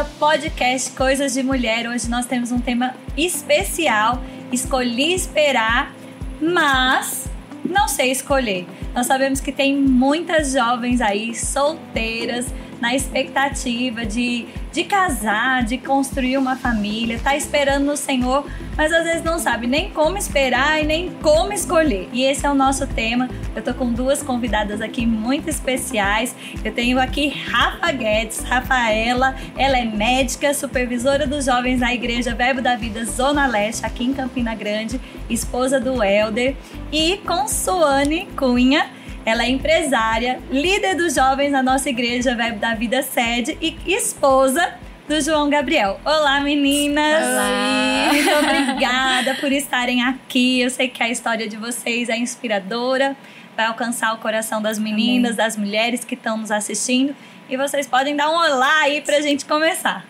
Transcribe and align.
ao 0.00 0.06
podcast 0.18 0.92
Coisas 0.92 1.34
de 1.34 1.42
Mulher. 1.42 1.86
Hoje 1.86 2.08
nós 2.08 2.24
temos 2.24 2.50
um 2.50 2.58
tema 2.58 2.94
especial. 3.18 4.22
Escolhi 4.50 5.12
esperar, 5.12 5.94
mas 6.40 7.28
não 7.62 7.86
sei 7.86 8.10
escolher. 8.10 8.66
Nós 8.94 9.06
sabemos 9.06 9.40
que 9.40 9.52
tem 9.52 9.76
muitas 9.76 10.52
jovens 10.52 11.02
aí 11.02 11.34
solteiras 11.34 12.46
na 12.80 12.94
expectativa 12.94 14.06
de, 14.06 14.46
de 14.72 14.84
casar, 14.84 15.62
de 15.64 15.78
construir 15.78 16.38
uma 16.38 16.56
família, 16.56 17.20
tá 17.22 17.36
esperando 17.36 17.84
no 17.84 17.96
Senhor, 17.96 18.46
mas 18.76 18.92
às 18.92 19.04
vezes 19.04 19.22
não 19.22 19.38
sabe 19.38 19.66
nem 19.66 19.90
como 19.90 20.16
esperar 20.16 20.82
e 20.82 20.86
nem 20.86 21.10
como 21.22 21.52
escolher. 21.52 22.08
E 22.12 22.24
esse 22.24 22.46
é 22.46 22.50
o 22.50 22.54
nosso 22.54 22.86
tema. 22.86 23.28
Eu 23.54 23.62
tô 23.62 23.74
com 23.74 23.92
duas 23.92 24.22
convidadas 24.22 24.80
aqui 24.80 25.04
muito 25.06 25.48
especiais. 25.48 26.34
Eu 26.64 26.72
tenho 26.72 26.98
aqui 26.98 27.28
Rafa 27.28 27.92
Guedes, 27.92 28.40
Rafaela, 28.40 29.34
ela 29.56 29.78
é 29.78 29.84
médica, 29.84 30.54
supervisora 30.54 31.26
dos 31.26 31.44
jovens 31.44 31.80
na 31.80 31.92
Igreja 31.92 32.34
Verbo 32.34 32.62
da 32.62 32.76
Vida 32.76 33.04
Zona 33.04 33.46
Leste, 33.46 33.84
aqui 33.84 34.04
em 34.04 34.14
Campina 34.14 34.54
Grande, 34.54 35.00
esposa 35.28 35.78
do 35.78 36.02
Helder, 36.02 36.56
e 36.90 37.18
com 37.18 37.46
Suane 37.46 38.26
Cunha, 38.36 38.90
ela 39.24 39.44
é 39.44 39.48
empresária, 39.48 40.40
líder 40.50 40.96
dos 40.96 41.14
jovens 41.14 41.50
na 41.50 41.62
nossa 41.62 41.88
igreja 41.88 42.34
Verbo 42.34 42.58
da 42.58 42.74
Vida 42.74 43.02
Sede 43.02 43.56
e 43.60 43.76
esposa 43.86 44.74
do 45.06 45.20
João 45.20 45.50
Gabriel. 45.50 46.00
Olá, 46.04 46.40
meninas! 46.40 47.26
Olá! 47.26 48.08
Muito 48.12 48.30
obrigada 48.30 49.34
por 49.34 49.52
estarem 49.52 50.02
aqui. 50.02 50.60
Eu 50.60 50.70
sei 50.70 50.88
que 50.88 51.02
a 51.02 51.08
história 51.08 51.48
de 51.48 51.56
vocês 51.56 52.08
é 52.08 52.16
inspiradora, 52.16 53.16
vai 53.56 53.66
alcançar 53.66 54.14
o 54.14 54.18
coração 54.18 54.62
das 54.62 54.78
meninas, 54.78 55.32
Amém. 55.32 55.44
das 55.44 55.56
mulheres 55.56 56.04
que 56.04 56.14
estão 56.14 56.36
nos 56.36 56.50
assistindo. 56.50 57.14
E 57.48 57.56
vocês 57.56 57.86
podem 57.86 58.14
dar 58.16 58.30
um 58.30 58.36
olá 58.36 58.82
aí 58.82 59.00
pra 59.00 59.20
gente 59.20 59.44
começar. 59.44 60.09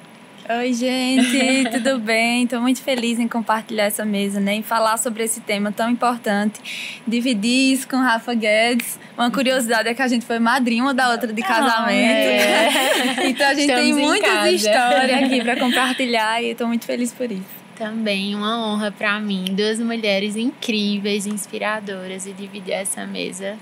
Oi, 0.59 0.73
gente, 0.73 1.71
tudo 1.71 2.01
bem? 2.01 2.43
Estou 2.43 2.61
muito 2.61 2.83
feliz 2.83 3.21
em 3.21 3.29
compartilhar 3.29 3.85
essa 3.85 4.05
mesa, 4.05 4.41
né? 4.41 4.55
Em 4.55 4.65
falar 4.65 4.97
sobre 4.97 5.23
esse 5.23 5.41
tema 5.41 5.71
tão 5.71 5.89
importante. 5.89 7.01
Dividir 7.07 7.73
isso 7.73 7.87
com 7.87 7.99
Rafa 7.99 8.35
Guedes. 8.35 8.99
Uma 9.17 9.31
curiosidade 9.31 9.89
é 9.89 9.95
que 9.95 10.03
a 10.03 10.09
gente 10.09 10.27
foi 10.27 10.41
madrinha 10.41 10.83
uma 10.83 10.93
da 10.93 11.09
outra 11.13 11.33
de 11.33 11.41
casamento. 11.41 11.87
Ah, 11.87 13.23
é. 13.23 13.27
então 13.31 13.47
a 13.47 13.55
gente 13.55 13.71
Estamos 13.71 13.85
tem 13.85 13.95
muitas 13.95 14.53
histórias 14.55 15.23
aqui 15.23 15.41
para 15.41 15.57
compartilhar 15.57 16.43
e 16.43 16.47
estou 16.51 16.67
muito 16.67 16.85
feliz 16.85 17.13
por 17.13 17.31
isso. 17.31 17.61
Também 17.77 18.35
uma 18.35 18.59
honra 18.59 18.91
para 18.91 19.21
mim, 19.21 19.45
duas 19.51 19.79
mulheres 19.79 20.35
incríveis, 20.35 21.27
inspiradoras 21.27 22.27
e 22.27 22.33
dividir 22.33 22.73
essa 22.73 23.07
mesa 23.07 23.57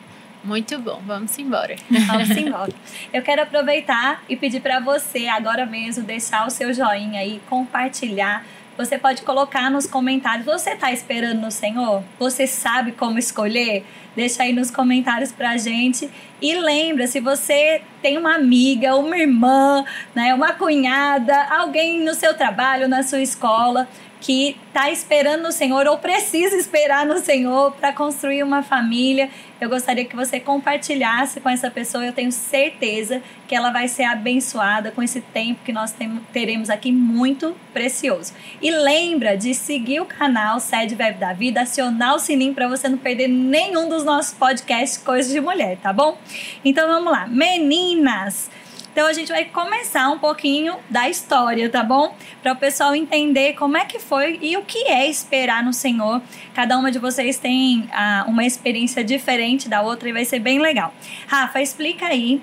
muito 0.48 0.78
bom, 0.78 1.02
vamos 1.06 1.38
embora. 1.38 1.76
Vamos 2.06 2.30
embora. 2.30 2.72
Eu 3.12 3.22
quero 3.22 3.42
aproveitar 3.42 4.22
e 4.28 4.34
pedir 4.34 4.60
para 4.60 4.80
você 4.80 5.28
agora 5.28 5.66
mesmo 5.66 6.02
deixar 6.02 6.46
o 6.46 6.50
seu 6.50 6.72
joinha 6.72 7.20
aí, 7.20 7.38
compartilhar. 7.50 8.46
Você 8.78 8.96
pode 8.96 9.22
colocar 9.22 9.70
nos 9.70 9.86
comentários. 9.86 10.46
Você 10.46 10.70
está 10.70 10.90
esperando 10.90 11.40
no 11.40 11.50
Senhor? 11.50 12.02
Você 12.18 12.46
sabe 12.46 12.92
como 12.92 13.18
escolher? 13.18 13.84
Deixa 14.16 14.44
aí 14.44 14.52
nos 14.52 14.70
comentários 14.70 15.30
pra 15.30 15.56
gente. 15.58 16.08
E 16.40 16.54
lembra, 16.54 17.06
se 17.06 17.20
você 17.20 17.82
tem 18.00 18.16
uma 18.16 18.36
amiga, 18.36 18.96
uma 18.96 19.18
irmã, 19.18 19.84
né, 20.14 20.32
uma 20.32 20.52
cunhada, 20.52 21.36
alguém 21.50 22.02
no 22.04 22.14
seu 22.14 22.34
trabalho, 22.34 22.88
na 22.88 23.02
sua 23.02 23.20
escola, 23.20 23.86
que 24.20 24.56
está 24.68 24.90
esperando 24.90 25.42
no 25.42 25.52
Senhor 25.52 25.86
ou 25.86 25.98
precisa 25.98 26.56
esperar 26.56 27.06
no 27.06 27.18
Senhor 27.18 27.72
para 27.72 27.92
construir 27.92 28.42
uma 28.42 28.62
família. 28.62 29.30
Eu 29.60 29.68
gostaria 29.68 30.04
que 30.04 30.14
você 30.14 30.38
compartilhasse 30.38 31.40
com 31.40 31.48
essa 31.48 31.70
pessoa. 31.70 32.04
Eu 32.04 32.12
tenho 32.12 32.30
certeza 32.30 33.22
que 33.46 33.54
ela 33.54 33.70
vai 33.70 33.88
ser 33.88 34.04
abençoada 34.04 34.90
com 34.90 35.02
esse 35.02 35.20
tempo 35.20 35.60
que 35.64 35.72
nós 35.72 35.94
teremos 36.32 36.70
aqui 36.70 36.92
muito 36.92 37.56
precioso. 37.72 38.32
E 38.60 38.70
lembra 38.70 39.36
de 39.36 39.54
seguir 39.54 40.00
o 40.00 40.06
canal 40.06 40.60
Sede 40.60 40.94
Verbo 40.94 41.20
da 41.20 41.32
Vida, 41.32 41.62
acionar 41.62 42.14
o 42.14 42.18
sininho 42.18 42.54
para 42.54 42.68
você 42.68 42.88
não 42.88 42.98
perder 42.98 43.28
nenhum 43.28 43.88
dos 43.88 44.04
nossos 44.04 44.32
podcasts 44.34 44.98
Coisas 44.98 45.32
de 45.32 45.40
Mulher, 45.40 45.78
tá 45.78 45.92
bom? 45.92 46.18
Então 46.64 46.86
vamos 46.88 47.12
lá. 47.12 47.26
Meninas, 47.26 48.50
então 48.98 49.06
a 49.06 49.12
gente 49.12 49.28
vai 49.28 49.44
começar 49.44 50.10
um 50.10 50.18
pouquinho 50.18 50.74
da 50.90 51.08
história, 51.08 51.70
tá 51.70 51.84
bom? 51.84 52.16
Para 52.42 52.52
o 52.52 52.56
pessoal 52.56 52.96
entender 52.96 53.52
como 53.52 53.76
é 53.76 53.84
que 53.84 54.00
foi 54.00 54.40
e 54.42 54.56
o 54.56 54.64
que 54.64 54.88
é 54.88 55.08
esperar 55.08 55.62
no 55.62 55.72
Senhor. 55.72 56.20
Cada 56.52 56.76
uma 56.76 56.90
de 56.90 56.98
vocês 56.98 57.38
tem 57.38 57.88
ah, 57.92 58.24
uma 58.26 58.44
experiência 58.44 59.04
diferente 59.04 59.68
da 59.68 59.82
outra 59.82 60.08
e 60.08 60.12
vai 60.12 60.24
ser 60.24 60.40
bem 60.40 60.58
legal. 60.58 60.92
Rafa, 61.28 61.62
explica 61.62 62.06
aí 62.06 62.42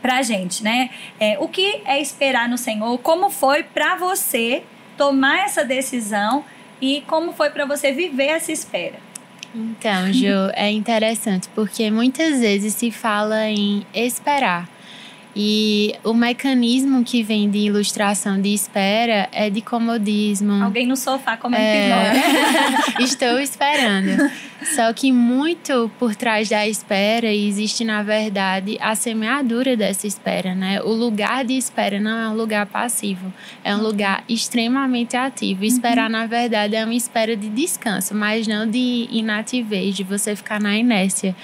pra 0.00 0.22
gente, 0.22 0.64
né? 0.64 0.88
É, 1.20 1.36
o 1.38 1.46
que 1.46 1.82
é 1.84 2.00
esperar 2.00 2.48
no 2.48 2.56
Senhor? 2.56 2.96
Como 3.00 3.28
foi 3.28 3.62
para 3.62 3.94
você 3.96 4.62
tomar 4.96 5.44
essa 5.44 5.62
decisão 5.62 6.42
e 6.80 7.02
como 7.06 7.34
foi 7.34 7.50
para 7.50 7.66
você 7.66 7.92
viver 7.92 8.28
essa 8.28 8.50
espera? 8.50 8.96
Então, 9.54 10.10
Jo, 10.10 10.50
é 10.54 10.70
interessante 10.70 11.50
porque 11.54 11.90
muitas 11.90 12.40
vezes 12.40 12.72
se 12.72 12.90
fala 12.90 13.46
em 13.50 13.86
esperar. 13.92 14.66
E 15.34 15.94
o 16.04 16.12
mecanismo 16.12 17.02
que 17.02 17.22
vem 17.22 17.48
de 17.48 17.58
ilustração 17.58 18.40
de 18.40 18.52
espera 18.52 19.28
é 19.32 19.48
de 19.48 19.62
comodismo. 19.62 20.62
Alguém 20.62 20.86
no 20.86 20.96
sofá 20.96 21.36
comendo 21.36 21.62
é... 21.62 22.12
Estou 23.00 23.38
esperando. 23.38 24.30
Só 24.74 24.92
que 24.92 25.10
muito 25.10 25.90
por 25.98 26.14
trás 26.14 26.48
da 26.48 26.66
espera 26.68 27.32
existe, 27.32 27.84
na 27.84 28.02
verdade, 28.02 28.78
a 28.80 28.94
semeadura 28.94 29.76
dessa 29.76 30.06
espera, 30.06 30.54
né? 30.54 30.80
O 30.82 30.92
lugar 30.92 31.44
de 31.44 31.56
espera 31.56 31.98
não 31.98 32.18
é 32.18 32.28
um 32.28 32.34
lugar 32.34 32.66
passivo, 32.66 33.32
é 33.64 33.74
um 33.74 33.82
lugar 33.82 34.22
extremamente 34.28 35.16
ativo. 35.16 35.64
Esperar, 35.64 36.06
uhum. 36.06 36.12
na 36.12 36.26
verdade, 36.26 36.76
é 36.76 36.84
uma 36.84 36.94
espera 36.94 37.36
de 37.36 37.48
descanso, 37.48 38.14
mas 38.14 38.46
não 38.46 38.68
de 38.68 39.08
inativez, 39.10 39.96
de 39.96 40.04
você 40.04 40.36
ficar 40.36 40.60
na 40.60 40.76
inércia. 40.76 41.34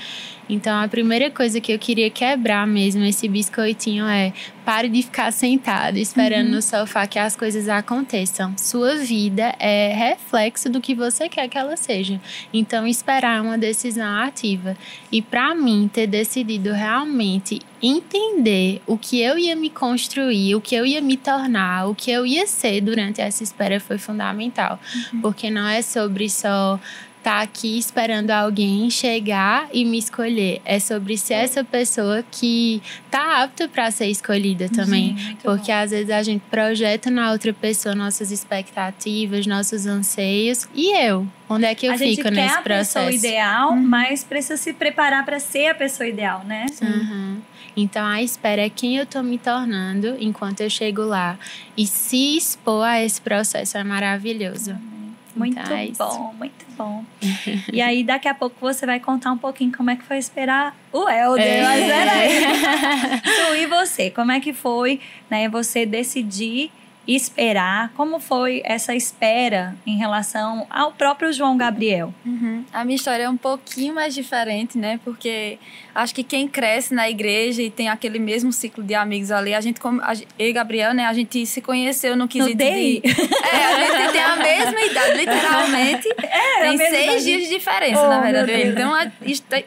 Então, 0.48 0.80
a 0.80 0.88
primeira 0.88 1.30
coisa 1.30 1.60
que 1.60 1.72
eu 1.72 1.78
queria 1.78 2.10
quebrar 2.10 2.66
mesmo 2.66 3.04
esse 3.04 3.28
biscoitinho 3.28 4.06
é 4.06 4.32
pare 4.64 4.88
de 4.88 5.02
ficar 5.02 5.32
sentado 5.32 5.96
esperando 5.96 6.48
uhum. 6.48 6.56
no 6.56 6.62
sofá 6.62 7.06
que 7.06 7.18
as 7.18 7.34
coisas 7.34 7.68
aconteçam. 7.68 8.54
Sua 8.58 8.96
vida 8.96 9.54
é 9.58 9.92
reflexo 9.94 10.68
do 10.68 10.80
que 10.80 10.94
você 10.94 11.28
quer 11.28 11.48
que 11.48 11.56
ela 11.56 11.76
seja. 11.76 12.20
Então, 12.52 12.86
esperar 12.86 13.38
é 13.38 13.40
uma 13.40 13.58
decisão 13.58 14.16
ativa. 14.20 14.76
E 15.10 15.22
para 15.22 15.54
mim, 15.54 15.88
ter 15.92 16.06
decidido 16.06 16.72
realmente 16.72 17.60
entender 17.80 18.82
o 18.86 18.98
que 18.98 19.20
eu 19.20 19.38
ia 19.38 19.54
me 19.54 19.70
construir, 19.70 20.54
o 20.54 20.60
que 20.60 20.74
eu 20.74 20.84
ia 20.84 21.00
me 21.00 21.16
tornar, 21.16 21.88
o 21.88 21.94
que 21.94 22.10
eu 22.10 22.26
ia 22.26 22.46
ser 22.46 22.80
durante 22.80 23.20
essa 23.20 23.42
espera 23.42 23.78
foi 23.80 23.98
fundamental. 23.98 24.78
Uhum. 25.12 25.20
Porque 25.20 25.50
não 25.50 25.66
é 25.66 25.80
sobre 25.82 26.28
só 26.28 26.78
tá 27.22 27.40
aqui 27.40 27.78
esperando 27.78 28.30
alguém 28.30 28.88
chegar 28.90 29.68
e 29.72 29.84
me 29.84 29.98
escolher. 29.98 30.60
É 30.64 30.78
sobre 30.78 31.16
ser 31.16 31.34
essa 31.34 31.64
pessoa 31.64 32.24
que 32.30 32.82
tá 33.10 33.42
apta 33.42 33.68
para 33.68 33.90
ser 33.90 34.06
escolhida 34.06 34.68
também. 34.68 35.16
Sim, 35.16 35.36
Porque 35.42 35.72
bom. 35.72 35.78
às 35.78 35.90
vezes 35.90 36.10
a 36.10 36.22
gente 36.22 36.42
projeta 36.50 37.10
na 37.10 37.32
outra 37.32 37.52
pessoa 37.52 37.94
nossas 37.94 38.30
expectativas, 38.30 39.46
nossos 39.46 39.86
anseios. 39.86 40.68
E 40.74 40.96
eu? 40.96 41.26
Onde 41.48 41.64
é 41.64 41.74
que 41.74 41.86
eu 41.86 41.92
a 41.92 41.98
fico 41.98 42.28
nesse 42.28 42.62
processo? 42.62 42.98
A 42.98 43.02
pessoa 43.02 43.12
ideal, 43.12 43.70
uhum. 43.70 43.82
mas 43.82 44.22
precisa 44.22 44.56
se 44.56 44.72
preparar 44.72 45.24
para 45.24 45.40
ser 45.40 45.68
a 45.68 45.74
pessoa 45.74 46.06
ideal, 46.06 46.44
né? 46.44 46.66
Uhum. 46.82 47.40
Então 47.76 48.04
a 48.04 48.22
espera 48.22 48.62
é 48.62 48.68
quem 48.68 48.96
eu 48.96 49.06
tô 49.06 49.22
me 49.22 49.38
tornando 49.38 50.16
enquanto 50.20 50.60
eu 50.60 50.70
chego 50.70 51.02
lá. 51.02 51.38
E 51.76 51.86
se 51.86 52.36
expor 52.36 52.84
a 52.84 53.02
esse 53.02 53.20
processo 53.20 53.78
é 53.78 53.84
maravilhoso. 53.84 54.72
Uhum. 54.72 54.97
Muito 55.34 55.60
bom, 55.96 56.34
muito 56.36 56.66
bom. 56.76 57.04
e 57.72 57.80
aí, 57.80 58.02
daqui 58.02 58.28
a 58.28 58.34
pouco 58.34 58.56
você 58.60 58.84
vai 58.86 58.98
contar 58.98 59.32
um 59.32 59.38
pouquinho 59.38 59.72
como 59.76 59.90
é 59.90 59.96
que 59.96 60.02
foi 60.02 60.18
esperar 60.18 60.76
o 60.92 61.08
Helder. 61.08 61.46
É. 61.46 61.62
Mas 61.62 61.84
peraí. 61.86 63.20
tu 63.22 63.54
e 63.54 63.66
você, 63.66 64.10
como 64.10 64.32
é 64.32 64.40
que 64.40 64.52
foi, 64.52 65.00
né? 65.30 65.48
Você 65.48 65.86
decidir 65.86 66.70
esperar? 67.08 67.90
Como 67.96 68.20
foi 68.20 68.60
essa 68.64 68.94
espera 68.94 69.74
em 69.86 69.96
relação 69.96 70.66
ao 70.68 70.92
próprio 70.92 71.32
João 71.32 71.56
Gabriel? 71.56 72.12
Uhum. 72.24 72.64
A 72.72 72.84
minha 72.84 72.96
história 72.96 73.24
é 73.24 73.28
um 73.30 73.36
pouquinho 73.36 73.94
mais 73.94 74.14
diferente, 74.14 74.76
né? 74.76 75.00
Porque 75.02 75.58
acho 75.94 76.14
que 76.14 76.22
quem 76.22 76.46
cresce 76.46 76.92
na 76.92 77.08
igreja 77.08 77.62
e 77.62 77.70
tem 77.70 77.88
aquele 77.88 78.18
mesmo 78.18 78.52
ciclo 78.52 78.84
de 78.84 78.94
amigos 78.94 79.30
ali, 79.30 79.54
a 79.54 79.60
gente, 79.60 79.80
como, 79.80 80.00
eu 80.38 80.48
e 80.48 80.52
Gabriel, 80.52 80.92
né? 80.92 81.06
A 81.06 81.12
gente 81.14 81.46
se 81.46 81.60
conheceu 81.62 82.14
no 82.14 82.28
quesito 82.28 82.50
no 82.52 82.56
de... 82.56 83.02
É, 83.04 83.64
a 83.64 83.98
gente 83.98 84.12
tem 84.12 84.22
a 84.22 84.36
mesma 84.36 84.80
idade, 84.80 85.16
literalmente. 85.16 86.08
É, 86.30 86.60
tem 86.60 86.76
seis 86.76 87.04
idade. 87.04 87.24
dias 87.24 87.42
de 87.42 87.48
diferença, 87.48 88.02
oh, 88.02 88.08
na 88.08 88.20
verdade. 88.20 88.68
Então, 88.68 88.94
a, 88.94 89.06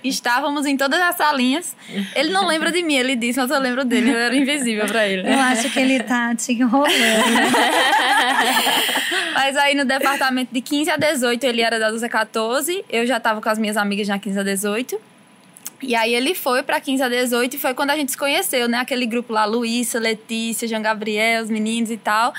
estávamos 0.04 0.66
em 0.66 0.78
todas 0.78 1.00
as 1.00 1.16
salinhas. 1.16 1.76
Ele 2.16 2.30
não 2.32 2.46
lembra 2.46 2.72
de 2.72 2.84
mim, 2.84 2.96
ele 2.96 3.16
disse, 3.16 3.40
mas 3.40 3.50
eu 3.50 3.60
lembro 3.60 3.84
dele. 3.84 4.12
Eu 4.12 4.18
era 4.18 4.36
invisível 4.36 4.86
pra 4.86 5.08
ele. 5.08 5.28
Eu 5.28 5.40
acho 5.40 5.70
que 5.70 5.80
ele 5.80 6.02
tá 6.04 6.36
te 6.36 6.54
enrolando. 6.54 6.92
Mas 9.34 9.58
aí 9.58 9.76
no 9.76 9.86
departamento 9.86 10.54
de 10.54 10.62
15 10.62 10.92
a 10.92 10.98
18, 10.98 11.44
ele 11.46 11.62
era 11.62 11.80
da 11.80 11.90
12 11.90 12.06
a 12.06 12.10
14. 12.10 12.86
Eu 12.90 13.06
já 13.06 13.20
tava 13.20 13.42
com 13.42 13.50
as 13.50 13.58
minhas 13.58 13.78
amigas 13.78 14.08
na 14.08 14.20
15 14.20 14.40
a 14.40 14.44
18. 14.44 15.00
E 15.82 15.96
aí 15.96 16.14
ele 16.14 16.36
foi 16.36 16.62
para 16.64 16.80
15 16.80 17.04
a 17.04 17.10
18 17.10 17.56
e 17.56 17.60
foi 17.60 17.74
quando 17.74 17.90
a 17.90 17.96
gente 17.96 18.12
se 18.12 18.18
conheceu, 18.18 18.68
né? 18.68 18.80
Aquele 18.80 19.06
grupo 19.06 19.34
lá, 19.34 19.46
Luísa, 19.46 20.00
Letícia, 20.00 20.68
Jean 20.68 20.82
Gabriel, 20.82 21.44
os 21.44 21.50
meninos 21.50 21.90
e 21.90 21.98
tal. 21.98 22.34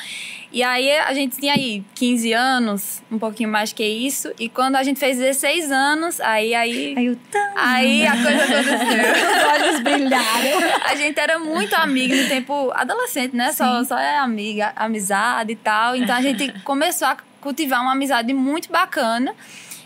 E 0.53 0.63
aí 0.63 0.91
a 0.93 1.13
gente 1.15 1.39
tinha 1.39 1.55
aí 1.55 1.83
15 1.95 2.33
anos, 2.33 3.03
um 3.11 3.19
pouquinho 3.19 3.49
mais 3.49 3.73
que 3.73 3.83
isso. 3.85 4.31
E 4.39 4.49
quando 4.49 4.77
a 4.77 4.83
gente 4.83 5.01
fez 5.01 5.19
16 5.19 5.73
anos, 5.73 6.21
aí 6.21 6.55
aí 6.55 6.95
aí, 6.97 7.19
aí 7.57 8.07
a 8.07 8.13
coisa 8.13 8.45
aconteceu. 8.45 9.03
Os 9.33 9.63
olhos 9.63 9.81
brilharam. 9.81 10.81
A 10.85 10.95
gente 10.95 11.19
era 11.19 11.39
muito 11.39 11.75
amigo 11.75 12.15
no 12.15 12.29
tempo 12.29 12.71
adolescente, 12.75 13.35
né? 13.35 13.53
Só 13.53 13.83
só 13.85 13.99
é 13.99 14.19
amiga, 14.19 14.73
amizade 14.77 15.53
e 15.53 15.57
tal. 15.57 15.97
Então 15.97 16.15
a 16.15 16.21
gente 16.21 16.53
começou 16.61 17.09
a 17.09 17.17
cultivar 17.41 17.81
uma 17.81 17.93
amizade 17.93 18.33
muito 18.33 18.71
bacana. 18.71 19.35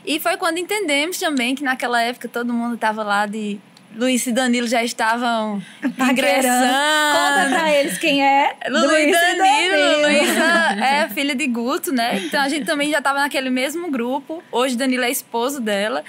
E 0.06 0.20
foi 0.20 0.36
quando 0.36 0.58
entendemos 0.58 1.18
também 1.18 1.54
que 1.54 1.64
naquela 1.64 2.00
época 2.00 2.28
todo 2.28 2.52
mundo 2.52 2.76
estava 2.76 3.02
lá 3.02 3.26
de 3.26 3.58
Luiz 3.96 4.26
e 4.26 4.32
Danilo 4.32 4.68
já 4.68 4.84
estavam 4.84 5.60
ingressando. 5.82 6.72
Conta 7.12 7.48
pra 7.48 7.74
eles 7.74 7.98
quem 7.98 8.24
é. 8.24 8.54
Luiz, 8.68 8.86
Luiz 8.86 9.12
Danilo. 9.12 9.40
Danilo. 9.40 10.02
Luísa 10.02 10.84
é 10.84 11.08
filha 11.08 11.34
de 11.34 11.46
Guto, 11.46 11.92
né? 11.92 12.18
Então 12.18 12.40
a 12.42 12.48
gente 12.48 12.66
também 12.66 12.90
já 12.90 12.98
estava 12.98 13.18
naquele 13.20 13.48
mesmo 13.48 13.90
grupo. 13.90 14.42
Hoje 14.52 14.76
Danilo 14.76 15.02
é 15.02 15.10
esposo 15.10 15.60
dela. 15.60 16.04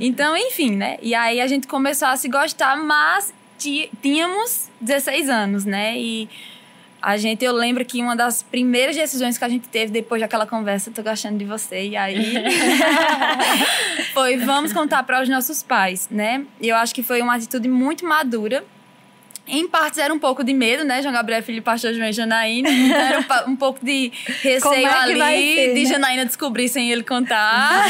Então, 0.00 0.36
enfim, 0.36 0.76
né? 0.76 0.98
E 1.00 1.14
aí 1.14 1.40
a 1.40 1.46
gente 1.46 1.68
começou 1.68 2.08
a 2.08 2.16
se 2.16 2.28
gostar, 2.28 2.76
mas 2.76 3.32
tínhamos 3.56 4.68
16 4.80 5.28
anos, 5.28 5.64
né? 5.64 5.96
E 5.96 6.28
a 7.02 7.16
gente, 7.16 7.44
eu 7.44 7.52
lembro 7.52 7.84
que 7.84 8.02
uma 8.02 8.14
das 8.14 8.42
primeiras 8.42 8.96
decisões 8.96 9.38
que 9.38 9.44
a 9.44 9.48
gente 9.48 9.68
teve 9.68 9.92
depois 9.92 10.20
daquela 10.20 10.46
conversa, 10.46 10.90
tô 10.90 11.02
gostando 11.02 11.38
de 11.38 11.44
você, 11.44 11.88
e 11.88 11.96
aí 11.96 12.34
foi 14.12 14.36
vamos 14.36 14.72
contar 14.72 15.02
para 15.02 15.22
os 15.22 15.28
nossos 15.28 15.62
pais, 15.62 16.08
né? 16.10 16.44
E 16.60 16.68
eu 16.68 16.76
acho 16.76 16.94
que 16.94 17.02
foi 17.02 17.22
uma 17.22 17.34
atitude 17.34 17.68
muito 17.68 18.04
madura 18.06 18.64
em 19.50 19.68
partes 19.68 19.98
era 19.98 20.12
um 20.12 20.18
pouco 20.18 20.44
de 20.44 20.52
medo, 20.54 20.84
né? 20.84 21.02
João 21.02 21.12
Gabriel, 21.12 21.42
filho 21.42 21.62
pastor 21.62 21.92
João 21.92 22.08
e 22.08 22.12
Janaína. 22.12 22.68
Era 22.68 23.20
um, 23.20 23.50
um, 23.52 23.56
pouco 23.56 23.84
de 23.84 24.12
receio 24.42 24.86
é 24.86 24.92
ali 24.92 25.54
ser, 25.54 25.74
de 25.74 25.82
né? 25.82 25.90
Janaína 25.90 26.24
descobrir 26.24 26.68
sem 26.68 26.90
ele 26.90 27.02
contar. 27.02 27.86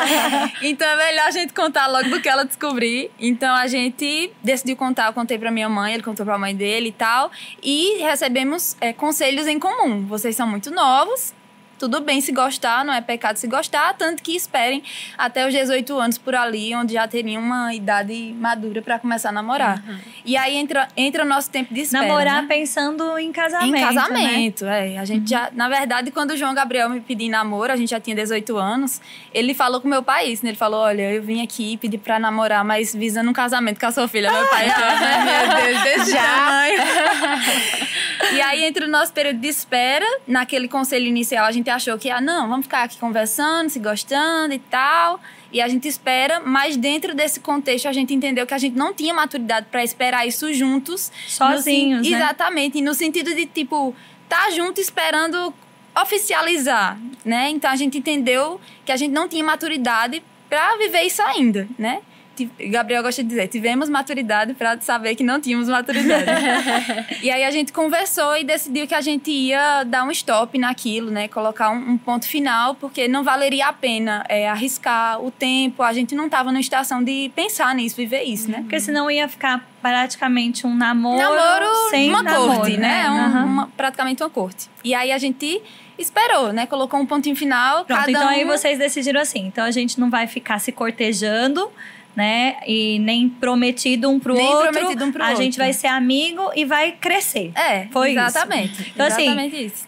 então 0.62 0.86
é 0.86 0.96
melhor 0.96 1.26
a 1.26 1.30
gente 1.30 1.52
contar 1.52 1.86
logo 1.86 2.10
do 2.10 2.20
que 2.20 2.28
ela 2.28 2.44
descobrir. 2.44 3.10
Então 3.18 3.54
a 3.54 3.66
gente 3.66 4.30
decidiu 4.42 4.76
contar, 4.76 5.06
eu 5.06 5.12
contei 5.12 5.38
pra 5.38 5.50
minha 5.50 5.68
mãe, 5.68 5.94
ele 5.94 6.02
contou 6.02 6.26
pra 6.26 6.38
mãe 6.38 6.54
dele 6.54 6.88
e 6.88 6.92
tal. 6.92 7.30
E 7.62 8.02
recebemos 8.02 8.76
é, 8.80 8.92
conselhos 8.92 9.46
em 9.46 9.58
comum. 9.58 10.04
Vocês 10.06 10.34
são 10.34 10.46
muito 10.46 10.70
novos, 10.70 11.32
tudo 11.78 12.00
bem 12.00 12.20
se 12.20 12.32
gostar, 12.32 12.84
não 12.84 12.92
é 12.92 13.00
pecado 13.00 13.36
se 13.36 13.46
gostar, 13.46 13.94
tanto 13.94 14.22
que 14.22 14.34
esperem 14.34 14.82
até 15.16 15.46
os 15.46 15.52
18 15.52 15.98
anos 15.98 16.18
por 16.18 16.34
ali, 16.34 16.74
onde 16.74 16.94
já 16.94 17.06
teriam 17.06 17.42
uma 17.42 17.74
idade 17.74 18.34
madura 18.38 18.80
para 18.80 18.98
começar 18.98 19.28
a 19.28 19.32
namorar. 19.32 19.82
Uhum. 19.86 19.98
E 20.24 20.36
aí 20.36 20.56
entra, 20.56 20.88
entra 20.96 21.24
o 21.24 21.26
nosso 21.26 21.50
tempo 21.50 21.72
de 21.72 21.82
espera. 21.82 22.06
Namorar 22.06 22.42
né? 22.42 22.48
pensando 22.48 23.18
em 23.18 23.30
casamento. 23.30 23.76
Em 23.76 23.80
casamento, 23.80 24.64
né? 24.64 24.94
é. 24.94 24.98
A 24.98 25.04
gente 25.04 25.22
uhum. 25.22 25.26
já, 25.26 25.50
na 25.52 25.68
verdade, 25.68 26.10
quando 26.10 26.30
o 26.30 26.36
João 26.36 26.54
Gabriel 26.54 26.88
me 26.88 27.00
pediu 27.00 27.30
namoro, 27.30 27.72
a 27.72 27.76
gente 27.76 27.90
já 27.90 28.00
tinha 28.00 28.16
18 28.16 28.56
anos, 28.56 29.00
ele 29.32 29.54
falou 29.54 29.80
com 29.80 29.88
meu 29.88 30.02
pai 30.02 30.28
isso, 30.28 30.44
né? 30.44 30.50
Ele 30.50 30.56
falou: 30.56 30.80
olha, 30.80 31.12
eu 31.12 31.22
vim 31.22 31.42
aqui 31.42 31.76
pedir 31.76 31.98
pra 31.98 32.18
namorar, 32.18 32.64
mas 32.64 32.94
visando 32.94 33.30
um 33.30 33.32
casamento 33.32 33.78
com 33.78 33.86
a 33.86 33.92
sua 33.92 34.08
filha. 34.08 34.30
Meu 34.30 34.46
pai, 34.48 34.68
ah, 34.68 35.24
meu 35.24 35.72
Deus, 35.72 35.82
desse 35.82 36.12
já. 36.12 36.66
e 38.32 38.40
aí, 38.40 38.64
entre 38.64 38.84
o 38.84 38.88
nosso 38.88 39.12
período 39.12 39.38
de 39.38 39.48
espera, 39.48 40.06
naquele 40.26 40.68
conselho 40.68 41.06
inicial, 41.06 41.46
a 41.46 41.52
gente 41.52 41.65
gente 41.66 41.70
achou 41.70 41.98
que, 41.98 42.08
ah, 42.08 42.20
não, 42.20 42.48
vamos 42.48 42.66
ficar 42.66 42.84
aqui 42.84 42.96
conversando, 42.98 43.68
se 43.68 43.78
gostando 43.78 44.54
e 44.54 44.58
tal. 44.58 45.20
E 45.52 45.60
a 45.60 45.68
gente 45.68 45.88
espera, 45.88 46.40
mas 46.40 46.76
dentro 46.76 47.14
desse 47.14 47.40
contexto 47.40 47.86
a 47.88 47.92
gente 47.92 48.14
entendeu 48.14 48.46
que 48.46 48.54
a 48.54 48.58
gente 48.58 48.76
não 48.76 48.94
tinha 48.94 49.12
maturidade 49.12 49.66
para 49.70 49.82
esperar 49.82 50.26
isso 50.26 50.52
juntos. 50.52 51.10
Sozinhos, 51.26 52.06
no, 52.06 52.10
né? 52.10 52.16
Exatamente. 52.16 52.78
E 52.78 52.82
no 52.82 52.94
sentido 52.94 53.34
de, 53.34 53.46
tipo, 53.46 53.94
tá 54.28 54.50
junto 54.50 54.80
esperando 54.80 55.52
oficializar, 56.00 56.98
né? 57.24 57.50
Então 57.50 57.70
a 57.70 57.76
gente 57.76 57.98
entendeu 57.98 58.60
que 58.84 58.92
a 58.92 58.96
gente 58.96 59.12
não 59.12 59.28
tinha 59.28 59.42
maturidade 59.42 60.22
para 60.48 60.76
viver 60.76 61.02
isso 61.02 61.22
ainda, 61.22 61.66
né? 61.78 62.00
Gabriel 62.44 63.02
gosta 63.02 63.22
de 63.22 63.28
dizer, 63.28 63.48
tivemos 63.48 63.88
maturidade 63.88 64.54
para 64.54 64.80
saber 64.80 65.14
que 65.14 65.24
não 65.24 65.40
tínhamos 65.40 65.68
maturidade. 65.68 66.24
e 67.22 67.30
aí 67.30 67.44
a 67.44 67.50
gente 67.50 67.72
conversou 67.72 68.36
e 68.36 68.44
decidiu 68.44 68.86
que 68.86 68.94
a 68.94 69.00
gente 69.00 69.30
ia 69.30 69.84
dar 69.84 70.04
um 70.04 70.10
stop 70.10 70.58
naquilo, 70.58 71.10
né? 71.10 71.28
Colocar 71.28 71.70
um, 71.70 71.92
um 71.92 71.98
ponto 71.98 72.26
final, 72.26 72.74
porque 72.74 73.08
não 73.08 73.24
valeria 73.24 73.68
a 73.68 73.72
pena 73.72 74.24
é, 74.28 74.48
arriscar 74.48 75.22
o 75.22 75.30
tempo. 75.30 75.82
A 75.82 75.92
gente 75.92 76.14
não 76.14 76.26
estava 76.26 76.52
na 76.52 76.60
estação 76.60 77.02
de 77.02 77.30
pensar 77.34 77.74
nisso, 77.74 77.96
viver 77.96 78.22
isso, 78.22 78.50
né? 78.50 78.58
Porque 78.58 78.80
senão 78.80 79.10
ia 79.10 79.28
ficar 79.28 79.66
praticamente 79.80 80.66
um 80.66 80.74
namoro, 80.74 81.18
namoro 81.18 81.90
sem 81.90 82.10
uma 82.10 82.22
namoro, 82.22 82.56
corte, 82.56 82.76
né? 82.76 83.04
né? 83.04 83.10
Um, 83.10 83.14
uhum. 83.14 83.44
uma, 83.44 83.66
praticamente 83.76 84.22
uma 84.22 84.30
corte. 84.30 84.68
E 84.82 84.94
aí 84.94 85.12
a 85.12 85.18
gente 85.18 85.62
esperou, 85.98 86.52
né? 86.52 86.66
Colocou 86.66 87.00
um 87.00 87.06
pontinho 87.06 87.36
final. 87.36 87.84
Pronto, 87.84 88.10
então 88.10 88.24
um... 88.24 88.28
aí 88.28 88.44
vocês 88.44 88.78
decidiram 88.78 89.20
assim. 89.20 89.46
Então 89.46 89.64
a 89.64 89.70
gente 89.70 89.98
não 89.98 90.10
vai 90.10 90.26
ficar 90.26 90.58
se 90.58 90.72
cortejando 90.72 91.70
né? 92.16 92.56
E 92.66 92.98
nem 92.98 93.28
prometido 93.28 94.08
um 94.08 94.18
pro 94.18 94.34
nem 94.34 94.46
outro. 94.46 94.72
prometido 94.72 95.04
um 95.04 95.12
pro 95.12 95.22
a 95.22 95.28
outro. 95.28 95.42
gente 95.42 95.58
vai 95.58 95.72
ser 95.74 95.88
amigo 95.88 96.50
e 96.56 96.64
vai 96.64 96.92
crescer. 96.92 97.52
É, 97.54 97.86
foi 97.92 98.12
exatamente. 98.12 98.72
isso. 98.72 98.90
Então, 98.94 99.06
assim, 99.06 99.22
exatamente 99.24 99.56
assim, 99.56 99.66
isso. 99.66 99.86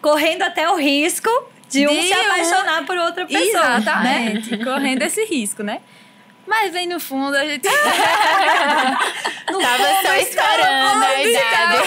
correndo 0.00 0.42
até 0.42 0.70
o 0.70 0.76
risco 0.76 1.28
de, 1.68 1.80
de 1.80 1.88
um 1.88 2.02
se 2.02 2.12
apaixonar 2.12 2.82
um... 2.82 2.86
por 2.86 2.96
outra 2.96 3.26
pessoa. 3.26 3.76
Exatamente. 3.76 4.56
Né? 4.56 4.64
Correndo 4.64 5.02
esse 5.02 5.24
risco, 5.24 5.64
né? 5.64 5.80
Mas 6.46 6.72
vem 6.72 6.86
no 6.86 7.00
fundo 7.00 7.36
a 7.36 7.44
gente. 7.44 7.66
no 9.50 9.58
Tava 9.58 9.84
fundo, 9.84 10.06
só 10.06 10.14
esperando 10.14 11.04
a 11.04 11.22
idade. 11.22 11.82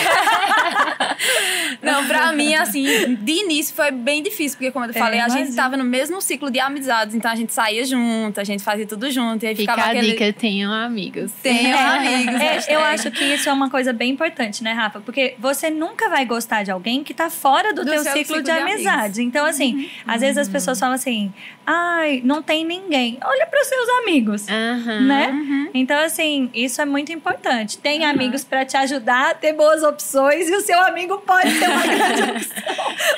Não, 1.91 2.05
pra 2.07 2.31
mim, 2.33 2.53
assim, 2.55 3.15
de 3.15 3.31
início 3.31 3.75
foi 3.75 3.91
bem 3.91 4.21
difícil, 4.21 4.57
porque, 4.57 4.71
como 4.71 4.85
eu 4.85 4.93
falei, 4.93 5.19
é, 5.19 5.23
a 5.23 5.29
gente 5.29 5.55
tava 5.55 5.77
no 5.77 5.83
mesmo 5.83 6.21
ciclo 6.21 6.51
de 6.51 6.59
amizades, 6.59 7.15
então 7.15 7.31
a 7.31 7.35
gente 7.35 7.53
saía 7.53 7.85
junto, 7.85 8.39
a 8.39 8.43
gente 8.43 8.63
fazia 8.63 8.85
tudo 8.85 9.09
junto. 9.09 9.43
E 9.43 9.47
aí 9.47 9.55
Fica 9.55 9.73
ficava 9.73 9.89
a 9.89 9.91
aquele... 9.91 10.11
dica, 10.11 10.33
tenham 10.33 10.71
amigos. 10.73 11.31
Tenham 11.41 11.77
é, 11.77 11.97
amigos. 11.97 12.41
É, 12.41 12.75
eu 12.75 12.79
acho 12.81 13.09
que 13.11 13.23
isso 13.23 13.49
é 13.49 13.53
uma 13.53 13.69
coisa 13.69 13.93
bem 13.93 14.11
importante, 14.11 14.63
né, 14.63 14.73
Rafa? 14.73 14.99
Porque 14.99 15.35
você 15.39 15.69
nunca 15.69 16.09
vai 16.09 16.25
gostar 16.25 16.63
de 16.63 16.71
alguém 16.71 17.03
que 17.03 17.13
tá 17.13 17.29
fora 17.29 17.73
do, 17.73 17.83
do 17.83 17.91
teu 17.91 18.03
ciclo, 18.03 18.17
ciclo, 18.17 18.37
de, 18.37 18.43
de 18.43 18.51
amizade. 18.51 19.23
Então, 19.23 19.45
assim, 19.45 19.75
uhum. 19.75 19.89
às 20.07 20.21
vezes 20.21 20.37
as 20.37 20.49
pessoas 20.49 20.79
falam 20.79 20.95
assim, 20.95 21.33
ai, 21.65 22.21
não 22.23 22.41
tem 22.41 22.65
ninguém. 22.65 23.17
Olha 23.23 23.45
pros 23.45 23.67
seus 23.67 23.89
amigos. 24.01 24.45
Uhum, 24.47 25.01
né? 25.07 25.29
Uhum. 25.29 25.69
Então, 25.73 25.97
assim, 25.99 26.49
isso 26.53 26.81
é 26.81 26.85
muito 26.85 27.11
importante. 27.11 27.77
Tem 27.77 28.01
uhum. 28.01 28.09
amigos 28.09 28.43
para 28.43 28.65
te 28.65 28.77
ajudar 28.77 29.31
a 29.31 29.33
ter 29.33 29.53
boas 29.53 29.83
opções 29.83 30.49
e 30.49 30.55
o 30.55 30.61
seu 30.61 30.79
amigo 30.81 31.17
pode 31.25 31.59
ter 31.59 31.69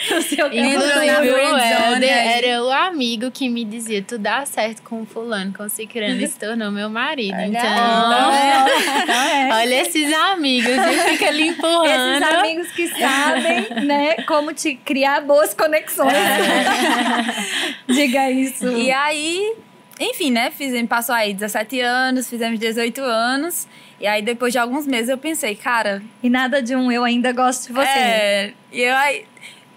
Inclusive, 0.09 1.31
o 1.31 1.37
Helder 1.37 2.11
era 2.11 2.63
o 2.63 2.71
amigo 2.71 3.31
que 3.31 3.49
me 3.49 3.63
dizia: 3.63 4.01
tu 4.01 4.17
dá 4.17 4.45
certo 4.45 4.81
com 4.83 5.05
fulano, 5.05 5.53
com 5.53 5.67
ciclano, 5.69 6.21
e 6.21 6.27
se 6.27 6.39
tornou 6.39 6.71
meu 6.71 6.89
marido. 6.89 7.35
Olha 7.35 7.47
então, 7.47 7.61
então 7.61 8.33
é. 8.33 9.49
olha 9.61 9.81
esses 9.81 10.13
amigos, 10.13 10.69
ele 10.69 10.99
fica 11.11 11.27
ali 11.27 11.47
empurrando. 11.49 12.23
Esses 12.23 12.35
amigos 12.35 12.71
que 12.71 12.87
sabem, 12.87 13.85
né, 13.85 14.15
como 14.23 14.53
te 14.53 14.75
criar 14.75 15.21
boas 15.21 15.53
conexões. 15.53 16.13
É. 16.13 17.83
Diga 17.93 18.29
isso. 18.31 18.67
E 18.69 18.91
aí, 18.91 19.53
enfim, 19.99 20.31
né? 20.31 20.49
Fizemos, 20.51 20.87
passou 20.87 21.13
aí 21.13 21.33
17 21.33 21.79
anos, 21.81 22.29
fizemos 22.29 22.59
18 22.59 23.01
anos. 23.01 23.67
E 23.99 24.07
aí, 24.07 24.21
depois 24.21 24.53
de 24.53 24.59
alguns 24.59 24.87
meses, 24.87 25.09
eu 25.09 25.17
pensei, 25.17 25.55
cara. 25.55 26.01
E 26.23 26.29
nada 26.29 26.61
de 26.61 26.75
um 26.75 26.91
eu 26.91 27.03
ainda 27.03 27.33
gosto 27.33 27.67
de 27.67 27.73
você. 27.73 27.87
É. 27.87 28.53
E 28.71 28.81
eu 28.81 28.95
aí. 28.95 29.25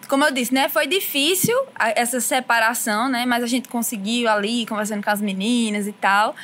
Como 0.09 0.25
eu 0.25 0.31
disse, 0.31 0.53
né? 0.53 0.69
Foi 0.69 0.87
difícil 0.87 1.57
essa 1.97 2.21
separação, 2.21 3.09
né? 3.09 3.25
Mas 3.27 3.43
a 3.43 3.47
gente 3.47 3.69
conseguiu 3.69 4.29
ali, 4.29 4.67
conversando 4.67 5.03
com 5.03 5.11
as 5.11 5.23
meninas 5.23 5.87
e 5.87 5.93
tal. 5.93 6.37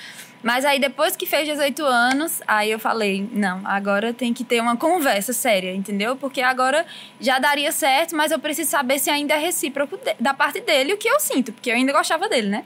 Mas 0.42 0.64
aí, 0.64 0.78
depois 0.78 1.16
que 1.16 1.26
fez 1.26 1.46
18 1.48 1.84
anos, 1.84 2.40
aí 2.46 2.70
eu 2.70 2.78
falei: 2.78 3.28
não, 3.32 3.60
agora 3.66 4.14
tem 4.14 4.32
que 4.32 4.44
ter 4.44 4.60
uma 4.60 4.76
conversa 4.76 5.32
séria, 5.32 5.74
entendeu? 5.74 6.16
Porque 6.16 6.40
agora 6.40 6.86
já 7.20 7.38
daria 7.38 7.72
certo, 7.72 8.16
mas 8.16 8.30
eu 8.32 8.38
preciso 8.38 8.70
saber 8.70 8.98
se 8.98 9.10
ainda 9.10 9.34
é 9.34 9.38
recíproco 9.38 9.98
da 10.18 10.32
parte 10.32 10.60
dele 10.60 10.94
o 10.94 10.96
que 10.96 11.08
eu 11.08 11.20
sinto, 11.20 11.52
porque 11.52 11.70
eu 11.70 11.74
ainda 11.74 11.92
gostava 11.92 12.28
dele, 12.28 12.48
né? 12.48 12.64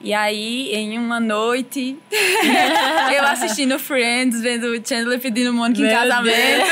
E 0.00 0.12
aí, 0.12 0.74
em 0.74 0.98
uma 0.98 1.18
noite, 1.18 1.96
eu 3.16 3.24
assistindo 3.24 3.78
Friends, 3.78 4.40
vendo 4.40 4.66
o 4.66 4.86
Chandler 4.86 5.18
pedindo 5.18 5.52
Mônica 5.52 5.80
em 5.80 5.90
casamento. 5.90 6.64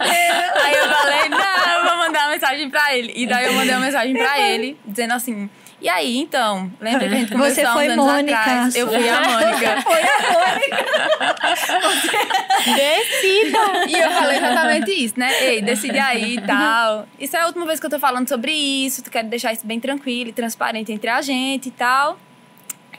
aí 0.00 0.74
eu 0.74 0.88
falei, 0.88 1.28
não, 1.28 1.78
eu 1.78 1.84
vou 1.86 1.96
mandar 1.98 2.20
uma 2.20 2.30
mensagem 2.30 2.70
pra 2.70 2.96
ele. 2.96 3.12
E 3.16 3.26
daí 3.26 3.46
eu 3.46 3.52
mandei 3.54 3.74
uma 3.74 3.84
mensagem 3.84 4.14
pra 4.14 4.40
ele, 4.40 4.78
dizendo 4.86 5.12
assim... 5.14 5.50
E 5.82 5.88
aí, 5.88 6.18
então, 6.18 6.70
lembra 6.80 7.08
que 7.08 7.14
a 7.14 7.18
gente 7.18 7.34
Você 7.34 7.66
foi 7.66 7.88
uns 7.88 7.92
anos 7.92 8.06
Mônica, 8.06 8.38
atrás? 8.38 8.76
Eu 8.76 8.86
fui 8.86 9.08
a 9.08 9.20
Mônica. 9.20 9.82
foi 9.82 10.00
a 10.00 10.32
Mônica. 10.32 10.76
Decida. 12.76 13.88
E 13.88 14.00
eu 14.00 14.10
falei 14.12 14.36
exatamente 14.36 14.92
isso, 14.92 15.14
né? 15.18 15.32
Ei, 15.42 15.60
decide 15.60 15.98
aí 15.98 16.36
e 16.36 16.40
tal. 16.40 17.08
Isso 17.18 17.36
é 17.36 17.40
a 17.40 17.46
última 17.46 17.66
vez 17.66 17.80
que 17.80 17.86
eu 17.86 17.90
tô 17.90 17.98
falando 17.98 18.28
sobre 18.28 18.52
isso. 18.52 19.02
Tu 19.02 19.10
quero 19.10 19.26
deixar 19.26 19.52
isso 19.52 19.66
bem 19.66 19.80
tranquilo 19.80 20.30
e 20.30 20.32
transparente 20.32 20.92
entre 20.92 21.10
a 21.10 21.20
gente 21.20 21.68
e 21.68 21.72
tal. 21.72 22.16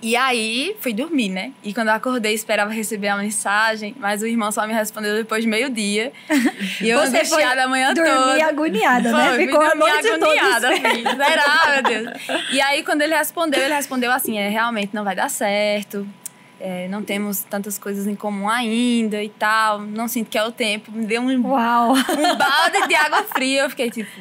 E 0.06 0.18
aí, 0.18 0.76
fui 0.82 0.94
dormir, 0.94 1.30
né? 1.30 1.54
E 1.64 1.74
quando 1.74 1.88
eu 1.88 1.94
acordei, 1.94 2.34
esperava 2.34 2.70
receber 2.72 3.08
a 3.08 3.16
mensagem, 3.16 3.96
mas 3.98 4.22
o 4.22 4.28
irmão 4.28 4.52
só 4.52 4.68
me 4.68 4.74
respondeu 4.74 5.16
depois 5.16 5.44
de 5.46 5.50
meio-dia. 5.50 6.12
E 6.82 6.90
eu 6.90 7.00
Você 7.00 7.24
foi 7.24 7.42
angustiada 7.42 7.64
a 7.64 7.68
manhã 7.70 7.94
dormir 7.94 8.12
toda. 8.12 8.46
agoniada, 8.50 9.12
né? 9.14 9.30
Foi, 9.30 9.46
Ficou 9.48 9.62
fui 9.62 9.72
a 9.72 9.76
noite 9.76 10.08
agoniada, 10.10 10.70
toda. 10.76 10.90
filho. 10.90 11.10
Será, 11.10 11.72
meu 11.74 11.84
Deus? 11.84 12.22
E 12.52 12.60
aí, 12.62 12.84
quando 12.84 13.02
ele 13.02 13.16
respondeu, 13.16 13.62
ele 13.62 13.74
respondeu 13.74 14.12
assim: 14.12 14.38
é, 14.38 14.50
realmente 14.50 14.94
não 14.94 15.06
vai 15.06 15.16
dar 15.16 15.30
certo. 15.30 16.06
é, 16.60 16.88
não 16.90 17.02
temos 17.02 17.40
tantas 17.44 17.78
coisas 17.78 18.06
em 18.06 18.16
comum 18.16 18.50
ainda 18.50 19.24
e 19.24 19.30
tal. 19.30 19.80
Não 19.80 20.10
sinto 20.10 20.30
que 20.30 20.38
é 20.38 20.44
o 20.44 20.52
tempo. 20.52 20.92
Me 20.92 21.06
deu 21.06 21.22
um, 21.22 21.48
Uau! 21.48 21.94
um 21.94 22.36
balde 22.36 22.88
de 22.90 22.96
água 22.96 23.24
fria. 23.24 23.62
Eu 23.64 23.70
fiquei 23.70 23.90
tipo, 23.90 24.12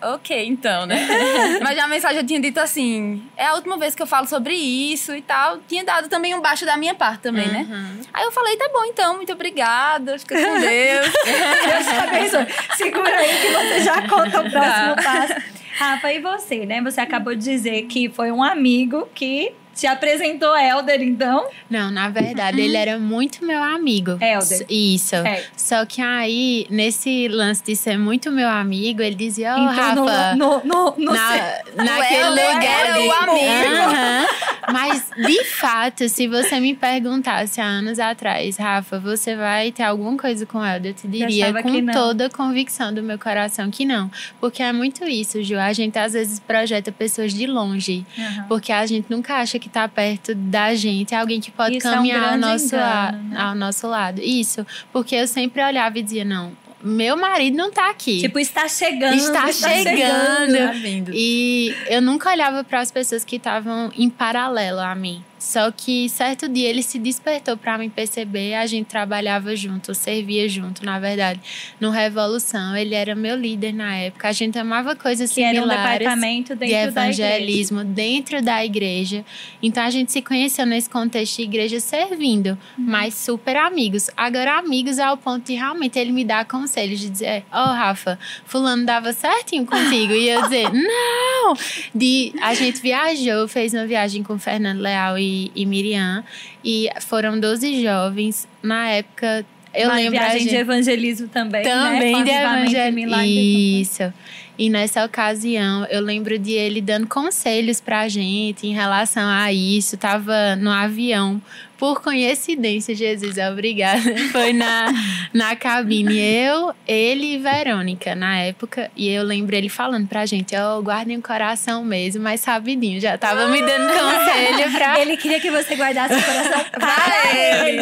ok, 0.00 0.46
então, 0.46 0.86
né? 0.86 1.06
Mas 1.62 1.76
já 1.76 1.84
a 1.84 1.88
mensagem 1.88 2.18
eu 2.18 2.26
tinha 2.26 2.40
dito 2.40 2.58
assim: 2.58 3.22
é 3.36 3.46
a 3.46 3.54
última 3.54 3.76
vez 3.76 3.94
que 3.94 4.02
eu 4.02 4.06
falo 4.06 4.26
sobre 4.26 4.54
isso 4.54 5.14
e 5.14 5.22
tal. 5.22 5.58
Tinha 5.68 5.84
dado 5.84 6.08
também 6.08 6.34
um 6.34 6.40
baixo 6.40 6.64
da 6.64 6.76
minha 6.76 6.94
parte 6.94 7.20
também, 7.22 7.48
né? 7.48 7.66
Uhum. 7.70 8.00
Aí 8.12 8.24
eu 8.24 8.32
falei: 8.32 8.56
tá 8.56 8.68
bom, 8.72 8.84
então, 8.84 9.16
muito 9.16 9.32
obrigada. 9.32 10.18
Fica 10.18 10.34
com 10.34 10.40
Deus. 10.60 11.12
Deus 11.12 11.86
te 11.86 12.08
abençoe. 12.08 12.46
Segura 12.76 13.16
aí 13.16 13.40
que 13.40 13.48
você 13.48 13.80
já 13.82 14.08
conta 14.08 14.40
o 14.40 14.50
próximo 14.50 14.96
Tá. 14.96 15.02
passo. 15.02 15.34
Rafa, 15.78 16.12
e 16.12 16.20
você, 16.20 16.66
né? 16.66 16.80
Você 16.82 17.00
acabou 17.00 17.34
de 17.34 17.42
dizer 17.42 17.82
que 17.84 18.08
foi 18.10 18.30
um 18.30 18.42
amigo 18.42 19.08
que 19.14 19.52
te 19.74 19.86
apresentou 19.86 20.56
Helder, 20.56 21.02
então. 21.02 21.46
Não, 21.68 21.90
na 21.90 22.08
verdade, 22.08 22.60
ele 22.60 22.76
era 22.76 22.98
muito 22.98 23.44
meu 23.44 23.62
amigo. 23.62 24.12
Helder. 24.20 24.66
Isso. 24.68 25.10
Certo. 25.10 25.50
Só 25.56 25.84
que 25.86 26.00
aí, 26.00 26.66
nesse 26.70 27.28
lance 27.28 27.62
de 27.64 27.74
ser 27.76 27.98
muito 27.98 28.30
meu 28.30 28.48
amigo, 28.48 29.02
ele 29.02 29.14
dizia, 29.14 29.54
ô, 29.54 29.72
então, 29.72 30.06
Rafa... 30.06 30.36
no, 30.36 30.64
no, 30.64 30.94
no, 30.96 31.12
na, 31.12 31.58
naquele 31.74 32.28
lugar 32.28 32.86
era 32.86 33.00
o 33.00 33.12
amigo. 33.12 33.82
Aham. 33.82 34.26
Mas, 34.72 35.10
de 35.16 35.44
fato, 35.44 36.08
se 36.08 36.28
você 36.28 36.60
me 36.60 36.74
perguntasse 36.74 37.60
há 37.60 37.64
anos 37.64 37.98
atrás, 37.98 38.56
Rafa, 38.56 38.98
você 38.98 39.34
vai 39.34 39.72
ter 39.72 39.82
alguma 39.82 40.16
coisa 40.16 40.46
com 40.46 40.64
Helder? 40.64 40.92
Eu 40.92 40.94
te 40.94 41.08
diria 41.08 41.52
que 41.52 41.62
com 41.62 41.86
toda 41.86 42.26
a 42.26 42.30
convicção 42.30 42.92
do 42.92 43.02
meu 43.02 43.18
coração 43.18 43.70
que 43.70 43.84
não. 43.84 44.10
Porque 44.40 44.62
é 44.62 44.72
muito 44.72 45.04
isso, 45.04 45.42
Ju. 45.42 45.58
A 45.58 45.72
gente 45.72 45.98
às 45.98 46.12
vezes 46.12 46.38
projeta 46.38 46.92
pessoas 46.92 47.32
de 47.34 47.46
longe. 47.46 48.06
Aham. 48.18 48.44
Porque 48.48 48.72
a 48.72 48.84
gente 48.86 49.06
nunca 49.08 49.36
acha 49.36 49.58
que 49.62 49.68
tá 49.68 49.86
perto 49.86 50.34
da 50.34 50.74
gente, 50.74 51.14
é 51.14 51.18
alguém 51.18 51.40
que 51.40 51.50
pode 51.50 51.76
Isso 51.76 51.86
é 51.86 51.90
um 51.90 51.94
caminhar 51.94 52.32
ao, 52.32 52.38
nosso 52.38 52.74
engano, 52.74 53.22
né? 53.28 53.40
ao 53.40 53.54
nosso 53.54 53.86
lado. 53.86 54.20
Isso, 54.20 54.66
porque 54.92 55.14
eu 55.14 55.28
sempre 55.28 55.62
olhava 55.62 55.98
e 55.98 56.02
dizia, 56.02 56.24
não, 56.24 56.52
meu 56.82 57.16
marido 57.16 57.56
não 57.56 57.70
tá 57.70 57.88
aqui. 57.90 58.20
Tipo, 58.20 58.38
está 58.40 58.68
chegando. 58.68 59.14
Está 59.14 59.52
chegando. 59.52 60.58
Tá 60.58 60.72
vindo. 60.72 61.12
E 61.14 61.74
eu 61.88 62.02
nunca 62.02 62.30
olhava 62.30 62.64
para 62.64 62.80
as 62.80 62.90
pessoas 62.90 63.24
que 63.24 63.36
estavam 63.36 63.92
em 63.96 64.10
paralelo 64.10 64.80
a 64.80 64.94
mim. 64.94 65.24
Só 65.42 65.72
que 65.72 66.08
certo 66.08 66.48
dia 66.48 66.68
ele 66.68 66.84
se 66.84 67.00
despertou 67.00 67.56
para 67.56 67.76
me 67.76 67.90
perceber. 67.90 68.54
A 68.54 68.64
gente 68.64 68.86
trabalhava 68.86 69.56
junto, 69.56 69.92
servia 69.92 70.48
junto, 70.48 70.84
na 70.84 71.00
verdade, 71.00 71.40
no 71.80 71.90
Revolução. 71.90 72.76
Ele 72.76 72.94
era 72.94 73.16
meu 73.16 73.36
líder 73.36 73.72
na 73.74 73.96
época. 73.96 74.28
A 74.28 74.32
gente 74.32 74.56
amava 74.56 74.94
coisas 74.94 75.32
Que 75.32 75.42
era 75.42 75.58
um 75.58 75.62
similares 75.62 75.98
departamento 75.98 76.54
de 76.54 76.60
dentro 76.60 76.92
da 76.94 77.08
igreja. 77.10 77.22
evangelismo 77.24 77.84
dentro 77.84 78.40
da 78.40 78.64
igreja. 78.64 79.24
Então 79.60 79.82
a 79.82 79.90
gente 79.90 80.12
se 80.12 80.22
conheceu 80.22 80.64
nesse 80.64 80.88
contexto 80.88 81.36
de 81.38 81.42
igreja 81.42 81.80
servindo, 81.80 82.50
Uhum. 82.78 82.84
mas 82.86 83.14
super 83.14 83.56
amigos. 83.56 84.08
Agora 84.16 84.58
amigos 84.58 85.00
ao 85.00 85.16
ponto 85.16 85.46
de 85.46 85.54
realmente 85.54 85.98
ele 85.98 86.12
me 86.12 86.24
dar 86.24 86.44
conselhos 86.44 87.00
de 87.00 87.10
dizer, 87.10 87.44
ó 87.50 87.64
Rafa, 87.72 88.16
fulano 88.46 88.86
dava 88.86 89.12
certinho 89.12 89.66
contigo 89.66 90.12
e 90.14 90.28
eu 90.28 90.40
dizer, 90.42 90.70
não. 90.72 91.54
De 91.92 92.32
a 92.40 92.54
gente 92.54 92.80
viajou, 92.80 93.48
fez 93.48 93.74
uma 93.74 93.86
viagem 93.86 94.22
com 94.22 94.38
Fernando 94.38 94.78
Leal 94.80 95.18
e, 95.18 95.31
e 95.54 95.66
Miriam 95.66 96.24
e 96.64 96.88
foram 97.00 97.38
12 97.38 97.82
jovens 97.82 98.48
na 98.62 98.88
época. 98.88 99.44
Eu 99.74 99.88
lembro 99.88 100.18
a 100.18 100.22
viagem 100.22 100.40
gente, 100.40 100.50
de 100.50 100.56
evangelismo 100.56 101.28
também, 101.28 101.64
né? 101.64 101.70
também 101.70 102.12
Com 102.12 102.24
de 102.24 102.30
evangelismo. 102.30 103.22
Isso. 103.22 104.12
E 104.58 104.68
nessa 104.68 105.04
ocasião, 105.04 105.86
eu 105.86 106.02
lembro 106.02 106.38
de 106.38 106.52
ele 106.52 106.80
dando 106.80 107.06
conselhos 107.06 107.80
pra 107.80 108.06
gente 108.06 108.66
em 108.66 108.72
relação 108.72 109.26
a 109.26 109.52
isso. 109.52 109.96
Tava 109.96 110.56
no 110.56 110.70
avião. 110.70 111.40
Por 111.82 112.00
coincidência, 112.00 112.94
Jesus, 112.94 113.36
obrigada. 113.38 114.16
Foi 114.30 114.52
na, 114.52 114.86
na 115.34 115.56
cabine. 115.56 116.16
Eu, 116.16 116.72
ele 116.86 117.34
e 117.34 117.38
Verônica, 117.38 118.14
na 118.14 118.38
época. 118.38 118.88
E 118.96 119.08
eu 119.08 119.24
lembro 119.24 119.56
ele 119.56 119.68
falando 119.68 120.06
pra 120.06 120.24
gente: 120.24 120.54
Ó, 120.54 120.80
guardem 120.80 121.16
o 121.16 121.20
coração 121.20 121.84
mesmo, 121.84 122.22
mas 122.22 122.40
sabidinho. 122.40 123.00
Já 123.00 123.18
tava 123.18 123.48
me 123.48 123.60
dando 123.60 123.88
conselho 123.98 124.70
pra. 124.70 125.00
Ele 125.00 125.16
queria 125.16 125.40
que 125.40 125.50
você 125.50 125.74
guardasse 125.74 126.14
o 126.14 126.22
coração 126.22 126.64
para 126.70 127.36
ele. 127.36 127.80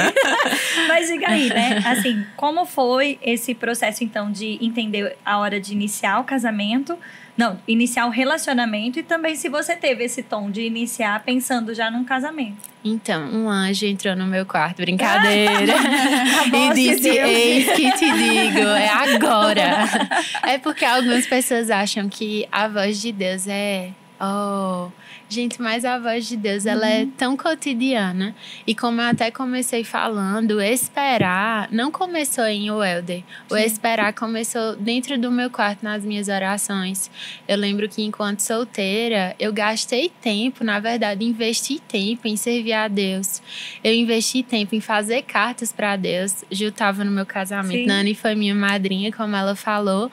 Mas 0.89 1.07
diga 1.07 1.29
aí, 1.29 1.51
né? 1.51 1.83
Assim, 1.85 2.25
como 2.39 2.65
foi 2.65 3.19
esse 3.23 3.55
processo, 3.55 4.03
então, 4.03 4.33
de 4.33 4.59
entender 4.65 5.15
a 5.23 5.37
hora 5.37 5.61
de 5.61 5.75
iniciar 5.75 6.21
o 6.21 6.25
casamento? 6.25 6.99
Não, 7.41 7.59
iniciar 7.67 8.05
o 8.05 8.11
relacionamento 8.11 8.99
e 8.99 9.03
também 9.03 9.35
se 9.35 9.49
você 9.49 9.75
teve 9.75 10.05
esse 10.05 10.23
tom 10.23 10.51
de 10.51 10.61
iniciar 10.61 11.25
pensando 11.25 11.75
já 11.75 11.91
num 11.91 12.05
casamento. 12.05 12.69
Então, 12.85 13.25
um 13.33 13.49
anjo 13.49 13.87
entrou 13.87 14.15
no 14.15 14.27
meu 14.27 14.45
quarto, 14.45 14.83
brincadeira. 14.83 15.73
E 16.53 16.75
disse. 16.75 17.09
Eis 17.09 17.65
que 17.73 17.93
te 17.93 18.13
digo, 18.13 18.59
é 18.59 18.89
agora. 18.91 19.89
é 20.47 20.59
porque 20.59 20.85
algumas 20.85 21.27
pessoas 21.27 21.71
acham 21.71 22.11
que 22.11 22.47
a 22.53 22.69
voz 22.69 23.01
de 23.01 23.11
Deus 23.11 23.49
é. 23.49 23.89
Oh, 24.21 24.89
gente, 25.31 25.63
mas 25.63 25.85
a 25.85 25.99
voz 25.99 26.27
de 26.27 26.37
Deus 26.37 26.67
ela 26.67 26.89
é 26.89 27.07
tão 27.17 27.37
cotidiana. 27.37 28.35
E 28.67 28.75
como 28.75 29.01
eu 29.01 29.07
até 29.07 29.31
comecei 29.31 29.85
falando, 29.85 30.61
esperar 30.61 31.69
não 31.71 31.91
começou 31.91 32.47
em 32.47 32.71
o 32.71 32.83
Elder. 32.83 33.23
O 33.49 33.57
Sim. 33.57 33.63
esperar 33.63 34.13
começou 34.13 34.77
dentro 34.77 35.19
do 35.19 35.31
meu 35.31 35.49
quarto, 35.49 35.83
nas 35.83 36.05
minhas 36.05 36.29
orações. 36.29 37.11
Eu 37.47 37.57
lembro 37.57 37.89
que 37.89 38.03
enquanto 38.03 38.41
solteira, 38.41 39.35
eu 39.39 39.53
gastei 39.53 40.11
tempo, 40.21 40.65
na 40.65 40.81
verdade, 40.81 41.25
investi 41.25 41.79
tempo 41.79 42.27
em 42.27 42.37
servir 42.37 42.73
a 42.73 42.89
Deus. 42.89 43.41
Eu 43.85 43.95
investi 43.95 44.43
tempo 44.43 44.75
em 44.75 44.81
fazer 44.81 45.23
cartas 45.23 45.73
para 45.73 45.97
Deus. 45.97 46.45
Gil 46.51 46.71
estava 46.71 47.05
no 47.05 47.11
meu 47.11 47.25
casamento. 47.25 47.83
Sim. 47.83 47.87
Nani 47.87 48.15
foi 48.15 48.35
minha 48.35 48.55
madrinha, 48.55 49.13
como 49.13 49.37
ela 49.37 49.55
falou. 49.55 50.11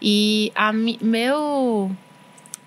E 0.00 0.52
a 0.54 0.72
meu 0.72 1.90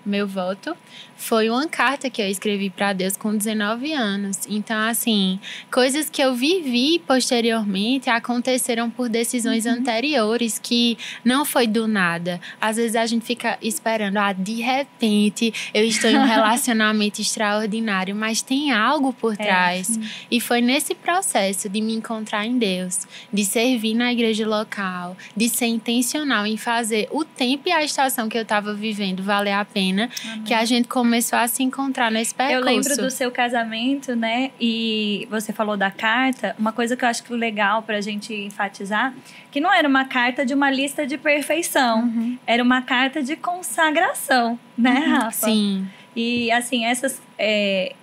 meu 0.04 0.26
voto 0.26 0.76
foi 1.16 1.48
uma 1.48 1.66
carta 1.68 2.10
que 2.10 2.20
eu 2.20 2.28
escrevi 2.28 2.70
para 2.70 2.92
Deus 2.92 3.16
com 3.16 3.36
19 3.36 3.92
anos. 3.92 4.40
Então, 4.48 4.78
assim, 4.88 5.38
coisas 5.70 6.10
que 6.10 6.22
eu 6.22 6.34
vivi 6.34 6.98
posteriormente 7.06 8.10
aconteceram 8.10 8.90
por 8.90 9.08
decisões 9.08 9.66
anteriores 9.66 10.58
que 10.58 10.96
não 11.24 11.44
foi 11.44 11.66
do 11.66 11.86
nada. 11.86 12.40
Às 12.60 12.76
vezes 12.76 12.96
a 12.96 13.06
gente 13.06 13.24
fica 13.24 13.58
esperando, 13.62 14.16
ah, 14.18 14.32
de 14.32 14.60
repente 14.60 15.52
eu 15.72 15.84
estou 15.84 16.10
em 16.10 16.18
um 16.18 16.24
relacionamento 16.26 17.20
extraordinário, 17.20 18.14
mas 18.14 18.42
tem 18.42 18.72
algo 18.72 19.12
por 19.12 19.34
É, 19.34 19.36
trás. 19.36 19.98
E 20.30 20.40
foi 20.40 20.60
nesse 20.60 20.94
processo 20.94 21.68
de 21.68 21.80
me 21.80 21.94
encontrar 21.94 22.46
em 22.46 22.58
Deus, 22.58 23.00
de 23.32 23.44
servir 23.44 23.94
na 23.94 24.12
igreja 24.12 24.46
local, 24.46 25.16
de 25.36 25.48
ser 25.48 25.66
intencional 25.66 26.46
em 26.46 26.56
fazer 26.56 27.08
o 27.10 27.24
tempo 27.24 27.68
e 27.68 27.72
a 27.72 27.82
estação 27.82 28.28
que 28.28 28.36
eu 28.36 28.42
estava 28.42 28.74
vivendo 28.74 29.22
valer 29.22 29.52
a 29.52 29.64
pena, 29.64 30.08
que 30.44 30.52
a 30.54 30.64
gente 30.64 30.88
começou 31.04 31.38
a 31.38 31.46
se 31.46 31.62
encontrar 31.62 32.10
nesse 32.10 32.34
percurso. 32.34 32.60
Eu 32.60 32.64
lembro 32.64 32.96
do 32.96 33.10
seu 33.10 33.30
casamento, 33.30 34.16
né? 34.16 34.52
E 34.58 35.28
você 35.30 35.52
falou 35.52 35.76
da 35.76 35.90
carta. 35.90 36.56
Uma 36.58 36.72
coisa 36.72 36.96
que 36.96 37.04
eu 37.04 37.08
acho 37.08 37.22
que 37.22 37.34
legal 37.34 37.82
pra 37.82 38.00
gente 38.00 38.32
enfatizar, 38.32 39.12
que 39.50 39.60
não 39.60 39.70
era 39.70 39.86
uma 39.86 40.06
carta 40.06 40.46
de 40.46 40.54
uma 40.54 40.70
lista 40.70 41.06
de 41.06 41.18
perfeição. 41.18 42.10
Era 42.46 42.62
uma 42.62 42.80
carta 42.80 43.22
de 43.22 43.36
consagração, 43.36 44.58
né, 44.78 44.92
Rafa? 45.06 45.46
Sim. 45.46 45.86
E 46.16 46.50
assim, 46.50 46.86
essas. 46.86 47.20
é, 47.38 47.94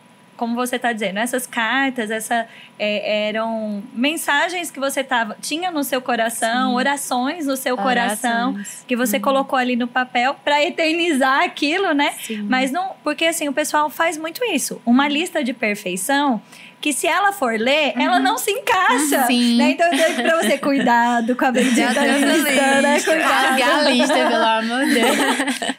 como 0.42 0.56
você 0.56 0.78
está 0.78 0.92
dizendo, 0.92 1.20
essas 1.20 1.46
cartas, 1.46 2.10
essa, 2.10 2.48
é, 2.80 3.28
eram 3.28 3.84
mensagens 3.94 4.72
que 4.72 4.80
você 4.80 5.04
tava, 5.04 5.38
tinha 5.40 5.70
no 5.70 5.84
seu 5.84 6.02
coração, 6.02 6.72
Sim. 6.72 6.76
orações 6.78 7.46
no 7.46 7.56
seu 7.56 7.78
coração, 7.78 8.54
Orações. 8.56 8.84
que 8.88 8.96
você 8.96 9.20
colocou 9.20 9.60
ali 9.60 9.76
no 9.76 9.88
papel 9.88 10.34
para 10.44 10.60
eternizar 10.64 11.44
aquilo, 11.44 11.94
né? 11.94 12.16
Sim. 12.24 12.42
Mas 12.50 12.72
não, 12.72 12.96
porque 13.04 13.26
assim, 13.26 13.48
o 13.50 13.54
pessoal 13.54 13.88
faz 13.88 14.18
muito 14.18 14.44
isso. 14.44 14.82
Uma 14.84 15.08
lista 15.08 15.44
de 15.44 15.54
perfeição 15.54 16.42
que 16.82 16.92
se 16.92 17.06
ela 17.06 17.32
for 17.32 17.54
ler, 17.60 17.94
ela 17.96 18.20
não 18.20 18.40
se 18.40 18.50
encaixa. 18.50 19.28
Sim. 19.28 19.58
Né? 19.58 19.72
Então 19.72 19.86
eu 19.86 20.10
digo 20.10 20.24
pra 20.24 20.42
você, 20.42 20.58
cuidado 20.58 21.36
com 21.36 21.46
a 21.46 21.52
bendita 21.52 21.94
Deus 21.94 22.22
lista, 22.22 22.82
né? 22.82 23.00
Cuidado. 23.00 23.62
A 23.62 23.90
lista, 23.90 24.14
pelo 24.14 24.44
amor 24.44 24.86
de 24.86 24.94
Deus. 24.96 25.18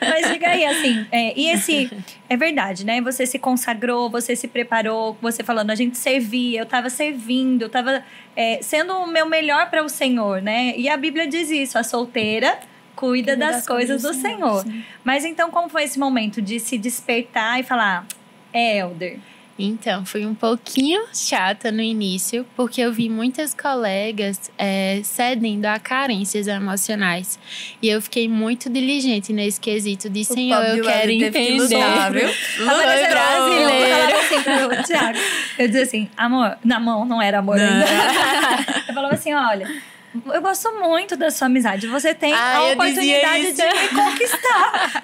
Mas 0.01 0.31
diga 0.31 0.49
aí, 0.49 0.65
assim, 0.65 1.07
é, 1.11 1.39
e 1.39 1.51
esse. 1.51 1.91
É 2.29 2.37
verdade, 2.37 2.87
né? 2.87 3.01
Você 3.01 3.27
se 3.27 3.39
consagrou, 3.39 4.09
você 4.09 4.37
se 4.37 4.47
preparou, 4.47 5.19
você 5.21 5.43
falando, 5.43 5.71
a 5.71 5.75
gente 5.75 5.99
servia, 5.99 6.61
eu 6.61 6.67
tava 6.67 6.89
servindo, 6.89 7.63
eu 7.63 7.69
tava 7.69 8.03
é, 8.37 8.61
sendo 8.63 8.95
o 8.95 9.07
meu 9.07 9.27
melhor 9.27 9.69
para 9.69 9.83
o 9.85 9.89
Senhor, 9.89 10.41
né? 10.41 10.73
E 10.77 10.89
a 10.89 10.97
Bíblia 10.97 11.27
diz 11.27 11.51
isso: 11.51 11.77
a 11.77 11.83
solteira 11.83 12.59
cuida, 12.95 13.37
das, 13.37 13.67
coisas 13.67 14.03
do 14.03 14.15
Senhor. 14.15 14.65
Mas 15.03 15.25
então, 15.25 15.51
como 15.51 15.69
foi 15.69 15.83
esse 15.83 15.99
momento 15.99 16.41
de 16.41 16.61
se 16.61 16.79
despertar 16.79 17.59
e 17.59 17.65
falar, 17.65 18.07
Elder? 18.55 19.19
Então, 19.65 20.05
fui 20.05 20.27
um 20.27 20.35
pouquinho 20.35 21.05
chata 21.13 21.71
no 21.71 21.81
início, 21.81 22.45
porque 22.57 22.81
eu 22.81 22.93
vi 22.93 23.09
muitas 23.09 23.55
colegas 23.55 24.51
é, 24.59 25.01
cedendo 25.05 25.67
a 25.67 25.79
carências 25.79 26.47
emocionais. 26.47 27.39
E 27.81 27.89
eu 27.89 28.03
fiquei 28.03 28.29
muito 28.29 28.69
diligente 28.69 29.33
nesse 29.33 29.61
quesito 29.61 30.11
de, 30.11 30.25
Senhor, 30.25 30.65
eu 30.65 30.85
quero 30.85 31.11
entender. 31.11 31.47
Que 31.47 31.59
lutar, 31.59 32.11
viu? 32.13 32.29
Foi 32.29 32.67
brasileiro. 32.67 34.17
assim 34.17 34.83
Thiago. 34.87 35.19
Eu 35.59 35.67
dizia 35.69 35.83
assim, 35.83 36.11
amor, 36.17 36.57
na 36.65 36.81
mão 36.81 37.05
não 37.05 37.23
era 37.23 37.39
amor 37.39 37.57
não. 37.57 37.65
ainda. 37.65 37.87
Eu 38.89 38.95
falava 38.95 39.15
assim, 39.15 39.33
olha 39.33 39.92
eu 40.27 40.43
gosto 40.43 40.71
muito 40.73 41.17
da 41.17 41.31
sua 41.31 41.47
amizade. 41.47 41.87
Você 41.87 42.15
tem 42.15 42.33
ah, 42.35 42.57
a 42.57 42.73
oportunidade 42.73 43.53
de 43.53 43.63
me 43.63 43.89
conquistar. 43.89 45.03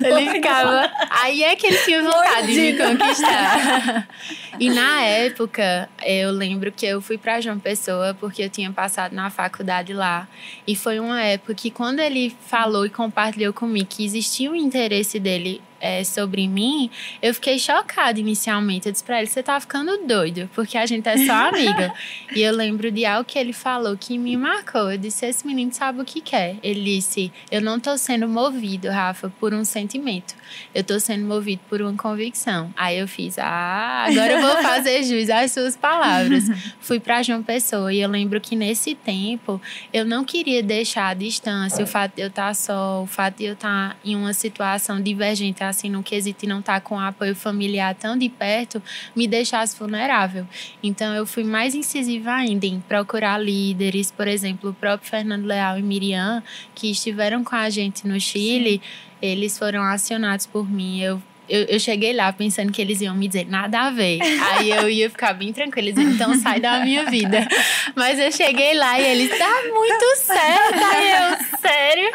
ele 0.04 0.30
ficava. 0.30 0.90
Aí 1.08 1.42
é 1.42 1.56
que 1.56 1.66
ele 1.66 1.78
tinha 1.78 2.02
vontade 2.02 2.52
de 2.52 2.60
me 2.60 2.78
conquistar. 2.78 4.08
e 4.60 4.68
na 4.68 5.00
época, 5.02 5.88
eu 6.04 6.30
lembro 6.30 6.70
que 6.70 6.84
eu 6.84 7.00
fui 7.00 7.16
para 7.16 7.40
João 7.40 7.58
Pessoa 7.58 8.14
porque 8.20 8.42
eu 8.42 8.50
tinha 8.50 8.70
passado 8.70 9.14
na 9.14 9.30
faculdade 9.30 9.94
lá. 9.94 10.28
E 10.66 10.76
foi 10.76 11.00
uma 11.00 11.22
época 11.22 11.54
que, 11.54 11.70
quando 11.70 12.00
ele 12.00 12.36
falou 12.46 12.84
e 12.84 12.90
compartilhou 12.90 13.52
comigo 13.52 13.86
que 13.88 14.04
existia 14.04 14.50
o 14.50 14.52
um 14.52 14.56
interesse 14.56 15.18
dele 15.18 15.62
é, 15.82 16.04
sobre 16.04 16.46
mim, 16.46 16.88
eu 17.20 17.34
fiquei 17.34 17.58
chocada 17.58 18.20
inicialmente. 18.20 18.86
Eu 18.86 18.92
disse 18.92 19.02
pra 19.02 19.18
ele: 19.18 19.26
você 19.26 19.42
tá 19.42 19.58
ficando 19.58 20.06
doido, 20.06 20.48
porque 20.54 20.78
a 20.78 20.86
gente 20.86 21.08
é 21.08 21.16
só 21.26 21.48
amiga. 21.50 21.92
e 22.34 22.40
eu 22.40 22.54
lembro 22.54 22.90
de 22.92 23.04
algo 23.04 23.24
que 23.24 23.36
ele 23.36 23.52
falou 23.52 23.96
que 23.96 24.16
me 24.16 24.36
marcou. 24.36 24.92
Eu 24.92 24.96
disse: 24.96 25.26
esse 25.26 25.44
menino 25.44 25.72
sabe 25.72 26.00
o 26.00 26.04
que 26.04 26.20
quer. 26.20 26.56
Ele 26.62 26.82
disse: 26.84 27.32
eu 27.50 27.60
não 27.60 27.80
tô 27.80 27.98
sendo 27.98 28.28
movido, 28.28 28.88
Rafa, 28.88 29.30
por 29.40 29.52
um 29.52 29.64
sentimento. 29.64 30.34
Eu 30.72 30.84
tô 30.84 31.00
sendo 31.00 31.24
movido 31.26 31.62
por 31.68 31.82
uma 31.82 31.94
convicção. 31.94 32.72
Aí 32.76 32.98
eu 32.98 33.08
fiz: 33.08 33.36
ah, 33.38 34.06
agora 34.08 34.34
eu 34.34 34.40
vou 34.40 34.56
fazer 34.62 35.02
jus 35.02 35.28
às 35.30 35.50
suas 35.50 35.76
palavras. 35.76 36.44
Fui 36.80 37.00
para 37.00 37.22
João 37.24 37.42
Pessoa 37.42 37.92
e 37.92 38.00
eu 38.00 38.08
lembro 38.08 38.40
que 38.40 38.54
nesse 38.54 38.94
tempo 38.94 39.60
eu 39.92 40.04
não 40.04 40.24
queria 40.24 40.62
deixar 40.62 41.08
a 41.08 41.14
distância, 41.14 41.82
o 41.82 41.86
fato 41.86 42.14
de 42.14 42.22
eu 42.22 42.28
estar 42.28 42.48
tá 42.48 42.54
só, 42.54 43.02
o 43.02 43.06
fato 43.06 43.38
de 43.38 43.44
eu 43.46 43.54
estar 43.54 43.90
tá 43.90 43.96
em 44.04 44.14
uma 44.14 44.32
situação 44.32 45.00
divergente 45.00 45.62
assim 45.72 45.90
no 45.90 46.02
quesito 46.02 46.44
e 46.44 46.48
não 46.48 46.60
estar 46.60 46.74
tá 46.74 46.80
com 46.80 46.98
apoio 46.98 47.34
familiar 47.34 47.94
tão 47.94 48.16
de 48.16 48.28
perto, 48.28 48.82
me 49.14 49.26
deixasse 49.26 49.76
vulnerável. 49.78 50.46
Então 50.82 51.14
eu 51.14 51.26
fui 51.26 51.44
mais 51.44 51.74
incisiva 51.74 52.32
ainda 52.32 52.66
em 52.66 52.80
procurar 52.80 53.38
líderes, 53.38 54.10
por 54.10 54.28
exemplo, 54.28 54.70
o 54.70 54.74
próprio 54.74 55.10
Fernando 55.10 55.44
Leal 55.44 55.78
e 55.78 55.82
Miriam, 55.82 56.42
que 56.74 56.90
estiveram 56.90 57.42
com 57.42 57.56
a 57.56 57.68
gente 57.68 58.06
no 58.06 58.20
Chile. 58.20 58.80
Sim 58.82 59.12
eles 59.22 59.56
foram 59.56 59.84
acionados 59.84 60.46
por 60.46 60.68
mim. 60.68 61.00
Eu 61.00 61.22
eu, 61.48 61.64
eu, 61.64 61.80
cheguei 61.80 62.12
lá 62.12 62.32
pensando 62.32 62.70
que 62.70 62.80
eles 62.80 63.00
iam 63.00 63.14
me 63.14 63.26
dizer 63.26 63.46
nada 63.48 63.82
a 63.82 63.90
ver. 63.90 64.20
Aí 64.52 64.70
eu 64.70 64.88
ia 64.88 65.10
ficar 65.10 65.32
bem 65.32 65.52
tranquila, 65.52 65.90
dizendo, 65.90 66.12
então 66.12 66.34
sai 66.38 66.60
da 66.60 66.80
minha 66.80 67.10
vida. 67.10 67.46
Mas 67.94 68.18
eu 68.18 68.30
cheguei 68.30 68.74
lá 68.74 68.98
e 68.98 69.04
eles, 69.04 69.38
tá 69.38 69.62
muito 69.68 70.16
certo. 70.16 70.84
Aí 70.92 71.10
eu, 71.10 71.58
sério? 71.58 72.12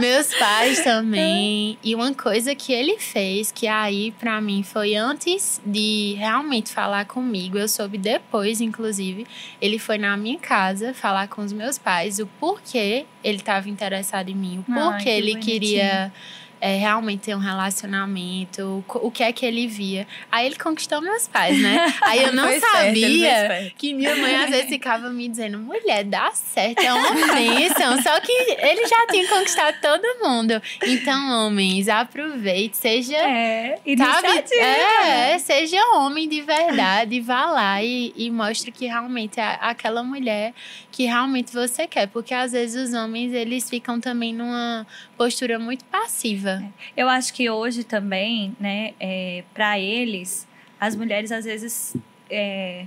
Meus 0.00 0.34
pais 0.34 0.80
também. 0.82 1.78
E 1.82 1.94
uma 1.94 2.12
coisa 2.12 2.54
que 2.54 2.72
ele 2.72 2.98
fez, 2.98 3.52
que 3.52 3.66
aí 3.66 4.12
para 4.12 4.40
mim 4.40 4.62
foi 4.62 4.94
antes 4.94 5.60
de 5.64 6.14
realmente 6.18 6.72
falar 6.72 7.04
comigo, 7.06 7.56
eu 7.58 7.68
soube 7.68 7.96
depois, 7.96 8.60
inclusive, 8.60 9.26
ele 9.60 9.78
foi 9.78 9.98
na 9.98 10.16
minha 10.16 10.38
casa 10.38 10.92
falar 10.92 11.28
com 11.28 11.42
os 11.42 11.52
meus 11.52 11.78
pais 11.78 12.18
o 12.18 12.26
porquê 12.38 13.06
ele 13.22 13.38
estava 13.38 13.68
interessado 13.68 14.28
em 14.28 14.34
mim, 14.34 14.58
o 14.58 14.62
porquê 14.64 15.10
Ai, 15.10 15.16
ele 15.16 15.32
bonitinho. 15.32 15.60
queria 15.60 16.12
é, 16.60 16.76
realmente 16.76 17.20
ter 17.20 17.36
um 17.36 17.40
relacionamento, 17.40 18.84
o, 18.88 19.06
o, 19.06 19.10
que 19.10 19.22
é 19.22 19.32
que 19.32 19.46
ele 19.46 19.66
via. 19.66 20.06
Aí 20.30 20.46
ele 20.46 20.56
conquistou 20.56 21.00
meus 21.00 21.28
pais, 21.28 21.60
né? 21.60 21.94
Aí 22.02 22.22
eu 22.22 22.32
não 22.34 22.48
sabia 22.58 23.30
certo, 23.30 23.74
que 23.76 23.94
minha 23.94 24.16
mãe 24.16 24.36
às 24.36 24.50
vezes 24.50 24.68
ficava 24.68 25.10
me 25.10 25.28
dizendo, 25.28 25.58
mulher, 25.58 26.04
dá 26.04 26.30
certo, 26.32 26.80
é 26.80 26.92
uma 26.92 27.34
bênção. 27.34 28.02
Só 28.02 28.20
que 28.20 28.32
ele 28.32 28.86
já 28.86 29.06
tinha 29.08 29.28
conquistado 29.28 29.76
todo 29.80 30.02
mundo. 30.22 30.60
Então, 30.84 31.46
homens, 31.46 31.88
aproveite, 31.88 32.76
seja. 32.76 33.16
É, 33.16 33.78
iniciativa. 33.84 34.62
É, 34.62 35.38
seja 35.38 35.78
homem 35.96 36.28
de 36.28 36.40
verdade, 36.42 37.20
vá 37.20 37.46
lá 37.46 37.82
e, 37.82 38.12
e 38.16 38.30
mostre 38.30 38.72
que 38.72 38.86
realmente 38.86 39.38
é 39.38 39.58
aquela 39.60 40.02
mulher 40.02 40.52
que 40.90 41.04
realmente 41.04 41.52
você 41.52 41.86
quer. 41.86 42.08
Porque 42.08 42.34
às 42.34 42.52
vezes 42.52 42.88
os 42.88 42.94
homens, 42.94 43.32
eles 43.32 43.68
ficam 43.68 44.00
também 44.00 44.34
numa 44.34 44.86
postura 45.16 45.58
muito 45.58 45.84
passiva 45.84 46.47
é. 46.48 46.72
Eu 46.96 47.08
acho 47.08 47.32
que 47.32 47.48
hoje 47.48 47.84
também, 47.84 48.56
né, 48.58 48.94
é, 48.98 49.44
para 49.54 49.78
eles, 49.78 50.46
as 50.80 50.94
mulheres 50.96 51.32
às 51.32 51.44
vezes 51.44 51.96
é, 52.30 52.86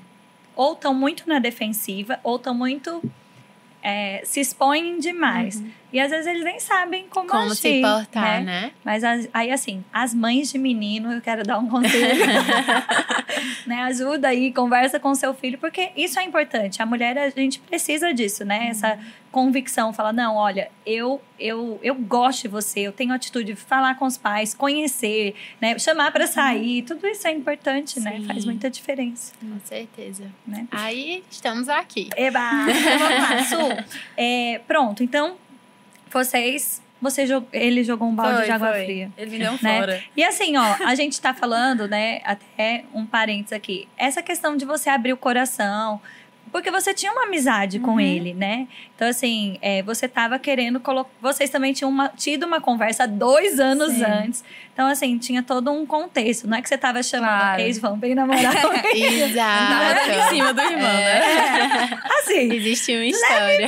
ou 0.56 0.74
estão 0.74 0.94
muito 0.94 1.28
na 1.28 1.40
defensiva 1.40 2.20
ou 2.24 2.36
estão 2.36 2.54
muito 2.54 3.02
é, 3.82 4.22
se 4.24 4.40
expõem 4.40 5.00
demais. 5.00 5.56
Uhum. 5.58 5.72
E 5.92 6.00
às 6.00 6.10
vezes 6.10 6.28
eles 6.28 6.44
nem 6.44 6.60
sabem 6.60 7.06
como, 7.10 7.28
como 7.28 7.44
agir, 7.44 7.56
se 7.56 7.82
portar, 7.82 8.42
né? 8.42 8.62
né? 8.62 8.72
Mas 8.84 9.04
aí, 9.34 9.52
assim, 9.52 9.84
as 9.92 10.14
mães 10.14 10.52
de 10.52 10.58
menino, 10.58 11.12
eu 11.12 11.22
quero 11.22 11.44
dar 11.44 11.60
um 11.60 11.68
conselho. 11.68 12.24
né? 13.68 13.82
Ajuda 13.84 14.30
aí, 14.30 14.54
conversa 14.54 15.00
com 15.00 15.14
seu 15.14 15.34
filho, 15.34 15.58
porque 15.58 15.92
isso 15.96 16.20
é 16.20 16.24
importante. 16.24 16.82
A 16.82 16.86
mulher, 16.86 17.18
a 17.18 17.30
gente 17.30 17.60
precisa 17.60 18.14
disso, 18.14 18.46
né? 18.46 18.70
Essa 18.70 18.98
convicção, 19.32 19.94
fala, 19.94 20.12
não, 20.12 20.36
olha, 20.36 20.70
eu, 20.86 21.22
eu, 21.40 21.80
eu 21.82 21.96
gosto 21.96 22.44
de 22.44 22.48
você, 22.50 22.82
eu 22.82 22.92
tenho 22.92 23.14
atitude 23.14 23.54
de 23.54 23.56
falar 23.56 23.96
com 23.96 24.06
os 24.06 24.18
pais, 24.18 24.54
conhecer, 24.54 25.36
né? 25.60 25.78
Chamar 25.80 26.12
para 26.12 26.28
sair, 26.28 26.84
tudo 26.84 27.08
isso 27.08 27.28
é 27.28 27.32
importante, 27.32 27.94
Sim. 27.94 28.02
né? 28.02 28.22
Faz 28.28 28.46
muita 28.46 28.70
diferença. 28.70 29.34
Com 29.40 29.60
certeza. 29.64 30.26
Né? 30.46 30.68
Aí 30.72 31.24
estamos 31.30 31.70
aqui. 31.70 32.10
Eba! 32.16 32.66
Então 32.70 33.00
vamos 33.00 33.30
lá, 33.30 33.44
Su. 33.46 33.96
É, 34.18 34.62
pronto, 34.68 35.04
então 35.04 35.38
vocês 36.12 36.82
você 37.02 37.26
jog... 37.26 37.48
ele 37.52 37.84
jogou 37.84 38.08
um 38.08 38.14
balde 38.14 38.38
foi, 38.38 38.46
de 38.46 38.52
água 38.52 38.70
foi. 38.70 38.86
fria. 38.86 39.12
Ele 39.18 39.32
me 39.32 39.40
deu 39.40 39.54
um 39.54 39.58
né? 39.62 39.80
fora. 39.80 40.04
E 40.16 40.24
assim, 40.24 40.56
ó, 40.56 40.76
a 40.86 40.94
gente 40.94 41.20
tá 41.20 41.34
falando, 41.34 41.88
né, 41.88 42.22
até 42.24 42.86
um 42.94 43.06
parênteses 43.06 43.54
aqui. 43.54 43.88
Essa 43.98 44.22
questão 44.22 44.56
de 44.56 44.66
você 44.66 44.90
abrir 44.90 45.12
o 45.12 45.18
coração, 45.18 46.00
porque 46.52 46.70
você 46.70 46.94
tinha 46.94 47.12
uma 47.12 47.24
amizade 47.24 47.78
uhum. 47.78 47.84
com 47.84 48.00
ele, 48.00 48.34
né? 48.34 48.68
Então, 49.02 49.10
assim, 49.10 49.58
é, 49.64 49.82
você 49.82 50.08
tava 50.08 50.38
querendo 50.38 50.80
colocar. 50.80 51.10
Vocês 51.20 51.50
também 51.50 51.74
tinham 51.74 51.90
uma, 51.90 52.10
tido 52.10 52.46
uma 52.46 52.62
conversa 52.62 53.08
dois 53.08 53.60
anos 53.60 53.94
Sim. 53.94 54.06
antes. 54.06 54.44
Então, 54.72 54.88
assim, 54.88 55.18
tinha 55.18 55.42
todo 55.42 55.72
um 55.72 55.88
contexto. 55.88 56.48
Não 56.48 56.56
é 56.56 56.62
que 56.62 56.70
você 56.70 56.78
tava 56.78 57.02
chamando 57.02 57.40
claro. 57.40 57.62
ex, 57.64 57.80
vamos 57.80 57.98
bem 57.98 58.14
namorar 58.14 58.54
Exato. 58.94 59.74
Tava 59.74 60.14
em 60.14 60.30
cima 60.30 60.54
do 60.54 60.62
irmão, 60.62 60.82
né? 60.82 61.18
é. 61.18 61.58
né? 61.58 62.00
Assim. 62.20 62.54
Existe 62.54 62.96
uma 62.96 63.06
história. 63.06 63.68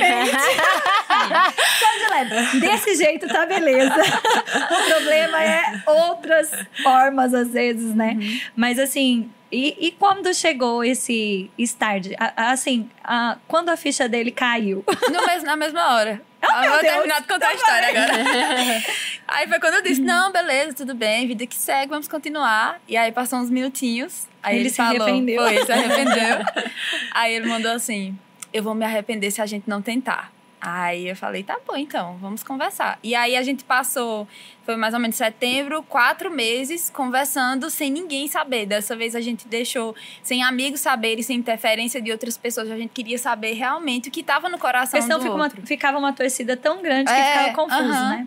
Só 1.80 1.98
de 1.98 2.10
leve. 2.10 2.60
Desse 2.60 2.94
jeito 2.94 3.26
tá 3.26 3.44
beleza. 3.44 3.92
o 3.92 4.88
problema 4.88 5.42
é 5.42 5.82
outras 5.84 6.48
formas, 6.80 7.34
às 7.34 7.48
vezes, 7.48 7.92
né? 7.92 8.16
Uhum. 8.20 8.40
Mas, 8.54 8.78
assim 8.78 9.28
e, 9.54 9.86
e 9.86 9.92
quando 9.92 10.34
chegou 10.34 10.82
esse 10.82 11.48
start? 11.58 12.08
Assim, 12.36 12.90
a, 13.04 13.38
quando 13.46 13.68
a 13.68 13.76
ficha 13.76 14.08
dele 14.08 14.32
caiu? 14.32 14.84
No 15.12 15.23
mesmo, 15.26 15.46
na 15.46 15.56
mesma 15.56 15.94
hora. 15.94 16.20
Oh, 16.42 16.64
eu 16.64 16.70
vou 16.72 16.80
Deus, 16.80 16.92
terminar 16.92 17.20
de 17.22 17.28
contar 17.28 17.48
a 17.48 17.54
história 17.54 17.88
agora. 17.88 18.12
aí 19.28 19.48
foi 19.48 19.60
quando 19.60 19.74
eu 19.74 19.82
disse: 19.82 20.00
não, 20.00 20.30
beleza, 20.30 20.74
tudo 20.74 20.94
bem, 20.94 21.26
vida 21.26 21.46
que 21.46 21.56
segue, 21.56 21.90
vamos 21.90 22.08
continuar. 22.08 22.80
E 22.88 22.96
aí 22.96 23.10
passou 23.12 23.38
uns 23.38 23.50
minutinhos. 23.50 24.26
Aí 24.42 24.56
ele, 24.56 24.64
ele 24.64 24.70
se 24.70 24.76
falou, 24.76 25.02
arrependeu. 25.02 25.42
Foi, 25.42 25.64
se 25.64 25.72
arrependeu. 25.72 26.38
aí 27.12 27.34
ele 27.34 27.46
mandou 27.46 27.72
assim: 27.72 28.18
eu 28.52 28.62
vou 28.62 28.74
me 28.74 28.84
arrepender 28.84 29.30
se 29.30 29.40
a 29.40 29.46
gente 29.46 29.68
não 29.68 29.80
tentar. 29.80 30.33
Aí 30.66 31.10
eu 31.10 31.14
falei, 31.14 31.42
tá 31.42 31.58
bom, 31.66 31.76
então, 31.76 32.16
vamos 32.22 32.42
conversar. 32.42 32.98
E 33.02 33.14
aí 33.14 33.36
a 33.36 33.42
gente 33.42 33.62
passou, 33.62 34.26
foi 34.64 34.76
mais 34.76 34.94
ou 34.94 35.00
menos 35.00 35.14
setembro, 35.14 35.82
quatro 35.82 36.30
meses 36.30 36.88
conversando 36.88 37.68
sem 37.68 37.90
ninguém 37.90 38.26
saber. 38.28 38.64
Dessa 38.64 38.96
vez 38.96 39.14
a 39.14 39.20
gente 39.20 39.46
deixou 39.46 39.94
sem 40.22 40.42
amigos 40.42 40.80
saberem, 40.80 41.22
sem 41.22 41.36
interferência 41.36 42.00
de 42.00 42.10
outras 42.10 42.38
pessoas. 42.38 42.70
A 42.70 42.78
gente 42.78 42.92
queria 42.94 43.18
saber 43.18 43.52
realmente 43.52 44.08
o 44.08 44.10
que 44.10 44.20
estava 44.20 44.48
no 44.48 44.58
coração 44.58 44.98
Porque 44.98 45.02
senão 45.02 45.18
do 45.18 45.38
outro. 45.38 45.58
Uma, 45.58 45.66
ficava 45.66 45.98
uma 45.98 46.14
torcida 46.14 46.56
tão 46.56 46.80
grande 46.80 47.12
que 47.12 47.18
é, 47.18 47.32
ficava 47.32 47.52
confuso, 47.52 47.82
uh 47.82 47.94
-huh. 47.94 48.08
né? 48.08 48.26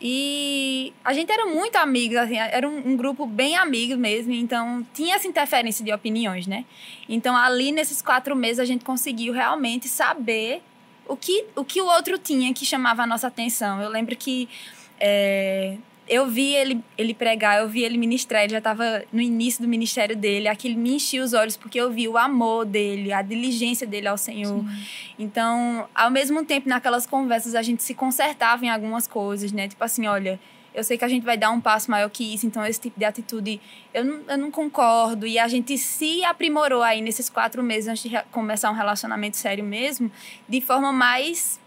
E 0.00 0.92
a 1.04 1.12
gente 1.12 1.32
era 1.32 1.46
muito 1.46 1.74
amigos, 1.74 2.16
assim, 2.16 2.36
era 2.36 2.68
um, 2.68 2.90
um, 2.90 2.96
grupo 2.96 3.26
bem 3.26 3.56
amigo 3.56 3.96
mesmo, 3.96 4.32
então 4.32 4.86
tinha 4.94 5.16
essa 5.16 5.26
interferência 5.26 5.84
de 5.84 5.92
opiniões, 5.92 6.46
né? 6.46 6.64
Então 7.08 7.34
ali 7.34 7.72
nesses 7.72 8.00
quatro 8.02 8.36
meses 8.36 8.60
a 8.60 8.64
gente 8.64 8.84
conseguiu 8.84 9.32
realmente 9.32 9.88
saber 9.88 10.62
o 11.08 11.16
que, 11.16 11.46
o 11.54 11.64
que 11.64 11.80
o 11.80 11.86
outro 11.86 12.18
tinha 12.18 12.52
que 12.52 12.64
chamava 12.64 13.02
a 13.02 13.06
nossa 13.06 13.26
atenção. 13.26 13.80
Eu 13.80 13.88
lembro 13.88 14.16
que 14.16 14.48
é, 14.98 15.76
eu 16.08 16.26
vi 16.26 16.54
ele, 16.54 16.82
ele 16.96 17.12
pregar, 17.12 17.60
eu 17.60 17.68
vi 17.68 17.82
ele 17.82 17.98
ministrar, 17.98 18.42
ele 18.42 18.52
já 18.52 18.58
estava 18.58 19.04
no 19.12 19.20
início 19.20 19.62
do 19.62 19.68
ministério 19.68 20.16
dele, 20.16 20.46
aquilo 20.48 20.78
me 20.78 20.94
enchia 20.94 21.22
os 21.22 21.32
olhos 21.32 21.56
porque 21.56 21.80
eu 21.80 21.90
vi 21.90 22.06
o 22.06 22.16
amor 22.16 22.64
dele, 22.64 23.12
a 23.12 23.22
diligência 23.22 23.86
dele 23.86 24.06
ao 24.06 24.16
Senhor. 24.16 24.60
Sim. 24.60 24.84
Então, 25.18 25.88
ao 25.94 26.10
mesmo 26.10 26.44
tempo, 26.44 26.68
naquelas 26.68 27.06
conversas, 27.06 27.54
a 27.54 27.62
gente 27.62 27.82
se 27.82 27.94
consertava 27.94 28.64
em 28.64 28.68
algumas 28.68 29.06
coisas, 29.06 29.50
né? 29.50 29.68
Tipo 29.68 29.82
assim, 29.82 30.06
olha, 30.06 30.38
eu 30.76 30.84
sei 30.84 30.98
que 30.98 31.04
a 31.04 31.08
gente 31.08 31.24
vai 31.24 31.38
dar 31.38 31.50
um 31.50 31.60
passo 31.60 31.90
maior 31.90 32.10
que 32.10 32.34
isso, 32.34 32.46
então 32.46 32.64
esse 32.64 32.78
tipo 32.78 32.98
de 32.98 33.04
atitude 33.06 33.58
eu 33.94 34.04
não, 34.04 34.20
eu 34.28 34.36
não 34.36 34.50
concordo. 34.50 35.26
E 35.26 35.38
a 35.38 35.48
gente 35.48 35.78
se 35.78 36.22
aprimorou 36.22 36.82
aí 36.82 37.00
nesses 37.00 37.30
quatro 37.30 37.62
meses 37.62 37.88
antes 37.88 38.10
de 38.10 38.22
começar 38.30 38.70
um 38.70 38.74
relacionamento 38.74 39.38
sério 39.38 39.64
mesmo, 39.64 40.12
de 40.46 40.60
forma 40.60 40.92
mais 40.92 41.58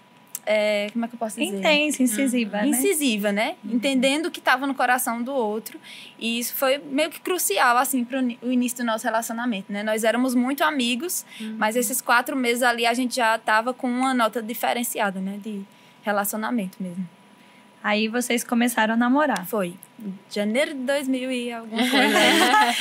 é, 0.46 0.90
como 0.94 1.06
é 1.06 1.08
que 1.08 1.16
eu 1.16 1.20
posso 1.20 1.40
dizer? 1.40 1.58
Intensa, 1.58 2.04
incisiva, 2.04 2.58
uhum. 2.58 2.64
né? 2.64 2.70
Incisiva, 2.70 3.32
né? 3.32 3.56
Uhum. 3.64 3.76
Entendendo 3.76 4.28
o 4.28 4.32
que 4.32 4.40
estava 4.40 4.66
no 4.66 4.76
coração 4.76 5.22
do 5.22 5.34
outro. 5.34 5.80
E 6.18 6.40
isso 6.40 6.54
foi 6.56 6.78
meio 6.78 7.10
que 7.10 7.20
crucial, 7.20 7.78
assim, 7.78 8.04
para 8.04 8.20
o 8.20 8.52
início 8.52 8.80
do 8.80 8.84
nosso 8.84 9.06
relacionamento, 9.06 9.72
né? 9.72 9.84
Nós 9.84 10.04
éramos 10.04 10.34
muito 10.36 10.64
amigos, 10.64 11.26
uhum. 11.40 11.56
mas 11.58 11.76
esses 11.76 12.00
quatro 12.00 12.36
meses 12.36 12.64
ali 12.64 12.86
a 12.86 12.94
gente 12.94 13.16
já 13.16 13.36
estava 13.36 13.74
com 13.74 13.88
uma 13.88 14.14
nota 14.14 14.42
diferenciada, 14.42 15.20
né? 15.20 15.40
De 15.44 15.64
relacionamento 16.04 16.82
mesmo. 16.82 17.08
Aí 17.84 18.08
vocês 18.08 18.44
começaram 18.44 18.94
a 18.94 18.98
namorar. 18.98 19.46
Foi. 19.46 19.76
Janeiro 20.30 20.74
de 20.74 20.82
2000 20.82 21.32
e 21.32 21.52
alguma 21.52 21.82
coisa. 21.90 22.18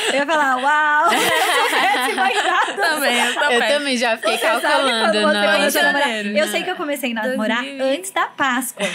eu 0.08 0.14
ia 0.14 0.26
falar, 0.26 0.56
uau! 0.56 1.10
eu 1.12 2.76
também, 2.76 3.18
eu 3.18 3.34
também. 3.34 3.54
Eu 3.54 3.68
também 3.68 3.96
já 3.96 4.16
fiquei 4.16 4.38
você 4.38 4.46
calculando. 4.46 5.20
Não, 5.20 5.70
janeiro, 5.70 6.36
eu 6.36 6.48
sei 6.48 6.62
que 6.62 6.70
eu 6.70 6.76
comecei 6.76 7.12
a 7.12 7.14
namorar 7.14 7.62
2000. 7.62 7.84
antes 7.86 8.10
da 8.10 8.26
Páscoa. 8.26 8.86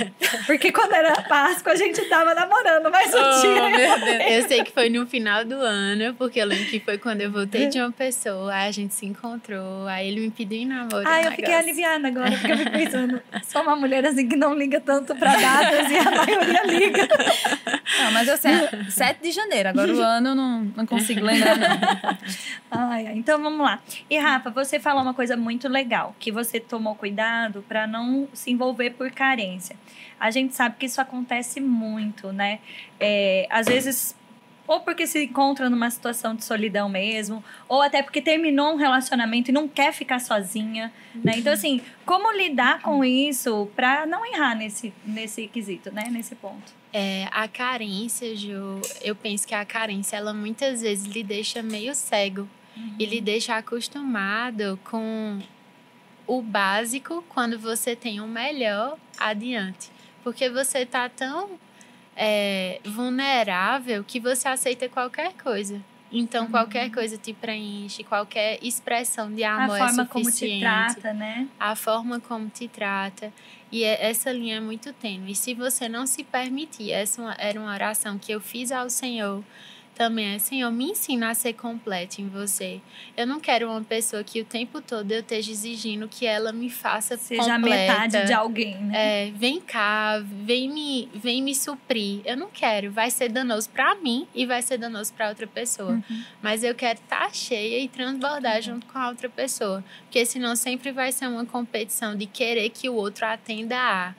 Porque 0.46 0.72
quando 0.72 0.94
era 0.94 1.22
Páscoa, 1.24 1.74
a 1.74 1.76
gente 1.76 2.02
tava 2.06 2.34
namorando 2.34 2.92
mais 2.92 3.14
um 3.14 3.18
oh, 3.18 3.42
dia. 3.42 4.38
Eu 4.38 4.48
sei 4.48 4.64
que 4.64 4.72
foi 4.72 4.90
no 4.90 5.06
final 5.08 5.44
do 5.46 5.56
ano, 5.56 6.14
porque 6.16 6.40
eu 6.40 6.46
lembro 6.46 6.66
que 6.66 6.80
foi 6.80 6.98
quando 6.98 7.22
eu 7.22 7.32
voltei 7.32 7.68
de 7.68 7.80
uma 7.80 7.92
pessoa, 7.92 8.54
aí 8.54 8.70
a 8.70 8.72
gente 8.72 8.94
se 8.94 9.06
encontrou, 9.06 9.88
aí 9.88 10.08
ele 10.08 10.22
me 10.22 10.32
pediu 10.32 10.60
em 10.60 10.66
namoro. 10.66 11.04
Ah, 11.08 11.22
eu 11.22 11.32
fiquei 11.32 11.54
aliviada 11.54 12.08
agora, 12.08 12.32
porque 12.32 12.52
eu 12.52 12.58
fico 12.58 12.72
pensando, 12.72 13.22
sou 13.44 13.62
uma 13.62 13.76
mulher 13.76 14.06
assim 14.06 14.28
que 14.28 14.36
não 14.36 14.54
liga 14.54 14.80
tanto 14.80 15.16
pra 15.16 15.36
datas 15.36 15.90
e 15.90 15.98
a 15.98 16.12
maioria 16.12 16.64
liga. 16.66 17.08
Não, 18.00 18.12
mas 18.14 18.28
eu 18.28 18.38
sei, 18.38 18.52
7 18.90 19.22
de 19.22 19.32
janeiro. 19.32 19.70
Agora 19.70 19.94
o 19.94 20.02
ano 20.02 20.30
eu 20.30 20.36
não, 20.36 20.64
não 20.76 20.86
consigo 20.86 21.22
lembrar, 21.22 21.58
não. 21.58 22.18
Ai, 22.72 23.12
então 23.16 23.42
vamos 23.42 23.60
lá. 23.60 23.82
E 24.10 24.18
Rafa, 24.18 24.50
você 24.50 24.80
falou 24.80 25.02
uma 25.02 25.14
coisa 25.14 25.36
muito 25.36 25.68
legal, 25.68 26.16
que 26.20 26.32
você 26.32 26.60
tomou 26.60 26.96
cuidado 26.96 27.64
para 27.68 27.86
não 27.88 28.28
se 28.34 28.52
envolver 28.52 28.92
por 28.92 29.12
carência. 29.12 29.76
A 30.20 30.32
gente 30.32 30.56
sabe 30.56 30.76
que 30.78 30.86
isso 30.86 31.02
acontece 31.02 31.60
muito, 31.60 32.32
né? 32.32 32.60
É, 33.00 33.48
às 33.50 33.66
vezes 33.66 34.16
ou 34.68 34.80
porque 34.80 35.06
se 35.06 35.24
encontra 35.24 35.70
numa 35.70 35.90
situação 35.90 36.36
de 36.36 36.44
solidão 36.44 36.88
mesmo, 36.88 37.44
ou 37.68 37.82
até 37.82 38.02
porque 38.02 38.22
terminou 38.22 38.74
um 38.74 38.78
relacionamento 38.78 39.52
e 39.52 39.54
não 39.54 39.68
quer 39.68 39.92
ficar 39.92 40.20
sozinha, 40.20 40.92
né? 41.16 41.34
Então, 41.38 41.52
assim, 41.52 41.82
como 42.06 42.32
lidar 42.32 42.82
com 42.82 43.04
isso 43.04 43.70
para 43.76 44.06
não 44.06 44.26
errar 44.26 44.56
nesse, 44.56 44.94
nesse 45.06 45.48
quesito, 45.48 45.92
né? 45.92 46.08
Nesse 46.10 46.36
ponto. 46.36 46.83
É, 46.96 47.28
a 47.32 47.48
carência, 47.48 48.36
Ju, 48.36 48.80
eu 49.02 49.16
penso 49.16 49.48
que 49.48 49.56
a 49.56 49.66
carência, 49.66 50.16
ela 50.16 50.32
muitas 50.32 50.84
vezes 50.84 51.06
lhe 51.06 51.24
deixa 51.24 51.64
meio 51.64 51.96
cego 51.96 52.48
uhum. 52.78 52.96
e 53.00 53.06
lhe 53.06 53.20
deixa 53.20 53.58
acostumado 53.58 54.80
com 54.84 55.42
o 56.28 56.42
básico 56.42 57.24
quando 57.30 57.58
você 57.58 57.96
tem 57.96 58.22
o 58.22 58.28
melhor 58.28 58.98
adiante. 59.20 59.90
Porque 60.24 60.50
você 60.50 60.86
tá 60.86 61.10
tão 61.10 61.60
é, 62.16 62.80
vulnerável 62.86 64.04
que 64.04 64.20
você 64.20 64.48
aceita 64.48 64.88
qualquer 64.88 65.34
coisa. 65.34 65.82
Então, 66.12 66.46
uhum. 66.46 66.52
qualquer 66.52 66.92
coisa 66.92 67.18
te 67.18 67.34
preenche, 67.34 68.04
qualquer 68.04 68.60
expressão 68.62 69.34
de 69.34 69.44
amor 69.44 69.82
a 69.82 69.88
forma 69.88 70.04
é 70.04 70.06
como 70.06 70.32
te 70.32 70.60
trata, 70.60 71.12
né? 71.12 71.48
A 71.60 71.76
forma 71.76 72.20
como 72.20 72.50
te 72.50 72.68
trata. 72.68 73.34
E 73.74 73.84
é, 73.84 74.06
essa 74.08 74.32
linha 74.32 74.58
é 74.58 74.60
muito 74.60 74.94
tênue. 74.94 75.32
E 75.32 75.36
se 75.36 75.56
você 75.56 75.90
não 75.90 76.06
se 76.06 76.24
permitir, 76.24 76.92
essa 76.92 77.36
era 77.40 77.60
uma 77.60 77.74
oração 77.74 78.20
que 78.20 78.32
eu 78.32 78.40
fiz 78.40 78.72
ao 78.72 78.88
Senhor 78.88 79.44
também 79.96 80.34
é, 80.34 80.40
Senhor, 80.40 80.72
me 80.72 80.92
ensina 80.92 81.30
a 81.30 81.34
ser 81.34 81.54
completo 81.54 82.20
em 82.20 82.28
você. 82.28 82.82
Eu 83.16 83.28
não 83.28 83.40
quero 83.40 83.70
uma 83.70 83.82
pessoa 83.82 84.24
que 84.24 84.42
o 84.42 84.46
tempo 84.46 84.82
todo 84.82 85.12
eu 85.12 85.20
esteja 85.20 85.52
exigindo 85.52 86.08
que 86.08 86.26
ela 86.26 86.52
me 86.52 86.70
faça 86.70 87.16
Seja 87.16 87.56
completa. 87.56 87.68
metade 87.68 88.26
de 88.26 88.34
alguém, 88.34 88.76
né? 88.78 89.28
É, 89.28 89.32
vem 89.32 89.62
cá, 89.62 90.20
vem 90.20 90.70
me, 90.70 91.10
vem 91.14 91.42
me 91.42 91.54
suprir. 91.54 92.22
Eu 92.26 92.36
não 92.36 92.50
quero. 92.50 92.92
Vai 92.92 93.12
ser 93.12 93.30
danoso 93.30 93.70
para 93.70 93.96
mim 93.96 94.28
e 94.34 94.46
vai 94.46 94.62
ser 94.62 94.78
danoso 94.78 95.14
para 95.14 95.30
outra 95.30 95.46
pessoa. 95.46 95.92
Uhum. 95.92 96.24
Mas 96.42 96.64
eu 96.64 96.74
quero 96.74 97.00
estar 97.00 97.28
tá 97.28 97.34
cheia 97.34 97.80
e 97.80 97.88
transbordar 97.88 98.56
uhum. 98.58 98.62
junto 98.62 98.86
com 98.88 98.98
a 98.98 99.10
outra 99.10 99.30
pessoa. 99.30 99.84
Porque 100.04 100.26
senão 100.26 100.56
sempre 100.56 100.92
vai 100.92 101.12
ser 101.12 101.28
uma 101.28 101.46
competição 101.46 102.16
de 102.16 102.26
querer 102.26 102.70
que 102.70 102.90
o 102.90 102.96
outro 102.96 103.26
atenda 103.26 103.78
a 103.78 104.14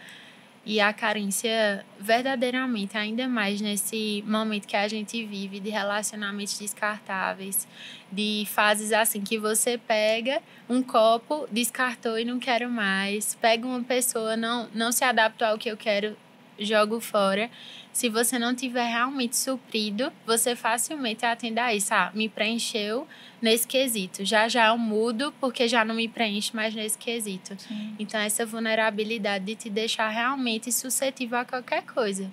e 0.66 0.80
a 0.80 0.92
carência 0.92 1.84
verdadeiramente, 2.00 2.96
ainda 2.96 3.28
mais 3.28 3.60
nesse 3.60 4.24
momento 4.26 4.66
que 4.66 4.76
a 4.76 4.88
gente 4.88 5.24
vive 5.24 5.60
de 5.60 5.68
relacionamentos 5.68 6.58
descartáveis, 6.58 7.68
de 8.10 8.46
fases 8.48 8.92
assim 8.92 9.20
que 9.20 9.38
você 9.38 9.76
pega 9.76 10.40
um 10.68 10.82
copo, 10.82 11.46
descartou 11.50 12.18
e 12.18 12.24
não 12.24 12.38
quero 12.38 12.70
mais, 12.70 13.34
pega 13.34 13.66
uma 13.66 13.82
pessoa, 13.82 14.36
não, 14.36 14.68
não 14.74 14.90
se 14.90 15.04
adaptou 15.04 15.48
ao 15.48 15.58
que 15.58 15.70
eu 15.70 15.76
quero, 15.76 16.16
jogo 16.58 17.00
fora. 17.00 17.50
Se 17.92 18.08
você 18.08 18.38
não 18.38 18.54
tiver 18.54 18.86
realmente 18.86 19.36
suprido, 19.36 20.12
você 20.26 20.56
facilmente 20.56 21.24
atende 21.24 21.60
a 21.60 21.74
isso. 21.74 21.94
Ah, 21.94 22.10
me 22.14 22.28
preencheu 22.28 23.06
nesse 23.40 23.66
quesito. 23.66 24.24
Já 24.24 24.48
já 24.48 24.68
eu 24.68 24.78
mudo 24.78 25.32
porque 25.40 25.68
já 25.68 25.84
não 25.84 25.94
me 25.94 26.08
preenche 26.08 26.54
mais 26.54 26.74
nesse 26.74 26.98
quesito. 26.98 27.54
Sim. 27.58 27.94
Então, 27.98 28.20
essa 28.20 28.44
vulnerabilidade 28.44 29.44
de 29.44 29.54
te 29.54 29.70
deixar 29.70 30.08
realmente 30.08 30.72
suscetível 30.72 31.38
a 31.38 31.44
qualquer 31.44 31.84
coisa. 31.84 32.30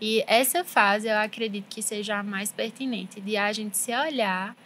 E 0.00 0.24
essa 0.26 0.64
fase 0.64 1.08
eu 1.08 1.18
acredito 1.18 1.66
que 1.68 1.82
seja 1.82 2.18
a 2.18 2.22
mais 2.22 2.50
pertinente, 2.52 3.20
de 3.20 3.36
a 3.36 3.52
gente 3.52 3.76
se 3.76 3.94
olhar 3.94 4.56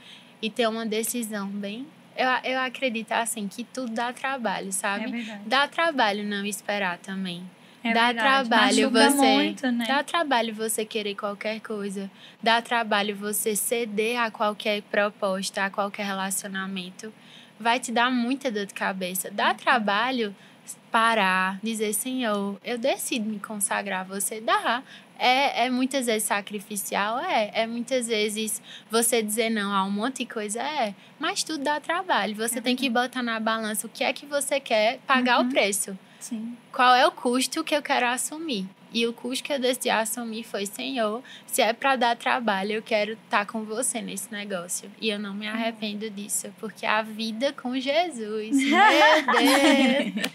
e 0.40 0.48
ter 0.48 0.68
uma 0.68 0.86
decisão 0.86 1.48
bem. 1.48 1.86
Eu, 2.16 2.28
eu 2.52 2.60
acredito 2.60 3.10
assim 3.12 3.48
que 3.48 3.64
tudo 3.64 3.92
dá 3.92 4.12
trabalho, 4.12 4.72
sabe? 4.72 5.22
É 5.28 5.40
dá 5.44 5.66
trabalho 5.66 6.22
não 6.22 6.46
esperar 6.46 6.98
também. 6.98 7.42
É 7.84 7.92
dá 7.92 8.06
verdade. 8.06 8.48
trabalho 8.48 8.90
Machuca 8.90 9.10
você. 9.10 9.34
Muito, 9.34 9.70
né? 9.70 9.84
Dá 9.86 10.02
trabalho 10.02 10.54
você 10.54 10.86
querer 10.86 11.14
qualquer 11.14 11.60
coisa. 11.60 12.10
Dá 12.42 12.62
trabalho 12.62 13.14
você 13.14 13.54
ceder 13.54 14.18
a 14.18 14.30
qualquer 14.30 14.80
proposta, 14.82 15.66
a 15.66 15.70
qualquer 15.70 16.06
relacionamento. 16.06 17.12
Vai 17.60 17.78
te 17.78 17.92
dar 17.92 18.10
muita 18.10 18.50
dor 18.50 18.64
de 18.64 18.72
cabeça. 18.72 19.30
Dá 19.30 19.52
trabalho 19.52 20.34
parar, 20.90 21.60
dizer, 21.62 21.92
Senhor, 21.92 22.58
eu 22.64 22.78
decido 22.78 23.28
me 23.28 23.38
consagrar 23.38 24.00
a 24.00 24.04
você. 24.04 24.40
Dá. 24.40 24.82
É, 25.18 25.66
é 25.66 25.70
muitas 25.70 26.06
vezes 26.06 26.24
sacrificial, 26.24 27.18
é. 27.18 27.50
É 27.52 27.66
muitas 27.66 28.08
vezes 28.08 28.62
você 28.90 29.22
dizer 29.22 29.50
não 29.50 29.74
a 29.74 29.84
um 29.84 29.90
monte 29.90 30.18
de 30.18 30.26
coisa, 30.26 30.62
é. 30.62 30.94
Mas 31.18 31.44
tudo 31.44 31.62
dá 31.62 31.78
trabalho. 31.80 32.34
Você 32.36 32.60
é 32.60 32.62
tem 32.62 32.74
que 32.74 32.88
botar 32.88 33.22
na 33.22 33.38
balança 33.38 33.86
o 33.86 33.90
que 33.90 34.02
é 34.02 34.12
que 34.12 34.24
você 34.24 34.58
quer 34.58 35.00
pagar 35.06 35.40
uhum. 35.40 35.48
o 35.48 35.50
preço. 35.50 35.98
Sim. 36.24 36.56
Qual 36.72 36.94
é 36.94 37.06
o 37.06 37.12
custo 37.12 37.62
que 37.62 37.76
eu 37.76 37.82
quero 37.82 38.06
assumir? 38.06 38.66
E 38.94 39.06
o 39.06 39.12
custo 39.12 39.44
que 39.44 39.52
eu 39.52 39.58
decidi 39.58 39.90
assumir 39.90 40.42
foi: 40.42 40.64
Senhor, 40.64 41.22
se 41.46 41.60
é 41.60 41.74
para 41.74 41.96
dar 41.96 42.16
trabalho, 42.16 42.72
eu 42.72 42.82
quero 42.82 43.12
estar 43.12 43.44
tá 43.44 43.44
com 43.44 43.62
você 43.64 44.00
nesse 44.00 44.32
negócio. 44.32 44.90
E 44.98 45.10
eu 45.10 45.18
não 45.18 45.34
me 45.34 45.46
arrependo 45.46 46.08
disso, 46.08 46.48
porque 46.58 46.86
a 46.86 47.02
vida 47.02 47.52
com 47.52 47.78
Jesus. 47.78 48.56
Meu 48.56 48.70
Deus! 49.36 50.30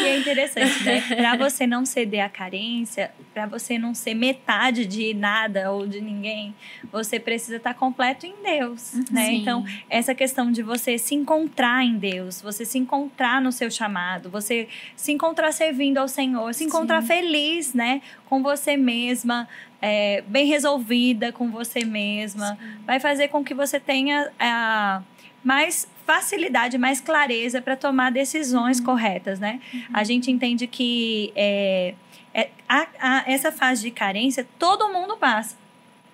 e 0.00 0.06
é 0.06 0.18
interessante, 0.18 0.84
né? 0.84 1.02
Para 1.02 1.36
você 1.36 1.66
não 1.66 1.84
ceder 1.84 2.24
à 2.24 2.28
carência, 2.30 3.10
para 3.32 3.46
você 3.46 3.78
não 3.78 3.94
ser 3.94 4.14
metade 4.14 4.84
de 4.84 5.14
nada 5.14 5.70
ou 5.70 5.86
de 5.86 6.00
ninguém, 6.00 6.54
você 6.90 7.18
precisa 7.20 7.56
estar 7.56 7.74
tá 7.74 7.78
completo 7.78 8.26
em 8.26 8.34
Deus, 8.42 8.94
né? 9.10 9.26
Sim. 9.26 9.36
Então, 9.36 9.64
essa 9.88 10.14
questão 10.14 10.50
de 10.50 10.62
você 10.62 10.98
se 10.98 11.14
encontrar 11.14 11.84
em 11.84 11.96
Deus, 11.96 12.42
você 12.42 12.64
se 12.64 12.78
encontrar 12.78 13.40
no 13.40 13.52
seu 13.52 13.70
chamado, 13.70 14.28
você 14.28 14.68
se 14.96 15.12
encontrar 15.12 15.52
servindo 15.52 15.98
ao 15.98 16.08
Senhor, 16.08 16.52
se 16.54 16.64
encontrar 16.64 17.02
Sim. 17.02 17.08
feliz, 17.08 17.72
né? 17.72 18.02
Com 18.28 18.42
você 18.42 18.76
mesma, 18.76 19.48
é, 19.80 20.22
bem 20.26 20.46
resolvida 20.46 21.32
com 21.32 21.50
você 21.50 21.84
mesma. 21.84 22.56
Sim. 22.56 22.84
Vai 22.84 22.98
fazer 22.98 23.28
com 23.28 23.44
que 23.44 23.54
você 23.54 23.78
tenha 23.78 24.30
a, 24.38 25.02
mais 25.42 25.88
facilidade, 26.04 26.76
mais 26.76 27.00
clareza 27.00 27.62
para 27.62 27.76
tomar 27.76 28.10
decisões 28.10 28.78
uhum. 28.78 28.86
corretas, 28.86 29.38
né? 29.38 29.60
Uhum. 29.72 29.82
A 29.92 30.04
gente 30.04 30.30
entende 30.30 30.66
que 30.66 31.32
é, 31.36 31.94
é, 32.32 32.50
a, 32.68 32.86
a, 32.98 33.24
essa 33.26 33.50
fase 33.50 33.82
de 33.82 33.90
carência 33.90 34.46
todo 34.58 34.88
mundo 34.92 35.16
passa. 35.16 35.56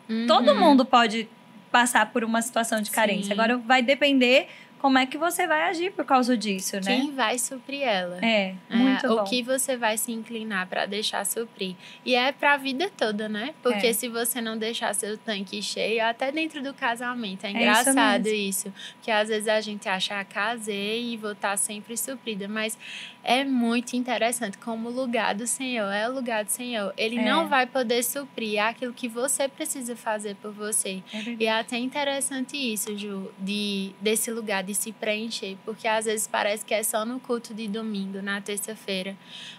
Uhum. 0.09 0.27
Todo 0.27 0.55
mundo 0.55 0.85
pode 0.85 1.29
passar 1.71 2.11
por 2.13 2.25
uma 2.25 2.41
situação 2.41 2.81
de 2.81 2.91
carência. 2.91 3.27
Sim. 3.27 3.33
Agora 3.33 3.59
vai 3.59 3.83
depender 3.83 4.49
como 4.79 4.99
é 4.99 5.07
que 5.07 5.17
você 5.19 5.47
vai 5.47 5.63
agir 5.63 5.91
por 5.93 6.05
causa 6.05 6.37
disso, 6.37 6.77
né? 6.77 6.83
Quem 6.83 7.13
vai 7.13 7.39
suprir 7.39 7.83
ela? 7.83 8.19
É, 8.25 8.55
muito 8.71 9.07
é, 9.07 9.09
bom. 9.09 9.23
O 9.23 9.25
que 9.25 9.43
você 9.43 9.77
vai 9.77 9.97
se 9.97 10.13
inclinar 10.13 10.67
para 10.69 10.87
deixar 10.87 11.25
suprir. 11.25 11.75
E 12.05 12.15
é 12.15 12.31
para 12.31 12.53
a 12.53 12.57
vida 12.57 12.91
toda, 12.97 13.29
né? 13.29 13.55
Porque 13.63 13.89
É. 13.89 13.93
se 13.93 14.09
você 14.09 14.41
não 14.41 14.57
deixar 14.57 14.95
seu 14.95 15.17
tanque 15.19 15.63
cheio, 15.63 16.05
até 16.05 16.31
dentro 16.31 16.63
do 16.63 16.73
casamento, 16.75 17.45
é 17.45 17.49
isso 17.49 17.59
engraçado 17.59 18.25
mesmo. 18.25 18.39
isso. 18.39 18.75
Porque 18.93 19.11
às 19.11 19.29
vezes 19.29 19.49
a 19.49 19.61
gente 19.61 19.89
acha, 19.89 20.21
ah, 20.21 20.25
casei 20.25 21.15
e 21.15 21.17
vou 21.17 21.33
estar 21.33 21.57
sempre 21.57 21.97
suprida. 21.97 22.47
Mas 22.47 22.79
é 23.29 23.45
muito 23.45 23.95
interessante 23.97 24.57
como 24.59 24.89
o 24.89 24.93
lugar 24.93 25.35
do 25.35 25.47
Senhor 25.49 25.91
é 25.93 26.09
o 26.09 26.15
lugar 26.15 26.45
do 26.45 26.51
Senhor. 26.51 26.95
Ele 26.97 27.19
É. 27.19 27.25
não 27.25 27.49
vai 27.49 27.67
poder 27.67 28.05
suprir 28.05 28.63
aquilo 28.63 28.93
que 28.93 29.09
você 29.09 29.49
precisa 29.49 29.97
fazer 29.97 30.37
por 30.37 30.53
você. 30.53 31.03
É. 31.13 31.37
E 31.41 31.45
é 31.47 31.59
até 31.59 31.77
interessante 31.77 32.57
isso, 32.57 32.97
Ju, 32.97 33.31
de, 33.39 33.91
desse 34.01 34.31
lugar 34.31 34.63
de 34.63 34.75
se 34.75 34.93
preencher, 34.93 35.57
porque 35.65 35.89
às 35.89 36.05
vezes 36.05 36.29
parece 36.29 36.65
que 36.65 36.73
é 36.73 36.85
só 36.85 37.05
no 37.05 37.19
culto 37.19 37.53
de 37.53 37.67
domingo, 37.67 38.23
na 38.23 38.41
terça-feira. 38.41 39.17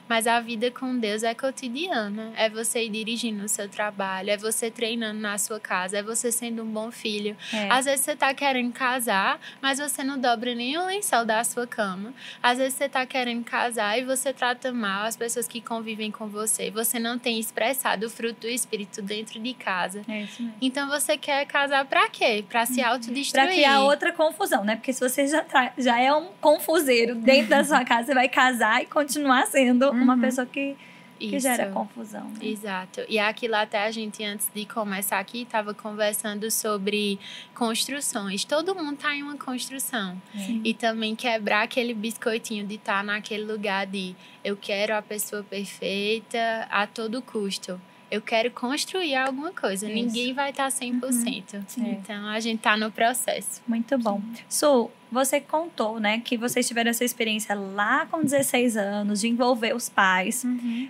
Mas 0.07 0.27
a 0.27 0.39
vida 0.39 0.71
com 0.71 0.97
Deus 0.97 1.23
é 1.23 1.33
cotidiana. 1.33 2.31
É 2.35 2.49
você 2.49 2.85
ir 2.85 2.89
dirigindo 2.89 3.43
o 3.43 3.49
seu 3.49 3.67
trabalho, 3.67 4.29
é 4.29 4.37
você 4.37 4.71
treinando 4.71 5.19
na 5.19 5.37
sua 5.37 5.59
casa, 5.59 5.97
é 5.97 6.03
você 6.03 6.31
sendo 6.31 6.63
um 6.63 6.65
bom 6.65 6.91
filho. 6.91 7.35
É. 7.53 7.69
Às 7.69 7.85
vezes 7.85 8.05
você 8.05 8.15
tá 8.15 8.33
querendo 8.33 8.71
casar, 8.71 9.39
mas 9.61 9.79
você 9.79 10.03
não 10.03 10.19
dobra 10.19 10.53
nem 10.55 10.77
o 10.77 10.85
lençol 10.85 11.25
da 11.25 11.43
sua 11.43 11.67
cama. 11.67 12.13
Às 12.41 12.57
vezes 12.57 12.75
você 12.75 12.89
tá 12.89 13.05
querendo 13.05 13.43
casar 13.43 13.97
e 13.99 14.05
você 14.05 14.31
trata 14.33 14.71
mal 14.71 15.05
as 15.05 15.15
pessoas 15.15 15.47
que 15.47 15.61
convivem 15.61 16.11
com 16.11 16.27
você. 16.27 16.71
Você 16.71 16.99
não 16.99 17.19
tem 17.19 17.39
expressado 17.39 18.05
o 18.05 18.09
fruto 18.09 18.41
do 18.41 18.47
Espírito 18.47 19.01
dentro 19.01 19.39
de 19.39 19.53
casa. 19.53 20.01
É 20.07 20.21
isso 20.21 20.41
mesmo. 20.41 20.57
Então 20.61 20.87
você 20.87 21.17
quer 21.17 21.45
casar 21.45 21.85
pra 21.85 22.09
quê? 22.09 22.43
Pra 22.47 22.65
se 22.65 22.81
autodestruir. 22.81 23.45
Pra 23.45 23.53
criar 23.53 23.81
outra 23.81 24.11
confusão, 24.11 24.63
né? 24.63 24.75
Porque 24.75 24.93
se 24.93 24.99
você 24.99 25.27
já, 25.27 25.43
tá, 25.43 25.73
já 25.77 25.99
é 25.99 26.13
um 26.13 26.27
confuseiro 26.39 27.15
dentro 27.15 27.49
da 27.49 27.63
sua 27.63 27.83
casa, 27.83 28.07
você 28.07 28.13
vai 28.13 28.29
casar 28.29 28.81
e 28.81 28.85
continuar 28.85 29.45
sendo 29.47 29.91
uma 30.03 30.13
Uhum. 30.15 30.21
pessoa 30.21 30.45
que, 30.47 30.75
que 31.19 31.25
Isso. 31.35 31.39
gera 31.39 31.71
confusão. 31.71 32.25
né? 32.25 32.39
Exato. 32.41 33.01
E 33.09 33.17
aquilo 33.19 33.55
até 33.55 33.83
a 33.85 33.91
gente, 33.91 34.23
antes 34.23 34.49
de 34.53 34.65
começar 34.65 35.19
aqui, 35.19 35.41
estava 35.43 35.73
conversando 35.73 36.49
sobre 36.51 37.19
construções. 37.55 38.45
Todo 38.45 38.75
mundo 38.75 38.97
tá 38.97 39.13
em 39.15 39.23
uma 39.23 39.35
construção. 39.37 40.21
Sim. 40.35 40.61
E 40.63 40.73
também 40.73 41.15
quebrar 41.15 41.63
aquele 41.63 41.93
biscoitinho 41.93 42.65
de 42.65 42.75
estar 42.75 43.03
naquele 43.03 43.45
lugar 43.51 43.85
de 43.87 44.15
eu 44.43 44.55
quero 44.55 44.95
a 44.95 45.01
pessoa 45.01 45.43
perfeita 45.43 46.67
a 46.69 46.85
todo 46.87 47.21
custo. 47.21 47.81
Eu 48.09 48.21
quero 48.21 48.49
construir 48.51 49.15
alguma 49.15 49.51
coisa. 49.51 49.85
Isso. 49.85 49.93
Ninguém 49.93 50.33
vai 50.33 50.51
estar 50.51 50.69
100%. 50.69 51.63
Sim. 51.67 51.91
Então 51.91 52.27
a 52.27 52.39
gente 52.39 52.59
tá 52.59 52.77
no 52.77 52.89
processo. 52.91 53.61
Muito 53.67 53.97
bom. 53.97 54.21
Su, 54.47 54.89
você 55.11 55.41
contou, 55.41 55.99
né, 55.99 56.19
que 56.19 56.37
vocês 56.37 56.67
tiveram 56.67 56.89
essa 56.89 57.03
experiência 57.03 57.55
lá 57.55 58.05
com 58.05 58.23
16 58.23 58.77
anos 58.77 59.21
de 59.21 59.27
envolver 59.27 59.75
os 59.75 59.89
pais, 59.89 60.45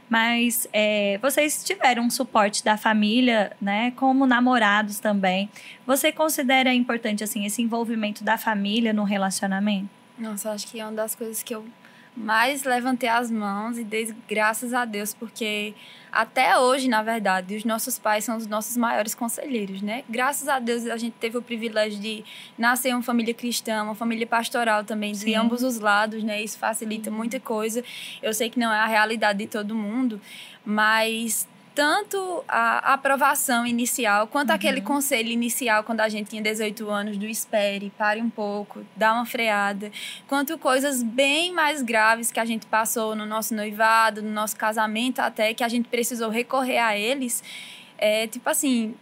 mas 0.10 0.68
é, 0.74 1.20
vocês 1.22 1.64
tiveram 1.64 2.04
um 2.04 2.10
suporte 2.10 2.64
da 2.64 2.78
família, 2.78 3.56
né, 3.62 3.92
como 3.92 4.26
namorados 4.26 5.00
também. 5.00 5.50
Você 5.86 6.12
considera 6.12 6.74
importante 6.74 7.24
assim 7.24 7.46
esse 7.46 7.62
envolvimento 7.62 8.24
da 8.24 8.38
família 8.38 8.94
no 8.94 9.04
relacionamento? 9.04 9.90
Nossa, 10.18 10.52
acho 10.52 10.68
que 10.68 10.80
é 10.80 10.84
uma 10.84 10.94
das 10.94 11.14
coisas 11.14 11.44
que 11.44 11.54
eu 11.54 11.64
mais 12.18 12.64
levantei 12.64 13.08
as 13.08 13.30
mãos 13.30 13.78
e 13.78 13.84
dei 13.84 14.14
graças 14.28 14.74
a 14.74 14.86
Deus, 14.86 15.14
porque 15.14 15.76
até 16.12 16.58
hoje, 16.58 16.90
na 16.90 17.04
verdade, 17.04 17.56
os 17.56 17.64
nossos 17.64 18.00
pais 18.00 18.24
são 18.24 18.38
os 18.38 18.48
nossos 18.48 18.76
maiores 18.76 19.14
conselheiros, 19.14 19.84
né? 19.84 20.04
Graças 20.10 20.48
a 20.48 20.58
Deus 20.58 20.88
a 20.88 20.98
gente 20.98 21.14
teve 21.20 21.38
o 21.38 21.42
privilégio 21.44 22.00
de 22.00 22.26
nascer 22.58 22.90
em 22.90 22.94
uma 22.94 23.04
família 23.04 23.36
cristã, 23.36 23.84
uma 23.84 23.94
família 23.94 24.26
pastoral 24.26 24.84
também, 24.84 25.14
Sim. 25.14 25.28
de 25.28 25.36
ambos 25.36 25.62
os 25.62 25.80
lados, 25.80 26.24
né? 26.24 26.42
Isso 26.42 26.58
facilita 26.58 27.12
muita 27.12 27.40
coisa. 27.40 27.84
Eu 28.22 28.34
sei 28.34 28.50
que 28.50 28.58
não 28.58 28.74
é 28.74 28.80
a 28.80 28.88
realidade 28.88 29.38
de 29.38 29.48
todo 29.48 29.76
mundo, 29.76 30.20
mas 30.66 31.48
tanto 31.78 32.44
a 32.48 32.94
aprovação 32.94 33.64
inicial 33.64 34.26
quanto 34.26 34.50
aquele 34.50 34.82
conselho 34.82 35.30
inicial 35.30 35.84
quando 35.84 36.00
a 36.00 36.10
gente 36.10 36.32
tinha 36.32 36.42
18 36.42 36.90
anos 36.90 37.18
do 37.18 37.28
espere, 37.28 37.94
pare 37.96 38.20
um 38.20 38.32
pouco, 38.32 38.84
dá 38.96 39.14
uma 39.14 39.28
freada, 39.28 39.92
quanto 40.28 40.58
coisas 40.58 41.04
bem 41.04 41.54
mais 41.54 41.84
graves 41.84 42.32
que 42.32 42.40
a 42.40 42.46
gente 42.46 42.66
passou 42.66 43.16
no 43.16 43.28
nosso 43.28 43.54
noivado, 43.54 44.24
no 44.24 44.32
nosso 44.32 44.56
casamento 44.56 45.20
até 45.20 45.54
que 45.54 45.64
a 45.64 45.68
gente 45.68 45.88
precisou 45.88 46.32
recorrer 46.32 46.80
a 46.80 46.98
eles, 46.98 47.44
é 48.00 48.26
tipo 48.26 48.50
assim, 48.50 48.96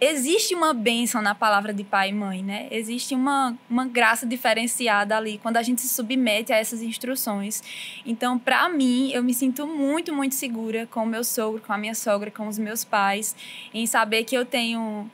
existe 0.00 0.54
uma 0.54 0.72
bênção 0.72 1.20
na 1.20 1.34
palavra 1.34 1.72
de 1.74 1.82
pai 1.82 2.10
e 2.10 2.12
mãe, 2.12 2.42
né? 2.42 2.68
Existe 2.70 3.14
uma, 3.14 3.56
uma 3.68 3.84
graça 3.86 4.26
diferenciada 4.26 5.16
ali 5.16 5.38
quando 5.38 5.56
a 5.56 5.62
gente 5.62 5.80
se 5.80 5.88
submete 5.88 6.52
a 6.52 6.56
essas 6.56 6.82
instruções. 6.82 7.62
Então, 8.06 8.38
para 8.38 8.68
mim, 8.68 9.10
eu 9.12 9.22
me 9.22 9.34
sinto 9.34 9.66
muito, 9.66 10.14
muito 10.14 10.34
segura 10.34 10.86
com 10.86 11.02
o 11.02 11.06
meu 11.06 11.24
sogro, 11.24 11.60
com 11.60 11.72
a 11.72 11.78
minha 11.78 11.94
sogra, 11.94 12.30
com 12.30 12.46
os 12.46 12.58
meus 12.58 12.84
pais, 12.84 13.34
em 13.74 13.86
saber 13.86 14.24
que 14.24 14.36
eu 14.36 14.44
tenho 14.44 15.10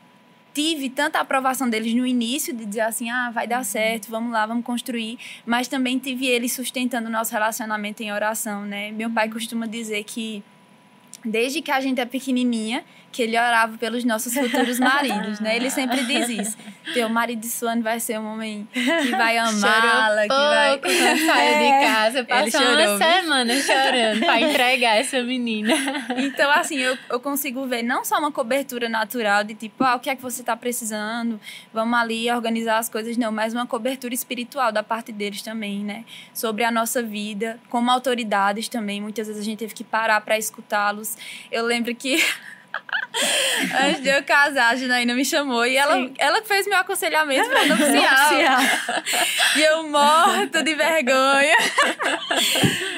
tive 0.52 0.88
tanta 0.88 1.18
aprovação 1.18 1.68
deles 1.68 1.92
no 1.94 2.06
início 2.06 2.54
de 2.54 2.64
dizer 2.64 2.82
assim, 2.82 3.10
ah, 3.10 3.28
vai 3.28 3.44
dar 3.44 3.64
certo, 3.64 4.08
vamos 4.08 4.32
lá, 4.32 4.46
vamos 4.46 4.64
construir, 4.64 5.18
mas 5.44 5.66
também 5.66 5.98
tive 5.98 6.26
eles 6.26 6.52
sustentando 6.52 7.08
o 7.08 7.10
nosso 7.10 7.32
relacionamento 7.32 8.04
em 8.04 8.12
oração, 8.12 8.64
né? 8.64 8.92
Meu 8.92 9.10
pai 9.10 9.28
costuma 9.28 9.66
dizer 9.66 10.04
que 10.04 10.44
desde 11.24 11.60
que 11.60 11.72
a 11.72 11.80
gente 11.80 12.00
é 12.00 12.04
pequenininha, 12.06 12.84
que 13.14 13.22
ele 13.22 13.38
orava 13.38 13.78
pelos 13.78 14.04
nossos 14.04 14.34
futuros 14.34 14.80
maridos, 14.80 15.38
né? 15.38 15.54
Ele 15.54 15.70
sempre 15.70 16.02
diz 16.04 16.28
isso. 16.28 16.56
Teu 16.92 17.08
marido 17.08 17.40
de 17.40 17.48
Suane 17.48 17.80
vai 17.80 18.00
ser 18.00 18.18
um 18.18 18.26
homem 18.34 18.68
que 18.72 19.10
vai 19.12 19.38
amá-la, 19.38 20.22
que 20.22 20.28
vai... 20.28 20.78
Quando 20.78 21.26
saiu 21.26 21.54
É. 21.54 21.80
de 21.80 21.86
casa, 21.86 22.24
passou 22.24 22.60
uma 22.60 22.98
semana 22.98 23.54
chorando 23.60 24.18
pra 24.18 24.40
entregar 24.40 24.96
essa 24.96 25.22
menina. 25.22 25.72
Então, 26.16 26.50
assim, 26.50 26.76
eu, 26.78 26.98
eu 27.08 27.20
consigo 27.20 27.64
ver 27.68 27.84
não 27.84 28.04
só 28.04 28.18
uma 28.18 28.32
cobertura 28.32 28.88
natural 28.88 29.44
de 29.44 29.54
tipo, 29.54 29.84
ah, 29.84 29.94
o 29.94 30.00
que 30.00 30.10
é 30.10 30.16
que 30.16 30.22
você 30.22 30.42
tá 30.42 30.56
precisando, 30.56 31.40
vamos 31.72 31.96
ali 31.96 32.28
organizar 32.32 32.78
as 32.78 32.88
coisas, 32.88 33.16
não, 33.16 33.30
mas 33.30 33.54
uma 33.54 33.66
cobertura 33.66 34.12
espiritual 34.12 34.72
da 34.72 34.82
parte 34.82 35.12
deles 35.12 35.40
também, 35.40 35.84
né? 35.84 36.04
Sobre 36.34 36.64
a 36.64 36.70
nossa 36.72 37.00
vida, 37.00 37.60
como 37.70 37.90
autoridades 37.92 38.68
também. 38.68 39.00
Muitas 39.00 39.28
vezes 39.28 39.40
a 39.40 39.44
gente 39.44 39.60
teve 39.60 39.72
que 39.72 39.84
parar 39.84 40.20
para 40.20 40.36
escutá-los. 40.36 41.16
Eu 41.52 41.64
lembro 41.64 41.94
que. 41.94 42.20
Antes 43.80 44.02
de 44.02 44.08
eu 44.08 44.22
casar, 44.24 44.72
a 44.72 44.76
Janaína 44.76 45.14
me 45.14 45.24
chamou 45.24 45.64
e 45.64 45.76
ela, 45.76 45.94
Sim. 45.94 46.14
ela 46.18 46.42
fez 46.42 46.66
meu 46.66 46.78
aconselhamento 46.78 47.48
para 47.48 47.66
nupcial. 47.66 48.60
E 49.56 49.62
eu 49.62 49.88
morta 49.88 50.62
de 50.64 50.74
vergonha. 50.74 51.56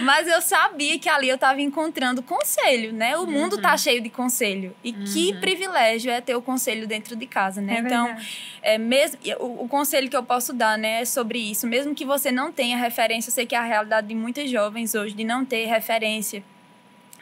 Mas 0.00 0.26
eu 0.26 0.40
sabia 0.40 0.98
que 0.98 1.08
ali 1.08 1.28
eu 1.28 1.34
estava 1.34 1.60
encontrando 1.60 2.22
conselho, 2.22 2.92
né? 2.92 3.16
O 3.18 3.26
mundo 3.26 3.60
tá 3.60 3.76
cheio 3.76 4.00
de 4.00 4.08
conselho. 4.08 4.74
E 4.82 4.92
que 4.92 5.34
privilégio 5.34 6.10
é 6.10 6.20
ter 6.20 6.34
o 6.34 6.40
conselho 6.40 6.86
dentro 6.86 7.14
de 7.14 7.26
casa, 7.26 7.60
né? 7.60 7.76
É 7.76 7.78
então, 7.80 8.06
verdade. 8.06 8.58
é 8.62 8.78
mesmo 8.78 9.18
o, 9.38 9.64
o 9.64 9.68
conselho 9.68 10.08
que 10.08 10.16
eu 10.16 10.22
posso 10.22 10.52
dar, 10.54 10.78
né, 10.78 11.02
é 11.02 11.04
sobre 11.04 11.38
isso. 11.38 11.66
Mesmo 11.66 11.94
que 11.94 12.04
você 12.04 12.32
não 12.32 12.50
tenha 12.50 12.76
referência, 12.78 13.28
eu 13.28 13.34
sei 13.34 13.44
que 13.44 13.54
é 13.54 13.58
a 13.58 13.64
realidade 13.64 14.06
de 14.06 14.14
muitas 14.14 14.50
jovens 14.50 14.94
hoje 14.94 15.14
de 15.14 15.24
não 15.24 15.44
ter 15.44 15.66
referência 15.66 16.42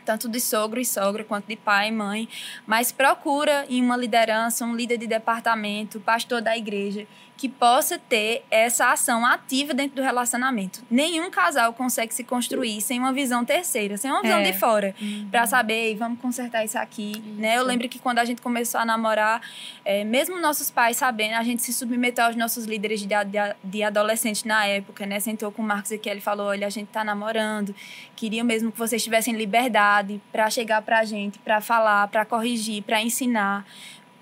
tanto 0.05 0.29
de 0.29 0.40
sogro 0.40 0.81
e 0.81 0.85
sogra 0.85 1.25
quanto 1.25 1.47
de 1.47 1.57
pai 1.57 1.88
e 1.88 1.93
mãe, 1.93 2.29
mas 2.67 2.93
procura 2.93 3.67
em 3.69 3.83
uma 3.83 3.97
liderança, 3.97 4.64
um 4.64 4.77
líder 4.77 4.99
de 4.99 5.07
departamento, 5.07 6.01
pastor 6.01 6.40
da 6.40 6.57
igreja, 6.57 7.07
que 7.37 7.49
possa 7.49 7.99
ter 7.99 8.44
essa 8.51 8.92
ação 8.92 9.27
ativa 9.27 9.75
dentro 9.75 9.97
do 9.97 10.03
relacionamento. 10.03 10.83
Nenhum 10.90 11.31
casal 11.31 11.73
consegue 11.73 12.14
se 12.14 12.23
construir 12.23 12.81
sem 12.81 12.99
uma 13.01 13.12
visão 13.12 13.44
terceira, 13.44 13.97
sem 13.97 14.11
uma 14.11 14.23
visão 14.23 14.38
É. 14.38 14.51
de 14.51 14.59
fora, 14.59 14.94
Pra 15.31 15.47
saber, 15.47 15.75
"Ei, 15.88 15.97
vamos 15.97 16.20
consertar 16.20 16.64
isso 16.64 16.79
aqui, 16.79 17.20
né? 17.37 17.59
Eu 17.59 17.64
lembro 17.64 17.88
que 17.88 17.99
quando 17.99 18.18
a 18.20 18.25
gente 18.25 18.40
começou 18.40 18.81
a 18.81 18.85
namorar, 18.85 19.40
é, 19.85 20.05
mesmo 20.05 20.38
nossos 20.40 20.70
pais 20.70 20.97
sabendo, 20.97 21.35
a 21.35 21.42
gente 21.42 21.61
se 21.62 21.73
submeteu 21.73 22.25
aos 22.25 22.37
nossos 22.37 22.64
líderes 22.66 23.01
de, 23.01 23.09
de, 23.09 23.38
de 23.64 23.83
adolescente 23.83 24.47
na 24.47 24.64
época, 24.66 25.05
né? 25.05 25.18
Sentou 25.18 25.51
com 25.51 25.61
o 25.61 25.64
Marcos 25.64 25.90
e 25.90 26.01
ele 26.07 26.20
falou, 26.20 26.47
olha, 26.47 26.66
a 26.66 26.70
gente 26.70 26.88
tá 26.88 27.03
namorando, 27.03 27.75
queria 28.14 28.44
mesmo 28.44 28.70
que 28.70 28.79
vocês 28.79 29.03
tivessem 29.03 29.35
liberdade 29.35 30.20
pra 30.31 30.49
chegar 30.51 30.81
pra 30.83 31.05
gente, 31.05 31.38
pra 31.40 31.61
falar, 31.61 32.07
pra 32.09 32.25
corrigir, 32.25 32.83
pra 32.85 33.03
ensinar. 33.03 33.66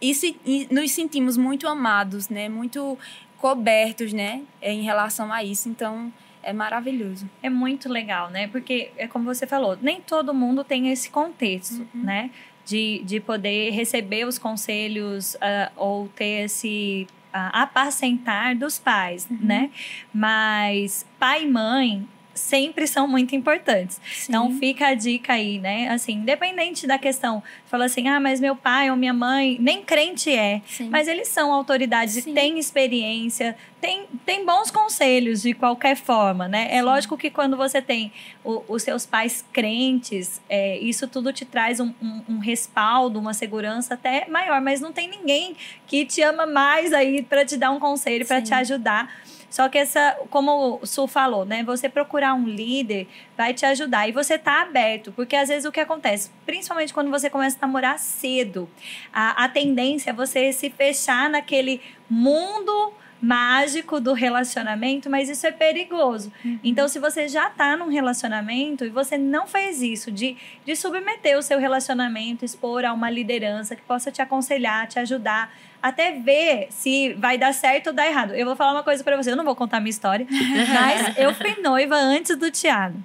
E, 0.02 0.12
se, 0.14 0.36
e 0.44 0.66
nos 0.68 0.90
sentimos 0.90 1.36
muito 1.36 1.68
amados, 1.68 2.28
né? 2.28 2.48
Muito 2.48 2.98
cobertos, 3.38 4.12
né? 4.12 4.42
Em 4.60 4.82
relação 4.82 5.32
a 5.32 5.44
isso. 5.44 5.68
Então, 5.68 6.12
é 6.42 6.52
maravilhoso. 6.52 7.30
É 7.40 7.48
muito 7.48 7.88
legal, 7.88 8.28
né? 8.28 8.48
Porque, 8.48 8.90
é 8.96 9.06
como 9.06 9.24
você 9.24 9.46
falou, 9.46 9.78
nem 9.80 10.00
todo 10.00 10.34
mundo 10.34 10.64
tem 10.64 10.90
esse 10.90 11.08
contexto, 11.08 11.86
né? 11.94 12.30
De, 12.66 13.00
de 13.04 13.20
poder 13.20 13.70
receber 13.70 14.26
os 14.26 14.38
conselhos 14.38 15.36
ah, 15.40 15.70
ou 15.76 16.08
ter 16.08 16.44
esse 16.44 17.06
ah, 17.32 17.62
apacentar 17.62 18.56
dos 18.56 18.78
pais, 18.78 19.28
né? 19.30 19.70
Mas 20.12 21.06
pai 21.18 21.44
e 21.44 21.48
mãe 21.48 22.08
sempre 22.34 22.86
são 22.86 23.06
muito 23.06 23.34
importantes. 23.34 24.00
Sim. 24.04 24.26
Então 24.28 24.58
fica 24.58 24.88
a 24.88 24.94
dica 24.94 25.34
aí, 25.34 25.58
né? 25.58 25.88
Assim, 25.88 26.14
independente 26.14 26.86
da 26.86 26.98
questão, 26.98 27.42
fala 27.66 27.86
assim: 27.86 28.08
"Ah, 28.08 28.20
mas 28.20 28.40
meu 28.40 28.56
pai 28.56 28.90
ou 28.90 28.96
minha 28.96 29.12
mãe 29.12 29.56
nem 29.60 29.82
crente 29.82 30.30
é". 30.30 30.62
Sim. 30.66 30.88
Mas 30.88 31.08
eles 31.08 31.28
são 31.28 31.52
autoridades 31.52 32.14
Sim. 32.14 32.30
e 32.30 32.34
têm 32.34 32.58
experiência, 32.58 33.56
tem, 33.80 34.06
tem 34.24 34.46
bons 34.46 34.70
conselhos 34.70 35.42
de 35.42 35.54
qualquer 35.54 35.96
forma, 35.96 36.46
né? 36.46 36.68
É 36.70 36.80
lógico 36.80 37.16
que 37.16 37.28
quando 37.28 37.56
você 37.56 37.82
tem 37.82 38.12
o, 38.44 38.62
os 38.68 38.84
seus 38.84 39.04
pais 39.04 39.44
crentes, 39.52 40.40
é, 40.48 40.78
isso 40.78 41.08
tudo 41.08 41.32
te 41.32 41.44
traz 41.44 41.80
um, 41.80 41.92
um, 42.00 42.22
um, 42.28 42.38
respaldo, 42.38 43.18
uma 43.18 43.34
segurança 43.34 43.94
até 43.94 44.26
maior, 44.28 44.60
mas 44.60 44.80
não 44.80 44.92
tem 44.92 45.08
ninguém 45.08 45.56
que 45.86 46.06
te 46.06 46.22
ama 46.22 46.46
mais 46.46 46.92
aí 46.92 47.22
para 47.22 47.44
te 47.44 47.56
dar 47.56 47.72
um 47.72 47.80
conselho, 47.80 48.24
para 48.24 48.40
te 48.40 48.54
ajudar. 48.54 49.12
Só 49.52 49.68
que 49.68 49.76
essa, 49.76 50.16
como 50.30 50.80
o 50.80 50.86
Su 50.86 51.06
falou, 51.06 51.44
né? 51.44 51.62
Você 51.62 51.86
procurar 51.86 52.32
um 52.32 52.46
líder 52.46 53.06
vai 53.36 53.52
te 53.52 53.66
ajudar. 53.66 54.08
E 54.08 54.12
você 54.12 54.38
tá 54.38 54.62
aberto, 54.62 55.12
porque 55.12 55.36
às 55.36 55.50
vezes 55.50 55.66
o 55.66 55.70
que 55.70 55.78
acontece, 55.78 56.30
principalmente 56.46 56.94
quando 56.94 57.10
você 57.10 57.28
começa 57.28 57.58
a 57.60 57.66
namorar 57.66 57.98
cedo, 57.98 58.66
a, 59.12 59.44
a 59.44 59.48
tendência 59.50 60.08
é 60.08 60.12
você 60.14 60.54
se 60.54 60.70
fechar 60.70 61.28
naquele 61.28 61.82
mundo 62.08 62.94
mágico 63.22 64.00
do 64.00 64.12
relacionamento, 64.12 65.08
mas 65.08 65.28
isso 65.28 65.46
é 65.46 65.52
perigoso. 65.52 66.32
Uhum. 66.44 66.58
Então, 66.64 66.88
se 66.88 66.98
você 66.98 67.28
já 67.28 67.46
está 67.46 67.76
num 67.76 67.88
relacionamento 67.88 68.84
e 68.84 68.88
você 68.88 69.16
não 69.16 69.46
fez 69.46 69.80
isso, 69.80 70.10
de, 70.10 70.36
de 70.66 70.74
submeter 70.74 71.38
o 71.38 71.42
seu 71.42 71.60
relacionamento, 71.60 72.44
expor 72.44 72.84
a 72.84 72.92
uma 72.92 73.08
liderança 73.08 73.76
que 73.76 73.82
possa 73.82 74.10
te 74.10 74.20
aconselhar, 74.20 74.88
te 74.88 74.98
ajudar, 74.98 75.54
até 75.80 76.10
ver 76.10 76.66
se 76.70 77.14
vai 77.14 77.38
dar 77.38 77.54
certo 77.54 77.88
ou 77.88 77.92
dar 77.92 78.08
errado. 78.08 78.34
Eu 78.34 78.44
vou 78.44 78.56
falar 78.56 78.72
uma 78.72 78.82
coisa 78.82 79.04
para 79.04 79.16
você, 79.16 79.30
eu 79.30 79.36
não 79.36 79.44
vou 79.44 79.54
contar 79.54 79.78
minha 79.78 79.90
história, 79.90 80.26
mas 80.74 81.16
eu 81.16 81.32
fui 81.32 81.62
noiva 81.62 81.94
antes 81.94 82.36
do 82.36 82.50
Tiago. 82.50 82.98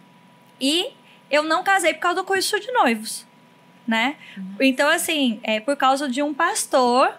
E 0.59 0.87
eu 1.29 1.43
não 1.43 1.63
casei 1.63 1.93
por 1.93 1.99
causa 1.99 2.15
do 2.15 2.23
curso 2.23 2.59
de 2.59 2.71
noivos, 2.71 3.23
né? 3.87 4.15
Então, 4.59 4.89
assim, 4.89 5.39
é 5.43 5.59
por 5.59 5.75
causa 5.75 6.09
de 6.09 6.23
um 6.23 6.33
pastor 6.33 7.13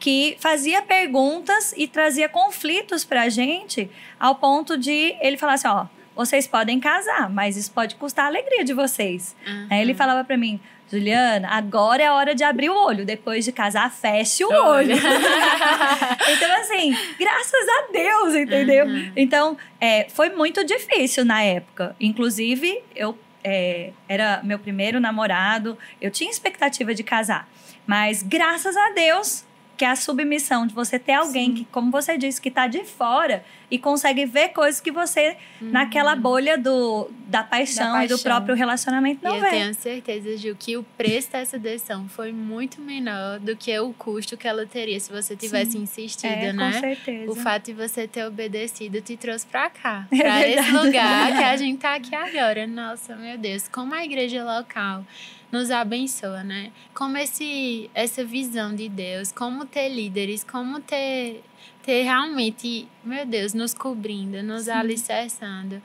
que 0.00 0.36
fazia 0.40 0.80
perguntas 0.82 1.74
e 1.76 1.86
trazia 1.86 2.28
conflitos 2.28 3.04
para 3.04 3.22
a 3.22 3.28
gente, 3.28 3.88
ao 4.18 4.34
ponto 4.34 4.76
de 4.76 5.14
ele 5.20 5.36
falar 5.36 5.52
assim: 5.54 5.68
ó, 5.68 5.86
vocês 6.16 6.46
podem 6.46 6.80
casar, 6.80 7.30
mas 7.30 7.56
isso 7.56 7.70
pode 7.70 7.94
custar 7.94 8.24
a 8.24 8.28
alegria 8.28 8.64
de 8.64 8.72
vocês. 8.72 9.36
Uhum. 9.46 9.66
Aí 9.70 9.80
ele 9.80 9.94
falava 9.94 10.24
para 10.24 10.36
mim: 10.36 10.58
Juliana, 10.90 11.48
agora 11.50 12.02
é 12.02 12.06
a 12.06 12.14
hora 12.14 12.34
de 12.34 12.42
abrir 12.42 12.70
o 12.70 12.74
olho. 12.74 13.04
Depois 13.04 13.44
de 13.44 13.52
casar, 13.52 13.92
feche 13.92 14.42
o 14.42 14.50
olho. 14.50 14.96
então, 16.32 16.52
assim, 16.60 16.96
graças 17.18 17.68
a 17.68 17.92
Deus, 17.92 18.34
entendeu? 18.34 18.86
Uhum. 18.86 19.12
Então, 19.14 19.56
é, 19.80 20.08
foi 20.08 20.30
muito 20.30 20.64
difícil 20.64 21.24
na 21.24 21.42
época. 21.42 21.94
Inclusive, 22.00 22.82
eu 22.96 23.16
é, 23.44 23.92
era 24.08 24.40
meu 24.42 24.58
primeiro 24.58 25.00
namorado, 25.00 25.78
eu 26.00 26.10
tinha 26.10 26.30
expectativa 26.30 26.94
de 26.94 27.02
casar. 27.02 27.48
Mas 27.86 28.22
graças 28.22 28.76
a 28.76 28.90
Deus, 28.90 29.44
que 29.80 29.84
é 29.86 29.88
a 29.88 29.96
submissão 29.96 30.66
de 30.66 30.74
você 30.74 30.98
ter 30.98 31.14
alguém 31.14 31.46
Sim. 31.46 31.54
que, 31.54 31.64
como 31.64 31.90
você 31.90 32.18
disse, 32.18 32.38
que 32.38 32.50
está 32.50 32.66
de 32.66 32.84
fora 32.84 33.42
e 33.70 33.78
consegue 33.78 34.26
ver 34.26 34.50
coisas 34.50 34.78
que 34.78 34.90
você, 34.90 35.38
uhum. 35.58 35.70
naquela 35.70 36.14
bolha 36.14 36.58
do, 36.58 37.10
da 37.26 37.42
paixão, 37.42 37.86
da, 37.86 37.92
paixão, 37.92 38.04
e 38.04 38.08
do 38.08 38.18
próprio 38.18 38.54
relacionamento, 38.54 39.24
não 39.24 39.38
e 39.38 39.40
vê. 39.40 39.46
Eu 39.46 39.50
tenho 39.52 39.74
certeza, 39.74 40.36
Gil, 40.36 40.54
que 40.54 40.76
o 40.76 40.82
preço 40.98 41.32
dessa 41.32 41.58
decisão 41.58 42.06
foi 42.10 42.30
muito 42.30 42.78
menor 42.78 43.40
do 43.40 43.56
que 43.56 43.78
o 43.78 43.94
custo 43.94 44.36
que 44.36 44.46
ela 44.46 44.66
teria 44.66 45.00
se 45.00 45.10
você 45.10 45.34
tivesse 45.34 45.72
Sim. 45.72 45.78
insistido, 45.84 46.30
é, 46.30 46.52
né? 46.52 46.72
Com 46.74 46.80
certeza. 46.80 47.32
O 47.32 47.34
fato 47.34 47.64
de 47.64 47.72
você 47.72 48.06
ter 48.06 48.26
obedecido 48.26 49.00
te 49.00 49.16
trouxe 49.16 49.46
para 49.46 49.70
cá, 49.70 50.06
é 50.12 50.16
para 50.18 50.46
esse 50.46 50.70
lugar 50.72 51.38
que 51.38 51.42
a 51.42 51.56
gente 51.56 51.78
tá 51.78 51.94
aqui 51.94 52.14
agora. 52.14 52.66
Nossa, 52.66 53.16
meu 53.16 53.38
Deus, 53.38 53.66
como 53.66 53.94
a 53.94 54.04
igreja 54.04 54.44
local 54.44 55.06
nos 55.50 55.70
abençoa, 55.70 56.42
né? 56.42 56.70
Como 56.94 57.16
esse, 57.16 57.90
essa 57.94 58.24
visão 58.24 58.74
de 58.74 58.88
Deus, 58.88 59.32
como 59.32 59.64
ter 59.64 59.88
líderes, 59.88 60.44
como 60.44 60.80
ter, 60.80 61.42
ter 61.82 62.02
realmente, 62.02 62.88
meu 63.04 63.26
Deus, 63.26 63.54
nos 63.54 63.74
cobrindo, 63.74 64.42
nos 64.42 64.64
Sim. 64.64 64.70
alicerçando. 64.70 65.82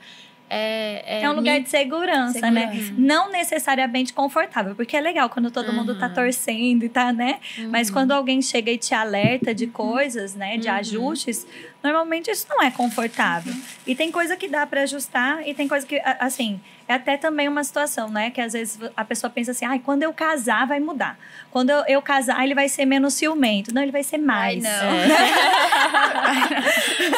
É, 0.48 1.18
é, 1.18 1.22
é, 1.22 1.30
um 1.30 1.34
lugar 1.34 1.60
de 1.60 1.68
segurança, 1.68 2.50
né? 2.52 2.68
segurança, 2.68 2.92
né? 2.92 2.96
Não 2.96 3.32
necessariamente 3.32 4.12
confortável, 4.12 4.76
porque 4.76 4.96
é 4.96 5.00
legal 5.00 5.28
quando 5.28 5.50
todo 5.50 5.68
uhum. 5.68 5.74
mundo 5.74 5.98
tá 5.98 6.08
torcendo 6.08 6.84
e 6.84 6.88
tá, 6.88 7.12
né? 7.12 7.40
Uhum. 7.58 7.70
Mas 7.70 7.90
quando 7.90 8.12
alguém 8.12 8.40
chega 8.40 8.70
e 8.70 8.78
te 8.78 8.94
alerta 8.94 9.52
de 9.52 9.66
coisas, 9.66 10.36
né? 10.36 10.56
De 10.56 10.68
uhum. 10.68 10.74
ajustes, 10.74 11.46
normalmente 11.86 12.30
isso 12.30 12.46
não 12.48 12.62
é 12.62 12.70
confortável. 12.70 13.54
E 13.86 13.94
tem 13.94 14.10
coisa 14.10 14.36
que 14.36 14.48
dá 14.48 14.66
para 14.66 14.82
ajustar 14.82 15.46
e 15.46 15.54
tem 15.54 15.68
coisa 15.68 15.86
que, 15.86 16.00
assim, 16.18 16.60
é 16.88 16.94
até 16.94 17.16
também 17.16 17.48
uma 17.48 17.62
situação, 17.62 18.08
né? 18.08 18.30
Que 18.30 18.40
às 18.40 18.52
vezes 18.52 18.78
a 18.96 19.04
pessoa 19.04 19.30
pensa 19.30 19.52
assim, 19.52 19.64
ai, 19.64 19.78
quando 19.78 20.02
eu 20.02 20.12
casar 20.12 20.66
vai 20.66 20.80
mudar. 20.80 21.18
Quando 21.50 21.70
eu, 21.70 21.84
eu 21.86 22.02
casar, 22.02 22.42
ele 22.44 22.54
vai 22.54 22.68
ser 22.68 22.84
menos 22.84 23.14
ciumento. 23.14 23.72
Não, 23.74 23.82
ele 23.82 23.92
vai 23.92 24.02
ser 24.02 24.18
mais. 24.18 24.64
Ai, 24.64 24.72
não. 24.72 24.86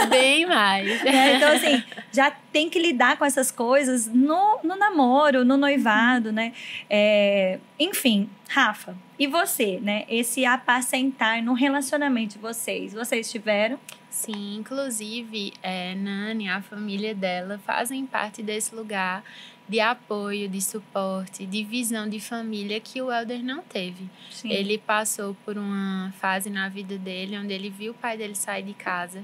É. 0.03 0.07
Bem 0.09 0.47
mais. 0.47 1.05
É, 1.05 1.37
então, 1.37 1.53
assim, 1.53 1.83
já 2.13 2.31
tem 2.53 2.69
que 2.71 2.79
lidar 2.79 3.17
com 3.17 3.25
essas 3.25 3.51
coisas 3.51 4.07
no, 4.07 4.61
no 4.63 4.77
namoro, 4.77 5.45
no 5.45 5.57
noivado, 5.57 6.33
né? 6.33 6.53
É, 6.89 7.59
enfim, 7.79 8.29
Rafa, 8.49 8.97
e 9.19 9.27
você, 9.27 9.79
né? 9.83 10.05
Esse 10.09 10.47
apacentar 10.47 11.43
no 11.43 11.53
relacionamento 11.53 12.35
de 12.35 12.39
vocês, 12.39 12.93
vocês 12.95 13.31
tiveram? 13.31 13.79
Sim, 14.19 14.57
inclusive, 14.57 15.53
é, 15.63 15.95
Nani, 15.95 16.49
a 16.49 16.61
família 16.61 17.15
dela, 17.15 17.57
fazem 17.57 18.05
parte 18.05 18.43
desse 18.43 18.75
lugar 18.75 19.23
de 19.69 19.79
apoio, 19.79 20.49
de 20.49 20.61
suporte, 20.61 21.47
de 21.47 21.63
visão 21.63 22.09
de 22.09 22.19
família 22.19 22.81
que 22.81 23.01
o 23.01 23.13
Elder 23.13 23.45
não 23.45 23.63
teve. 23.63 24.11
Sim. 24.29 24.51
Ele 24.51 24.77
passou 24.77 25.37
por 25.45 25.57
uma 25.57 26.13
fase 26.19 26.51
na 26.51 26.69
vida 26.69 26.99
dele 26.99 27.39
onde 27.39 27.55
ele 27.55 27.71
viu 27.71 27.93
o 27.93 27.95
pai 27.95 28.17
dele 28.17 28.35
sair 28.35 28.65
de 28.65 28.75
casa 28.75 29.23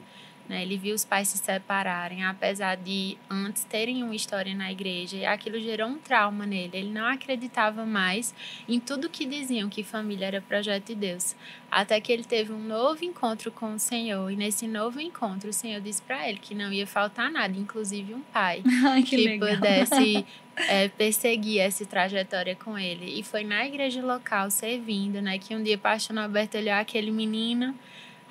né? 0.48 0.62
Ele 0.62 0.76
viu 0.76 0.94
os 0.94 1.04
pais 1.04 1.28
se 1.28 1.38
separarem, 1.38 2.24
apesar 2.24 2.76
de 2.76 3.16
antes 3.30 3.64
terem 3.64 4.02
uma 4.02 4.14
história 4.14 4.54
na 4.54 4.70
igreja, 4.70 5.16
e 5.16 5.24
aquilo 5.24 5.58
gerou 5.58 5.88
um 5.88 5.98
trauma 5.98 6.46
nele. 6.46 6.70
Ele 6.74 6.90
não 6.90 7.06
acreditava 7.06 7.86
mais 7.86 8.34
em 8.68 8.78
tudo 8.78 9.08
que 9.08 9.24
diziam 9.24 9.68
que 9.68 9.82
família 9.82 10.26
era 10.26 10.40
projeto 10.40 10.88
de 10.88 10.94
Deus. 10.94 11.34
Até 11.70 12.00
que 12.00 12.12
ele 12.12 12.24
teve 12.24 12.52
um 12.52 12.58
novo 12.58 13.04
encontro 13.04 13.50
com 13.50 13.74
o 13.74 13.78
Senhor, 13.78 14.30
e 14.30 14.36
nesse 14.36 14.66
novo 14.66 15.00
encontro, 15.00 15.50
o 15.50 15.52
Senhor 15.52 15.80
disse 15.80 16.02
para 16.02 16.28
ele 16.28 16.38
que 16.38 16.54
não 16.54 16.72
ia 16.72 16.86
faltar 16.86 17.30
nada, 17.30 17.56
inclusive 17.58 18.14
um 18.14 18.20
pai 18.20 18.62
Ai, 18.86 19.02
que, 19.02 19.16
que 19.16 19.38
pudesse 19.38 20.26
é, 20.56 20.88
perseguir 20.96 21.60
essa 21.60 21.84
trajetória 21.86 22.54
com 22.54 22.78
ele. 22.78 23.18
E 23.18 23.22
foi 23.22 23.44
na 23.44 23.66
igreja 23.66 24.04
local, 24.04 24.50
servindo, 24.50 25.20
né? 25.22 25.38
Que 25.38 25.56
um 25.56 25.62
dia, 25.62 25.78
pastor 25.78 26.16
Alberto 26.18 26.58
olhou 26.58 26.74
aquele 26.74 27.10
menino 27.10 27.74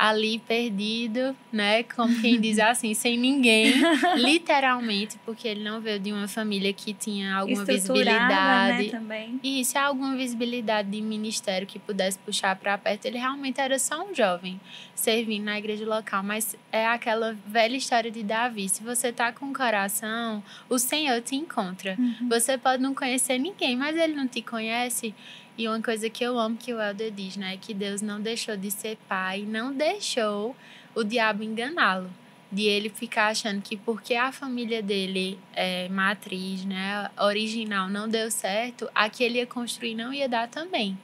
ali 0.03 0.37
perdido, 0.37 1.33
né? 1.49 1.83
Como 1.83 2.13
quem 2.19 2.37
diz 2.41 2.59
assim, 2.59 2.91
sem 2.93 3.17
ninguém, 3.17 3.73
literalmente, 4.17 5.17
porque 5.25 5.47
ele 5.47 5.63
não 5.63 5.79
veio 5.79 5.97
de 5.97 6.11
uma 6.11 6.27
família 6.27 6.73
que 6.73 6.93
tinha 6.93 7.33
alguma 7.37 7.63
né, 7.63 7.73
visibilidade. 7.73 8.83
Né, 8.83 8.89
também. 8.89 9.39
E 9.41 9.63
se 9.63 9.77
alguma 9.77 10.13
visibilidade 10.17 10.89
de 10.89 10.99
ministério 10.99 11.65
que 11.65 11.79
pudesse 11.79 12.19
puxar 12.19 12.53
para 12.57 12.77
perto, 12.77 13.05
ele 13.05 13.17
realmente 13.17 13.61
era 13.61 13.79
só 13.79 14.03
um 14.03 14.13
jovem 14.13 14.59
servindo 14.93 15.45
na 15.45 15.57
igreja 15.57 15.85
local, 15.85 16.21
mas 16.21 16.53
é 16.69 16.85
aquela 16.85 17.37
velha 17.47 17.77
história 17.77 18.11
de 18.11 18.23
Davi, 18.23 18.67
se 18.67 18.83
você 18.83 19.09
tá 19.09 19.31
com 19.31 19.51
o 19.51 19.53
coração, 19.53 20.43
o 20.67 20.77
Senhor 20.77 21.21
te 21.21 21.37
encontra. 21.37 21.95
Uhum. 21.97 22.27
Você 22.27 22.57
pode 22.57 22.83
não 22.83 22.93
conhecer 22.93 23.37
ninguém, 23.37 23.77
mas 23.77 23.95
ele 23.95 24.13
não 24.13 24.27
te 24.27 24.41
conhece. 24.41 25.15
E 25.57 25.67
uma 25.67 25.81
coisa 25.81 26.09
que 26.09 26.23
eu 26.23 26.39
amo 26.39 26.57
que 26.57 26.73
o 26.73 26.81
Helder 26.81 27.11
diz, 27.11 27.37
né? 27.37 27.53
É 27.53 27.57
que 27.57 27.73
Deus 27.73 28.01
não 28.01 28.19
deixou 28.19 28.57
de 28.57 28.71
ser 28.71 28.97
pai, 29.07 29.43
não 29.47 29.71
deixou 29.71 30.55
o 30.95 31.03
diabo 31.03 31.43
enganá-lo. 31.43 32.09
De 32.51 32.63
ele 32.63 32.89
ficar 32.89 33.27
achando 33.27 33.61
que 33.61 33.75
porque 33.75 34.13
a 34.13 34.31
família 34.31 34.81
dele 34.81 35.39
é 35.55 35.89
matriz, 35.89 36.63
né, 36.65 37.09
original, 37.19 37.89
não 37.89 38.07
deu 38.07 38.29
certo, 38.29 38.87
a 38.93 39.09
que 39.09 39.23
ele 39.23 39.39
ia 39.39 39.47
construir 39.47 39.95
não 39.95 40.13
ia 40.13 40.29
dar 40.29 40.47
também. 40.47 40.95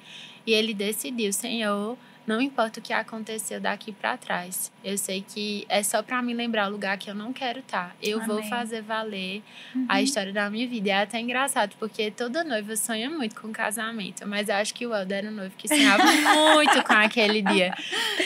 E 0.46 0.54
ele 0.54 0.76
decidiu, 0.76 1.34
Senhor, 1.34 1.98
não 2.30 2.40
importa 2.40 2.80
o 2.80 2.84
que 2.84 2.94
aconteceu 2.94 3.60
daqui 3.60 3.92
para 3.92 4.16
trás. 4.16 4.72
Eu 4.84 5.00
sei 5.00 5.26
que 5.28 5.66
é 5.68 5.82
só 5.82 6.04
para 6.04 6.22
me 6.22 6.32
lembrar 6.32 6.68
o 6.68 6.72
lugar 6.72 6.96
que 6.96 7.10
eu 7.10 7.16
não 7.16 7.34
quero 7.34 7.58
estar. 7.58 7.90
Tá. 7.90 7.96
Eu 8.04 8.22
Amém. 8.22 8.28
vou 8.28 8.44
fazer 8.44 8.84
valer 8.84 9.42
uhum. 9.74 9.88
a 9.90 10.00
história 10.00 10.32
da 10.32 10.48
minha 10.48 10.68
vida. 10.68 10.92
É 10.92 11.02
até 11.02 11.20
engraçado, 11.20 11.76
porque 11.80 12.12
toda 12.12 12.44
noiva 12.44 12.76
sonha 12.76 13.10
muito 13.10 13.42
com 13.42 13.52
casamento. 13.52 14.28
Mas 14.28 14.48
eu 14.48 14.56
acho 14.56 14.76
que 14.76 14.86
o 14.86 14.96
Helder 14.96 15.18
era 15.18 15.30
um 15.30 15.32
noivo 15.32 15.56
que 15.58 15.68
sonhava 15.68 16.04
muito 16.54 16.84
com 16.84 16.94
aquele 16.94 17.42
dia. 17.42 17.74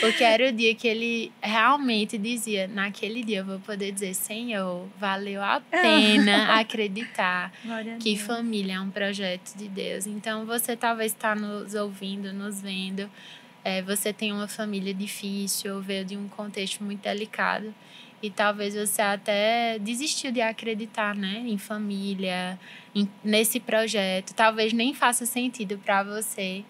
Porque 0.02 0.22
era 0.22 0.50
o 0.50 0.52
dia 0.52 0.76
que 0.76 0.86
ele 0.86 1.32
realmente 1.42 2.18
dizia: 2.18 2.68
naquele 2.68 3.24
dia 3.24 3.38
eu 3.38 3.46
vou 3.46 3.60
poder 3.62 3.94
dizer, 3.94 4.13
Senhor, 4.16 4.86
valeu 5.00 5.42
a 5.42 5.62
pena 5.62 6.60
acreditar 6.60 7.54
que 8.02 8.18
família 8.18 8.74
é 8.74 8.82
um 8.82 8.92
projeto 8.92 9.56
de 9.56 9.70
Deus. 9.70 10.06
Então 10.06 10.46
você 10.46 10.76
talvez 10.76 11.13
está 11.13 11.34
nos 11.34 11.74
ouvindo, 11.74 12.34
nos 12.34 12.62
vendo 12.62 13.10
é, 13.64 13.82
você 13.82 14.11
tem 14.11 14.32
uma 14.32 14.47
família 14.47 14.93
difícil 14.93 15.76
ou 15.76 15.82
veio 15.82 16.03
de 16.03 16.18
um 16.18 16.28
contexto 16.28 16.84
muito 16.84 17.01
delicado. 17.01 17.74
E 18.22 18.30
talvez 18.30 18.74
você 18.74 19.01
até 19.01 19.78
desistiu 19.80 20.32
de 20.32 20.41
acreditar, 20.41 21.14
né, 21.14 21.43
em 21.45 21.57
família, 21.57 22.57
em, 22.95 23.09
nesse 23.24 23.59
projeto. 23.59 24.34
Talvez 24.34 24.72
nem 24.72 24.93
faça 24.93 25.26
sentido 25.26 25.78
para 25.78 26.03
você, 26.03 26.64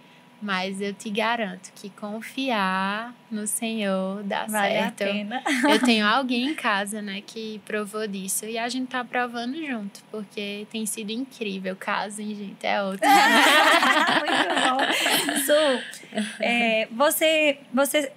mas 0.43 0.81
eu 0.81 0.93
te 0.93 1.09
garanto 1.09 1.71
que 1.73 1.89
confiar 1.89 3.15
no 3.31 3.47
Senhor 3.47 4.21
dá 4.23 4.45
vale 4.45 4.73
certo. 4.73 5.01
A 5.03 5.05
pena. 5.05 5.43
Eu 5.69 5.79
tenho 5.79 6.05
alguém 6.05 6.49
em 6.49 6.53
casa, 6.53 7.01
né, 7.01 7.21
que 7.25 7.61
provou 7.65 8.05
disso 8.05 8.45
e 8.45 8.57
a 8.57 8.67
gente 8.67 8.89
tá 8.89 9.03
provando 9.03 9.55
junto, 9.65 10.01
porque 10.11 10.67
tem 10.69 10.85
sido 10.85 11.11
incrível. 11.11 11.75
Casem, 11.75 12.35
gente, 12.35 12.65
é 12.65 12.83
outro. 12.83 13.07
Muito 14.19 14.49
bom. 14.59 15.39
Su, 15.45 16.23
é, 16.41 16.87
você, 16.91 17.59
você 17.73 18.11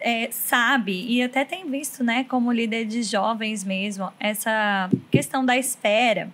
é, 0.00 0.28
sabe, 0.32 1.06
e 1.06 1.22
até 1.22 1.44
tem 1.44 1.70
visto, 1.70 2.02
né, 2.02 2.24
como 2.24 2.50
líder 2.50 2.84
de 2.84 3.02
jovens 3.02 3.62
mesmo, 3.62 4.12
essa 4.18 4.90
questão 5.10 5.44
da 5.44 5.56
espera. 5.56 6.30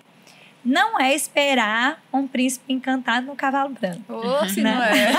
Não 0.66 1.00
é 1.00 1.14
esperar 1.14 2.02
um 2.12 2.26
príncipe 2.26 2.72
encantado 2.72 3.24
no 3.24 3.36
cavalo 3.36 3.72
branco. 3.72 4.12
Ou 4.12 4.48
se 4.48 4.60
não 4.60 4.82
é. 4.82 5.12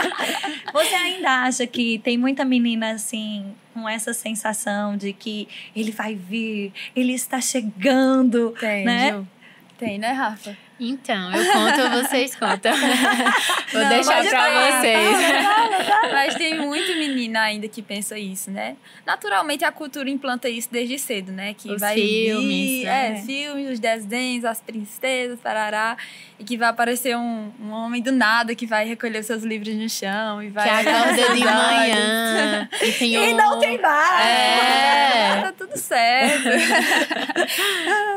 Você 0.72 0.94
ainda 0.94 1.42
acha 1.42 1.66
que 1.66 1.98
tem 1.98 2.16
muita 2.16 2.46
menina 2.46 2.92
assim, 2.92 3.54
com 3.74 3.86
essa 3.86 4.14
sensação 4.14 4.96
de 4.96 5.12
que 5.12 5.46
ele 5.76 5.90
vai 5.90 6.14
vir, 6.14 6.72
ele 6.94 7.12
está 7.12 7.42
chegando, 7.42 8.54
tem, 8.58 8.84
né? 8.86 9.12
Ju. 9.12 9.28
Tem, 9.76 9.98
né, 9.98 10.12
Rafa? 10.12 10.56
Então, 10.78 11.34
eu 11.34 11.52
conto 11.52 11.90
vocês 12.02 12.36
contam? 12.36 12.76
Vou 13.72 13.80
não, 13.80 13.88
deixar 13.88 14.22
pra 14.28 14.80
vocês. 14.80 15.16
Mas 16.12 16.34
tem 16.34 16.58
muito 16.58 16.92
menina 16.98 17.40
ainda 17.40 17.66
que 17.66 17.80
pensa 17.80 18.18
isso, 18.18 18.50
né? 18.50 18.76
Naturalmente 19.06 19.64
a 19.64 19.72
cultura 19.72 20.10
implanta 20.10 20.50
isso 20.50 20.68
desde 20.70 20.98
cedo, 20.98 21.32
né? 21.32 21.54
Que 21.54 21.72
os 21.72 21.80
vai 21.80 21.94
filmes, 21.94 22.48
vir, 22.48 22.84
né? 22.84 23.12
é, 23.12 23.22
filmes, 23.22 23.70
os 23.70 23.80
desenhos, 23.80 24.44
as 24.44 24.60
princesas, 24.60 25.40
parará, 25.40 25.96
e 26.38 26.44
que 26.44 26.58
vai 26.58 26.68
aparecer 26.68 27.16
um, 27.16 27.50
um 27.58 27.70
homem 27.70 28.02
do 28.02 28.12
nada 28.12 28.54
que 28.54 28.66
vai 28.66 28.86
recolher 28.86 29.22
seus 29.22 29.42
livros 29.42 29.74
no 29.74 29.88
chão 29.88 30.42
e 30.42 30.50
vai 30.50 30.64
que 30.64 30.88
acorda 30.88 31.34
de 31.34 31.40
manhã 31.44 32.68
e, 32.82 32.92
tem 32.92 33.18
um... 33.18 33.22
e 33.22 33.34
não 33.34 33.58
tem 33.58 33.80
mais. 33.80 34.26
É, 34.26 35.40
tá 35.40 35.52
tudo 35.56 35.76
certo. 35.78 36.48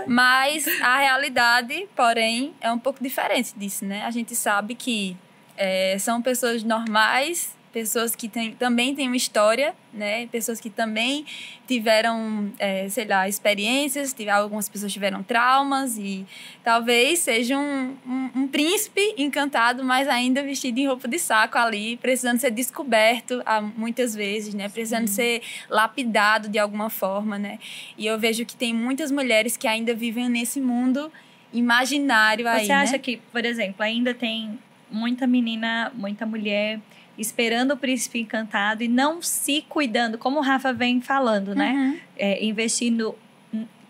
Mas 0.08 0.68
a 0.82 0.98
realidade, 0.98 1.88
porém, 1.96 2.49
é 2.62 2.72
um 2.72 2.80
pouco 2.80 3.04
diferente 3.04 3.54
disso, 3.56 3.86
né? 3.86 4.04
A 4.04 4.12
gente 4.12 4.36
sabe 4.36 4.76
que 4.76 5.18
é, 5.58 5.98
são 6.00 6.22
pessoas 6.22 6.64
normais, 6.64 7.58
pessoas 7.72 8.16
que 8.16 8.28
tem, 8.28 8.54
também 8.54 8.96
têm 8.96 9.08
uma 9.08 9.16
história, 9.16 9.76
né? 9.94 10.28
Pessoas 10.28 10.60
que 10.60 10.70
também 10.70 11.26
tiveram, 11.68 12.52
é, 12.58 12.88
sei 12.90 13.06
lá, 13.06 13.28
experiências, 13.28 14.16
algumas 14.32 14.68
pessoas 14.68 14.92
tiveram 14.92 15.22
traumas 15.22 15.98
e 15.98 16.26
talvez 16.64 17.20
seja 17.20 17.58
um, 17.58 17.96
um, 18.06 18.30
um, 18.36 18.48
príncipe 18.48 19.14
encantado, 19.18 19.84
mas 19.84 20.08
ainda 20.08 20.42
vestido 20.42 20.80
em 20.80 20.88
roupa 20.88 21.08
de 21.08 21.20
saco 21.20 21.58
ali, 21.58 21.98
precisando 21.98 22.40
ser 22.40 22.52
descoberto 22.52 23.44
muitas 23.76 24.16
vezes, 24.16 24.54
né? 24.54 24.68
Precisando 24.70 25.08
Sim. 25.08 25.14
ser 25.14 25.42
lapidado 25.70 26.50
de 26.50 26.58
alguma 26.58 26.90
forma, 26.90 27.38
né? 27.38 27.60
E 27.98 28.06
eu 28.06 28.18
vejo 28.18 28.46
que 28.46 28.56
tem 28.56 28.74
muitas 28.74 29.12
mulheres 29.12 29.56
que 29.56 29.68
ainda 29.68 29.94
vivem 29.94 30.30
nesse 30.30 30.60
mundo 30.60 31.12
imaginário 31.54 32.48
aí, 32.48 32.66
Você 32.66 32.72
acha 32.72 32.92
né? 32.94 33.00
que, 33.00 33.18
por 33.32 33.46
exemplo, 33.46 33.84
ainda 33.84 34.14
tem 34.14 34.60
muita 34.90 35.28
menina, 35.28 35.92
muita 35.96 36.26
mulher 36.26 36.80
esperando 37.18 37.74
o 37.74 37.78
príncipe 37.78 38.20
encantado 38.20 38.82
e 38.84 38.88
não 38.88 39.22
se 39.22 39.64
cuidando, 39.68 40.18
como 40.18 40.40
o 40.40 40.42
Rafa 40.42 40.72
vem 40.72 41.02
falando, 41.02 41.54
né? 41.54 41.74
Uhum. 41.74 42.00
É, 42.18 42.46
investindo 42.46 43.16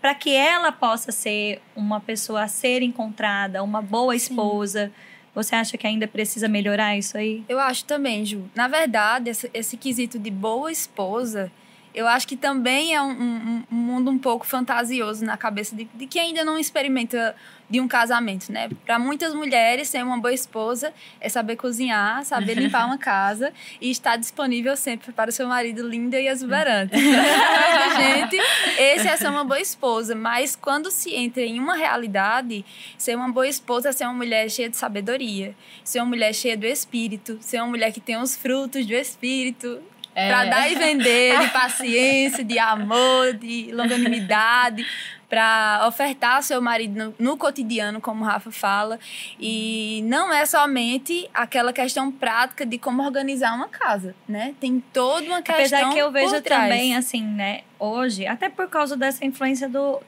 para 0.02 0.16
que 0.16 0.34
ela 0.34 0.72
possa 0.72 1.12
ser 1.12 1.62
uma 1.76 2.00
pessoa 2.00 2.44
a 2.44 2.48
ser 2.48 2.82
encontrada, 2.82 3.62
uma 3.62 3.82
boa 3.82 4.16
esposa. 4.16 4.88
Sim. 4.88 4.94
Você 5.36 5.56
acha 5.56 5.78
que 5.78 5.86
ainda 5.86 6.08
precisa 6.08 6.48
melhorar 6.48 6.98
isso 6.98 7.18
aí? 7.18 7.44
Eu 7.48 7.60
acho 7.60 7.86
também, 7.86 8.26
Ju. 8.26 8.50
Na 8.56 8.68
verdade, 8.68 9.30
esse, 9.30 9.50
esse 9.54 9.78
quesito 9.78 10.18
de 10.18 10.32
boa 10.32 10.72
esposa, 10.72 11.52
eu 11.94 12.08
acho 12.08 12.28
que 12.28 12.38
também 12.38 12.94
é 12.94 13.02
um, 13.02 13.12
um, 13.12 13.64
um 13.72 13.76
mundo 13.76 14.12
um 14.12 14.18
pouco 14.18 14.46
fantasioso 14.46 15.26
na 15.26 15.38
cabeça 15.38 15.76
de, 15.76 15.86
de 15.86 16.08
quem 16.08 16.22
ainda 16.22 16.46
não 16.46 16.58
experimenta 16.58 17.36
de 17.70 17.80
um 17.80 17.88
casamento, 17.88 18.52
né? 18.52 18.68
Para 18.86 18.98
muitas 18.98 19.34
mulheres, 19.34 19.90
ser 19.90 20.04
uma 20.04 20.18
boa 20.18 20.34
esposa 20.34 20.92
é 21.22 21.30
saber 21.30 21.56
cozinhar, 21.56 22.26
saber 22.26 22.56
limpar 22.56 22.86
uma 22.86 22.98
casa 22.98 23.54
e 23.80 23.92
estar 23.92 24.18
disponível 24.18 24.76
sempre 24.76 25.12
para 25.12 25.30
o 25.30 25.34
seu 25.34 25.48
marido 25.48 25.88
linda 25.88 26.20
e 26.20 26.28
exuberante. 26.28 26.96
Gente, 26.98 28.38
esse 28.78 29.08
é 29.08 29.16
ser 29.16 29.30
uma 29.30 29.44
boa 29.44 29.60
esposa, 29.60 30.16
mas 30.16 30.56
quando 30.56 30.90
se 30.90 31.14
entra 31.14 31.44
em 31.44 31.60
uma 31.60 31.76
realidade, 31.76 32.66
ser 32.98 33.16
uma 33.16 33.32
boa 33.32 33.48
esposa 33.48 33.90
é 33.90 33.92
ser 33.92 34.06
uma 34.06 34.14
mulher 34.14 34.50
cheia 34.50 34.70
de 34.70 34.78
sabedoria, 34.78 35.56
ser 35.84 36.00
uma 36.00 36.08
mulher 36.08 36.34
cheia 36.34 36.58
do 36.58 36.66
espírito, 36.66 37.38
ser 37.40 37.58
uma 37.58 37.68
mulher 37.68 37.92
que 37.92 38.02
tem 38.02 38.18
os 38.18 38.36
frutos 38.36 38.86
do 38.86 38.94
espírito, 38.94 39.80
é. 40.20 40.28
Para 40.28 40.46
dar 40.46 40.70
e 40.70 40.76
vender, 40.76 41.40
de 41.40 41.48
paciência, 41.50 42.44
de 42.44 42.60
amor, 42.60 43.34
de 43.34 43.72
longanimidade, 43.72 44.86
para 45.30 45.86
ofertar 45.88 46.38
ao 46.38 46.42
seu 46.42 46.62
marido 46.62 47.16
no, 47.18 47.32
no, 47.32 47.38
cotidiano, 47.38 48.02
como 48.02 48.24
o 48.24 48.28
Rafa 48.28 48.52
fala. 48.52 49.00
E 49.40 50.02
não 50.06 50.34
é 50.34 50.46
somente 50.46 51.30
aquela 51.34 51.72
questão 51.72 52.12
prática 52.12 52.66
de 52.66 52.78
como 52.78 53.02
organizar 53.02 53.56
uma 53.56 53.70
casa, 53.70 54.14
né? 54.28 54.54
Tem 54.60 54.84
toda 54.92 55.26
uma 55.28 55.42
questão. 55.42 55.80
Apesar 55.80 55.94
que 55.94 56.00
eu 56.00 56.12
vejo 56.12 56.42
também, 56.42 56.96
assim, 56.96 57.22
né, 57.24 57.62
hoje, 57.78 58.28
até 58.28 58.50
por 58.50 58.68
causa 58.68 58.98
dessa 58.98 59.24
influência 59.24 59.70
do, 59.70 60.02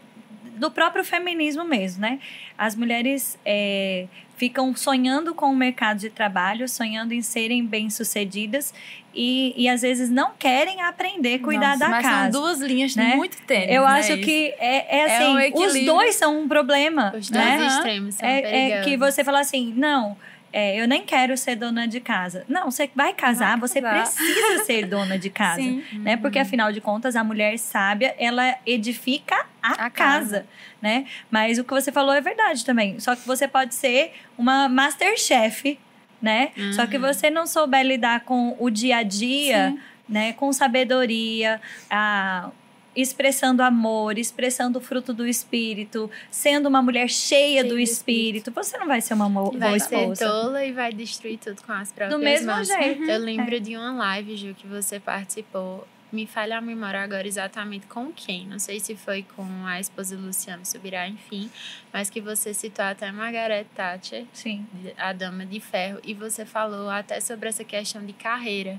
do 0.58 0.70
próprio 0.70 1.06
feminismo 1.06 1.64
mesmo, 1.64 2.02
né? 2.02 2.20
As 2.58 2.76
mulheres 2.76 3.40
é, 3.46 4.08
ficam 4.42 4.76
sonhando 4.76 5.36
com 5.36 5.52
o 5.52 5.56
mercado 5.56 6.00
de 6.00 6.10
trabalho, 6.10 6.68
sonhando 6.68 7.14
em 7.14 7.22
serem 7.22 7.64
bem-sucedidas 7.64 8.74
e, 9.14 9.54
e 9.56 9.70
às 9.70 9.84
vezes 9.84 10.10
não 10.10 10.32
querem 10.32 10.82
aprender 10.82 11.36
a 11.36 11.40
cuidar 11.40 11.78
Nossa, 11.78 11.80
da 11.80 11.90
mas 11.90 12.02
casa. 12.04 12.32
São 12.32 12.42
duas 12.42 12.60
linhas 12.60 12.96
né? 12.96 13.14
muito 13.16 13.40
tênues. 13.44 13.70
Eu 13.70 13.84
né, 13.84 13.88
acho 13.90 14.14
isso? 14.14 14.24
que 14.24 14.56
é, 14.58 14.98
é 14.98 15.06
assim, 15.06 15.38
é 15.38 15.52
um 15.54 15.64
os 15.64 15.86
dois 15.86 16.16
são 16.16 16.42
um 16.42 16.48
problema. 16.48 17.14
Os 17.16 17.30
né? 17.30 17.58
dois 17.60 17.74
extremos 17.74 18.16
são 18.16 18.28
é, 18.28 18.72
é 18.72 18.82
que 18.82 18.98
você 18.98 19.24
fala 19.24 19.42
assim, 19.42 19.76
não, 19.78 20.18
é, 20.54 20.82
eu 20.82 20.88
nem 20.88 21.04
quero 21.04 21.38
ser 21.38 21.56
dona 21.56 21.88
de 21.88 22.00
casa. 22.00 22.44
Não, 22.48 22.70
você 22.70 22.90
vai 22.96 23.14
casar, 23.14 23.58
vai 23.58 23.70
você 23.70 23.82
precisa 23.82 24.64
ser 24.66 24.86
dona 24.86 25.18
de 25.18 25.30
casa, 25.30 25.62
Sim. 25.62 25.84
né? 25.94 26.18
Porque 26.18 26.40
afinal 26.40 26.72
de 26.72 26.82
contas, 26.82 27.16
a 27.16 27.24
mulher 27.24 27.58
sábia, 27.58 28.14
ela 28.20 28.58
edifica 28.66 29.46
a, 29.62 29.72
A 29.86 29.90
casa, 29.90 29.92
casa. 29.92 30.46
né? 30.82 31.06
Mas 31.30 31.58
o 31.58 31.64
que 31.64 31.72
você 31.72 31.92
falou 31.92 32.14
é 32.14 32.22
verdade 32.22 32.66
também. 32.66 33.00
Só 33.00 33.16
que 33.16 33.26
você 33.26 33.48
pode 33.48 33.74
ser 33.76 34.14
uma 34.38 34.68
masterchef, 34.68 35.80
né? 36.22 36.52
Só 36.74 36.86
que 36.86 36.98
você 36.98 37.30
não 37.30 37.48
souber 37.48 37.84
lidar 37.86 38.22
com 38.22 38.56
o 38.60 38.70
dia 38.70 38.98
a 38.98 39.04
dia, 39.04 39.70
Sim. 39.70 39.80
né? 40.08 40.34
Com 40.34 40.52
sabedoria, 40.52 41.62
a 41.90 42.50
expressando 42.96 43.62
amor, 43.64 44.18
expressando 44.18 44.80
o 44.80 44.82
fruto 44.82 45.14
do 45.14 45.28
espírito, 45.28 46.10
sendo 46.30 46.68
uma 46.68 46.82
mulher 46.82 47.10
cheia 47.10 47.42
Cheia 47.42 47.64
do 47.64 47.70
do 47.70 47.80
espírito, 47.80 48.52
você 48.52 48.78
não 48.78 48.88
vai 48.88 49.02
ser 49.02 49.14
uma 49.14 49.30
boa 49.30 49.52
Vai 49.58 49.80
ser 49.80 49.96
esposa. 50.00 50.26
tola 50.26 50.64
e 50.66 50.72
vai 50.72 50.94
destruir 50.94 51.38
tudo 51.40 51.62
com 51.64 51.72
as 51.72 51.92
próprias 51.92 52.20
Do 52.20 52.24
mesmo 52.24 52.48
mãos. 52.52 52.68
jeito. 52.68 53.04
Eu 53.04 53.20
lembro 53.20 53.60
de 53.60 53.76
uma 53.78 53.92
live, 53.94 54.36
Ju, 54.38 54.54
que 54.54 54.68
você 54.68 55.00
participou. 55.00 55.88
Me 56.12 56.28
falha 56.28 56.58
a 56.58 56.62
memória 56.62 57.00
agora 57.02 57.26
exatamente 57.26 57.88
com 57.88 58.12
quem. 58.12 58.46
Não 58.46 58.60
sei 58.60 58.80
se 58.82 58.96
foi 58.98 59.24
com 59.36 59.46
a 59.66 59.80
esposa 59.80 60.18
do 60.18 60.26
Luciano 60.26 60.66
Subirá, 60.66 61.08
enfim. 61.08 61.50
Mas 61.94 62.10
que 62.10 62.20
você 62.20 62.54
citou 62.54 62.84
até 62.84 63.10
Margaret 63.14 63.66
Thatcher, 63.74 64.26
Sim. 64.34 64.66
a 64.98 65.14
dama 65.14 65.46
de 65.46 65.60
ferro. 65.62 66.00
E 66.04 66.14
você 66.14 66.46
falou 66.46 66.90
até 66.90 67.20
sobre 67.22 67.48
essa 67.48 67.64
questão 67.64 68.06
de 68.06 68.12
carreira. 68.14 68.78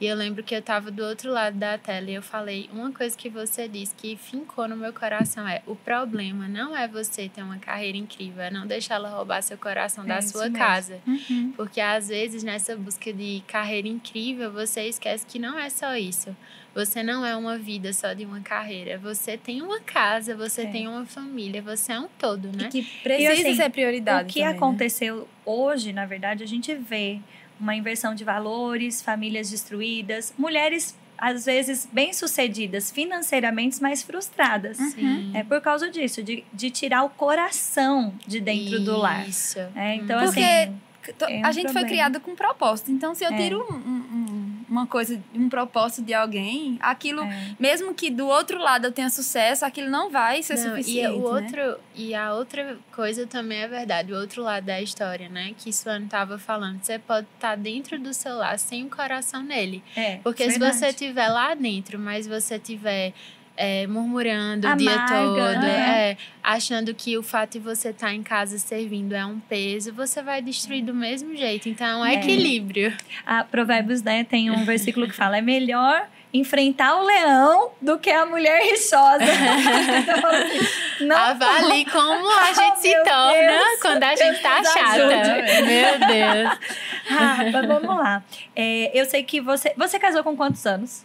E 0.00 0.06
eu 0.06 0.16
lembro 0.16 0.42
que 0.42 0.54
eu 0.54 0.58
estava 0.58 0.90
do 0.90 1.04
outro 1.04 1.30
lado 1.30 1.56
da 1.56 1.78
tela 1.78 2.10
e 2.10 2.14
eu 2.14 2.22
falei, 2.22 2.68
uma 2.72 2.90
coisa 2.90 3.16
que 3.16 3.28
você 3.28 3.68
disse 3.68 3.94
que 3.94 4.16
fincou 4.16 4.66
no 4.66 4.76
meu 4.76 4.92
coração 4.92 5.46
é, 5.46 5.62
o 5.66 5.76
problema 5.76 6.48
não 6.48 6.76
é 6.76 6.88
você 6.88 7.28
ter 7.28 7.42
uma 7.42 7.58
carreira 7.58 7.96
incrível, 7.96 8.42
é 8.42 8.50
não 8.50 8.66
deixar 8.66 8.96
ela 8.96 9.08
roubar 9.08 9.40
seu 9.42 9.56
coração 9.56 10.04
É 10.04 10.08
da 10.08 10.20
sua 10.22 10.42
mesmo. 10.44 10.58
casa. 10.58 10.98
Uhum. 11.06 11.52
Porque 11.56 11.80
às 11.80 12.08
vezes 12.08 12.42
nessa 12.42 12.76
busca 12.76 13.12
de 13.12 13.42
carreira 13.46 13.86
incrível, 13.86 14.50
você 14.52 14.82
esquece 14.88 15.24
que 15.24 15.38
não 15.38 15.56
é 15.58 15.70
só 15.70 15.94
isso. 15.96 16.36
Você 16.74 17.04
não 17.04 17.24
é 17.24 17.36
uma 17.36 17.56
vida 17.56 17.92
só 17.92 18.12
de 18.14 18.24
uma 18.24 18.40
carreira. 18.40 18.98
Você 18.98 19.36
tem 19.38 19.62
uma 19.62 19.78
casa, 19.78 20.34
você 20.34 20.62
É. 20.62 20.66
tem 20.66 20.88
uma 20.88 21.06
família, 21.06 21.62
você 21.62 21.92
é 21.92 22.00
um 22.00 22.08
todo, 22.18 22.48
né? 22.48 22.68
Que 22.68 22.82
precisa 23.00 23.32
assim, 23.32 23.54
ser 23.54 23.70
prioridade. 23.70 24.28
O 24.28 24.32
que 24.32 24.40
também, 24.40 24.50
né? 24.52 24.56
aconteceu 24.58 25.28
hoje, 25.46 25.92
na 25.92 26.04
verdade, 26.04 26.42
a 26.42 26.46
gente 26.48 26.74
vê 26.74 27.20
uma 27.64 27.74
inversão 27.74 28.14
de 28.14 28.22
valores, 28.22 29.02
famílias 29.02 29.50
destruídas, 29.50 30.32
mulheres 30.38 30.94
às 31.16 31.46
vezes 31.46 31.88
bem-sucedidas 31.90 32.90
financeiramente, 32.90 33.80
mas 33.80 34.02
frustradas. 34.02 34.76
Sim. 34.76 35.30
É 35.34 35.42
por 35.42 35.60
causa 35.60 35.88
disso, 35.88 36.22
de, 36.22 36.44
de 36.52 36.70
tirar 36.70 37.04
o 37.04 37.10
coração 37.10 38.12
de 38.26 38.40
dentro 38.40 38.80
do 38.80 38.96
lar. 38.98 39.26
Isso. 39.28 39.58
É, 39.74 39.94
então, 39.94 40.20
Porque 40.20 40.40
assim, 40.40 40.76
To- 41.12 41.24
É 41.26 41.42
a 41.42 41.48
um 41.48 41.52
gente 41.52 41.64
foi 41.64 41.72
problema. 41.82 41.88
criada 41.88 42.20
com 42.20 42.34
propósito. 42.34 42.90
Então, 42.90 43.14
se 43.14 43.24
eu 43.24 43.32
É. 43.32 43.36
tiro 43.36 43.60
um, 43.70 43.74
um- 43.74 44.04
um- 44.14 44.64
uma 44.68 44.86
coisa, 44.86 45.22
um 45.34 45.48
propósito 45.48 46.02
de 46.02 46.14
alguém, 46.14 46.78
aquilo, 46.80 47.22
é. 47.22 47.54
mesmo 47.60 47.94
que 47.94 48.10
do 48.10 48.26
outro 48.26 48.58
lado 48.58 48.86
eu 48.86 48.92
tenha 48.92 49.10
sucesso, 49.10 49.64
aquilo 49.64 49.88
não 49.90 50.10
vai 50.10 50.42
ser 50.42 50.54
não, 50.56 50.70
suficiente. 50.70 51.14
E 51.14 51.18
o 51.18 51.18
né? 51.34 51.40
outro, 51.42 51.80
e 51.94 52.14
a 52.14 52.32
outra 52.34 52.76
coisa 52.92 53.26
também 53.26 53.58
é 53.58 53.68
verdade, 53.68 54.12
o 54.12 54.16
outro 54.18 54.42
lado 54.42 54.64
da 54.64 54.80
história, 54.80 55.28
né? 55.28 55.52
Que 55.56 55.72
Suane 55.72 56.06
estava 56.06 56.38
falando, 56.38 56.82
você 56.82 56.98
pode 56.98 57.26
estar 57.34 57.50
tá 57.50 57.54
dentro 57.56 57.98
do 58.00 58.12
celular 58.14 58.58
sem 58.58 58.86
o 58.86 58.90
coração 58.90 59.42
nele. 59.42 59.82
É, 59.94 60.16
Porque 60.24 60.50
se 60.50 60.58
você 60.58 60.88
estiver 60.88 61.28
lá 61.28 61.54
dentro, 61.54 61.98
mas 61.98 62.26
você 62.26 62.58
tiver 62.58 63.12
é, 63.56 63.86
murmurando 63.86 64.66
Amarga, 64.66 64.82
o 64.82 64.86
dia 64.86 65.06
todo, 65.06 65.60
né? 65.60 66.10
é, 66.10 66.16
achando 66.42 66.94
que 66.94 67.16
o 67.16 67.22
fato 67.22 67.52
de 67.52 67.58
você 67.60 67.90
estar 67.90 68.08
tá 68.08 68.14
em 68.14 68.22
casa 68.22 68.58
servindo 68.58 69.14
é 69.14 69.24
um 69.24 69.38
peso, 69.38 69.92
você 69.92 70.22
vai 70.22 70.42
destruir 70.42 70.84
do 70.84 70.94
mesmo 70.94 71.36
jeito. 71.36 71.68
Então, 71.68 72.04
é, 72.04 72.14
é. 72.14 72.18
equilíbrio. 72.18 72.92
A 73.24 73.44
Provérbios 73.44 74.02
né, 74.02 74.24
tem 74.24 74.50
um 74.50 74.64
versículo 74.64 75.06
que 75.06 75.14
fala: 75.14 75.38
é 75.38 75.40
melhor 75.40 76.08
enfrentar 76.34 76.96
o 76.96 77.04
leão 77.04 77.70
do 77.80 77.96
que 77.96 78.10
a 78.10 78.26
mulher 78.26 78.60
rixosa. 78.64 79.24
não 81.00 81.16
Avalie 81.16 81.84
como 81.84 82.28
a 82.28 82.46
gente 82.52 82.72
oh, 82.72 82.80
se 82.80 83.04
torna 83.04 83.32
Deus, 83.32 83.80
quando 83.80 84.02
a 84.02 84.16
gente 84.16 84.42
tá 84.42 84.64
chata. 84.64 85.06
Meu 85.06 85.98
Deus. 86.08 86.58
Rafa, 87.06 87.66
vamos 87.68 87.96
lá. 87.96 88.24
É, 88.56 88.90
eu 88.92 89.04
sei 89.04 89.22
que 89.22 89.40
você. 89.40 89.72
Você 89.76 89.96
casou 90.00 90.24
com 90.24 90.36
quantos 90.36 90.66
anos? 90.66 91.04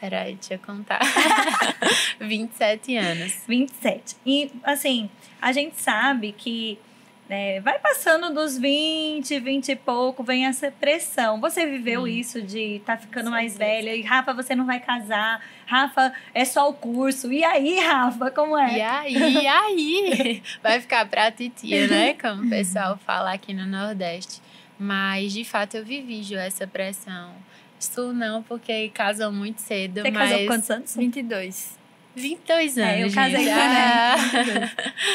Peraí, 0.00 0.34
deixa 0.34 0.54
eu 0.54 0.58
contar. 0.58 1.00
27 2.20 2.96
anos. 2.96 3.42
27. 3.48 4.16
E, 4.24 4.50
assim, 4.62 5.10
a 5.40 5.52
gente 5.52 5.80
sabe 5.80 6.32
que 6.32 6.78
né, 7.28 7.60
vai 7.60 7.78
passando 7.78 8.32
dos 8.32 8.56
20, 8.56 9.38
20 9.38 9.68
e 9.68 9.76
pouco, 9.76 10.22
vem 10.22 10.46
essa 10.46 10.70
pressão. 10.70 11.40
Você 11.40 11.66
viveu 11.66 12.04
Sim. 12.04 12.12
isso 12.12 12.42
de 12.42 12.76
estar 12.76 12.96
tá 12.96 13.02
ficando 13.02 13.30
mais 13.30 13.58
velha 13.58 13.94
e, 13.94 14.02
Rafa, 14.02 14.32
você 14.32 14.54
não 14.54 14.64
vai 14.64 14.80
casar. 14.80 15.44
Rafa, 15.66 16.12
é 16.32 16.44
só 16.44 16.70
o 16.70 16.72
curso. 16.72 17.30
E 17.30 17.44
aí, 17.44 17.80
Rafa, 17.80 18.30
como 18.30 18.56
é? 18.56 18.78
E 18.78 18.80
aí, 18.80 19.42
e 19.42 19.46
aí? 19.46 20.42
Vai 20.62 20.80
ficar 20.80 21.06
pra 21.06 21.30
titia, 21.30 21.86
né? 21.86 22.14
Como 22.14 22.44
o 22.44 22.48
pessoal 22.48 22.96
fala 23.04 23.34
aqui 23.34 23.52
no 23.52 23.66
Nordeste. 23.66 24.40
Mas, 24.78 25.32
de 25.32 25.44
fato, 25.44 25.76
eu 25.76 25.84
vivi, 25.84 26.22
Ju, 26.22 26.36
essa 26.36 26.66
pressão 26.66 27.34
Estou 27.78 28.12
não, 28.12 28.42
porque 28.42 28.88
casam 28.90 29.32
muito 29.32 29.60
cedo. 29.60 30.02
Você 30.02 30.10
mas... 30.10 30.30
casou 30.30 30.46
quantos 30.46 30.70
anos? 30.70 30.96
22. 30.96 31.78
22 32.14 32.78
anos. 32.78 32.90
É, 32.90 33.04
eu 33.04 33.12
casei 33.12 33.44
gente. 33.44 33.54
né? 33.54 34.72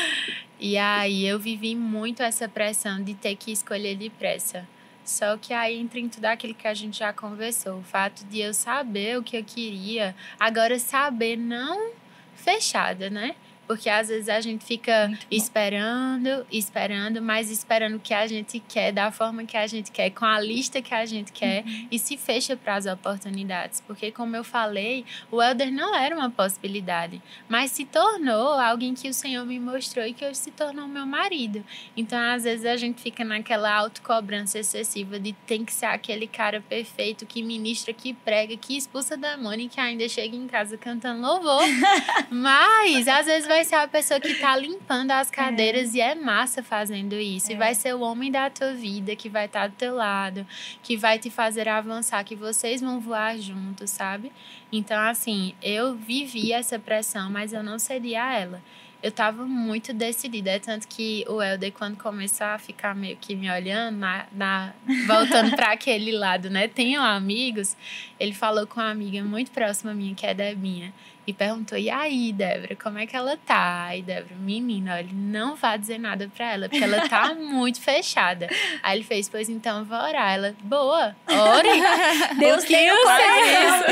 e 0.60 0.78
aí 0.78 1.26
eu 1.26 1.40
vivi 1.40 1.76
muito 1.76 2.24
essa 2.24 2.48
pressão 2.48 3.04
de 3.04 3.14
ter 3.14 3.36
que 3.36 3.52
escolher 3.52 3.96
depressa. 3.96 4.68
Só 5.04 5.36
que 5.38 5.54
aí 5.54 5.78
entra 5.78 6.00
em 6.00 6.08
tudo 6.08 6.26
aquilo 6.26 6.54
que 6.54 6.68
a 6.68 6.74
gente 6.74 7.00
já 7.00 7.12
conversou. 7.12 7.80
O 7.80 7.84
fato 7.84 8.24
de 8.26 8.40
eu 8.40 8.54
saber 8.54 9.18
o 9.18 9.24
que 9.24 9.36
eu 9.36 9.44
queria, 9.44 10.16
agora 10.40 10.80
saber 10.80 11.36
não 11.36 11.92
fechada, 12.36 13.10
né? 13.10 13.36
Porque 13.68 13.90
às 13.90 14.10
vezes 14.10 14.30
a 14.30 14.42
gente 14.42 14.66
fica 14.66 15.12
esperando, 15.32 16.46
esperando, 16.52 17.22
mas 17.22 17.50
esperando 17.50 17.96
o 17.96 18.00
que 18.00 18.14
a 18.14 18.28
gente 18.28 18.60
quer, 18.60 18.92
da 18.92 19.12
forma 19.12 19.46
que 19.46 19.56
a 19.56 19.66
gente 19.68 19.92
quer, 19.92 20.10
com 20.10 20.26
a 20.26 20.40
lista 20.40 20.82
que 20.82 20.94
a 20.94 21.06
gente 21.06 21.32
quer, 21.32 21.64
uhum. 21.64 21.88
e 21.92 21.98
se 21.98 22.18
fecha 22.18 22.56
para 22.56 22.76
as 22.76 22.86
oportunidades. 22.86 23.82
Porque, 23.82 24.12
como 24.12 24.36
eu 24.36 24.44
falei, 24.44 25.06
o 25.32 25.42
Elder 25.42 25.72
não 25.72 25.96
era 25.96 26.16
uma 26.16 26.30
possibilidade, 26.30 27.22
mas 27.48 27.72
se 27.72 27.86
tornou 27.86 28.54
alguém 28.60 28.94
que 28.94 29.10
o 29.10 29.14
Senhor 29.14 29.46
me 29.46 29.60
mostrou 29.60 30.06
e 30.06 30.14
que 30.14 30.26
hoje 30.26 30.38
se 30.38 30.52
tornou 30.52 30.88
meu 30.88 31.06
marido. 31.06 31.64
Então, 31.96 32.20
às 32.20 32.44
vezes, 32.44 32.66
a 32.66 32.78
gente 32.78 33.02
fica 33.02 33.24
naquela 33.24 33.74
autocobrança 33.74 34.60
excessiva 34.60 35.20
de 35.20 35.34
tem 35.48 35.64
que 35.64 35.74
ser 35.74 35.86
aquele 35.86 36.28
cara 36.28 36.62
perfeito 36.62 37.26
que 37.26 37.42
ministra, 37.42 37.94
que 37.94 38.14
prega, 38.14 38.56
que 38.58 38.78
expulsa 38.78 39.16
demônio 39.16 39.66
e 39.66 39.70
que 39.70 39.80
ainda 39.80 40.08
chega 40.10 40.36
em 40.36 40.48
casa 40.48 40.78
cantando 40.78 41.22
louvor. 41.22 41.64
mas, 42.30 43.08
às 43.08 43.26
vezes, 43.26 43.48
vai 43.54 43.64
ser 43.64 43.76
a 43.76 43.88
pessoa 43.88 44.20
que 44.20 44.34
tá 44.36 44.58
limpando 44.58 45.12
as 45.12 45.30
é. 45.30 45.32
cadeiras 45.32 45.94
é. 45.94 45.98
e 45.98 46.02
é 46.02 46.16
massa 46.16 46.64
fazendo 46.64 47.16
isso. 47.16 47.52
É. 47.52 47.54
E 47.54 47.58
vai 47.58 47.76
ser 47.76 47.94
o 47.94 48.02
homem 48.02 48.32
da 48.32 48.50
tua 48.50 48.74
vida 48.74 49.16
que 49.16 49.30
vai 49.30 49.46
estar 49.46 49.62
tá 49.62 49.68
do 49.68 49.76
teu 49.76 49.96
lado, 49.96 50.46
que 50.82 50.98
vai 50.98 51.20
te 51.20 51.30
fazer 51.30 51.70
avançar, 51.70 52.24
que 52.24 52.36
vocês 52.36 52.82
vão 52.82 53.00
voar 53.00 53.38
juntos, 53.38 53.92
sabe? 53.92 54.32
Então, 54.72 55.00
assim, 55.00 55.54
eu 55.62 55.96
vivi 55.96 56.52
essa 56.52 56.80
pressão, 56.80 57.30
mas 57.30 57.54
eu 57.54 57.64
não 57.64 57.78
cedi 57.78 58.16
a 58.16 58.34
ela 58.34 58.62
eu 59.04 59.12
tava 59.12 59.46
muito 59.46 59.92
decidida. 59.92 60.52
É 60.52 60.60
tanto 60.60 60.88
que 60.88 61.26
o 61.28 61.44
Helder, 61.44 61.74
quando 61.74 61.98
começou 61.98 62.48
a 62.48 62.58
ficar 62.58 62.96
meio 62.96 63.18
que 63.18 63.36
me 63.36 63.52
olhando, 63.52 63.98
na, 63.98 64.26
na 64.32 64.74
voltando 65.06 65.54
para 65.58 65.74
aquele 65.74 66.14
lado, 66.14 66.50
né? 66.50 66.70
Tenho 66.70 67.02
amigos, 67.02 67.76
ele 68.18 68.34
falou 68.34 68.66
com 68.66 68.80
uma 68.80 68.90
amiga 68.90 69.22
muito 69.22 69.52
próxima 69.52 69.94
minha, 69.94 70.16
que 70.16 70.26
é 70.26 70.34
Debinha 70.34 70.94
e 71.26 71.34
perguntou: 71.34 71.78
E 71.78 71.90
aí, 71.90 72.34
Débora, 72.34 72.76
como 72.76 72.98
é 73.00 73.06
que 73.06 73.16
ela 73.16 73.38
tá? 73.38 73.86
Aí, 73.86 74.02
Débora, 74.02 74.36
menina, 74.36 75.00
ele 75.00 75.14
não 75.14 75.56
vai 75.56 75.78
dizer 75.78 75.98
nada 75.98 76.30
pra 76.36 76.54
ela, 76.54 76.70
porque 76.70 76.84
ela 76.84 77.08
tá 77.08 77.34
muito 77.36 77.82
fechada. 77.82 78.50
Aí 78.82 78.98
ele 78.98 79.04
fez: 79.04 79.30
Pois 79.30 79.50
então, 79.50 79.84
vou 79.86 79.98
orar. 79.98 80.34
Ela, 80.34 80.56
boa, 80.64 81.16
ore. 81.28 81.70
Deus 82.40 82.64
o 82.64 82.68
que 82.68 82.92
o 82.92 83.06
Senhor, 83.06 83.86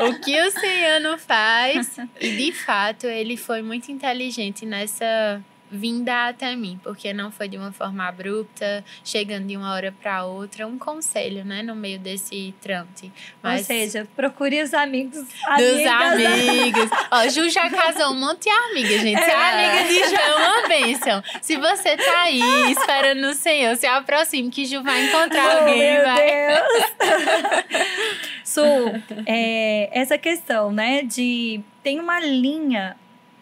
O 0.08 0.20
que 0.20 0.40
o 0.40 0.50
Senhor 0.50 1.00
não 1.00 1.18
faz. 1.18 1.96
E 2.20 2.36
de 2.36 2.52
fato, 2.52 3.06
ele 3.06 3.36
foi 3.36 3.62
muito 3.62 3.90
inteligente 3.90 4.66
nessa 4.66 5.42
vinda 5.70 6.28
até 6.28 6.54
mim, 6.54 6.78
porque 6.82 7.12
não 7.12 7.30
foi 7.30 7.48
de 7.48 7.56
uma 7.56 7.72
forma 7.72 8.06
abrupta, 8.06 8.84
chegando 9.04 9.46
de 9.46 9.56
uma 9.56 9.72
hora 9.72 9.92
para 10.00 10.24
outra, 10.24 10.66
um 10.66 10.78
conselho, 10.78 11.44
né, 11.44 11.62
no 11.62 11.74
meio 11.74 11.98
desse 11.98 12.54
trâmite. 12.60 13.12
Mas... 13.42 13.60
Ou 13.60 13.66
seja, 13.66 14.08
procure 14.14 14.62
os 14.62 14.72
amigos, 14.72 15.18
Dos 15.18 15.86
amigos. 15.86 16.90
Ó, 17.10 17.28
Ju 17.28 17.48
já 17.50 17.68
casou 17.70 18.12
um 18.12 18.20
monte 18.20 18.44
de 18.44 18.50
amigas, 18.50 19.00
gente. 19.00 19.20
É. 19.20 19.74
amiga 19.74 19.88
de 19.88 20.08
Ju 20.08 20.14
é 20.14 20.34
uma 20.34 20.68
bênção. 20.68 21.22
Se 21.40 21.56
você 21.56 21.96
tá 21.96 22.22
aí 22.22 22.72
esperando 22.72 23.20
no 23.22 23.34
Senhor, 23.34 23.76
se 23.76 23.86
aproxime 23.86 24.50
que 24.50 24.64
Ju 24.64 24.82
vai 24.82 25.06
encontrar 25.06 25.44
oh, 25.44 25.58
alguém. 25.60 25.78
Meu 25.78 26.02
vai. 26.04 26.26
Deus! 26.26 26.86
Su, 28.44 28.62
é, 29.26 29.90
essa 29.92 30.16
questão, 30.16 30.72
né, 30.72 31.02
de... 31.02 31.60
Tem 31.82 32.00
uma 32.00 32.18
linha 32.18 32.96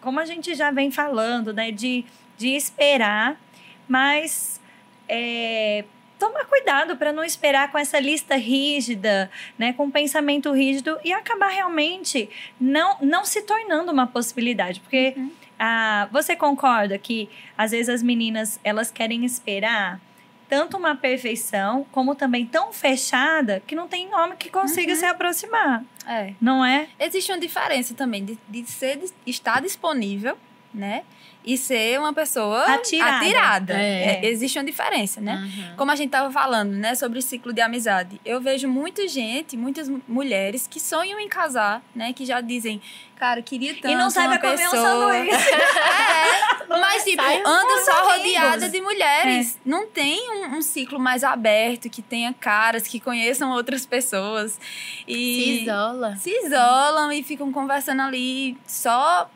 como 0.05 0.19
a 0.19 0.25
gente 0.25 0.53
já 0.53 0.69
vem 0.69 0.91
falando, 0.91 1.51
né, 1.51 1.71
de, 1.71 2.05
de 2.37 2.49
esperar, 2.49 3.41
mas 3.87 4.61
é, 5.09 5.83
tomar 6.19 6.45
cuidado 6.45 6.95
para 6.95 7.11
não 7.11 7.23
esperar 7.23 7.71
com 7.71 7.77
essa 7.79 7.99
lista 7.99 8.35
rígida, 8.35 9.31
né, 9.57 9.73
com 9.73 9.85
um 9.85 9.91
pensamento 9.91 10.51
rígido 10.51 10.99
e 11.03 11.11
acabar 11.11 11.47
realmente 11.47 12.29
não, 12.59 12.97
não 13.01 13.25
se 13.25 13.41
tornando 13.41 13.91
uma 13.91 14.05
possibilidade, 14.05 14.79
porque 14.79 15.15
uhum. 15.17 15.31
ah, 15.57 16.07
você 16.11 16.35
concorda 16.35 16.99
que 16.99 17.27
às 17.57 17.71
vezes 17.71 17.89
as 17.89 18.03
meninas 18.03 18.59
elas 18.63 18.91
querem 18.91 19.25
esperar 19.25 19.99
tanto 20.47 20.77
uma 20.77 20.95
perfeição 20.95 21.85
como 21.91 22.15
também 22.15 22.45
tão 22.45 22.71
fechada 22.71 23.61
que 23.65 23.75
não 23.75 23.87
tem 23.87 24.13
homem 24.13 24.37
que 24.37 24.49
consiga 24.49 24.93
uhum. 24.93 24.99
se 24.99 25.05
aproximar. 25.05 25.83
É. 26.07 26.33
Não 26.39 26.63
é? 26.63 26.87
Existe 26.99 27.31
uma 27.31 27.39
diferença 27.39 27.93
também 27.93 28.23
de, 28.23 28.37
de 28.47 28.65
ser, 28.69 28.97
de 28.97 29.11
estar 29.25 29.61
disponível, 29.61 30.37
né? 30.73 31.03
E 31.45 31.57
ser 31.57 31.99
uma 31.99 32.11
pessoa 32.11 32.63
atirada. 32.65 33.17
atirada. 33.17 33.73
É. 33.73 34.21
É, 34.23 34.29
existe 34.29 34.57
uma 34.57 34.65
diferença, 34.65 35.21
né? 35.21 35.35
Uhum. 35.35 35.75
Como 35.77 35.91
a 35.91 35.95
gente 35.95 36.07
estava 36.07 36.31
falando, 36.31 36.71
né, 36.71 36.95
sobre 36.95 37.21
ciclo 37.21 37.53
de 37.53 37.61
amizade. 37.61 38.19
Eu 38.25 38.41
vejo 38.41 38.67
muita 38.67 39.07
gente, 39.07 39.55
muitas 39.55 39.87
mulheres 40.07 40.67
que 40.67 40.79
sonham 40.79 41.19
em 41.19 41.29
casar, 41.29 41.83
né, 41.95 42.13
que 42.13 42.25
já 42.25 42.41
dizem, 42.41 42.81
cara, 43.15 43.41
queria 43.41 43.75
tanto 43.75 43.89
E 43.89 43.95
não 43.95 44.09
sabe 44.09 44.39
comer 44.39 44.57
pessoa. 44.57 44.81
um 44.81 45.11
sanduíche. 45.11 45.51
é, 45.53 46.67
mas 46.67 47.03
tipo, 47.03 47.21
anda 47.23 47.85
só 47.85 48.11
rodeada 48.11 48.67
de 48.67 48.81
mulheres. 48.81 49.55
É. 49.55 49.59
Não 49.69 49.85
tem 49.87 50.31
um, 50.31 50.57
um, 50.57 50.61
ciclo 50.63 50.99
mais 50.99 51.23
aberto, 51.23 51.89
que 51.89 52.01
tenha 52.01 52.33
caras, 52.33 52.87
que 52.87 52.99
conheçam 52.99 53.51
outras 53.51 53.85
pessoas. 53.85 54.59
E 55.07 55.13
se 55.13 55.61
isola. 55.61 56.15
Se 56.15 56.29
isolam 56.31 57.11
e 57.11 57.21
ficam 57.21 57.51
conversando 57.51 58.01
ali 58.01 58.57
só 58.65 59.29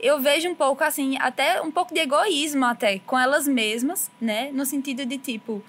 eu 0.00 0.20
vejo 0.20 0.48
um 0.48 0.54
pouco 0.54 0.84
assim, 0.84 1.16
até 1.18 1.60
um 1.62 1.70
pouco 1.70 1.94
de 1.94 2.00
egoísmo 2.00 2.64
até 2.64 2.98
com 3.00 3.18
elas 3.18 3.48
mesmas, 3.48 4.10
né? 4.20 4.50
No 4.52 4.66
sentido 4.66 5.04
de 5.06 5.18
tipo, 5.18 5.62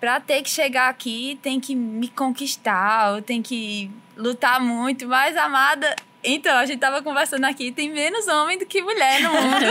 para 0.00 0.20
ter 0.20 0.42
que 0.42 0.50
chegar 0.50 0.88
aqui, 0.88 1.38
tem 1.42 1.58
que 1.58 1.74
me 1.74 2.08
conquistar, 2.08 3.14
ou 3.14 3.22
tem 3.22 3.40
que 3.40 3.90
lutar 4.16 4.60
muito, 4.60 5.08
mais 5.08 5.36
amada. 5.36 5.94
Então, 6.22 6.56
a 6.56 6.64
gente 6.64 6.78
tava 6.78 7.02
conversando 7.02 7.44
aqui, 7.44 7.70
tem 7.70 7.90
menos 7.90 8.26
homem 8.26 8.58
do 8.58 8.64
que 8.64 8.80
mulher 8.80 9.20
no 9.20 9.30
mundo. 9.30 9.64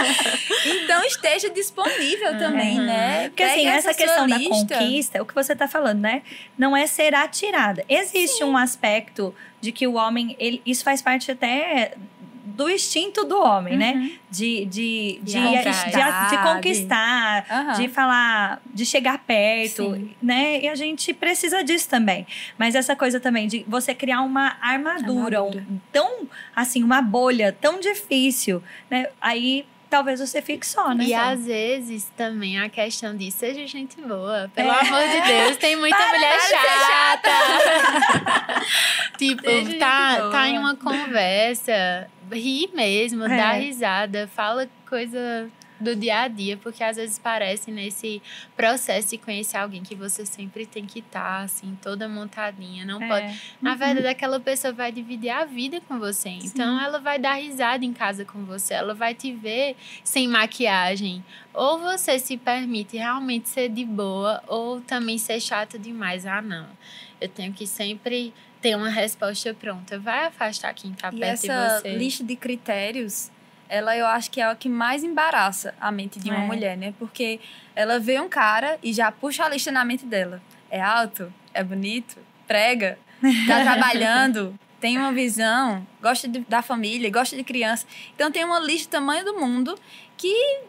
então, 0.64 1.04
esteja 1.04 1.50
disponível 1.50 2.38
também, 2.38 2.78
uhum. 2.78 2.86
né? 2.86 3.28
Porque 3.28 3.42
assim, 3.42 3.66
essa, 3.66 3.92
questão 3.92 4.26
da 4.26 4.38
conquista, 4.38 5.22
o 5.22 5.26
que 5.26 5.34
você 5.34 5.54
tá 5.54 5.68
falando, 5.68 6.00
né? 6.00 6.22
Não 6.56 6.74
é 6.74 6.86
ser 6.86 7.14
atirada. 7.14 7.84
Existe 7.86 8.38
Sim. 8.38 8.44
um 8.44 8.56
aspecto 8.56 9.34
de 9.60 9.72
que 9.72 9.86
o 9.86 9.94
homem, 9.94 10.34
ele, 10.38 10.62
isso 10.64 10.82
faz 10.82 11.02
parte 11.02 11.30
até 11.30 11.94
do 12.56 12.68
instinto 12.70 13.24
do 13.24 13.38
homem, 13.40 13.76
né? 13.76 13.92
Uhum. 13.94 14.10
De, 14.30 14.64
de, 14.66 15.20
de, 15.22 15.32
De 15.32 15.32
de, 15.32 15.40
conquistar. 15.42 16.30
de 16.30 16.38
conquistar, 16.54 17.46
Aham. 17.50 17.72
de 17.80 17.88
falar, 17.88 18.62
de 18.66 18.86
chegar 18.86 19.18
perto, 19.18 19.94
Sim. 19.94 20.14
né? 20.22 20.60
E 20.60 20.68
a 20.68 20.74
gente 20.74 21.12
precisa 21.14 21.62
disso 21.64 21.88
também. 21.88 22.26
Mas 22.58 22.74
essa 22.74 22.94
coisa 22.94 23.18
também 23.18 23.48
de 23.48 23.64
você 23.66 23.94
criar 23.94 24.22
uma 24.22 24.56
armadura, 24.60 25.38
Armadura. 25.38 25.66
um- 25.70 25.78
tão, 25.92 26.28
assim, 26.54 26.82
uma 26.84 27.00
bolha 27.02 27.56
tão 27.60 27.80
difícil, 27.80 28.62
né? 28.90 29.06
Aí 29.20 29.64
talvez 29.90 30.20
você 30.20 30.40
fique 30.40 30.64
só, 30.66 30.94
né? 30.94 31.04
E 31.04 31.12
às 31.12 31.44
vezes 31.44 32.04
também 32.16 32.58
a 32.60 32.68
questão 32.70 33.14
de 33.16 33.30
seja 33.32 33.66
gente 33.66 34.00
boa. 34.00 34.50
Pelo 34.54 34.70
É. 34.70 34.80
amor 34.80 35.08
de 35.08 35.20
Deus, 35.26 35.56
tem 35.56 35.76
muita 35.76 35.96
Para, 35.96 36.08
mulher 36.08 36.38
para 36.38 36.48
chata. 37.20 38.64
tipo, 39.18 39.42
Seja 39.42 39.78
tá, 39.78 40.30
tá 40.30 40.48
em 40.48 40.58
uma 40.58 40.76
conversa, 40.76 42.08
ri 42.32 42.70
mesmo, 42.72 43.28
dá 43.28 43.56
É. 43.56 43.60
risada, 43.60 44.30
fala 44.34 44.68
coisa 44.88 45.50
do 45.80 45.96
dia 45.96 46.20
a 46.20 46.28
dia, 46.28 46.56
porque 46.56 46.84
às 46.84 46.96
vezes 46.96 47.18
parece 47.18 47.70
nesse 47.70 48.20
processo 48.56 49.10
de 49.10 49.18
conhecer 49.18 49.56
alguém 49.56 49.82
que 49.82 49.94
você 49.94 50.26
sempre 50.26 50.66
tem 50.66 50.84
que 50.84 50.98
estar, 51.00 51.42
assim, 51.42 51.76
toda 51.82 52.08
montadinha, 52.08 52.84
não 52.84 53.02
É. 53.02 53.08
pode 53.08 53.40
na 53.62 53.74
verdade, 53.74 54.06
aquela 54.06 54.38
pessoa 54.38 54.72
vai 54.72 54.92
dividir 54.92 55.30
a 55.30 55.44
vida 55.44 55.80
com 55.80 55.98
você. 55.98 56.28
Então, 56.28 56.80
ela 56.80 56.98
vai 56.98 57.18
dar 57.18 57.34
risada 57.34 57.84
em 57.84 57.92
casa 57.92 58.24
com 58.24 58.44
você. 58.44 58.74
Ela 58.74 58.94
vai 58.94 59.14
te 59.14 59.32
ver 59.32 59.76
sem 60.04 60.28
maquiagem. 60.28 61.24
Ou 61.54 61.78
você 61.78 62.18
se 62.18 62.36
permite 62.36 62.96
realmente 62.96 63.48
ser 63.48 63.68
de 63.68 63.84
boa, 63.84 64.42
ou 64.46 64.80
também 64.80 65.18
ser 65.18 65.40
chato 65.40 65.78
demais. 65.78 66.26
Ah, 66.26 66.42
não. 66.42 66.66
Eu 67.20 67.28
tenho 67.28 67.52
que 67.52 67.66
sempre 67.66 68.32
ter 68.60 68.76
uma 68.76 68.88
resposta 68.90 69.52
pronta. 69.54 69.98
Vai 69.98 70.26
afastar 70.26 70.72
quem 70.74 70.92
tá 70.92 71.08
E 71.12 71.18
perto 71.18 71.40
de 71.42 71.50
essa 71.50 71.78
você. 71.80 71.96
lista 71.96 72.24
de 72.24 72.36
critérios, 72.36 73.30
ela 73.70 73.96
eu 73.96 74.06
acho 74.06 74.30
que 74.30 74.40
é 74.40 74.52
o 74.52 74.56
que 74.56 74.68
mais 74.68 75.02
embaraça 75.04 75.74
a 75.80 75.90
mente 75.92 76.18
de 76.18 76.28
uma 76.30 76.42
É. 76.42 76.46
mulher, 76.46 76.76
né? 76.76 76.92
Porque 76.98 77.40
ela 77.74 77.98
vê 77.98 78.20
um 78.20 78.28
cara 78.28 78.78
e 78.82 78.92
já 78.92 79.10
puxa 79.12 79.44
a 79.44 79.48
lista 79.48 79.70
na 79.70 79.84
mente 79.84 80.04
dela. 80.04 80.42
É 80.70 80.80
alto, 80.80 81.32
é 81.54 81.62
bonito, 81.64 82.18
prega, 82.46 82.98
tá 83.46 83.62
trabalhando, 83.64 84.58
tem 84.80 84.98
uma 84.98 85.12
visão, 85.12 85.86
gosta 86.02 86.26
de- 86.28 86.40
da 86.48 86.62
família, 86.62 87.10
gosta 87.10 87.36
de 87.36 87.44
criança. 87.44 87.86
Então 88.14 88.30
tem 88.30 88.44
uma 88.44 88.58
lista 88.58 88.88
do 88.88 88.92
tamanho 89.00 89.24
do 89.24 89.38
mundo 89.38 89.78
que 90.16 90.60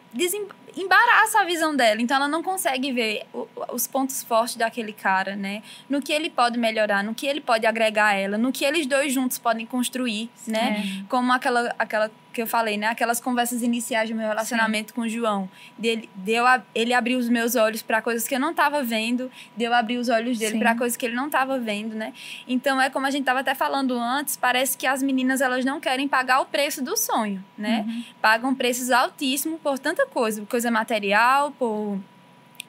embaraça 0.75 1.41
a 1.41 1.43
visão 1.43 1.75
dela. 1.75 2.01
Então 2.01 2.15
ela 2.17 2.27
não 2.27 2.41
consegue 2.43 2.91
ver 2.91 3.23
o- 3.33 3.47
os 3.73 3.87
pontos 3.87 4.23
fortes 4.23 4.55
daquele 4.55 4.93
cara, 4.93 5.35
né? 5.35 5.61
No 5.89 6.01
que 6.01 6.11
ele 6.13 6.29
pode 6.29 6.57
melhorar, 6.57 7.03
no 7.03 7.13
que 7.13 7.25
ele 7.25 7.41
pode 7.41 7.65
agregar 7.65 8.07
a 8.07 8.13
ela, 8.13 8.37
no 8.37 8.51
que 8.51 8.63
eles 8.63 8.85
dois 8.85 9.11
juntos 9.13 9.37
podem 9.37 9.65
construir, 9.65 10.29
né? 10.47 10.83
É. 11.01 11.03
Como 11.09 11.31
aquela, 11.33 11.73
aquela 11.77 12.09
que 12.33 12.41
eu 12.41 12.47
falei, 12.47 12.77
né? 12.77 12.87
Aquelas 12.87 13.19
conversas 13.19 13.61
iniciais 13.61 14.09
do 14.09 14.15
meu 14.15 14.27
relacionamento 14.27 14.93
com 14.93 15.01
o 15.01 15.09
João. 15.09 15.49
Dele, 15.77 16.09
de 16.15 16.31
eu, 16.31 16.45
ab- 16.47 16.63
ele 16.73 16.93
abrir 16.93 17.15
os 17.15 17.27
meus 17.29 17.55
olhos 17.55 17.81
para 17.81 18.01
coisas 18.01 18.27
que 18.27 18.33
eu 18.35 18.39
não 18.39 18.51
estava 18.51 18.81
vendo, 18.83 19.31
de 19.57 19.63
eu 19.65 19.73
abrir 19.73 19.97
os 19.97 20.09
olhos 20.09 20.37
dele 20.39 20.53
Sim. 20.53 20.59
para 20.59 20.75
coisas 20.75 20.95
que 20.97 21.05
ele 21.05 21.15
não 21.15 21.25
estava 21.27 21.59
vendo, 21.59 21.95
né? 21.95 22.13
Então 22.47 22.79
é 22.81 22.89
como 22.89 23.05
a 23.05 23.11
gente 23.11 23.21
estava 23.21 23.41
até 23.41 23.53
falando 23.53 23.93
antes, 23.97 24.37
parece 24.37 24.77
que 24.77 24.87
as 24.87 25.03
meninas 25.03 25.41
elas 25.41 25.65
não 25.65 25.79
querem 25.79 26.07
pagar 26.07 26.39
o 26.41 26.45
preço 26.45 26.83
do 26.83 26.95
sonho, 26.97 27.43
né? 27.57 27.85
Uhum. 27.87 28.03
Pagam 28.21 28.55
preços 28.55 28.89
altíssimos 28.91 29.59
por 29.61 29.77
tanta 29.77 30.05
coisa, 30.07 30.45
coisa 30.45 30.71
material, 30.71 31.51
por 31.51 31.99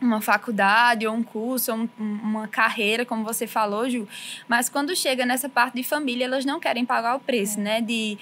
uma 0.01 0.21
faculdade 0.21 1.07
ou 1.07 1.15
um 1.15 1.23
curso, 1.23 1.71
ou 1.71 1.79
um- 1.79 1.89
uma 2.01 2.49
carreira, 2.49 3.07
como 3.07 3.23
você 3.23 3.47
falou, 3.47 3.89
Ju. 3.89 4.09
Mas 4.49 4.69
quando 4.69 4.97
chega 4.97 5.25
nessa 5.25 5.49
parte 5.49 5.75
de 5.75 5.85
família, 5.85 6.25
elas 6.25 6.45
não 6.45 6.59
querem 6.59 6.85
pagar 6.85 7.15
o 7.15 7.21
preço, 7.21 7.61
É. 7.61 7.63
né? 7.63 7.81
De 7.81 8.19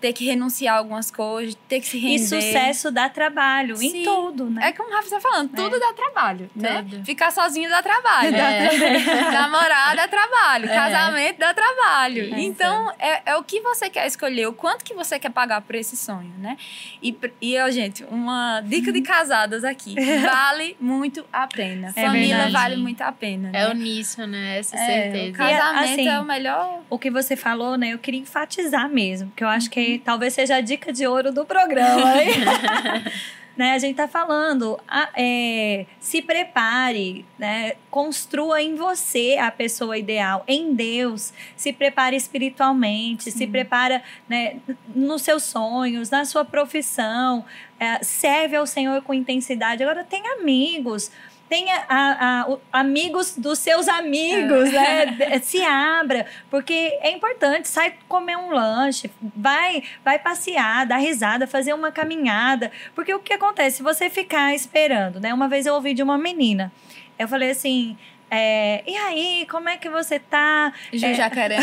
ter 0.00 0.12
que 0.12 0.24
renunciar 0.24 0.76
a 0.76 0.78
algumas 0.78 1.10
coisas, 1.10 1.56
ter 1.68 1.80
que 1.80 1.86
se 1.86 1.98
render. 1.98 2.14
E 2.16 2.18
sucesso 2.20 2.90
dá 2.90 3.08
trabalho 3.08 3.74
em 3.82 3.90
Sim. 3.90 4.02
tudo, 4.02 4.48
né? 4.48 4.68
É 4.68 4.72
como 4.72 4.88
o 4.88 4.92
Rafa 4.92 5.04
está 5.04 5.20
falando, 5.20 5.50
tudo 5.50 5.78
dá 5.78 5.92
trabalho, 5.92 6.50
né? 6.54 6.84
Tudo. 6.88 7.04
Ficar 7.04 7.30
sozinho 7.30 7.68
dá 7.68 7.82
trabalho. 7.82 8.34
É. 8.34 9.30
Namorar 9.32 9.94
dá 9.96 10.08
trabalho. 10.08 10.64
É. 10.66 10.74
Casamento 10.74 11.38
dá 11.38 11.52
trabalho. 11.52 12.34
Então, 12.38 12.92
é, 12.98 13.22
é 13.32 13.36
o 13.36 13.42
que 13.42 13.60
você 13.60 13.90
quer 13.90 14.06
escolher, 14.06 14.46
o 14.46 14.52
quanto 14.52 14.84
que 14.84 14.94
você 14.94 15.18
quer 15.18 15.30
pagar 15.30 15.60
por 15.60 15.74
esse 15.74 15.96
sonho, 15.96 16.32
né? 16.38 16.56
E, 17.02 17.16
e 17.40 17.58
ó, 17.58 17.70
gente, 17.70 18.04
uma 18.04 18.60
dica 18.62 18.92
de 18.92 19.02
casadas 19.02 19.64
aqui. 19.64 19.94
Vale 20.22 20.76
muito 20.80 21.24
a 21.32 21.46
pena. 21.46 21.92
É 21.94 22.06
Família 22.06 22.36
verdade. 22.36 22.52
vale 22.52 22.76
muito 22.76 23.00
a 23.02 23.12
pena. 23.12 23.48
É 23.48 23.52
né? 23.52 23.68
uníssono, 23.68 24.28
né? 24.28 24.58
Essa 24.58 24.76
É, 24.76 24.80
o 24.80 24.86
certeza. 25.12 25.38
casamento 25.38 25.92
assim, 25.92 26.08
é 26.08 26.20
o 26.20 26.24
melhor. 26.24 26.80
O 26.88 26.98
que 26.98 27.10
você 27.10 27.36
falou, 27.36 27.76
né? 27.76 27.92
Eu 27.92 27.98
queria 27.98 28.20
enfatizar 28.20 28.88
mesmo, 28.88 29.32
que 29.36 29.42
eu 29.44 29.48
acho 29.48 29.68
que 29.70 29.89
talvez 29.98 30.34
seja 30.34 30.56
a 30.56 30.60
dica 30.60 30.92
de 30.92 31.06
ouro 31.06 31.32
do 31.32 31.44
programa. 31.44 32.14
né? 33.56 33.72
A 33.72 33.78
gente 33.78 33.96
tá 33.96 34.08
falando, 34.08 34.80
é, 35.14 35.84
se 35.98 36.22
prepare, 36.22 37.26
né? 37.38 37.74
Construa 37.90 38.62
em 38.62 38.74
você 38.74 39.36
a 39.38 39.50
pessoa 39.50 39.98
ideal, 39.98 40.44
em 40.48 40.74
Deus. 40.74 41.32
Se 41.56 41.72
prepare 41.72 42.16
espiritualmente, 42.16 43.30
se 43.30 43.46
prepara 43.46 44.02
né, 44.26 44.56
nos 44.94 45.22
seus 45.22 45.42
sonhos, 45.42 46.08
na 46.08 46.24
sua 46.24 46.44
profissão. 46.44 47.44
é, 47.78 48.02
serve 48.02 48.56
ao 48.56 48.66
Senhor 48.66 49.02
com 49.02 49.12
intensidade. 49.12 49.82
Agora, 49.82 50.04
tem 50.04 50.22
amigos. 50.38 51.10
Tenha 51.50 51.84
a- 51.88 52.40
a- 52.42 52.48
o- 52.48 52.60
amigos 52.72 53.36
dos 53.36 53.58
seus 53.58 53.88
amigos, 53.88 54.70
né? 54.72 55.40
Se 55.42 55.60
abra, 55.64 56.24
porque 56.48 56.72
é 57.02 57.10
importante. 57.10 57.68
Sai 57.68 57.92
comer 58.08 58.36
um 58.36 58.50
lanche, 58.52 59.10
vai, 59.36 59.82
vai 60.04 60.18
passear, 60.18 60.86
dar 60.86 60.98
risada, 60.98 61.46
fazer 61.48 61.74
uma 61.74 61.90
caminhada. 61.92 62.70
Porque 62.94 63.12
o 63.12 63.18
que 63.18 63.32
acontece? 63.34 63.78
Se 63.78 63.82
você 63.82 64.08
ficar 64.08 64.54
esperando, 64.54 65.18
né? 65.20 65.34
Uma 65.34 65.48
vez 65.48 65.66
eu 65.66 65.74
ouvi 65.74 65.92
de 65.92 66.02
uma 66.04 66.16
menina, 66.16 66.72
eu 67.18 67.26
falei 67.28 67.50
assim. 67.50 67.98
É, 68.30 68.82
e 68.86 68.96
aí, 68.96 69.46
como 69.50 69.68
é 69.68 69.76
que 69.76 69.88
você 69.90 70.18
tá? 70.20 70.72
Ju 70.92 71.04
É. 71.06 71.14
Jacaré. 71.14 71.56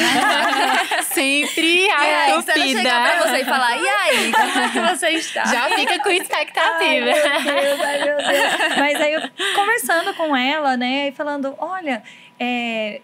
Sempre 1.13 1.85
E 1.85 1.89
aí, 1.89 2.31
a 2.33 2.41
se 2.41 2.51
ela 2.51 2.67
chegar 2.67 3.03
pra 3.17 3.29
você 3.29 3.37
e 3.37 3.45
falar, 3.45 3.77
e 3.77 3.87
aí, 3.87 4.31
como 4.33 4.59
é 4.59 4.69
que 4.69 4.79
você 4.79 5.09
está? 5.11 5.45
Já 5.45 5.69
fica 5.69 5.99
com 5.99 6.09
Ai, 6.09 6.17
expectativa. 6.17 7.05
meu 7.05 7.13
Deus, 7.13 7.81
ai, 7.81 8.03
meu 8.03 8.17
Deus. 8.17 8.77
Mas 8.77 9.01
aí 9.01 9.13
eu 9.13 9.21
conversando 9.55 10.13
com 10.15 10.35
ela, 10.35 10.75
né, 10.75 11.07
e 11.07 11.11
falando, 11.13 11.55
olha, 11.57 12.03
é, 12.39 12.99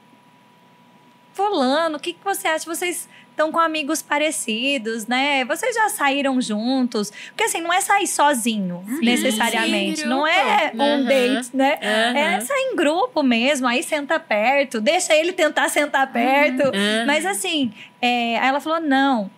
fulano, 1.33 1.97
o 1.97 1.99
que, 1.99 2.13
que 2.13 2.23
você 2.23 2.47
acha? 2.47 2.65
Vocês 2.65 3.07
estão 3.33 3.51
com 3.51 3.59
amigos 3.59 4.01
parecidos, 4.01 5.07
né? 5.07 5.43
Vocês 5.45 5.75
já 5.75 5.89
saíram 5.89 6.39
juntos? 6.41 7.11
Porque 7.29 7.43
assim, 7.43 7.61
não 7.61 7.73
é 7.73 7.81
sair 7.81 8.07
sozinho, 8.07 8.83
necessariamente. 9.01 10.01
sim, 10.01 10.07
não 10.07 10.25
é 10.25 10.71
um 10.79 10.97
Uhum. 10.99 11.03
date, 11.03 11.49
né? 11.55 11.77
É 11.81 12.27
Aham. 12.35 12.41
sair 12.41 12.69
em 12.71 12.75
grupo 12.75 13.21
mesmo, 13.23 13.67
aí 13.67 13.81
senta 13.83 14.19
perto, 14.19 14.79
deixa 14.79 15.15
ele 15.15 15.33
tentar 15.33 15.69
sentar 15.69 16.11
perto. 16.11 16.61
Aham. 16.63 17.03
Mas 17.07 17.25
assim, 17.25 17.73
é, 18.01 18.37
aí 18.39 18.47
ela 18.49 18.59
falou: 18.59 18.79
não, 18.79 19.29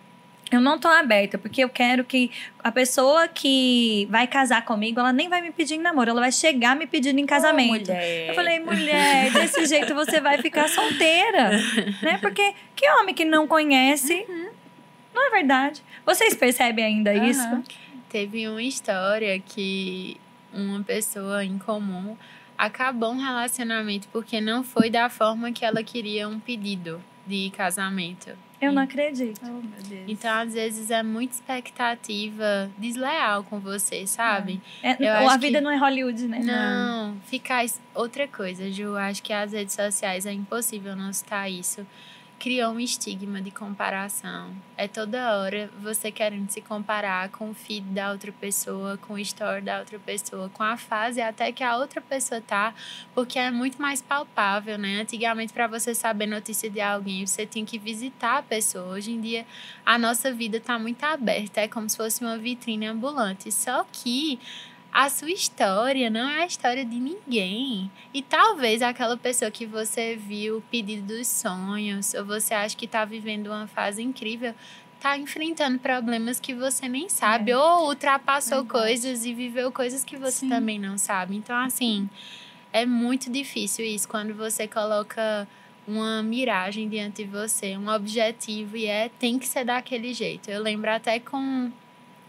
eu 0.50 0.60
não 0.60 0.78
tô 0.78 0.86
aberta, 0.86 1.36
porque 1.36 1.64
eu 1.64 1.68
quero 1.68 2.04
que 2.04 2.30
a 2.62 2.70
pessoa 2.70 3.26
que 3.26 4.06
vai 4.10 4.26
casar 4.26 4.64
comigo, 4.64 5.00
ela 5.00 5.12
nem 5.12 5.28
vai 5.28 5.42
me 5.42 5.50
pedir 5.50 5.74
em 5.74 5.80
namoro, 5.80 6.10
ela 6.10 6.20
vai 6.20 6.30
chegar 6.30 6.76
me 6.76 6.86
pedindo 6.86 7.18
em 7.18 7.26
casamento. 7.26 7.90
mulher. 7.90 8.28
eu 8.28 8.34
falei, 8.34 8.60
mulher, 8.60 9.32
desse 9.32 9.66
jeito 9.66 9.94
você 9.94 10.20
vai 10.20 10.38
ficar 10.38 10.68
solteira, 10.68 11.50
né? 12.00 12.18
Porque 12.20 12.54
que 12.76 12.88
homem 12.92 13.14
que 13.14 13.24
não 13.24 13.48
conhece, 13.48 14.24
não 15.12 15.26
é 15.26 15.30
verdade? 15.30 15.82
Vocês 16.04 16.34
percebem 16.34 16.84
ainda 16.84 17.12
Aham. 17.12 17.28
isso? 17.28 17.64
Teve 18.08 18.46
uma 18.46 18.62
história 18.62 19.38
que 19.40 20.16
uma 20.52 20.80
pessoa 20.82 21.44
em 21.44 21.58
comum 21.58 22.16
acabou 22.56 23.12
um 23.12 23.20
relacionamento 23.20 24.06
porque 24.12 24.40
não 24.40 24.62
foi 24.62 24.88
da 24.90 25.10
forma 25.10 25.50
que 25.50 25.64
ela 25.64 25.82
queria 25.82 26.28
um 26.28 26.38
pedido 26.38 27.02
de 27.26 27.50
casamento. 27.50 28.30
Eu 28.60 28.72
não 28.72 28.82
acredito. 28.82 29.40
Oh, 29.42 29.46
meu 29.46 29.82
Deus. 29.88 30.04
Então, 30.08 30.30
às 30.32 30.54
vezes, 30.54 30.90
é 30.90 31.02
muita 31.02 31.34
expectativa 31.34 32.70
desleal 32.78 33.44
com 33.44 33.58
você, 33.60 34.06
sabe? 34.06 34.60
É, 34.82 34.96
Eu 34.98 35.12
a 35.12 35.18
acho 35.30 35.38
vida 35.40 35.58
que- 35.58 35.64
não 35.64 35.70
é 35.70 35.76
Hollywood, 35.76 36.26
né? 36.26 36.40
Não, 36.42 37.16
ficar. 37.26 37.64
es- 37.64 37.80
Outra 37.94 38.26
coisa, 38.28 38.70
Ju, 38.70 38.96
acho 38.96 39.22
que 39.22 39.32
as 39.32 39.52
redes 39.52 39.74
sociais 39.74 40.26
é 40.26 40.32
impossível 40.32 40.94
não 40.96 41.12
citar 41.12 41.50
isso. 41.50 41.86
Criou 42.38 42.72
um 42.72 42.80
estigma 42.80 43.40
de 43.40 43.50
comparação. 43.50 44.54
É 44.76 44.86
toda 44.86 45.38
hora 45.38 45.70
você 45.82 46.12
querendo 46.12 46.50
se 46.50 46.60
comparar 46.60 47.30
com 47.30 47.50
o 47.50 47.54
feed 47.54 47.86
da 47.88 48.12
outra 48.12 48.30
pessoa, 48.30 48.98
com 48.98 49.14
o 49.14 49.18
story 49.18 49.62
da 49.62 49.78
outra 49.78 49.98
pessoa, 49.98 50.50
com 50.50 50.62
a 50.62 50.76
fase 50.76 51.20
até 51.20 51.50
que 51.50 51.64
a 51.64 51.76
outra 51.78 52.00
pessoa 52.00 52.40
tá, 52.42 52.74
porque 53.14 53.38
é 53.38 53.50
muito 53.50 53.80
mais 53.80 54.02
palpável, 54.02 54.76
né? 54.76 55.00
Antigamente, 55.00 55.52
para 55.52 55.66
você 55.66 55.94
saber 55.94 56.26
notícia 56.26 56.68
de 56.68 56.80
alguém, 56.80 57.26
você 57.26 57.46
tinha 57.46 57.64
que 57.64 57.78
visitar 57.78 58.38
a 58.38 58.42
pessoa. 58.42 58.94
Hoje 58.94 59.12
em 59.12 59.20
dia, 59.20 59.46
a 59.84 59.98
nossa 59.98 60.30
vida 60.30 60.60
tá 60.60 60.78
muito 60.78 61.02
aberta, 61.04 61.62
é 61.62 61.68
como 61.68 61.88
se 61.88 61.96
fosse 61.96 62.22
uma 62.22 62.36
vitrine 62.36 62.86
ambulante. 62.86 63.50
Só 63.50 63.84
que 63.90 64.38
a 64.96 65.10
sua 65.10 65.30
história 65.30 66.08
não 66.08 66.26
é 66.26 66.44
a 66.44 66.46
história 66.46 66.82
de 66.82 66.96
ninguém. 66.98 67.90
E 68.14 68.22
talvez 68.22 68.80
aquela 68.80 69.14
pessoa 69.14 69.50
que 69.50 69.66
você 69.66 70.16
viu 70.16 70.64
pedido 70.70 71.14
dos 71.14 71.28
sonhos, 71.28 72.14
ou 72.14 72.24
você 72.24 72.54
acha 72.54 72.74
que 72.74 72.86
está 72.86 73.04
vivendo 73.04 73.48
uma 73.48 73.66
fase 73.66 74.02
incrível, 74.02 74.54
tá 74.98 75.18
enfrentando 75.18 75.78
problemas 75.78 76.40
que 76.40 76.54
você 76.54 76.88
nem 76.88 77.10
sabe, 77.10 77.50
é. 77.50 77.58
ou 77.58 77.88
ultrapassou 77.88 78.62
Verdade. 78.62 78.84
coisas 78.86 79.26
e 79.26 79.34
viveu 79.34 79.70
coisas 79.70 80.02
que 80.02 80.16
você 80.16 80.46
Sim. 80.46 80.48
também 80.48 80.78
não 80.78 80.96
sabe. 80.96 81.36
Então, 81.36 81.54
assim, 81.58 82.08
é 82.72 82.86
muito 82.86 83.30
difícil 83.30 83.84
isso 83.84 84.08
quando 84.08 84.32
você 84.32 84.66
coloca 84.66 85.46
uma 85.86 86.22
miragem 86.22 86.88
diante 86.88 87.22
de 87.22 87.30
você, 87.30 87.76
um 87.76 87.90
objetivo 87.90 88.78
e 88.78 88.86
é 88.86 89.10
tem 89.18 89.38
que 89.38 89.46
ser 89.46 89.66
daquele 89.66 90.14
jeito. 90.14 90.50
Eu 90.50 90.62
lembro 90.62 90.90
até 90.90 91.20
com 91.20 91.70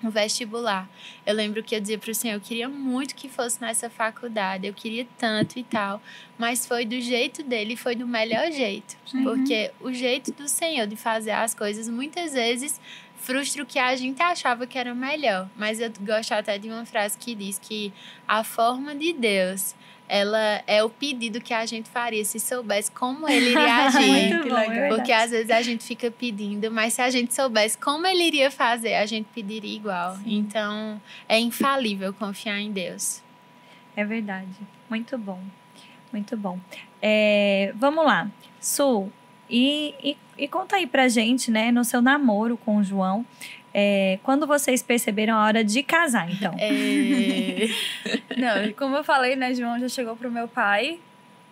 o 0.08 0.12
vestibular. 0.12 0.90
Eu 1.26 1.36
lembro 1.36 1.64
que 1.64 1.76
eu 1.76 1.80
dizia 1.80 1.98
para 1.98 2.12
o 2.12 2.16
Senhor, 2.16 2.36
eu 2.36 2.42
queria 2.42 2.70
muito 2.70 3.16
que 3.16 3.30
fosse 3.30 3.62
nessa 3.62 3.90
faculdade, 3.90 4.68
eu 4.68 4.74
queria 4.74 5.08
tanto 5.18 5.60
e 5.60 5.64
tal, 5.64 6.02
mas 6.38 6.66
foi 6.66 6.86
do 6.86 7.00
jeito 7.00 7.44
dele, 7.44 7.76
foi 7.76 7.96
do 7.96 8.08
melhor 8.08 8.52
jeito, 8.52 8.98
uhum. 9.14 9.24
porque 9.24 9.72
o 9.80 9.92
jeito 9.92 10.32
do 10.32 10.48
Senhor 10.48 10.88
de 10.88 10.96
fazer 10.96 11.32
as 11.32 11.54
coisas 11.54 11.90
muitas 11.90 12.34
vezes 12.34 12.80
frustra 13.18 13.64
o 13.64 13.66
que 13.66 13.80
a 13.80 13.96
gente 13.96 14.22
achava 14.22 14.66
que 14.66 14.78
era 14.78 14.94
melhor. 14.94 15.50
Mas 15.56 15.80
eu 15.80 15.92
gosto 16.02 16.32
até 16.32 16.58
de 16.58 16.70
uma 16.70 16.86
frase 16.86 17.18
que 17.18 17.36
diz 17.36 17.60
que 17.60 17.92
a 18.28 18.44
forma 18.44 18.96
de 18.96 19.12
Deus 19.14 19.76
ela 20.08 20.64
é 20.66 20.84
o 20.84 20.90
pedido 20.90 21.42
que 21.42 21.54
a 21.54 21.66
gente 21.66 21.90
faria 21.90 22.24
se 22.24 22.40
soubesse 22.40 22.90
como 22.92 23.28
ele 23.28 23.52
iria 23.52 23.76
agir. 23.86 24.34
Muito 24.34 24.50
bom, 24.50 24.58
é 24.58 24.88
Porque 24.90 25.12
às 25.12 25.32
vezes 25.32 25.52
a 25.52 25.62
gente 25.62 25.84
fica 25.84 26.10
pedindo, 26.10 26.72
mas 26.72 26.94
se 26.94 27.02
a 27.02 27.10
gente 27.10 27.34
soubesse 27.34 27.78
como 27.78 28.08
ele 28.08 28.24
iria 28.24 28.50
fazer, 28.50 28.96
a 28.96 29.06
gente 29.06 29.28
pediria 29.34 29.76
igual. 29.76 30.16
Sim. 30.16 30.38
Então, 30.38 31.02
é 31.28 31.40
infalível 31.40 32.14
confiar 32.14 32.60
em 32.60 32.72
Deus. 32.72 33.22
É 33.96 34.06
verdade. 34.06 34.48
Muito 34.90 35.18
bom. 35.18 35.42
Muito 36.12 36.38
bom. 36.38 36.60
É, 37.02 37.74
vamos 37.76 38.06
lá. 38.06 38.30
Su, 38.60 39.10
e, 39.50 39.94
e, 40.04 40.18
e 40.38 40.48
conta 40.48 40.76
aí 40.76 40.88
pra 40.88 41.08
gente, 41.08 41.52
né, 41.52 41.72
no 41.72 41.84
seu 41.84 42.02
namoro 42.02 42.58
com 42.58 42.78
o 42.78 42.84
João, 42.84 43.26
é, 43.80 44.18
quando 44.24 44.48
vocês 44.48 44.82
perceberam 44.82 45.36
a 45.36 45.46
hora 45.46 45.64
de 45.64 45.84
casar, 45.84 46.28
então? 46.32 46.52
É... 46.58 47.68
Não, 48.36 48.74
como 48.74 48.96
eu 48.96 49.04
falei, 49.04 49.36
né, 49.36 49.54
João 49.54 49.80
já 49.80 49.88
chegou 49.88 50.16
pro 50.16 50.32
meu 50.32 50.48
pai 50.48 51.00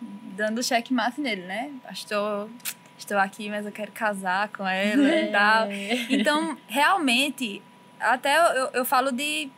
dando 0.00 0.60
checkmate 0.60 1.20
nele, 1.20 1.42
né? 1.42 1.70
Estou, 1.92 2.50
estou 2.98 3.16
aqui, 3.16 3.48
mas 3.48 3.64
eu 3.64 3.70
quero 3.70 3.92
casar 3.92 4.48
com 4.48 4.66
ela 4.66 5.08
é. 5.08 5.28
e 5.28 5.30
tal. 5.30 5.68
Então, 6.10 6.58
realmente, 6.66 7.62
até 8.00 8.36
eu, 8.36 8.70
eu 8.74 8.84
falo 8.84 9.12
de 9.12 9.48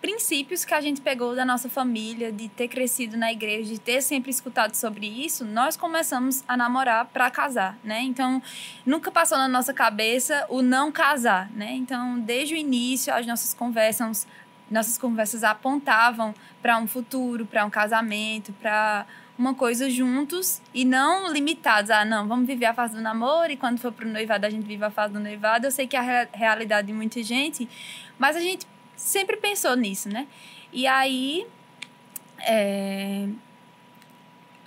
princípios 0.00 0.64
que 0.64 0.72
a 0.72 0.80
gente 0.80 1.00
pegou 1.00 1.34
da 1.34 1.44
nossa 1.44 1.68
família, 1.68 2.32
de 2.32 2.48
ter 2.48 2.68
crescido 2.68 3.16
na 3.16 3.30
igreja, 3.30 3.72
de 3.72 3.78
ter 3.78 4.00
sempre 4.00 4.30
escutado 4.30 4.74
sobre 4.74 5.06
isso, 5.06 5.44
nós 5.44 5.76
começamos 5.76 6.42
a 6.48 6.56
namorar 6.56 7.04
para 7.06 7.30
casar, 7.30 7.78
né? 7.84 8.00
Então, 8.00 8.42
nunca 8.84 9.10
passou 9.10 9.36
na 9.36 9.46
nossa 9.46 9.74
cabeça 9.74 10.46
o 10.48 10.62
não 10.62 10.90
casar, 10.90 11.50
né? 11.50 11.72
Então, 11.72 12.18
desde 12.18 12.54
o 12.54 12.56
início, 12.56 13.12
as 13.12 13.26
nossas 13.26 13.52
conversas, 13.52 14.26
nossas 14.70 14.96
conversas 14.96 15.44
apontavam 15.44 16.34
para 16.62 16.78
um 16.78 16.86
futuro, 16.86 17.44
para 17.44 17.64
um 17.64 17.70
casamento, 17.70 18.52
para 18.54 19.04
uma 19.36 19.54
coisa 19.54 19.88
juntos 19.88 20.60
e 20.74 20.84
não 20.84 21.32
limitados 21.32 21.90
a, 21.90 22.00
ah, 22.00 22.04
não, 22.04 22.28
vamos 22.28 22.46
viver 22.46 22.66
a 22.66 22.74
fase 22.74 22.94
do 22.94 23.00
namoro 23.00 23.50
e 23.50 23.56
quando 23.56 23.78
for 23.78 23.90
pro 23.90 24.06
noivado 24.06 24.44
a 24.46 24.50
gente 24.50 24.66
vive 24.66 24.84
a 24.84 24.90
fase 24.90 25.14
do 25.14 25.20
noivado. 25.20 25.66
Eu 25.66 25.70
sei 25.70 25.86
que 25.86 25.96
é 25.96 25.98
a 25.98 26.28
realidade 26.30 26.88
de 26.88 26.92
muita 26.92 27.22
gente, 27.22 27.66
mas 28.18 28.36
a 28.36 28.40
gente 28.40 28.66
sempre 29.00 29.36
pensou 29.36 29.74
nisso, 29.76 30.08
né? 30.08 30.26
E 30.72 30.86
aí. 30.86 31.46
É... 32.40 33.26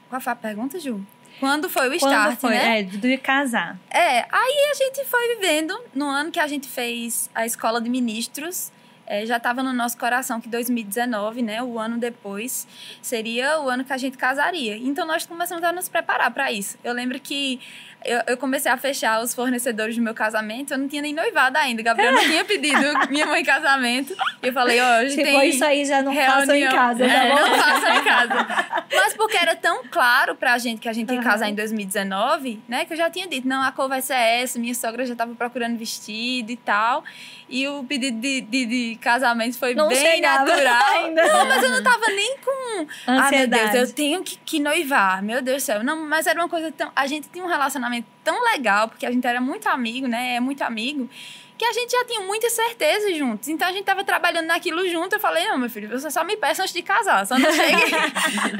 Qual 0.09 0.21
foi 0.21 0.33
a 0.33 0.35
pergunta, 0.35 0.79
Ju? 0.79 1.05
Quando 1.39 1.69
foi 1.69 1.89
o 1.89 1.93
start, 1.93 2.37
Quando 2.37 2.37
foi, 2.37 2.51
né? 2.51 2.79
É, 2.79 2.83
de 2.83 3.17
casar. 3.17 3.77
É, 3.89 4.19
aí 4.31 4.71
a 4.71 4.73
gente 4.75 5.03
foi 5.05 5.35
vivendo 5.35 5.77
no 5.93 6.05
ano 6.05 6.31
que 6.31 6.39
a 6.39 6.47
gente 6.47 6.67
fez 6.67 7.29
a 7.33 7.45
escola 7.45 7.81
de 7.81 7.89
ministros 7.89 8.71
é, 9.05 9.25
já 9.25 9.37
estava 9.37 9.61
no 9.61 9.73
nosso 9.73 9.97
coração 9.97 10.39
que 10.39 10.47
2019, 10.47 11.41
né, 11.41 11.61
o 11.61 11.77
ano 11.77 11.97
depois, 11.97 12.67
seria 13.01 13.59
o 13.59 13.69
ano 13.69 13.83
que 13.83 13.91
a 13.91 13.97
gente 13.97 14.17
casaria. 14.17 14.77
Então 14.77 15.05
nós 15.05 15.25
começamos 15.25 15.63
a 15.63 15.71
nos 15.71 15.89
preparar 15.89 16.31
para 16.31 16.51
isso. 16.51 16.77
Eu 16.83 16.93
lembro 16.93 17.19
que 17.19 17.59
eu, 18.05 18.21
eu, 18.27 18.37
comecei 18.37 18.71
a 18.71 18.77
fechar 18.77 19.21
os 19.21 19.33
fornecedores 19.33 19.95
do 19.95 20.01
meu 20.01 20.13
casamento, 20.13 20.73
eu 20.73 20.77
não 20.77 20.87
tinha 20.87 21.01
nem 21.01 21.13
noivado 21.13 21.57
ainda. 21.57 21.81
Gabriel 21.81 22.11
não 22.11 22.21
tinha 22.21 22.45
pedido 22.45 22.81
minha 23.09 23.25
mãe 23.25 23.41
em 23.41 23.45
casamento. 23.45 24.15
E 24.41 24.47
eu 24.47 24.53
falei, 24.53 24.79
ó, 24.79 24.99
hoje 24.99 25.15
tipo, 25.15 25.23
tem. 25.23 25.49
isso 25.49 25.63
aí 25.63 25.85
já 25.85 26.01
não 26.01 26.11
reunião. 26.11 26.39
façam 26.39 26.55
em 26.55 26.69
casa, 26.69 27.07
tá 27.07 27.13
é, 27.13 27.29
Não 27.29 27.55
façam 27.59 27.95
em 27.95 28.03
casa. 28.03 28.47
Mas 28.91 29.13
porque 29.13 29.37
era 29.37 29.55
tão 29.55 29.83
claro 29.89 30.35
pra 30.35 30.57
gente 30.57 30.79
que 30.79 30.89
a 30.89 30.93
gente 30.93 31.09
ia 31.11 31.17
uhum. 31.17 31.23
casar 31.23 31.49
em 31.49 31.55
2019, 31.55 32.61
né? 32.67 32.85
Que 32.85 32.93
eu 32.93 32.97
já 32.97 33.09
tinha 33.09 33.27
dito, 33.27 33.47
não, 33.47 33.61
a 33.61 33.71
cor 33.71 33.87
vai 33.87 34.01
ser 34.01 34.13
essa, 34.13 34.59
minha 34.59 34.75
sogra 34.75 35.05
já 35.05 35.15
tava 35.15 35.33
procurando 35.35 35.77
vestido 35.77 36.51
e 36.51 36.57
tal. 36.57 37.03
E 37.49 37.67
o 37.67 37.83
pedido 37.83 38.19
de, 38.19 38.41
de, 38.41 38.65
de 38.65 38.95
casamento 39.01 39.57
foi 39.57 39.75
não 39.75 39.87
bem 39.87 40.21
natural. 40.21 40.83
Ainda. 41.03 41.25
Não, 41.25 41.45
mas 41.47 41.63
eu 41.63 41.69
não 41.69 41.83
tava 41.83 42.07
nem 42.07 42.37
com. 42.37 42.87
Ansiedade. 43.07 43.61
Ah, 43.61 43.65
meu 43.65 43.71
Deus, 43.73 43.89
eu 43.89 43.95
tenho 43.95 44.23
que, 44.23 44.37
que 44.37 44.59
noivar. 44.59 45.21
Meu 45.21 45.41
Deus 45.41 45.63
do 45.63 45.65
céu. 45.65 45.83
Não, 45.83 46.07
mas 46.07 46.27
era 46.27 46.39
uma 46.39 46.49
coisa 46.49 46.71
tão. 46.71 46.91
A 46.95 47.05
gente 47.07 47.29
tinha 47.29 47.43
um 47.43 47.47
relacionamento 47.47 48.07
tão 48.23 48.43
legal, 48.51 48.87
porque 48.87 49.05
a 49.05 49.11
gente 49.11 49.25
era 49.25 49.41
muito 49.41 49.67
amigo, 49.67 50.07
né? 50.07 50.35
É 50.35 50.39
muito 50.39 50.61
amigo 50.63 51.09
que 51.57 51.65
a 51.65 51.71
gente 51.71 51.91
já 51.91 52.03
tinha 52.05 52.21
muita 52.21 52.49
certeza 52.49 53.13
juntos. 53.13 53.47
Então 53.47 53.67
a 53.67 53.71
gente 53.71 53.85
tava 53.85 54.03
trabalhando 54.03 54.47
naquilo 54.47 54.87
junto. 54.89 55.15
Eu 55.15 55.19
falei, 55.19 55.47
não, 55.47 55.57
meu 55.57 55.69
filho, 55.69 55.87
você 55.89 56.09
só 56.09 56.23
me 56.23 56.35
peça 56.35 56.61
antes 56.61 56.73
de 56.73 56.81
casar. 56.81 57.25
Só 57.25 57.37
não 57.37 57.51
chegue 57.51 57.91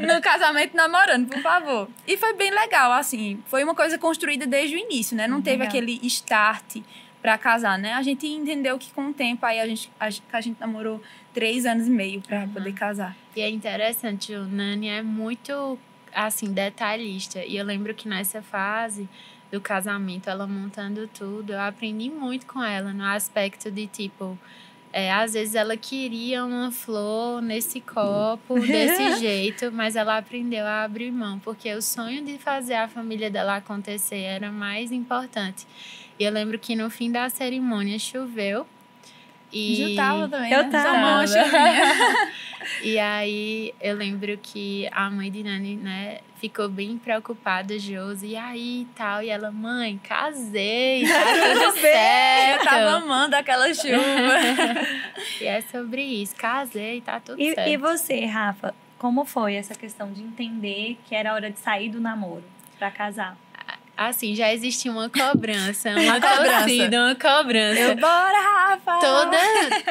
no 0.06 0.20
casamento 0.22 0.76
namorando, 0.76 1.28
por 1.28 1.42
favor. 1.42 1.88
E 2.06 2.16
foi 2.16 2.32
bem 2.32 2.50
legal, 2.50 2.92
assim. 2.92 3.42
Foi 3.46 3.62
uma 3.64 3.74
coisa 3.74 3.98
construída 3.98 4.46
desde 4.46 4.76
o 4.76 4.78
início, 4.78 5.16
né? 5.16 5.26
Não 5.26 5.42
teve 5.42 5.58
legal. 5.58 5.68
aquele 5.68 6.00
start 6.06 6.76
para 7.24 7.38
casar, 7.38 7.78
né? 7.78 7.94
A 7.94 8.02
gente 8.02 8.26
entendeu 8.26 8.78
que 8.78 8.92
com 8.92 9.08
o 9.08 9.14
tempo 9.14 9.46
aí 9.46 9.58
a 9.58 9.66
gente, 9.66 9.90
a, 9.98 10.10
a 10.30 10.40
gente 10.42 10.60
namorou 10.60 11.00
três 11.32 11.64
anos 11.64 11.86
e 11.86 11.90
meio 11.90 12.20
para 12.20 12.40
uhum. 12.40 12.50
poder 12.50 12.74
casar. 12.74 13.16
E 13.34 13.40
é 13.40 13.48
interessante, 13.48 14.34
o 14.34 14.44
Nani 14.44 14.88
é 14.88 15.02
muito, 15.02 15.78
assim, 16.14 16.52
detalhista. 16.52 17.42
E 17.42 17.56
eu 17.56 17.64
lembro 17.64 17.94
que 17.94 18.06
nessa 18.06 18.42
fase 18.42 19.08
do 19.50 19.58
casamento, 19.58 20.28
ela 20.28 20.46
montando 20.46 21.08
tudo, 21.08 21.54
eu 21.54 21.60
aprendi 21.62 22.10
muito 22.10 22.44
com 22.44 22.62
ela 22.62 22.92
no 22.92 23.04
aspecto 23.04 23.70
de 23.70 23.86
tipo. 23.86 24.38
É, 24.96 25.10
às 25.10 25.32
vezes 25.32 25.56
ela 25.56 25.76
queria 25.76 26.44
uma 26.44 26.70
flor 26.70 27.42
nesse 27.42 27.80
copo, 27.82 28.60
desse 28.60 29.18
jeito, 29.18 29.72
mas 29.72 29.96
ela 29.96 30.16
aprendeu 30.16 30.64
a 30.64 30.84
abrir 30.84 31.10
mão, 31.10 31.40
porque 31.40 31.74
o 31.74 31.82
sonho 31.82 32.24
de 32.24 32.38
fazer 32.38 32.74
a 32.74 32.86
família 32.86 33.28
dela 33.28 33.56
acontecer 33.56 34.20
era 34.20 34.52
mais 34.52 34.92
importante. 34.92 35.66
E 36.16 36.22
eu 36.22 36.30
lembro 36.30 36.60
que 36.60 36.76
no 36.76 36.88
fim 36.90 37.10
da 37.10 37.28
cerimônia 37.28 37.98
choveu. 37.98 38.64
E... 39.52 39.82
Eu 39.82 39.96
tava 39.96 40.28
também. 40.28 40.52
Eu 40.52 40.62
né? 40.62 40.70
tava. 40.70 41.24
e 42.82 42.98
aí 42.98 43.74
eu 43.80 43.96
lembro 43.96 44.36
que 44.38 44.88
a 44.92 45.10
mãe 45.10 45.30
de 45.30 45.42
Nani, 45.42 45.76
né, 45.76 46.20
ficou 46.36 46.68
bem 46.68 46.98
preocupada, 46.98 47.78
Josi, 47.78 48.28
e 48.28 48.36
aí 48.36 48.82
e 48.82 48.88
tal. 48.94 49.22
E 49.22 49.30
ela, 49.30 49.50
mãe, 49.50 49.98
casei, 50.02 51.06
tá 51.06 51.24
tudo 51.54 51.80
certo. 51.80 52.60
Eu 52.60 52.64
tava 52.64 52.90
amando 52.96 53.36
aquela 53.36 53.72
chuva. 53.72 53.96
e 55.40 55.44
é 55.44 55.60
sobre 55.62 56.02
isso, 56.02 56.34
casei, 56.36 57.00
tá 57.00 57.18
tudo 57.20 57.40
e, 57.40 57.54
certo. 57.54 57.68
E 57.68 57.76
você, 57.76 58.24
Rafa, 58.26 58.74
como 58.98 59.24
foi 59.24 59.54
essa 59.54 59.74
questão 59.74 60.12
de 60.12 60.22
entender 60.22 60.98
que 61.06 61.14
era 61.14 61.34
hora 61.34 61.50
de 61.50 61.58
sair 61.58 61.88
do 61.88 62.00
namoro 62.00 62.44
para 62.78 62.90
casar? 62.90 63.36
Assim, 63.96 64.34
já 64.34 64.52
existia 64.52 64.90
uma 64.90 65.08
cobrança, 65.08 65.90
uma 65.96 66.20
torcida, 66.20 66.98
uma 66.98 67.14
cobrança. 67.14 67.80
Eu, 67.80 67.96
bora, 67.96 68.40
Rafa! 68.40 68.98
Toda, 68.98 69.38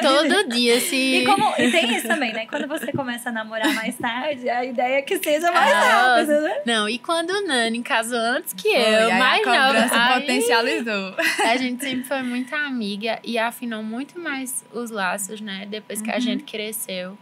todo 0.02 0.48
dia, 0.50 0.78
se... 0.80 0.96
E, 0.96 1.24
como, 1.24 1.54
e 1.58 1.70
tem 1.70 1.96
isso 1.96 2.06
também, 2.06 2.32
né? 2.32 2.46
Quando 2.46 2.68
você 2.68 2.92
começa 2.92 3.30
a 3.30 3.32
namorar 3.32 3.72
mais 3.74 3.96
tarde, 3.96 4.48
a 4.48 4.64
ideia 4.64 4.98
é 4.98 5.02
que 5.02 5.18
seja 5.18 5.50
mais 5.50 5.72
ah, 5.72 6.16
rápido, 6.16 6.40
né? 6.42 6.62
Não, 6.66 6.88
e 6.88 6.98
quando 6.98 7.30
o 7.30 7.46
Nani 7.46 7.82
casou 7.82 8.18
antes 8.18 8.52
que 8.52 8.68
eu, 8.68 9.08
foi, 9.08 9.14
mais 9.14 9.46
nova... 9.46 9.88
Aí, 9.90 10.20
potencializou. 10.20 11.14
A 11.46 11.56
gente 11.56 11.82
sempre 11.82 12.04
foi 12.04 12.22
muito 12.22 12.54
amiga 12.54 13.18
e 13.24 13.38
afinou 13.38 13.82
muito 13.82 14.18
mais 14.18 14.64
os 14.72 14.90
laços, 14.90 15.40
né? 15.40 15.66
Depois 15.68 16.02
que 16.02 16.10
uhum. 16.10 16.16
a 16.16 16.20
gente 16.20 16.44
cresceu. 16.44 17.16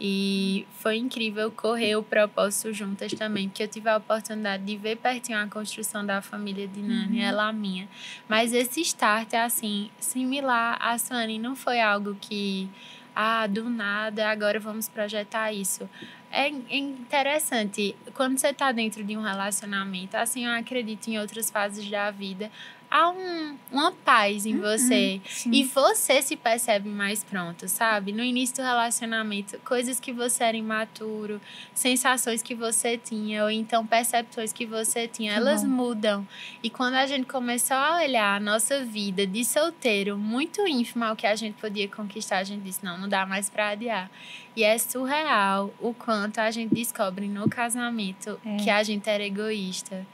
E 0.00 0.64
foi 0.74 0.96
incrível 0.96 1.50
correr 1.50 1.96
o 1.96 2.02
propósito 2.04 2.72
juntas 2.72 3.12
também, 3.12 3.48
porque 3.48 3.64
eu 3.64 3.68
tive 3.68 3.88
a 3.88 3.96
oportunidade 3.96 4.62
de 4.62 4.76
ver 4.76 4.96
pertinho 4.96 5.38
a 5.38 5.46
construção 5.48 6.06
da 6.06 6.22
família 6.22 6.68
de 6.68 6.80
Nani, 6.80 7.18
uhum. 7.18 7.24
ela 7.24 7.48
a 7.48 7.52
minha. 7.52 7.88
Mas 8.28 8.52
esse 8.52 8.80
start 8.82 9.32
é 9.32 9.42
assim, 9.42 9.90
similar 9.98 10.78
a 10.80 10.96
Suane, 10.98 11.38
não 11.38 11.56
foi 11.56 11.80
algo 11.80 12.16
que, 12.20 12.68
ah, 13.14 13.48
do 13.48 13.68
nada, 13.68 14.28
agora 14.28 14.60
vamos 14.60 14.88
projetar 14.88 15.52
isso. 15.52 15.88
É 16.30 16.46
interessante, 16.48 17.96
quando 18.14 18.38
você 18.38 18.48
está 18.48 18.70
dentro 18.70 19.02
de 19.02 19.16
um 19.16 19.22
relacionamento, 19.22 20.16
assim, 20.16 20.44
eu 20.44 20.52
acredito 20.52 21.08
em 21.08 21.18
outras 21.18 21.50
fases 21.50 21.90
da 21.90 22.10
vida, 22.10 22.52
há 22.90 23.10
um, 23.10 23.56
uma 23.70 23.92
paz 23.92 24.46
em 24.46 24.58
você. 24.58 25.20
Uhum, 25.46 25.52
e 25.52 25.64
você 25.64 26.22
se 26.22 26.36
percebe 26.36 26.88
mais 26.88 27.22
pronto, 27.22 27.68
sabe? 27.68 28.12
No 28.12 28.22
início 28.22 28.56
do 28.56 28.62
relacionamento, 28.62 29.58
coisas 29.60 30.00
que 30.00 30.12
você 30.12 30.44
era 30.44 30.56
imaturo, 30.56 31.40
sensações 31.74 32.42
que 32.42 32.54
você 32.54 32.96
tinha, 32.96 33.44
ou 33.44 33.50
então 33.50 33.86
percepções 33.86 34.52
que 34.52 34.66
você 34.66 35.06
tinha, 35.06 35.32
que 35.32 35.38
elas 35.38 35.62
bom. 35.62 35.68
mudam. 35.68 36.28
E 36.62 36.70
quando 36.70 36.94
a 36.94 37.06
gente 37.06 37.26
começou 37.26 37.76
a 37.76 37.98
olhar 37.98 38.36
a 38.36 38.40
nossa 38.40 38.84
vida 38.84 39.26
de 39.26 39.44
solteiro, 39.44 40.16
muito 40.16 40.66
ínfima 40.66 41.08
ao 41.08 41.16
que 41.16 41.26
a 41.26 41.34
gente 41.34 41.60
podia 41.60 41.88
conquistar, 41.88 42.38
a 42.38 42.44
gente 42.44 42.62
disse: 42.62 42.84
não, 42.84 42.98
não 42.98 43.08
dá 43.08 43.26
mais 43.26 43.50
para 43.50 43.70
adiar. 43.70 44.10
E 44.56 44.64
é 44.64 44.76
surreal 44.76 45.72
o 45.80 45.94
quanto 45.94 46.38
a 46.38 46.50
gente 46.50 46.74
descobre 46.74 47.28
no 47.28 47.48
casamento 47.48 48.40
é. 48.44 48.56
que 48.56 48.70
a 48.70 48.82
gente 48.82 49.08
era 49.08 49.24
egoísta 49.24 50.06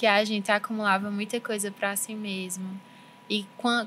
que 0.00 0.06
a 0.06 0.24
gente 0.24 0.50
acumulava 0.50 1.10
muita 1.10 1.38
coisa 1.38 1.70
para 1.70 1.94
si 1.94 2.14
mesmo. 2.14 2.80
E 3.28 3.44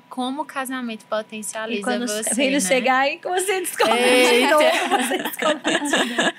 como 0.07 0.43
o 0.43 0.45
casamento 0.45 1.05
potencializa 1.05 1.79
e 1.79 1.83
quando 1.83 2.07
você, 2.07 2.35
filho 2.35 2.51
né? 2.51 2.59
chegar 2.59 2.99
aí, 2.99 3.19
você 3.21 3.61
descobre 3.61 3.97
de 3.97 4.45
novo, 4.45 4.89
você 4.89 5.17
descobre 5.17 5.79
de 5.79 5.89
novo. 5.89 6.31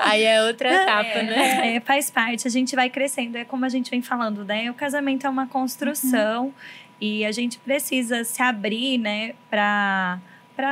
Aí 0.00 0.24
é 0.24 0.42
outra 0.42 0.72
etapa, 0.72 1.18
é, 1.18 1.22
né? 1.22 1.76
É, 1.76 1.80
faz 1.80 2.10
parte, 2.10 2.48
a 2.48 2.50
gente 2.50 2.74
vai 2.74 2.88
crescendo. 2.88 3.36
É 3.36 3.44
como 3.44 3.66
a 3.66 3.68
gente 3.68 3.90
vem 3.90 4.00
falando, 4.00 4.42
né? 4.42 4.70
O 4.70 4.74
casamento 4.74 5.26
é 5.26 5.30
uma 5.30 5.46
construção 5.46 6.46
uhum. 6.46 6.52
e 6.98 7.26
a 7.26 7.32
gente 7.32 7.58
precisa 7.58 8.24
se 8.24 8.42
abrir, 8.42 8.96
né? 8.96 9.34
Para 9.50 10.18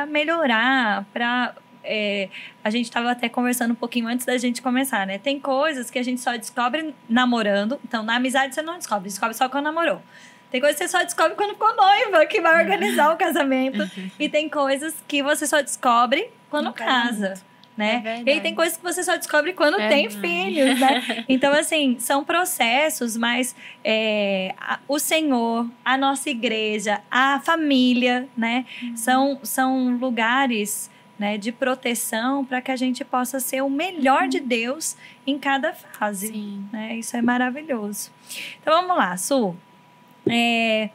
melhorar, 0.08 1.04
para 1.12 1.54
é, 1.88 2.28
a 2.62 2.68
gente 2.68 2.84
estava 2.84 3.10
até 3.10 3.28
conversando 3.28 3.72
um 3.72 3.74
pouquinho 3.74 4.06
antes 4.06 4.26
da 4.26 4.36
gente 4.36 4.60
começar, 4.60 5.06
né? 5.06 5.18
Tem 5.18 5.40
coisas 5.40 5.90
que 5.90 5.98
a 5.98 6.02
gente 6.02 6.20
só 6.20 6.36
descobre 6.36 6.94
namorando. 7.08 7.80
Então, 7.82 8.02
na 8.02 8.16
amizade 8.16 8.54
você 8.54 8.60
não 8.60 8.76
descobre, 8.76 9.08
descobre 9.08 9.34
só 9.34 9.48
quando 9.48 9.64
namorou. 9.64 10.02
Tem 10.50 10.60
coisas 10.60 10.78
que 10.78 10.86
você 10.86 10.96
só 10.96 11.02
descobre 11.02 11.34
quando 11.34 11.50
ficou 11.50 11.74
noiva, 11.74 12.26
que 12.26 12.40
vai 12.40 12.62
organizar 12.62 13.12
o 13.12 13.16
casamento. 13.16 13.88
E 14.18 14.28
tem 14.28 14.48
coisas 14.48 14.94
que 15.06 15.22
você 15.22 15.46
só 15.46 15.60
descobre 15.60 16.30
quando 16.50 16.72
casa. 16.72 17.34
Né? 17.76 18.02
É 18.04 18.22
e 18.26 18.30
aí 18.32 18.40
tem 18.40 18.56
coisas 18.56 18.76
que 18.76 18.82
você 18.82 19.04
só 19.04 19.16
descobre 19.16 19.52
quando 19.52 19.78
é 19.78 19.88
tem 19.88 20.08
verdade. 20.08 20.28
filhos, 20.28 20.80
né? 20.80 21.24
Então, 21.28 21.52
assim, 21.52 21.96
são 22.00 22.24
processos, 22.24 23.16
mas 23.16 23.54
é, 23.84 24.52
a, 24.58 24.80
o 24.88 24.98
Senhor, 24.98 25.68
a 25.84 25.96
nossa 25.96 26.28
igreja, 26.28 27.00
a 27.08 27.38
família, 27.40 28.28
né? 28.36 28.66
Uhum. 28.82 28.96
São, 28.96 29.40
são 29.44 29.96
lugares 29.96 30.90
né, 31.18 31.36
de 31.36 31.50
proteção 31.50 32.44
para 32.44 32.60
que 32.60 32.70
a 32.70 32.76
gente 32.76 33.04
possa 33.04 33.40
ser 33.40 33.62
o 33.62 33.68
melhor 33.68 34.28
de 34.28 34.38
Deus 34.38 34.96
em 35.26 35.38
cada 35.38 35.72
fase. 35.72 36.28
Sim. 36.28 36.68
Né? 36.72 36.96
Isso 36.96 37.16
é 37.16 37.22
maravilhoso. 37.22 38.10
Então 38.60 38.80
vamos 38.80 38.96
lá, 38.96 39.16
Su. 39.16 39.56
É, 40.26 40.90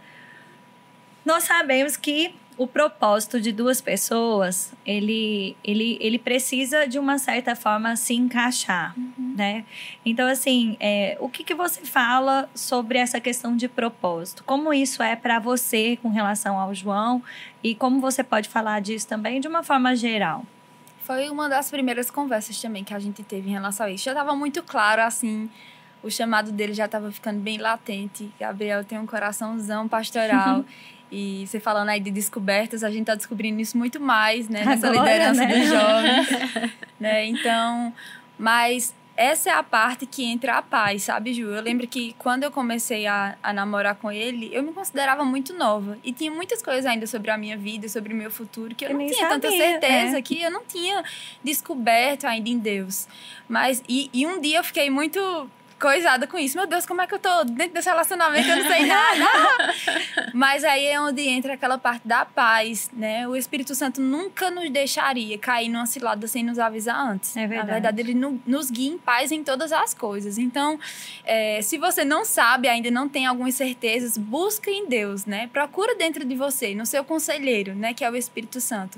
nós 1.25 1.43
sabemos 1.43 1.97
que 1.97 2.35
o 2.57 2.67
propósito 2.67 3.39
de 3.39 3.51
duas 3.51 3.81
pessoas, 3.81 4.73
ele, 4.85 5.55
ele, 5.63 5.97
ele 5.99 6.19
precisa 6.19 6.87
de 6.87 6.99
uma 6.99 7.17
certa 7.17 7.55
forma 7.55 7.95
se 7.95 8.13
encaixar, 8.13 8.93
uhum. 8.97 9.33
né? 9.35 9.65
Então, 10.05 10.27
assim, 10.27 10.77
é, 10.79 11.17
o 11.19 11.29
que, 11.29 11.43
que 11.43 11.53
você 11.53 11.81
fala 11.81 12.49
sobre 12.53 12.97
essa 12.97 13.19
questão 13.19 13.55
de 13.55 13.67
propósito? 13.67 14.43
Como 14.43 14.73
isso 14.73 15.01
é 15.01 15.15
para 15.15 15.39
você 15.39 15.97
com 16.01 16.09
relação 16.09 16.59
ao 16.59 16.73
João 16.73 17.23
e 17.63 17.73
como 17.73 17.99
você 17.99 18.23
pode 18.23 18.49
falar 18.49 18.81
disso 18.81 19.07
também 19.07 19.39
de 19.39 19.47
uma 19.47 19.63
forma 19.63 19.95
geral? 19.95 20.45
Foi 20.99 21.29
uma 21.29 21.49
das 21.49 21.69
primeiras 21.69 22.09
conversas 22.09 22.61
também 22.61 22.83
que 22.83 22.93
a 22.93 22.99
gente 22.99 23.23
teve 23.23 23.49
em 23.49 23.53
relação 23.53 23.87
a 23.87 23.91
isso. 23.91 24.05
Já 24.05 24.11
estava 24.11 24.35
muito 24.35 24.63
claro, 24.63 25.01
assim, 25.01 25.49
o 26.01 26.09
chamado 26.09 26.51
dele 26.51 26.73
já 26.73 26.85
estava 26.85 27.11
ficando 27.11 27.39
bem 27.39 27.57
latente. 27.57 28.31
Gabriel 28.39 28.83
tem 28.85 28.97
um 28.99 29.05
coraçãozão 29.05 29.87
pastoral. 29.87 30.63
E 31.13 31.45
você 31.45 31.59
falando 31.59 31.89
aí 31.89 31.99
de 31.99 32.09
descobertas, 32.09 32.83
a 32.83 32.89
gente 32.89 33.01
está 33.01 33.13
descobrindo 33.13 33.61
isso 33.61 33.77
muito 33.77 33.99
mais, 33.99 34.49
né? 34.49 34.65
Nessa 34.65 34.87
Agora, 34.87 35.03
liderança 35.03 35.45
né? 35.45 35.59
dos 35.59 35.69
jovens. 35.69 36.73
né? 36.99 37.25
Então, 37.27 37.93
mas 38.37 38.95
essa 39.15 39.51
é 39.51 39.53
a 39.53 39.61
parte 39.61 40.07
que 40.07 40.25
entra 40.25 40.57
a 40.57 40.61
paz, 40.61 41.03
sabe, 41.03 41.33
Ju? 41.33 41.43
Eu 41.43 41.61
lembro 41.61 41.87
que 41.87 42.15
quando 42.17 42.43
eu 42.43 42.51
comecei 42.51 43.05
a, 43.05 43.37
a 43.43 43.53
namorar 43.53 43.95
com 43.95 44.11
ele, 44.11 44.49
eu 44.51 44.63
me 44.63 44.73
considerava 44.73 45.23
muito 45.23 45.53
nova. 45.53 45.99
E 46.03 46.11
tinha 46.11 46.31
muitas 46.31 46.63
coisas 46.63 46.85
ainda 46.85 47.05
sobre 47.05 47.29
a 47.29 47.37
minha 47.37 47.55
vida, 47.55 47.87
sobre 47.87 48.11
o 48.11 48.15
meu 48.15 48.31
futuro, 48.31 48.73
que 48.73 48.83
eu, 48.83 48.89
eu 48.89 48.97
não 48.97 49.05
tinha 49.05 49.29
sabia, 49.29 49.29
tanta 49.29 49.51
certeza, 49.51 50.17
é. 50.17 50.21
que 50.21 50.41
eu 50.41 50.49
não 50.49 50.63
tinha 50.65 51.03
descoberto 51.43 52.25
ainda 52.25 52.49
em 52.49 52.57
Deus. 52.57 53.07
Mas, 53.47 53.83
e, 53.87 54.09
e 54.11 54.25
um 54.25 54.41
dia 54.41 54.57
eu 54.57 54.63
fiquei 54.63 54.89
muito 54.89 55.47
coisada 55.83 56.25
com 56.25 56.37
isso. 56.39 56.57
Meu 56.57 56.65
Deus, 56.65 56.85
como 56.85 57.01
é 57.01 57.07
que 57.07 57.13
eu 57.13 57.19
tô 57.19 57.43
dentro 57.43 57.73
desse 57.73 57.89
relacionamento? 57.89 58.47
Eu 58.47 58.55
não 58.55 58.71
sei 58.71 58.85
nada. 58.85 59.25
Mas 60.33 60.63
aí 60.63 60.85
é 60.85 61.01
onde 61.01 61.27
entra 61.27 61.55
aquela 61.55 61.77
parte 61.77 62.07
da 62.07 62.23
paz, 62.23 62.89
né? 62.93 63.27
O 63.27 63.35
Espírito 63.35 63.75
Santo 63.75 63.99
nunca 63.99 64.49
nos 64.49 64.69
deixaria 64.69 65.37
cair 65.37 65.67
numa 65.67 65.85
cilada 65.85 66.25
sem 66.25 66.41
nos 66.41 66.57
avisar 66.57 66.97
antes. 66.97 67.35
É 67.35 67.45
verdade. 67.45 67.67
Na 67.67 67.73
verdade, 67.73 68.01
ele 68.01 68.13
nos 68.13 68.71
guia 68.71 68.93
em 68.93 68.97
paz 68.97 69.29
em 69.33 69.43
todas 69.43 69.73
as 69.73 69.93
coisas. 69.93 70.37
Então, 70.37 70.79
é, 71.25 71.61
se 71.61 71.77
você 71.77 72.05
não 72.05 72.23
sabe, 72.23 72.69
ainda 72.69 72.89
não 72.89 73.09
tem 73.09 73.25
algumas 73.25 73.55
certezas, 73.55 74.17
busca 74.17 74.71
em 74.71 74.87
Deus, 74.87 75.25
né? 75.25 75.49
Procura 75.51 75.95
dentro 75.95 76.23
de 76.23 76.33
você, 76.33 76.73
no 76.73 76.85
seu 76.85 77.03
conselheiro, 77.03 77.75
né? 77.75 77.93
Que 77.93 78.05
é 78.05 78.09
o 78.09 78.15
Espírito 78.15 78.61
Santo. 78.61 78.97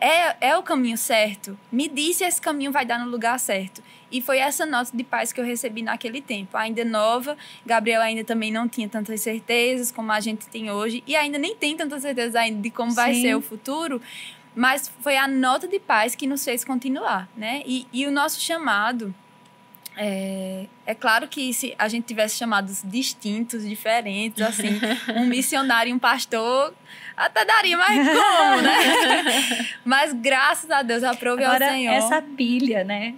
É, 0.00 0.48
é 0.50 0.56
o 0.56 0.62
caminho 0.62 0.98
certo? 0.98 1.58
Me 1.72 1.88
diz 1.88 2.16
se 2.16 2.24
esse 2.24 2.40
caminho 2.40 2.70
vai 2.70 2.84
dar 2.84 2.98
no 2.98 3.10
lugar 3.10 3.40
certo. 3.40 3.82
E 4.10 4.22
foi 4.22 4.38
essa 4.38 4.64
nota 4.64 4.90
de 4.94 5.04
paz 5.04 5.32
que 5.32 5.40
eu 5.40 5.44
recebi 5.44 5.82
naquele 5.82 6.20
tempo. 6.20 6.56
Ainda 6.56 6.84
nova, 6.84 7.36
Gabriel 7.64 8.00
ainda 8.00 8.24
também 8.24 8.50
não 8.50 8.68
tinha 8.68 8.88
tantas 8.88 9.20
certezas 9.20 9.92
como 9.92 10.10
a 10.12 10.20
gente 10.20 10.46
tem 10.48 10.70
hoje, 10.70 11.02
e 11.06 11.14
ainda 11.14 11.38
nem 11.38 11.54
tem 11.54 11.76
tantas 11.76 12.02
certezas 12.02 12.34
ainda 12.34 12.60
de 12.60 12.70
como 12.70 12.90
Sim. 12.90 12.96
vai 12.96 13.14
ser 13.14 13.36
o 13.36 13.40
futuro, 13.40 14.00
mas 14.54 14.90
foi 15.00 15.16
a 15.16 15.28
nota 15.28 15.68
de 15.68 15.78
paz 15.78 16.14
que 16.14 16.26
nos 16.26 16.44
fez 16.44 16.64
continuar, 16.64 17.28
né? 17.36 17.62
E, 17.66 17.86
e 17.92 18.06
o 18.06 18.10
nosso 18.10 18.40
chamado. 18.40 19.14
É, 20.00 20.66
é, 20.86 20.94
claro 20.94 21.26
que 21.26 21.52
se 21.52 21.74
a 21.76 21.88
gente 21.88 22.04
tivesse 22.04 22.36
chamados 22.36 22.82
distintos, 22.84 23.68
diferentes, 23.68 24.40
assim, 24.40 24.80
um 25.16 25.26
missionário 25.26 25.90
e 25.90 25.92
um 25.92 25.98
pastor, 25.98 26.72
até 27.16 27.44
daria, 27.44 27.76
mas 27.76 28.06
como, 28.06 28.62
né? 28.62 29.68
mas 29.84 30.12
graças 30.12 30.70
a 30.70 30.82
Deus, 30.82 31.02
aprove 31.02 31.42
Agora, 31.42 31.66
ao 31.66 31.72
Senhor. 31.72 31.92
Essa 31.92 32.22
pilha, 32.22 32.84
né? 32.84 33.14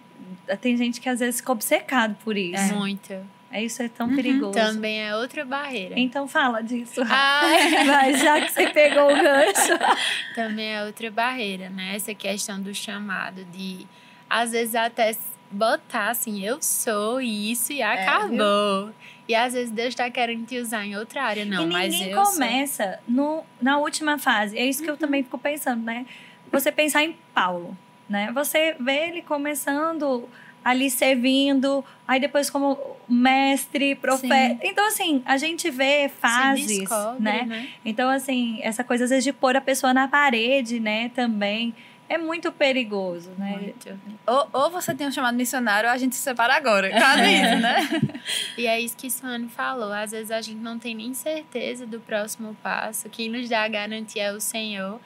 Tem 0.56 0.76
gente 0.76 1.00
que 1.00 1.08
às 1.08 1.20
vezes 1.20 1.40
fica 1.40 1.52
obcecado 1.52 2.16
por 2.24 2.36
isso. 2.36 2.72
É. 2.72 2.74
Muito. 2.74 3.14
É 3.52 3.64
isso 3.64 3.82
é 3.82 3.88
tão 3.88 4.08
uhum. 4.08 4.14
perigoso. 4.14 4.52
Também 4.52 5.02
é 5.02 5.14
outra 5.16 5.44
barreira. 5.44 5.98
Então 5.98 6.28
fala 6.28 6.62
disso. 6.62 7.02
Ah. 7.04 7.42
Mas 7.84 8.20
já 8.22 8.40
que 8.40 8.52
você 8.52 8.68
pegou 8.68 9.12
o 9.12 9.14
gancho. 9.14 9.78
Também 10.36 10.74
é 10.74 10.84
outra 10.84 11.10
barreira, 11.10 11.68
né? 11.68 11.96
Essa 11.96 12.14
questão 12.14 12.60
do 12.60 12.72
chamado 12.72 13.44
de 13.46 13.86
às 14.28 14.52
vezes 14.52 14.76
até 14.76 15.16
botar 15.50 16.10
assim, 16.10 16.44
eu 16.44 16.62
sou 16.62 17.20
isso 17.20 17.72
e 17.72 17.82
é, 17.82 17.84
acabou. 17.84 18.90
É, 18.90 18.92
e 19.26 19.34
às 19.34 19.52
vezes 19.52 19.72
Deus 19.72 19.88
está 19.88 20.08
querendo 20.08 20.46
te 20.46 20.56
usar 20.58 20.86
em 20.86 20.96
outra 20.96 21.24
área, 21.24 21.44
não, 21.44 21.64
e 21.64 21.72
mas 21.72 21.92
ninguém 21.92 22.14
começa 22.14 23.00
no, 23.08 23.42
na 23.60 23.78
última 23.78 24.16
fase. 24.16 24.56
É 24.56 24.64
isso 24.64 24.80
que 24.80 24.88
uhum. 24.88 24.94
eu 24.94 24.98
também 24.98 25.24
fico 25.24 25.38
pensando, 25.38 25.82
né? 25.82 26.06
Você 26.52 26.70
pensar 26.70 27.02
em 27.02 27.16
Paulo 27.34 27.76
né? 28.10 28.30
Você 28.34 28.74
vê 28.80 29.08
ele 29.08 29.22
começando 29.22 30.28
ali 30.64 30.90
servindo, 30.90 31.84
aí 32.06 32.20
depois 32.20 32.50
como 32.50 32.76
mestre, 33.08 33.94
profeta. 33.94 34.60
Sim. 34.60 34.68
Então, 34.68 34.86
assim, 34.86 35.22
a 35.24 35.38
gente 35.38 35.70
vê 35.70 36.10
fases, 36.20 36.66
descobre, 36.66 37.22
né? 37.22 37.44
né? 37.44 37.68
Então, 37.84 38.10
assim, 38.10 38.58
essa 38.62 38.84
coisa 38.84 39.04
às 39.04 39.10
vezes 39.10 39.24
de 39.24 39.32
pôr 39.32 39.56
a 39.56 39.60
pessoa 39.60 39.94
na 39.94 40.06
parede, 40.08 40.80
né, 40.80 41.10
também. 41.14 41.74
É 42.08 42.18
muito 42.18 42.50
perigoso, 42.50 43.30
né? 43.38 43.52
Muito. 43.52 44.00
Ou, 44.26 44.48
ou 44.52 44.70
você 44.70 44.92
tem 44.92 45.06
um 45.06 45.12
chamado 45.12 45.36
missionário 45.36 45.88
ou 45.88 45.94
a 45.94 45.96
gente 45.96 46.16
se 46.16 46.22
separa 46.22 46.56
agora. 46.56 46.90
Cada 46.90 47.30
isso, 47.30 47.56
né? 47.60 47.88
e 48.58 48.66
é 48.66 48.80
isso 48.80 48.96
que 48.96 49.08
Suane 49.08 49.48
falou. 49.48 49.92
Às 49.92 50.10
vezes 50.10 50.32
a 50.32 50.40
gente 50.40 50.58
não 50.58 50.76
tem 50.76 50.92
nem 50.92 51.14
certeza 51.14 51.86
do 51.86 52.00
próximo 52.00 52.56
passo. 52.60 53.08
Quem 53.08 53.28
nos 53.28 53.48
dá 53.48 53.62
a 53.62 53.68
garantia 53.68 54.24
é 54.24 54.32
o 54.32 54.40
Senhor 54.40 55.00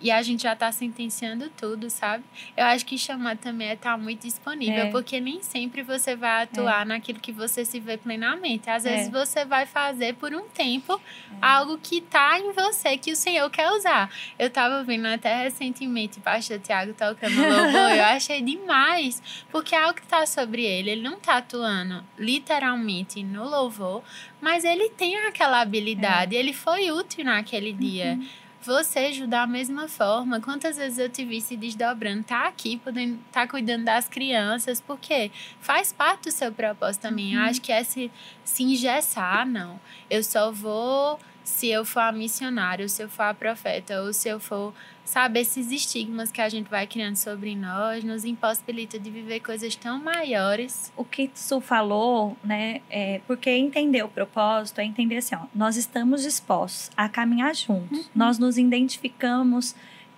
e 0.00 0.10
a 0.10 0.22
gente 0.22 0.42
já 0.44 0.52
está 0.52 0.70
sentenciando 0.70 1.50
tudo, 1.56 1.90
sabe? 1.90 2.24
Eu 2.56 2.64
acho 2.66 2.86
que 2.86 2.96
chamar 2.96 3.36
também 3.36 3.68
é 3.68 3.74
estar 3.74 3.92
tá 3.92 3.98
muito 3.98 4.22
disponível, 4.22 4.84
é. 4.84 4.90
porque 4.90 5.20
nem 5.20 5.42
sempre 5.42 5.82
você 5.82 6.14
vai 6.14 6.44
atuar 6.44 6.82
é. 6.82 6.84
naquilo 6.84 7.18
que 7.18 7.32
você 7.32 7.64
se 7.64 7.80
vê 7.80 7.96
plenamente. 7.96 8.70
Às 8.70 8.84
vezes 8.84 9.08
é. 9.08 9.10
você 9.10 9.44
vai 9.44 9.66
fazer 9.66 10.14
por 10.14 10.32
um 10.32 10.48
tempo 10.48 10.94
é. 10.94 11.36
algo 11.40 11.78
que 11.78 11.98
está 11.98 12.38
em 12.38 12.52
você, 12.52 12.96
que 12.96 13.12
o 13.12 13.16
Senhor 13.16 13.48
quer 13.50 13.70
usar. 13.72 14.10
Eu 14.38 14.48
estava 14.48 14.84
vendo 14.84 15.06
até 15.06 15.42
recentemente 15.42 16.20
pastor 16.20 16.58
Tiago 16.58 16.94
tocando 16.94 17.36
louvor, 17.36 17.96
eu 17.96 18.04
achei 18.06 18.40
demais, 18.42 19.22
porque 19.50 19.74
é 19.74 19.82
algo 19.82 19.94
que 19.94 20.02
está 20.02 20.24
sobre 20.26 20.64
ele. 20.64 20.90
Ele 20.90 21.02
não 21.02 21.14
está 21.14 21.38
atuando 21.38 22.04
literalmente 22.18 23.22
no 23.22 23.48
louvor, 23.48 24.02
mas 24.40 24.64
ele 24.64 24.90
tem 24.90 25.16
aquela 25.26 25.60
habilidade, 25.60 26.36
é. 26.36 26.38
ele 26.38 26.52
foi 26.52 26.90
útil 26.92 27.24
naquele 27.24 27.72
dia. 27.72 28.16
Uhum 28.18 28.47
você, 28.68 29.12
Ju, 29.12 29.26
da 29.26 29.46
mesma 29.46 29.88
forma, 29.88 30.40
quantas 30.40 30.76
vezes 30.76 30.98
eu 30.98 31.08
te 31.08 31.24
vi 31.24 31.40
se 31.40 31.56
desdobrando, 31.56 32.22
tá 32.22 32.46
aqui, 32.46 32.76
podendo 32.76 33.18
tá 33.32 33.48
cuidando 33.48 33.84
das 33.84 34.06
crianças, 34.06 34.80
porque 34.80 35.30
faz 35.60 35.92
parte 35.92 36.24
do 36.24 36.30
seu 36.30 36.52
propósito 36.52 37.02
também. 37.02 37.34
Uhum. 37.34 37.42
Eu 37.42 37.48
acho 37.48 37.60
que 37.60 37.72
é 37.72 37.82
se, 37.82 38.10
se 38.44 38.62
engessar, 38.62 39.46
não. 39.46 39.80
Eu 40.10 40.22
só 40.22 40.52
vou 40.52 41.18
se 41.42 41.68
eu 41.68 41.82
for 41.82 42.00
a 42.00 42.12
missionária, 42.12 42.84
ou 42.84 42.88
se 42.88 43.02
eu 43.02 43.08
for 43.08 43.22
a 43.22 43.34
profeta, 43.34 44.02
ou 44.02 44.12
se 44.12 44.28
eu 44.28 44.38
for, 44.38 44.74
sabe, 45.08 45.40
esses 45.40 45.72
estigmas 45.72 46.30
que 46.30 46.40
a 46.40 46.48
gente 46.48 46.68
vai 46.68 46.86
criando 46.86 47.16
sobre 47.16 47.56
nós, 47.56 48.04
nos 48.04 48.26
impossibilita 48.26 48.98
de 48.98 49.10
viver 49.10 49.40
coisas 49.40 49.74
tão 49.74 49.98
maiores. 49.98 50.92
O 50.96 51.04
que 51.04 51.30
Su 51.34 51.60
falou, 51.60 52.36
né, 52.44 52.82
é 52.90 53.20
porque 53.26 53.48
entender 53.50 54.04
o 54.04 54.08
propósito 54.08 54.80
é 54.80 54.84
entender 54.84 55.16
assim, 55.16 55.34
ó, 55.34 55.46
nós 55.54 55.76
estamos 55.76 56.22
dispostos 56.22 56.90
a 56.94 57.08
caminhar 57.08 57.54
juntos, 57.54 57.98
uhum. 57.98 58.04
nós 58.14 58.38
nos 58.38 58.58
identificamos 58.58 59.74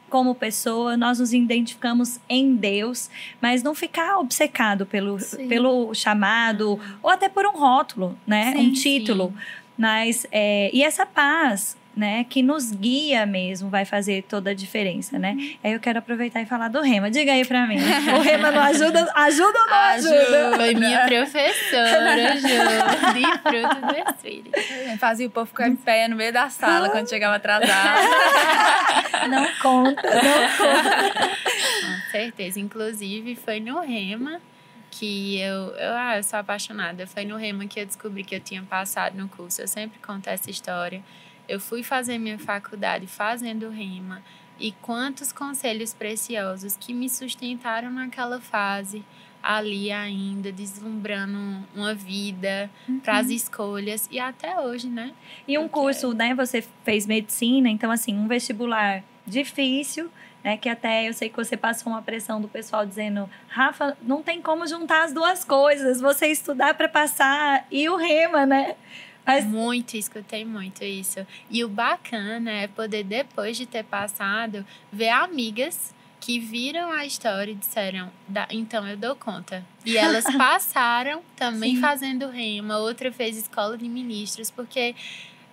como 0.08 0.34
pessoa, 0.34 0.96
nós 0.96 1.20
nos 1.20 1.32
identificamos 1.32 2.18
em 2.28 2.56
Deus, 2.56 3.08
mas 3.40 3.62
não 3.62 3.76
ficar 3.76 4.18
obcecado 4.18 4.84
pelo, 4.84 5.18
pelo 5.48 5.94
chamado 5.94 6.72
uhum. 6.72 6.96
ou 7.04 7.10
até 7.10 7.28
por 7.28 7.46
um 7.46 7.52
rótulo, 7.52 8.18
né? 8.26 8.52
Sim, 8.52 8.58
um 8.58 8.72
título. 8.72 9.28
Sim. 9.28 9.44
Mas, 9.78 10.26
é, 10.32 10.68
e 10.74 10.82
essa 10.82 11.06
paz, 11.06 11.76
né, 12.00 12.24
que 12.24 12.42
nos 12.42 12.72
guia 12.72 13.26
mesmo, 13.26 13.68
vai 13.68 13.84
fazer 13.84 14.22
toda 14.22 14.52
a 14.52 14.54
diferença, 14.54 15.18
né? 15.18 15.32
Uhum. 15.32 15.56
Aí 15.62 15.72
eu 15.74 15.78
quero 15.78 15.98
aproveitar 15.98 16.40
e 16.40 16.46
falar 16.46 16.68
do 16.68 16.80
Rema. 16.80 17.10
Diga 17.10 17.32
aí 17.32 17.44
pra 17.44 17.66
mim. 17.66 17.76
O 18.16 18.22
Rema 18.22 18.50
não 18.50 18.62
ajuda? 18.62 19.06
Ajuda 19.14 19.58
ou 19.58 19.66
não 19.66 19.74
ajuda? 19.74 20.56
Foi 20.56 20.74
minha 20.74 21.06
professora, 21.06 22.36
Ju, 22.40 22.48
de 23.12 23.38
fruto 23.42 23.86
do 23.86 24.10
Espírito. 24.10 24.98
Fazia 24.98 25.26
o 25.26 25.30
povo 25.30 25.46
ficar 25.46 25.68
em 25.68 25.76
pé 25.76 26.08
no 26.08 26.16
meio 26.16 26.32
da 26.32 26.48
sala 26.48 26.88
quando 26.88 27.08
chegava 27.08 27.36
atrasado. 27.36 28.00
não 29.28 29.46
conta, 29.60 30.02
não 30.02 30.56
conta. 30.56 31.28
Com 31.28 32.10
certeza. 32.10 32.58
Inclusive, 32.58 33.36
foi 33.36 33.60
no 33.60 33.78
Rema 33.80 34.40
que 34.90 35.38
eu, 35.38 35.68
eu, 35.76 35.92
ah, 35.92 36.16
eu 36.16 36.22
sou 36.22 36.38
apaixonada. 36.38 37.06
Foi 37.06 37.26
no 37.26 37.36
Rema 37.36 37.66
que 37.66 37.78
eu 37.78 37.84
descobri 37.84 38.24
que 38.24 38.34
eu 38.34 38.40
tinha 38.40 38.62
passado 38.62 39.16
no 39.16 39.28
curso. 39.28 39.60
Eu 39.60 39.68
sempre 39.68 39.98
conto 39.98 40.28
essa 40.28 40.50
história. 40.50 41.02
Eu 41.50 41.58
fui 41.58 41.82
fazer 41.82 42.16
minha 42.16 42.38
faculdade 42.38 43.08
fazendo 43.08 43.68
Rema. 43.70 44.22
E 44.56 44.70
quantos 44.70 45.32
conselhos 45.32 45.92
preciosos 45.92 46.76
que 46.76 46.94
me 46.94 47.10
sustentaram 47.10 47.90
naquela 47.90 48.40
fase, 48.40 49.04
ali 49.42 49.90
ainda, 49.90 50.52
deslumbrando 50.52 51.66
uma 51.74 51.92
vida 51.92 52.70
uhum. 52.88 53.00
para 53.00 53.18
as 53.18 53.30
escolhas 53.30 54.06
e 54.12 54.20
até 54.20 54.60
hoje, 54.60 54.88
né? 54.88 55.12
E 55.48 55.58
um 55.58 55.62
Porque... 55.62 55.80
curso, 55.80 56.12
né? 56.12 56.34
Você 56.36 56.62
fez 56.84 57.04
medicina, 57.04 57.68
então, 57.68 57.90
assim, 57.90 58.16
um 58.16 58.28
vestibular 58.28 59.02
difícil 59.26 60.08
né? 60.42 60.56
Que 60.56 60.68
até 60.68 61.08
eu 61.08 61.12
sei 61.12 61.28
que 61.28 61.36
você 61.36 61.56
passou 61.56 61.92
uma 61.92 62.02
pressão 62.02 62.40
do 62.40 62.48
pessoal 62.48 62.84
dizendo, 62.86 63.28
Rafa, 63.48 63.96
não 64.02 64.22
tem 64.22 64.40
como 64.40 64.66
juntar 64.66 65.04
as 65.04 65.12
duas 65.12 65.44
coisas, 65.44 66.00
você 66.00 66.28
estudar 66.28 66.74
para 66.74 66.88
passar 66.88 67.66
e 67.70 67.88
o 67.88 67.96
rema, 67.96 68.46
né? 68.46 68.74
Mas... 69.26 69.44
Muito, 69.44 69.96
escutei 69.96 70.44
muito 70.44 70.84
isso. 70.84 71.26
E 71.50 71.64
o 71.64 71.68
bacana 71.68 72.50
é 72.50 72.66
poder, 72.66 73.04
depois 73.04 73.56
de 73.56 73.66
ter 73.66 73.84
passado, 73.84 74.64
ver 74.92 75.10
amigas 75.10 75.94
que 76.20 76.38
viram 76.38 76.92
a 76.92 77.06
história 77.06 77.50
e 77.50 77.54
disseram, 77.54 78.12
então 78.50 78.86
eu 78.86 78.96
dou 78.96 79.16
conta. 79.16 79.64
E 79.86 79.96
elas 79.96 80.24
passaram 80.36 81.22
também 81.34 81.76
Sim. 81.76 81.80
fazendo 81.80 82.28
rema, 82.28 82.76
outra 82.78 83.10
fez 83.10 83.38
escola 83.38 83.76
de 83.78 83.88
ministros, 83.88 84.50
porque 84.50 84.94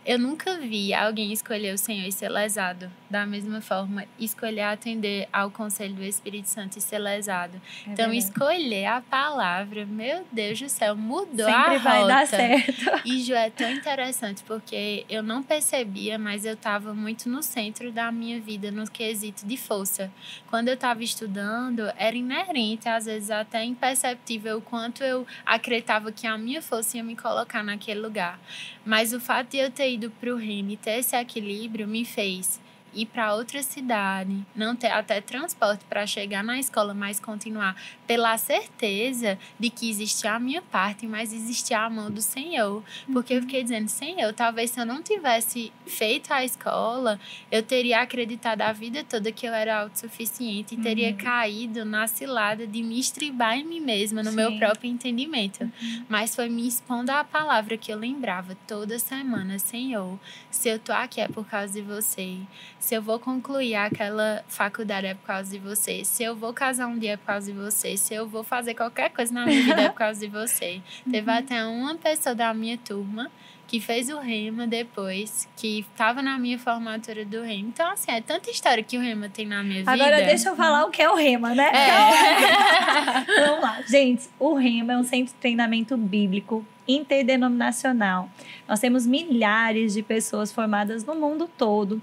eu 0.07 0.17
nunca 0.17 0.57
vi 0.57 0.93
alguém 0.93 1.33
escolher 1.33 1.73
o 1.73 1.77
Senhor 1.77 2.07
e 2.07 2.11
ser 2.13 2.29
lesado. 2.29 2.89
Da 3.09 3.25
mesma 3.25 3.59
forma, 3.59 4.05
escolher 4.17 4.61
atender 4.61 5.27
ao 5.33 5.51
conselho 5.51 5.95
do 5.95 6.03
Espírito 6.03 6.47
Santo 6.47 6.77
e 6.77 6.81
ser 6.81 6.97
lesado. 6.97 7.57
É 7.85 7.91
então, 7.91 8.09
verdade. 8.09 8.17
escolher 8.17 8.85
a 8.85 9.01
palavra, 9.01 9.85
meu 9.85 10.25
Deus 10.31 10.61
do 10.61 10.69
céu, 10.69 10.95
mudou 10.95 11.45
Sempre 11.45 11.51
a 11.51 11.67
rota. 11.71 11.79
vai 11.79 12.07
dar 12.07 12.25
certo. 12.25 13.01
E 13.03 13.21
Ju, 13.21 13.33
é 13.33 13.49
tão 13.49 13.69
interessante 13.69 14.43
porque 14.45 15.05
eu 15.09 15.21
não 15.21 15.43
percebia, 15.43 16.17
mas 16.17 16.45
eu 16.45 16.53
estava 16.53 16.93
muito 16.93 17.27
no 17.27 17.43
centro 17.43 17.91
da 17.91 18.09
minha 18.09 18.39
vida, 18.39 18.71
no 18.71 18.89
quesito 18.89 19.45
de 19.45 19.57
força. 19.57 20.09
Quando 20.49 20.69
eu 20.69 20.75
estava 20.75 21.03
estudando, 21.03 21.91
era 21.97 22.15
inerente, 22.15 22.87
às 22.87 23.05
vezes 23.05 23.29
até 23.29 23.61
imperceptível, 23.65 24.59
o 24.59 24.61
quanto 24.61 25.03
eu 25.03 25.27
acreditava 25.45 26.13
que 26.13 26.25
a 26.25 26.37
minha 26.37 26.61
força 26.61 26.95
ia 26.95 27.03
me 27.03 27.15
colocar 27.15 27.61
naquele 27.61 27.99
lugar. 27.99 28.39
Mas 28.87 29.11
o 29.11 29.19
fato 29.19 29.49
de 29.49 29.57
eu 29.57 29.69
ter 29.69 29.91
ido 29.91 30.09
para 30.09 30.33
o 30.33 30.37
reino 30.37 30.71
e 30.71 30.77
ter 30.77 30.99
esse 30.99 31.13
equilíbrio 31.13 31.85
me 31.85 32.05
fez 32.05 32.57
ir 32.93 33.05
para 33.05 33.33
outra 33.35 33.61
cidade, 33.61 34.45
não 34.55 34.75
ter 34.75 34.87
até 34.87 35.21
transporte 35.21 35.83
para 35.89 36.05
chegar 36.07 36.43
na 36.43 36.59
escola, 36.59 36.93
mas 36.93 37.19
continuar 37.19 37.75
pela 38.05 38.37
certeza 38.37 39.37
de 39.59 39.69
que 39.69 39.89
existia 39.89 40.33
a 40.33 40.39
minha 40.39 40.61
parte, 40.61 41.05
mas 41.05 41.33
existia 41.33 41.79
a 41.79 41.89
mão 41.89 42.09
do 42.09 42.21
Senhor. 42.21 42.83
Porque 43.11 43.33
eu 43.33 43.41
fiquei 43.41 43.63
dizendo, 43.63 43.89
Senhor, 43.89 44.33
talvez 44.33 44.71
se 44.71 44.79
eu 44.79 44.85
não 44.85 45.01
tivesse 45.01 45.71
feito 45.85 46.33
a 46.33 46.43
escola, 46.43 47.19
eu 47.51 47.61
teria 47.61 48.01
acreditado 48.01 48.61
a 48.61 48.71
vida 48.71 49.03
toda 49.03 49.31
que 49.31 49.45
eu 49.45 49.53
era 49.53 49.81
autossuficiente 49.81 50.75
e 50.75 50.77
teria 50.77 51.11
uhum. 51.11 51.17
caído 51.17 51.85
na 51.85 52.07
cilada 52.07 52.65
de 52.65 52.81
me 52.81 52.99
estribar 52.99 53.57
em 53.57 53.65
mim 53.65 53.79
mesma, 53.79 54.23
no 54.23 54.29
Sim. 54.29 54.35
meu 54.35 54.57
próprio 54.57 54.89
entendimento. 54.89 55.63
Uhum. 55.63 56.05
Mas 56.09 56.35
foi 56.35 56.49
me 56.49 56.67
expondo 56.67 57.11
a 57.11 57.23
palavra 57.23 57.77
que 57.77 57.91
eu 57.91 57.97
lembrava 57.97 58.55
toda 58.67 58.99
semana, 58.99 59.59
Senhor, 59.59 60.19
se 60.49 60.69
eu 60.69 60.79
tô 60.79 60.91
aqui 60.91 61.21
é 61.21 61.27
por 61.27 61.45
causa 61.45 61.73
de 61.73 61.81
você 61.81 62.37
se 62.87 62.95
eu 62.95 63.01
vou 63.01 63.19
concluir 63.19 63.75
aquela 63.75 64.45
faculdade 64.47 65.07
é 65.07 65.13
por 65.13 65.27
causa 65.27 65.51
de 65.51 65.59
você, 65.59 66.05
se 66.05 66.23
eu 66.23 66.33
vou 66.33 66.53
casar 66.53 66.87
um 66.87 66.97
dia 66.97 67.11
é 67.11 67.17
por 67.17 67.25
causa 67.25 67.51
de 67.51 67.57
você, 67.57 67.97
se 67.97 68.13
eu 68.13 68.25
vou 68.25 68.45
fazer 68.45 68.75
qualquer 68.75 69.09
coisa 69.09 69.33
na 69.33 69.45
minha 69.45 69.61
vida 69.61 69.81
é 69.81 69.89
por 69.89 69.97
causa 69.97 70.21
de 70.21 70.27
você. 70.27 70.79
Uhum. 71.05 71.11
Teve 71.11 71.29
até 71.29 71.65
uma 71.65 71.95
pessoa 71.95 72.33
da 72.33 72.53
minha 72.53 72.77
turma 72.77 73.29
que 73.67 73.81
fez 73.81 74.07
o 74.07 74.19
Rema 74.19 74.65
depois, 74.65 75.49
que 75.57 75.79
estava 75.79 76.21
na 76.21 76.39
minha 76.39 76.57
formatura 76.57 77.25
do 77.25 77.41
Rema. 77.41 77.67
Então, 77.67 77.91
assim, 77.91 78.09
é 78.09 78.21
tanta 78.21 78.49
história 78.49 78.81
que 78.81 78.97
o 78.97 79.01
Rema 79.01 79.27
tem 79.27 79.45
na 79.45 79.61
minha 79.63 79.79
vida. 79.79 79.91
Agora, 79.91 80.21
deixa 80.21 80.47
eu 80.47 80.55
falar 80.55 80.85
o 80.85 80.89
que 80.89 81.01
é 81.01 81.09
o 81.09 81.15
Rema, 81.15 81.53
né? 81.53 81.69
É. 81.73 83.43
Vamos 83.47 83.63
lá. 83.63 83.81
Gente, 83.85 84.29
o 84.39 84.53
Rema 84.53 84.93
é 84.93 84.97
um 84.97 85.03
centro 85.03 85.33
de 85.33 85.39
treinamento 85.41 85.97
bíblico 85.97 86.65
interdenominacional. 86.87 88.29
Nós 88.65 88.79
temos 88.79 89.05
milhares 89.05 89.93
de 89.93 90.01
pessoas 90.01 90.53
formadas 90.53 91.03
no 91.03 91.15
mundo 91.15 91.49
todo 91.57 92.01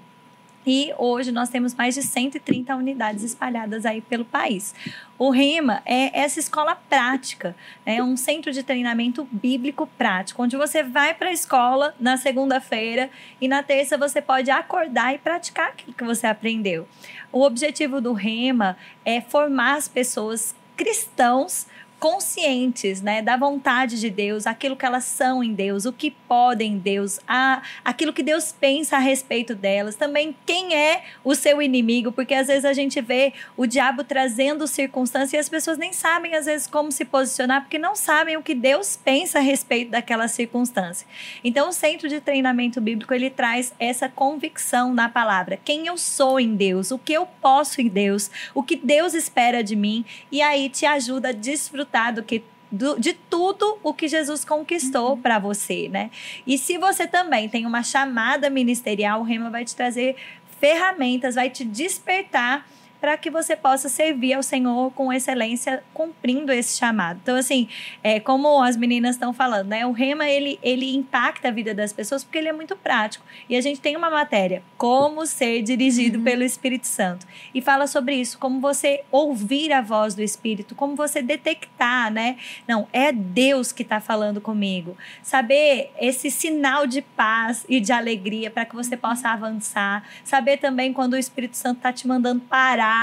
e 0.67 0.93
hoje 0.99 1.31
nós 1.31 1.49
temos 1.49 1.75
mais 1.75 1.95
de 1.95 2.03
130 2.03 2.75
unidades 2.75 3.23
espalhadas 3.23 3.85
aí 3.85 4.01
pelo 4.01 4.25
país. 4.25 4.75
O 5.19 5.31
RIMA 5.31 5.83
é 5.85 6.19
essa 6.19 6.41
escola 6.41 6.75
prática, 6.75 7.55
é 7.87 8.03
um 8.03 8.17
centro 8.17 8.53
de 8.53 8.63
treinamento 8.63 9.29
bíblico 9.31 9.87
prático, 9.99 10.43
onde 10.43 10.57
você 10.57 10.83
vai 10.83 11.15
para 11.15 11.29
a 11.29 11.33
escola 11.33 11.95
na 12.01 12.17
segunda-feira 12.17 13.11
e 13.41 13.47
na 13.47 13.63
terça 13.63 13.97
você 13.97 14.21
pode 14.21 14.51
acordar 14.51 15.15
e 15.15 15.19
praticar 15.19 15.69
aquilo 15.69 15.93
que 15.93 16.05
você 16.05 16.27
aprendeu. 16.27 16.89
O 17.31 17.43
objetivo 17.43 18.01
do 18.01 18.13
RIMA 18.13 18.77
é 19.05 19.21
formar 19.21 19.77
as 19.77 19.87
pessoas 19.87 20.55
cristãos 20.77 21.67
conscientes, 22.05 23.01
né, 23.01 23.23
da 23.23 23.35
vontade 23.35 23.99
de 23.99 24.11
Deus, 24.11 24.47
aquilo 24.47 24.77
que 24.77 24.85
elas 24.85 25.05
são 25.05 25.43
em 25.43 25.55
Deus, 25.55 25.87
o 25.87 25.93
que 25.93 26.11
podem 26.11 26.73
em 26.73 26.79
Deus, 26.79 27.19
a, 27.27 27.63
aquilo 27.83 28.13
que 28.13 28.23
Deus 28.23 28.53
pensa 28.53 28.97
a 28.97 28.99
respeito 28.99 29.55
delas, 29.55 29.95
também 29.95 30.37
quem 30.45 30.75
é 30.75 31.03
o 31.25 31.35
seu 31.35 31.63
inimigo, 31.63 32.13
porque 32.13 32.35
às 32.35 32.49
vezes 32.49 32.67
a 32.67 32.75
gente 32.75 33.01
vê 33.01 33.33
o 33.57 33.65
diabo 33.65 34.05
trazendo 34.05 34.67
circunstâncias 34.67 35.33
e 35.33 35.39
as 35.39 35.49
pessoas 35.49 35.79
nem 35.79 35.95
sabem 35.95 36.35
às 36.35 36.45
vezes 36.45 36.67
como 36.67 36.93
se 36.93 37.07
posicionar, 37.07 37.63
porque 37.63 37.79
não 37.79 37.97
sabem 37.97 38.37
o 38.37 38.43
que 38.43 38.55
Deus 38.55 39.01
pensa 39.03 39.39
a 39.39 39.43
respeito 39.43 39.93
daquela 39.93 40.29
circunstância. 40.29 41.07
Então, 41.43 41.71
o 41.71 41.73
centro 41.73 42.07
de 42.07 42.21
treinamento 42.21 42.83
bíblico 42.83 43.15
ele 43.15 43.31
traz 43.31 43.73
essa 43.79 44.11
convicção 44.11 44.93
na 44.93 45.09
palavra, 45.09 45.59
quem 45.65 45.87
eu 45.87 45.97
sou 45.97 46.39
em 46.39 46.55
Deus, 46.55 46.91
o 46.91 46.99
que 46.99 47.15
eu 47.15 47.25
posso 47.41 47.81
em 47.81 47.89
Deus, 47.89 48.31
o 48.55 48.63
que 48.63 48.77
Deus 48.77 49.15
espera 49.15 49.65
de 49.65 49.75
mim, 49.75 50.05
e 50.31 50.43
aí 50.43 50.69
te 50.69 50.85
ajuda 50.85 51.31
a 51.31 51.33
desfrutar 51.33 51.94
do 52.13 52.23
que 52.23 52.43
do, 52.71 52.99
de 52.99 53.13
tudo 53.13 53.79
o 53.83 53.95
que 53.95 54.09
Jesus 54.09 54.45
conquistou 54.45 55.13
uhum. 55.13 55.23
para 55.23 55.39
você, 55.39 55.89
né? 55.89 56.11
E 56.47 56.59
se 56.59 56.77
você 56.77 57.07
também 57.07 57.49
tem 57.49 57.67
uma 57.67 57.83
chamada 57.83 58.51
ministerial, 58.51 59.21
o 59.21 59.23
Rema 59.23 59.49
vai 59.49 59.65
te 59.65 59.77
trazer 59.77 60.17
ferramentas, 60.61 61.37
vai 61.37 61.51
te 61.51 61.65
despertar 61.65 62.67
para 63.05 63.19
que 63.19 63.29
você 63.29 63.55
possa 63.55 63.91
servir 63.91 64.33
ao 64.33 64.43
Senhor 64.43 64.91
com 64.93 65.13
excelência, 65.13 65.85
cumprindo 65.93 66.51
esse 66.51 66.79
chamado. 66.79 67.21
Então, 67.23 67.37
assim, 67.37 67.69
é, 68.03 68.19
como 68.19 68.63
as 68.63 68.79
meninas 68.79 69.17
estão 69.17 69.31
falando, 69.31 69.69
né? 69.69 69.85
O 69.85 69.93
rema 69.93 70.27
ele, 70.27 70.59
ele 70.63 70.97
impacta 70.97 71.49
a 71.49 71.51
vida 71.51 71.75
das 71.75 71.93
pessoas 71.93 72.25
porque 72.25 72.39
ele 72.39 72.49
é 72.49 72.53
muito 72.55 72.75
prático. 72.75 73.23
E 73.47 73.57
a 73.57 73.61
gente 73.61 73.79
tem 73.79 73.95
uma 73.95 74.09
matéria, 74.09 74.63
como 74.79 75.27
ser 75.27 75.61
dirigido 75.61 76.17
uhum. 76.17 76.25
pelo 76.25 76.45
Espírito 76.45 76.87
Santo. 76.87 77.27
E 77.55 77.61
fala 77.61 77.87
sobre 77.87 78.15
isso, 78.15 78.39
como 78.39 78.59
você 78.59 79.03
ouvir 79.11 79.71
a 79.71 79.83
voz 79.83 80.15
do 80.15 80.23
Espírito, 80.23 80.75
como 80.75 80.97
você 80.97 81.21
detectar, 81.21 82.11
né? 82.11 82.39
Não, 82.67 82.89
é 82.91 83.13
Deus 83.13 83.71
que 83.71 83.83
está 83.83 84.01
falando 84.01 84.41
comigo. 84.41 84.97
Saber 85.23 85.93
esse 86.01 86.31
sinal 86.31 86.87
de 86.87 87.03
paz 87.03 87.67
e 87.69 87.81
de 87.81 87.93
alegria 87.93 88.51
para 88.51 88.65
que 88.65 88.75
você 88.75 88.97
possa 88.97 89.29
avançar. 89.29 90.09
Saber 90.25 90.57
também 90.57 90.91
quando 90.91 91.13
o 91.13 91.19
Espírito 91.19 91.59
Santo 91.59 91.77
está 91.77 91.93
te 91.93 92.09
mandando 92.09 92.41
parar. 92.41 92.94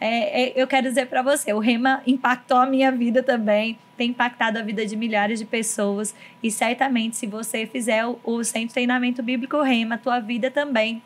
É, 0.00 0.44
é, 0.44 0.52
eu 0.56 0.66
quero 0.66 0.88
dizer 0.88 1.06
para 1.06 1.20
você, 1.20 1.52
o 1.52 1.58
Rema 1.58 2.02
impactou 2.06 2.56
a 2.56 2.64
minha 2.64 2.90
vida 2.90 3.22
também, 3.22 3.78
tem 3.98 4.10
impactado 4.10 4.58
a 4.58 4.62
vida 4.62 4.86
de 4.86 4.96
milhares 4.96 5.38
de 5.38 5.44
pessoas 5.44 6.14
e 6.42 6.50
certamente 6.50 7.18
se 7.18 7.26
você 7.26 7.66
fizer 7.66 8.06
o, 8.06 8.18
o 8.24 8.42
Centro 8.42 8.68
de 8.68 8.74
Treinamento 8.74 9.22
Bíblico 9.22 9.60
Rema, 9.60 9.96
a 9.96 9.98
tua 9.98 10.18
vida 10.18 10.50
também 10.50 11.02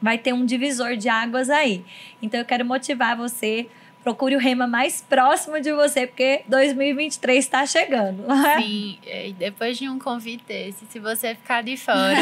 vai 0.00 0.18
ter 0.18 0.32
um 0.32 0.44
divisor 0.44 0.96
de 0.96 1.08
águas 1.08 1.48
aí. 1.48 1.84
Então 2.20 2.40
eu 2.40 2.44
quero 2.44 2.64
motivar 2.64 3.16
você 3.16 3.68
procure 4.02 4.34
o 4.34 4.38
Rema 4.40 4.66
mais 4.66 5.00
próximo 5.00 5.60
de 5.60 5.72
você, 5.72 6.08
porque 6.08 6.42
2023 6.48 7.38
está 7.38 7.64
chegando. 7.64 8.24
É? 8.32 8.60
Sim, 8.60 8.98
e 9.06 9.32
depois 9.34 9.78
de 9.78 9.88
um 9.88 10.00
convite 10.00 10.42
desse, 10.48 10.84
se 10.86 10.98
você 10.98 11.36
ficar 11.36 11.62
de 11.62 11.76
fora, 11.76 12.16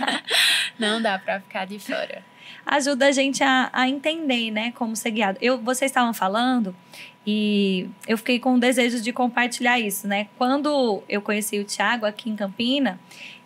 não 0.80 1.02
dá 1.02 1.18
para 1.18 1.40
ficar 1.40 1.66
de 1.66 1.78
fora 1.78 2.31
ajuda 2.64 3.06
a 3.06 3.12
gente 3.12 3.42
a, 3.42 3.70
a 3.72 3.88
entender, 3.88 4.50
né, 4.50 4.72
como 4.72 4.96
ser 4.96 5.10
guiado. 5.10 5.38
Eu, 5.40 5.58
vocês 5.58 5.90
estavam 5.90 6.14
falando 6.14 6.74
e 7.26 7.88
eu 8.06 8.18
fiquei 8.18 8.38
com 8.38 8.54
o 8.54 8.58
desejo 8.58 9.00
de 9.00 9.12
compartilhar 9.12 9.78
isso, 9.78 10.08
né? 10.08 10.28
Quando 10.36 11.02
eu 11.08 11.22
conheci 11.22 11.58
o 11.58 11.64
Tiago 11.64 12.04
aqui 12.04 12.28
em 12.30 12.36
Campina 12.36 12.98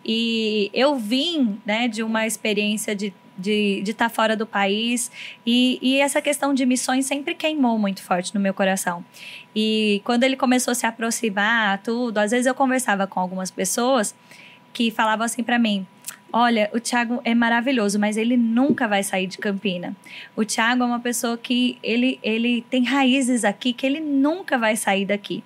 e 0.03 0.71
eu 0.73 0.95
vim, 0.95 1.59
né, 1.65 1.87
de 1.87 2.01
uma 2.01 2.25
experiência 2.25 2.95
de 2.95 3.13
de 3.37 3.83
estar 3.85 4.09
tá 4.09 4.09
fora 4.09 4.35
do 4.35 4.45
país. 4.45 5.11
E, 5.45 5.77
e, 5.81 5.99
essa 5.99 6.21
questão 6.21 6.53
de 6.53 6.65
missões 6.65 7.05
sempre 7.05 7.35
queimou 7.35 7.77
muito 7.77 8.01
forte 8.01 8.33
no 8.33 8.41
meu 8.41 8.53
coração. 8.53 9.05
E 9.55 10.01
quando 10.03 10.23
ele 10.23 10.35
começou 10.35 10.71
a 10.71 10.75
se 10.75 10.85
aproximar, 10.85 11.81
tudo, 11.83 12.17
às 12.17 12.31
vezes 12.31 12.47
eu 12.47 12.55
conversava 12.55 13.05
com 13.05 13.19
algumas 13.19 13.51
pessoas 13.51 14.15
que 14.73 14.89
falavam 14.91 15.25
assim 15.25 15.43
para 15.43 15.59
mim: 15.59 15.85
Olha, 16.31 16.69
o 16.73 16.79
Thiago 16.79 17.21
é 17.23 17.33
maravilhoso, 17.33 17.97
mas 17.97 18.17
ele 18.17 18.35
nunca 18.35 18.87
vai 18.87 19.01
sair 19.01 19.27
de 19.27 19.37
Campina. 19.37 19.95
O 20.35 20.43
Thiago 20.43 20.83
é 20.83 20.85
uma 20.85 20.99
pessoa 20.99 21.37
que 21.37 21.77
ele, 21.81 22.19
ele 22.21 22.65
tem 22.69 22.83
raízes 22.83 23.45
aqui, 23.45 23.71
que 23.71 23.85
ele 23.85 24.01
nunca 24.01 24.57
vai 24.57 24.75
sair 24.75 25.05
daqui. 25.05 25.43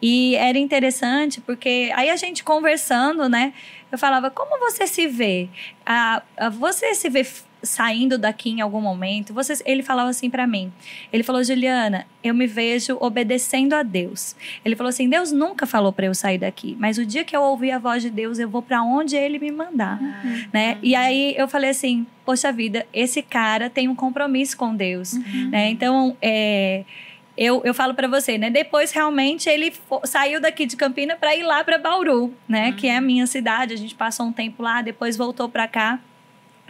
E 0.00 0.34
era 0.36 0.58
interessante 0.58 1.40
porque 1.40 1.92
aí 1.94 2.08
a 2.08 2.16
gente 2.16 2.42
conversando, 2.42 3.28
né? 3.28 3.52
Eu 3.90 3.98
falava, 3.98 4.30
como 4.30 4.58
você 4.58 4.86
se 4.86 5.06
vê? 5.06 5.50
Ah, 5.84 6.22
você 6.50 6.94
se 6.94 7.10
vê 7.10 7.26
saindo 7.62 8.18
daqui 8.18 8.50
em 8.50 8.60
algum 8.60 8.80
momento, 8.80 9.32
você, 9.32 9.54
ele 9.64 9.82
falava 9.82 10.10
assim 10.10 10.28
para 10.28 10.46
mim. 10.46 10.72
Ele 11.12 11.22
falou: 11.22 11.42
"Juliana, 11.42 12.06
eu 12.22 12.34
me 12.34 12.46
vejo 12.46 12.96
obedecendo 13.00 13.74
a 13.74 13.82
Deus". 13.82 14.34
Ele 14.64 14.76
falou 14.76 14.88
assim: 14.88 15.08
"Deus 15.08 15.32
nunca 15.32 15.66
falou 15.66 15.92
para 15.92 16.06
eu 16.06 16.14
sair 16.14 16.38
daqui, 16.38 16.76
mas 16.78 16.98
o 16.98 17.06
dia 17.06 17.24
que 17.24 17.36
eu 17.36 17.42
ouvir 17.42 17.70
a 17.70 17.78
voz 17.78 18.02
de 18.02 18.10
Deus, 18.10 18.38
eu 18.38 18.48
vou 18.48 18.62
para 18.62 18.82
onde 18.82 19.16
ele 19.16 19.38
me 19.38 19.50
mandar", 19.50 20.00
uhum. 20.00 20.44
né? 20.52 20.78
E 20.82 20.94
aí 20.94 21.34
eu 21.36 21.46
falei 21.48 21.70
assim: 21.70 22.06
"Poxa 22.24 22.52
vida, 22.52 22.86
esse 22.92 23.22
cara 23.22 23.70
tem 23.70 23.88
um 23.88 23.94
compromisso 23.94 24.56
com 24.56 24.74
Deus", 24.74 25.12
uhum. 25.12 25.50
né? 25.50 25.70
Então, 25.70 26.16
é 26.20 26.84
eu, 27.36 27.62
eu 27.64 27.72
falo 27.72 27.94
para 27.94 28.06
você, 28.08 28.36
né? 28.36 28.50
Depois 28.50 28.92
realmente 28.92 29.48
ele 29.48 29.72
saiu 30.04 30.40
daqui 30.40 30.66
de 30.66 30.76
Campina 30.76 31.16
para 31.16 31.34
ir 31.34 31.42
lá 31.42 31.64
para 31.64 31.78
Bauru, 31.78 32.32
né? 32.46 32.68
Uhum. 32.68 32.76
Que 32.76 32.88
é 32.88 32.96
a 32.96 33.00
minha 33.00 33.26
cidade. 33.26 33.72
A 33.72 33.76
gente 33.76 33.94
passou 33.94 34.26
um 34.26 34.32
tempo 34.32 34.62
lá, 34.62 34.82
depois 34.82 35.16
voltou 35.16 35.48
para 35.48 35.66
cá. 35.66 35.98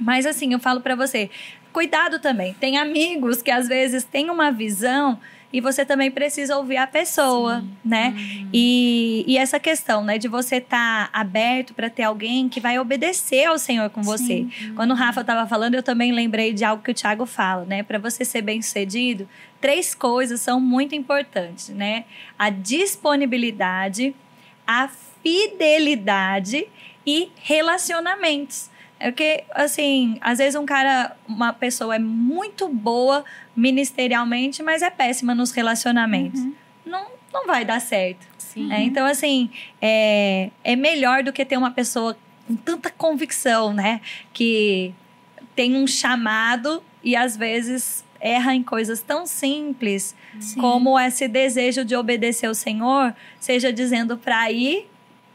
Mas 0.03 0.27
assim, 0.27 0.53
eu 0.53 0.59
falo 0.59 0.81
para 0.81 0.95
você, 0.95 1.31
cuidado 1.73 2.19
também. 2.19 2.55
Tem 2.55 2.79
amigos 2.79 3.43
que 3.43 3.51
às 3.51 3.69
vezes 3.69 4.05
têm 4.05 4.31
uma 4.31 4.51
visão 4.51 5.19
e 5.53 5.61
você 5.61 5.85
também 5.85 6.11
precisa 6.11 6.57
ouvir 6.57 6.79
a 6.79 6.87
pessoa, 6.87 7.61
Sim. 7.61 7.71
né? 7.85 8.15
Uhum. 8.17 8.49
E, 8.53 9.25
e 9.27 9.37
essa 9.37 9.61
questão, 9.61 10.03
né, 10.03 10.17
de 10.17 10.27
você 10.27 10.57
estar 10.57 11.11
tá 11.11 11.21
aberto 11.21 11.75
para 11.75 11.91
ter 11.91 12.05
alguém 12.05 12.49
que 12.49 12.59
vai 12.59 12.79
obedecer 12.79 13.45
ao 13.45 13.59
Senhor 13.59 13.91
com 13.91 14.03
você. 14.03 14.41
Uhum. 14.41 14.75
Quando 14.75 14.93
o 14.93 14.95
Rafa 14.95 15.21
estava 15.21 15.47
falando, 15.47 15.75
eu 15.75 15.83
também 15.83 16.11
lembrei 16.11 16.55
de 16.55 16.65
algo 16.65 16.83
que 16.83 16.91
o 16.91 16.95
Tiago 16.95 17.27
fala, 17.27 17.67
né? 17.67 17.83
Para 17.83 17.99
você 17.99 18.25
ser 18.25 18.41
bem-sucedido, 18.41 19.29
três 19.61 19.95
coisas 19.95 20.41
são 20.41 20.59
muito 20.59 20.95
importantes, 20.95 21.69
né? 21.69 22.05
A 22.39 22.49
disponibilidade, 22.49 24.15
a 24.67 24.89
fidelidade 25.23 26.67
e 27.07 27.31
relacionamentos. 27.37 28.71
É 29.03 29.11
porque, 29.11 29.43
assim, 29.51 30.17
às 30.21 30.39
vezes 30.39 30.55
um 30.55 30.65
cara, 30.65 31.17
uma 31.27 31.53
pessoa 31.53 31.97
é 31.97 31.99
muito 31.99 32.69
boa 32.69 33.25
ministerialmente, 33.55 34.63
mas 34.63 34.81
é 34.81 34.91
péssima 34.91 35.35
nos 35.35 35.51
relacionamentos. 35.51 36.41
Uhum. 36.41 36.55
Não, 36.87 37.07
não 37.33 37.45
vai 37.45 37.65
dar 37.65 37.81
certo. 37.81 38.25
É, 38.71 38.81
então, 38.83 39.05
assim, 39.05 39.51
é, 39.81 40.51
é 40.63 40.77
melhor 40.77 41.25
do 41.25 41.33
que 41.33 41.45
ter 41.45 41.57
uma 41.57 41.73
pessoa 41.73 42.17
com 42.47 42.55
tanta 42.55 42.91
convicção, 42.91 43.73
né? 43.73 44.01
Que 44.33 44.95
tem 45.57 45.75
um 45.75 45.87
chamado 45.87 46.81
e 47.03 47.17
às 47.17 47.37
vezes 47.37 48.05
erra 48.21 48.55
em 48.55 48.63
coisas 48.63 49.01
tão 49.01 49.27
simples 49.27 50.15
Sim. 50.39 50.61
como 50.61 50.97
esse 50.97 51.27
desejo 51.27 51.85
de 51.85 51.97
obedecer 51.97 52.47
ao 52.47 52.55
Senhor, 52.55 53.13
seja 53.41 53.73
dizendo 53.73 54.17
para 54.17 54.49
ir 54.53 54.89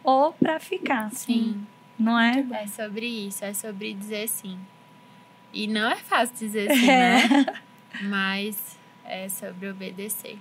ou 0.05 0.31
para 0.31 0.57
ficar. 0.57 1.11
Sim. 1.11 1.65
Não 1.97 2.19
é? 2.19 2.45
É 2.51 2.67
sobre 2.67 3.05
isso, 3.05 3.43
é 3.43 3.53
sobre 3.53 3.93
dizer 3.93 4.27
sim. 4.27 4.57
E 5.53 5.67
não 5.67 5.89
é 5.89 5.95
fácil 5.95 6.35
dizer 6.37 6.69
sim, 6.73 6.85
né? 6.85 7.23
é. 7.23 7.27
né? 7.27 7.45
Mas 8.03 8.77
é 9.05 9.27
sobre 9.29 9.69
obedecer. 9.69 10.37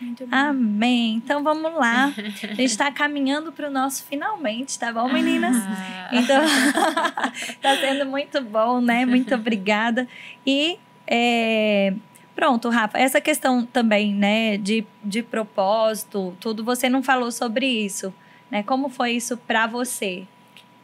Muito 0.00 0.26
bom. 0.26 0.36
Amém. 0.36 1.14
Então 1.14 1.42
vamos 1.42 1.72
lá. 1.74 2.06
A 2.42 2.54
gente 2.54 2.64
está 2.64 2.90
caminhando 2.90 3.52
para 3.52 3.68
o 3.68 3.70
nosso 3.70 4.04
finalmente, 4.04 4.78
tá 4.78 4.92
bom, 4.92 5.08
meninas? 5.08 5.56
Ah. 5.56 6.10
Então, 6.12 6.44
está 7.48 7.76
sendo 7.80 8.04
muito 8.04 8.40
bom, 8.42 8.80
né? 8.80 9.06
Muito 9.06 9.34
obrigada. 9.34 10.06
E 10.46 10.78
é, 11.06 11.94
pronto, 12.34 12.68
Rafa, 12.68 12.98
essa 12.98 13.20
questão 13.20 13.64
também, 13.64 14.12
né, 14.12 14.56
de, 14.58 14.86
de 15.02 15.22
propósito, 15.22 16.36
tudo, 16.40 16.64
você 16.64 16.88
não 16.88 17.02
falou 17.02 17.30
sobre 17.30 17.66
isso, 17.66 18.12
né? 18.50 18.62
Como 18.62 18.88
foi 18.88 19.12
isso 19.12 19.36
para 19.36 19.66
você? 19.66 20.26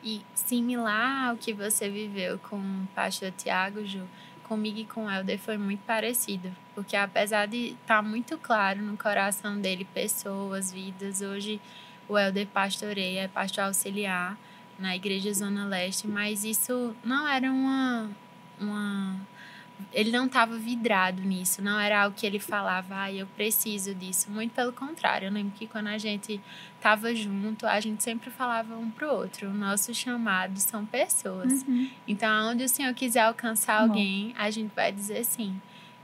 E 0.03 0.21
similar 0.35 1.31
ao 1.31 1.37
que 1.37 1.53
você 1.53 1.89
viveu 1.89 2.39
com 2.39 2.57
o 2.57 2.89
pastor 2.95 3.31
Tiago, 3.31 3.85
Ju, 3.87 4.03
comigo 4.45 4.79
e 4.79 4.85
com 4.85 5.07
o 5.07 5.11
Helder 5.11 5.39
foi 5.39 5.57
muito 5.57 5.81
parecido. 5.87 6.51
Porque 6.75 6.97
apesar 6.97 7.47
de 7.47 7.69
estar 7.69 7.97
tá 7.97 8.03
muito 8.03 8.37
claro 8.39 8.83
no 8.83 8.97
coração 8.97 9.61
dele 9.61 9.85
pessoas, 9.85 10.73
vidas, 10.73 11.21
hoje 11.21 11.61
o 12.09 12.19
Helder 12.19 12.47
pastoreia, 12.49 13.23
é 13.23 13.29
pastor 13.29 13.65
auxiliar 13.65 14.37
na 14.79 14.97
Igreja 14.97 15.33
Zona 15.33 15.65
Leste, 15.67 16.09
mas 16.09 16.45
isso 16.45 16.95
não 17.05 17.29
era 17.29 17.51
uma, 17.51 18.11
uma 18.61 19.17
ele 19.93 20.11
não 20.11 20.27
estava 20.27 20.57
vidrado 20.57 21.23
nisso, 21.23 21.61
não 21.63 21.79
era 21.79 22.03
algo 22.03 22.17
que 22.17 22.27
ele 22.27 22.39
falava, 22.39 23.03
ah, 23.03 23.13
eu 23.13 23.27
preciso 23.27 23.95
disso. 23.95 24.31
Muito 24.31 24.53
pelo 24.53 24.73
contrário, 24.73 25.29
eu 25.29 25.33
lembro 25.33 25.53
que 25.57 25.67
quando 25.67 25.89
a 25.89 25.99
gente 25.99 26.41
estava 26.77 27.15
junto, 27.15 27.67
a 27.67 27.79
gente 27.81 28.03
sempre 28.03 28.31
falava 28.31 28.77
um 28.77 28.91
pro 28.91 29.13
outro, 29.13 29.49
o 29.49 29.55
nosso 29.55 29.95
chamado 29.95 30.59
são 30.59 30.87
pessoas. 30.87 31.63
Uhum. 31.63 31.91
Então, 32.07 32.51
onde 32.51 32.65
o 32.65 32.69
Senhor 32.69 32.95
quiser 32.95 33.21
alcançar 33.21 33.83
alguém, 33.83 34.35
a 34.39 34.51
gente 34.51 34.73
vai 34.75 34.93
dizer 34.93 35.25
sim. 35.25 35.61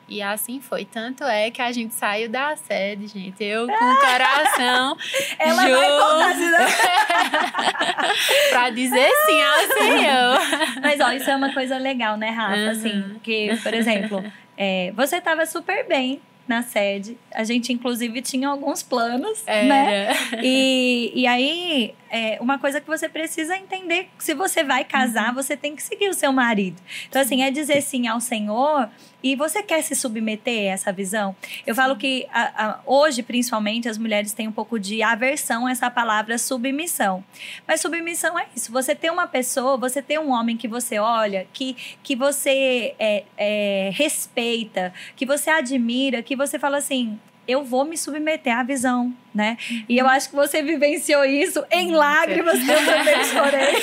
E 0.09 0.23
assim 0.23 0.61
foi. 0.61 0.87
Tanto 0.87 1.25
é 1.25 1.51
que 1.51 1.61
a 1.61 1.71
gente 1.71 1.93
saiu 1.95 2.31
da 2.31 2.57
sede, 2.57 3.07
gente. 3.07 3.45
Eu 3.45 3.67
com 3.67 3.73
o 3.73 3.97
coração. 4.01 4.97
Ela 5.39 5.69
Ju... 5.69 5.73
vai 5.73 5.89
pra 8.51 8.71
dizer 8.71 9.11
sim 9.27 9.43
ao 9.43 9.59
Senhor. 9.77 10.39
Mas, 10.81 10.99
ó, 11.01 11.13
isso 11.13 11.31
é 11.31 11.37
uma 11.37 11.53
coisa 11.53 11.77
legal, 11.77 12.17
né, 12.17 12.31
Rafa? 12.31 12.57
Uhum. 12.57 12.71
Assim, 12.71 13.21
que, 13.23 13.55
por 13.63 13.75
exemplo, 13.75 14.25
é, 14.57 14.91
você 14.97 15.21
tava 15.21 15.45
super 15.45 15.87
bem 15.87 16.23
na 16.49 16.63
sede. 16.63 17.17
A 17.35 17.45
gente, 17.45 17.73
inclusive, 17.73 18.21
tinha 18.23 18.49
alguns 18.49 18.83
planos, 18.83 19.43
Era. 19.47 19.67
né? 19.67 20.09
E, 20.43 21.13
e 21.15 21.27
aí, 21.27 21.95
é, 22.11 22.39
uma 22.41 22.59
coisa 22.59 22.81
que 22.81 22.87
você 22.87 23.09
precisa 23.09 23.57
entender: 23.57 24.09
se 24.19 24.35
você 24.35 24.65
vai 24.65 24.85
casar, 24.85 25.33
você 25.35 25.57
tem 25.57 25.77
que 25.77 25.83
seguir 25.83 26.09
o 26.09 26.15
seu 26.15 26.33
marido. 26.33 26.81
Então, 27.09 27.21
assim, 27.21 27.43
é 27.43 27.51
dizer 27.51 27.83
sim 27.83 28.07
ao 28.09 28.21
Senhor 28.21 28.89
e 29.23 29.35
você 29.35 29.63
quer 29.63 29.83
se 29.83 29.95
submeter 29.97 30.71
a 30.71 30.75
essa 30.75 30.93
visão? 30.93 31.35
Eu 31.67 31.75
falo 31.75 31.97
que 31.97 32.27
a- 32.33 32.65
a- 32.67 32.81
hoje, 32.87 33.23
principalmente, 33.23 33.89
as 33.89 33.99
mulheres 33.99 34.33
têm 34.33 34.47
um 34.49 34.53
pouco 34.53 34.79
de 34.79 35.03
aversão 35.03 35.67
a 35.67 35.71
essa 35.73 35.91
palavra 35.91 36.39
submissão. 36.39 37.23
Mas 37.67 37.81
submissão 37.81 38.39
é 38.39 38.47
isso. 38.55 38.71
Você 38.73 38.95
ter 38.95 39.11
uma 39.11 39.27
pessoa, 39.27 39.77
você 39.77 40.01
ter 40.01 40.19
um 40.21 40.31
homem 40.31 40.57
que 40.57 40.69
você 40.69 40.99
olha, 40.99 41.47
que, 41.53 41.77
que 42.03 42.15
você 42.17 42.95
é, 42.99 43.25
é, 43.37 43.91
respeita, 43.93 44.93
que 45.17 45.27
você 45.27 45.51
admira, 45.51 46.23
que 46.23 46.37
você 46.39 46.59
fala 46.59 46.79
assim. 46.79 47.19
Eu 47.47 47.65
vou 47.65 47.87
me 47.87 47.97
submeter 47.97 48.59
à 48.59 48.63
visão, 48.63 49.11
né? 49.35 49.57
E 49.89 49.97
eu 49.97 50.07
acho 50.07 50.29
que 50.29 50.37
você 50.37 50.63
vivenciou 50.63 51.25
isso 51.25 51.65
em 51.71 51.93
lágrimas, 51.93 52.59
que 52.63 52.71
eu 52.71 52.85
também 52.85 53.25
chorei. 53.25 53.75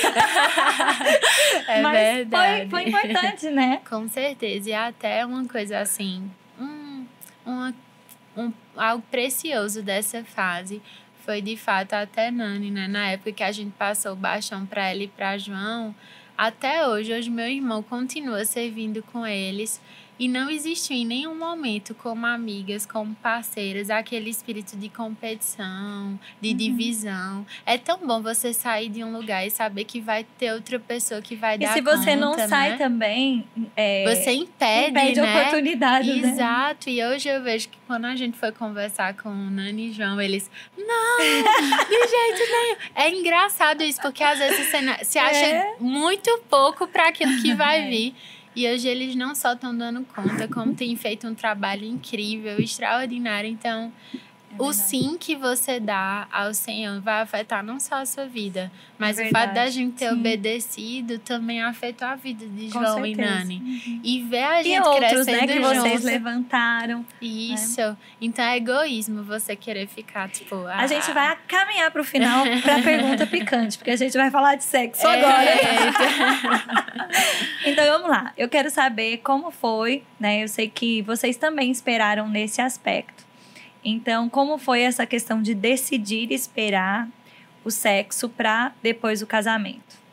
É 1.67 1.81
Mas 1.81 1.97
verdade. 1.97 2.69
Foi, 2.69 2.83
foi 2.83 2.89
importante, 2.89 3.49
né? 3.49 3.81
Com 3.89 4.07
certeza. 4.07 4.69
E 4.69 4.73
até 4.73 5.25
uma 5.25 5.45
coisa 5.45 5.79
assim, 5.79 6.29
um, 6.59 7.05
uma, 7.43 7.73
um, 8.37 8.53
algo 8.77 9.03
precioso 9.09 9.81
dessa 9.81 10.23
fase 10.23 10.79
foi 11.25 11.41
de 11.41 11.57
fato 11.57 11.93
até 11.93 12.29
Nani, 12.29 12.69
né? 12.69 12.87
Na 12.87 13.07
época 13.07 13.31
que 13.31 13.43
a 13.43 13.51
gente 13.51 13.71
passou 13.71 14.13
o 14.13 14.15
baixão 14.15 14.63
para 14.65 14.89
ela 14.89 15.01
e 15.01 15.07
para 15.07 15.39
João, 15.39 15.95
até 16.37 16.87
hoje, 16.87 17.13
hoje 17.13 17.29
meu 17.29 17.47
irmão 17.47 17.81
continua 17.81 18.45
servindo 18.45 19.01
com 19.01 19.25
eles. 19.25 19.81
E 20.17 20.27
não 20.27 20.49
existiu 20.49 20.95
em 20.95 21.05
nenhum 21.05 21.37
momento, 21.37 21.93
como 21.93 22.25
amigas, 22.25 22.85
como 22.85 23.13
parceiras, 23.15 23.89
aquele 23.89 24.29
espírito 24.29 24.77
de 24.77 24.87
competição, 24.89 26.17
de 26.41 26.49
Uhum. 26.51 26.55
divisão. 26.57 27.45
É 27.65 27.77
tão 27.77 27.97
bom 27.97 28.21
você 28.21 28.53
sair 28.53 28.89
de 28.89 29.03
um 29.03 29.11
lugar 29.15 29.45
e 29.45 29.49
saber 29.51 29.83
que 29.83 29.99
vai 29.99 30.23
ter 30.37 30.53
outra 30.53 30.79
pessoa 30.79 31.21
que 31.21 31.35
vai 31.35 31.55
E 31.55 31.59
dar 31.59 31.73
se 31.73 31.81
você 31.81 32.11
conta, 32.13 32.15
não 32.15 32.47
sai 32.47 32.71
né? 32.71 32.77
também, 32.77 33.45
é, 33.75 34.15
Você 34.15 34.31
impede, 34.31 34.89
impede 34.91 35.21
né? 35.21 35.39
oportunidade, 35.41 36.13
né? 36.13 36.29
Exato. 36.29 36.89
E 36.89 37.03
hoje 37.03 37.27
eu 37.29 37.41
vejo 37.43 37.69
que 37.69 37.77
quando 37.87 38.05
a 38.05 38.15
gente 38.15 38.37
foi 38.37 38.51
conversar 38.51 39.13
com 39.15 39.29
o 39.29 39.49
Nani 39.49 39.89
e 39.89 39.91
João, 39.91 40.19
eles. 40.21 40.49
Não, 40.77 41.17
de 41.19 42.07
jeito 42.07 42.51
nenhum. 42.51 42.75
É 42.95 43.09
engraçado 43.09 43.83
isso, 43.83 44.01
porque 44.01 44.23
às 44.23 44.39
vezes 44.39 44.67
você 44.69 45.03
se 45.05 45.19
acha 45.19 45.45
É. 45.45 45.75
muito 45.79 46.29
pouco 46.49 46.87
para 46.87 47.09
aquilo 47.09 47.41
que 47.41 47.53
vai 47.53 47.87
vir. 47.89 48.15
E 48.55 48.67
hoje 48.67 48.87
eles 48.87 49.15
não 49.15 49.35
só 49.35 49.53
estão 49.53 49.77
dando 49.77 50.05
conta, 50.05 50.47
como 50.47 50.73
têm 50.73 50.95
feito 50.95 51.27
um 51.27 51.35
trabalho 51.35 51.83
incrível, 51.85 52.57
extraordinário. 52.57 53.49
Então, 53.49 53.91
o 54.57 54.65
verdade. 54.71 54.89
sim 54.89 55.17
que 55.19 55.35
você 55.35 55.79
dá 55.79 56.27
ao 56.31 56.53
Senhor 56.53 56.99
vai 57.01 57.21
afetar 57.21 57.63
não 57.63 57.79
só 57.79 57.95
a 57.95 58.05
sua 58.05 58.25
vida, 58.25 58.71
mas 58.97 59.19
É 59.19 59.27
o 59.27 59.29
fato 59.29 59.53
da 59.53 59.69
gente 59.69 59.97
ter 59.97 60.09
sim. 60.09 60.15
obedecido 60.15 61.19
também 61.19 61.61
afetou 61.61 62.07
a 62.07 62.15
vida 62.15 62.45
de 62.45 62.69
Com 62.71 62.79
João 62.79 63.05
e. 63.05 63.15
Nani. 63.15 63.57
Uhum. 63.57 64.01
E 64.03 64.21
ver 64.23 64.43
a 64.43 64.61
E 64.61 64.63
gente 64.63 64.87
outros, 64.87 65.09
crescendo 65.25 65.37
né, 65.37 65.47
que 65.47 65.59
vocês 65.59 65.93
junto. 65.93 66.05
levantaram. 66.05 67.05
Isso. 67.21 67.97
Então 68.21 68.45
é 68.45 68.57
egoísmo 68.57 69.23
você 69.23 69.55
querer 69.55 69.87
ficar, 69.87 70.29
tipo. 70.29 70.55
A 70.67 70.79
ah, 70.79 70.87
gente 70.87 71.11
vai 71.11 71.37
caminhar 71.47 71.91
pro 71.91 72.03
final 72.03 72.45
pra 72.61 72.79
pergunta 72.83 73.25
picante, 73.25 73.77
porque 73.77 73.91
a 73.91 73.95
gente 73.95 74.15
vai 74.17 74.31
falar 74.31 74.55
de 74.55 74.63
sexo 74.63 75.05
é, 75.05 75.19
agora. 75.19 75.51
Então 77.65 77.83
vamos 77.85 78.09
lá. 78.09 78.31
Eu 78.37 78.47
quero 78.47 78.69
saber 78.69 79.17
como 79.17 79.49
foi, 79.49 80.03
né? 80.19 80.43
Eu 80.43 80.47
sei 80.47 80.69
que 80.69 81.01
vocês 81.01 81.35
também 81.35 81.71
esperaram 81.71 82.27
nesse 82.27 82.61
aspecto. 82.61 83.24
Então, 83.85 84.27
como 84.27 84.57
foi 84.57 84.81
essa 84.81 85.05
questão 85.05 85.41
de 85.41 85.53
decidir 85.53 86.31
esperar 86.31 87.07
o 87.63 87.69
sexo 87.69 88.27
pra 88.27 88.71
depois 88.81 89.19
do 89.19 89.27
casamento? 89.27 90.03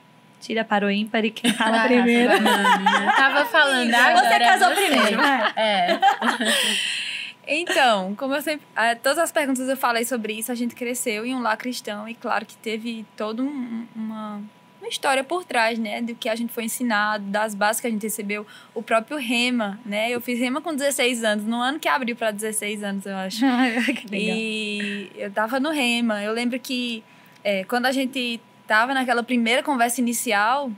Tira 0.40 0.62
para 0.64 0.84
o 0.86 0.90
ímpar 0.90 1.24
e 1.24 1.30
quem 1.30 1.50
fala 1.56 1.78
Vai, 1.78 1.86
primeiro. 1.88 2.28
Vai, 2.28 2.40
Nani. 2.40 3.06
Eu 3.06 3.12
tava 3.16 3.44
falando 3.46 3.94
agora. 3.94 4.28
Você 4.28 4.38
casou 4.40 4.68
é 4.68 4.74
primeiro, 4.74 5.16
vai. 5.16 5.52
É. 5.56 6.00
Então, 7.46 8.14
como 8.14 8.34
eu 8.34 8.42
sempre. 8.42 8.66
ah, 8.76 8.94
todas 8.94 9.18
as 9.18 9.32
perguntas 9.32 9.68
eu 9.68 9.76
falei 9.76 10.04
sobre 10.04 10.32
isso, 10.34 10.52
a 10.52 10.54
gente 10.54 10.74
cresceu 10.74 11.24
em 11.26 11.34
um 11.34 11.40
lar 11.40 11.56
cristão 11.56 12.08
e, 12.08 12.14
claro, 12.14 12.46
que 12.46 12.56
teve 12.56 13.04
toda 13.16 13.42
um- 13.42 13.86
uma, 13.96 14.40
uma 14.82 14.88
história 14.88 15.22
por 15.22 15.44
trás, 15.44 15.78
né? 15.78 16.02
Do 16.02 16.12
que 16.14 16.28
a 16.28 16.34
gente 16.34 16.52
foi 16.52 16.64
ensinado, 16.64 17.24
das 17.26 17.54
bases 17.54 17.80
que 17.80 17.86
a 17.86 17.90
gente 17.90 18.02
recebeu. 18.02 18.44
O 18.74 18.82
próprio 18.82 19.16
Rema, 19.16 19.78
né? 19.86 20.10
Eu 20.10 20.20
fiz 20.20 20.38
Rema 20.40 20.60
com 20.60 20.74
16 20.74 21.22
anos, 21.22 21.44
no 21.44 21.60
ano 21.60 21.78
que 21.78 21.88
abriu 21.88 22.16
para 22.16 22.32
16 22.32 22.82
anos, 22.82 23.06
eu 23.06 23.16
acho. 23.16 23.40
que 23.94 24.08
legal. 24.08 24.36
E 24.36 25.10
eu 25.14 25.30
tava 25.30 25.60
no 25.60 25.70
Rema. 25.70 26.22
Eu 26.22 26.32
lembro 26.32 26.58
que 26.58 27.04
é, 27.44 27.62
quando 27.64 27.86
a 27.86 27.92
gente 27.92 28.40
tava 28.66 28.92
naquela 28.92 29.22
primeira 29.22 29.62
conversa 29.62 30.00
inicial, 30.00 30.70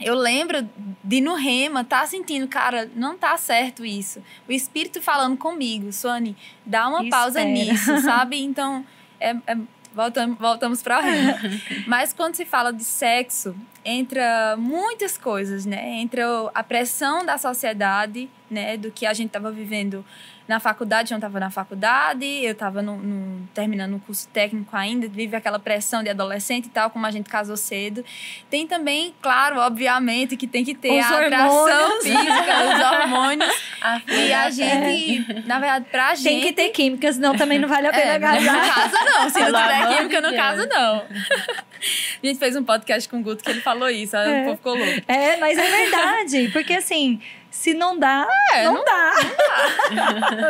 eu 0.00 0.14
lembro 0.14 0.66
de 1.04 1.20
no 1.20 1.34
Rema 1.34 1.84
tá 1.84 2.06
sentindo, 2.06 2.48
cara, 2.48 2.90
não 2.94 3.18
tá 3.18 3.36
certo 3.36 3.84
isso. 3.84 4.22
O 4.48 4.52
Espírito 4.52 5.02
falando 5.02 5.36
comigo, 5.36 5.92
Sony, 5.92 6.34
dá 6.64 6.88
uma 6.88 7.08
pausa 7.10 7.40
Espera. 7.40 7.72
nisso, 7.72 8.00
sabe? 8.00 8.38
Então, 8.42 8.86
é, 9.20 9.30
é- 9.46 9.58
voltamos, 9.94 10.38
voltamos 10.38 10.82
para. 10.82 11.00
Mas 11.86 12.12
quando 12.12 12.34
se 12.34 12.44
fala 12.44 12.72
de 12.72 12.84
sexo, 12.84 13.54
entra 13.84 14.56
muitas 14.56 15.16
coisas, 15.16 15.64
né? 15.64 16.00
Entra 16.00 16.24
a 16.54 16.62
pressão 16.62 17.24
da 17.24 17.38
sociedade, 17.38 18.28
né? 18.50 18.76
Do 18.76 18.90
que 18.90 19.06
a 19.06 19.14
gente 19.14 19.30
tava 19.30 19.50
vivendo 19.50 20.04
na 20.48 20.58
faculdade, 20.58 21.12
eu 21.12 21.16
não 21.16 21.18
estava 21.18 21.38
na 21.38 21.50
faculdade, 21.50 22.24
eu 22.24 22.52
estava 22.52 22.82
terminando 23.54 23.94
um 23.94 23.98
curso 23.98 24.26
técnico 24.28 24.74
ainda, 24.74 25.06
vive 25.06 25.36
aquela 25.36 25.58
pressão 25.58 26.02
de 26.02 26.08
adolescente 26.08 26.66
e 26.66 26.70
tal, 26.70 26.88
como 26.90 27.04
a 27.06 27.10
gente 27.10 27.28
casou 27.28 27.56
cedo. 27.56 28.02
Tem 28.48 28.66
também, 28.66 29.14
claro, 29.20 29.58
obviamente, 29.60 30.36
que 30.38 30.46
tem 30.46 30.64
que 30.64 30.74
ter 30.74 30.98
Os 30.98 31.04
a 31.04 31.20
atração 31.26 31.54
hormônios. 31.54 32.02
física, 32.02 32.54
os 32.64 32.80
hormônios. 33.00 33.68
A 33.80 34.00
E 34.12 34.32
a 34.32 34.50
gente, 34.50 35.46
na 35.46 35.60
verdade, 35.60 35.84
pra 35.88 36.12
gente. 36.16 36.24
Tem 36.24 36.40
que 36.40 36.52
ter 36.52 36.70
química, 36.70 37.12
senão 37.12 37.36
também 37.36 37.60
não 37.60 37.68
vale 37.68 37.86
a 37.86 37.92
pena 37.92 38.14
É, 38.14 38.18
não 38.18 38.28
casar. 38.28 38.74
casa 38.74 39.04
não. 39.04 39.30
Se 39.30 39.38
não 39.38 39.46
tiver 39.46 39.96
química, 39.98 40.20
Deus. 40.22 40.34
caso, 40.36 40.66
não. 40.68 41.04
A 42.22 42.26
gente 42.26 42.38
fez 42.40 42.56
um 42.56 42.64
podcast 42.64 43.08
com 43.08 43.18
o 43.20 43.22
Guto 43.22 43.44
que 43.44 43.50
ele 43.50 43.60
falou 43.60 43.88
isso, 43.88 44.16
É. 44.16 44.40
o 44.42 44.44
povo 44.46 44.56
ficou 44.56 44.74
louco. 44.76 45.00
É, 45.06 45.36
mas 45.36 45.56
é 45.56 45.70
verdade. 45.70 46.48
Porque 46.52 46.72
assim, 46.72 47.20
se 47.50 47.74
não 47.74 47.98
dá, 47.98 48.26
É, 48.54 48.64
não, 48.64 48.74
não 48.74 48.84
dá. 48.84 49.12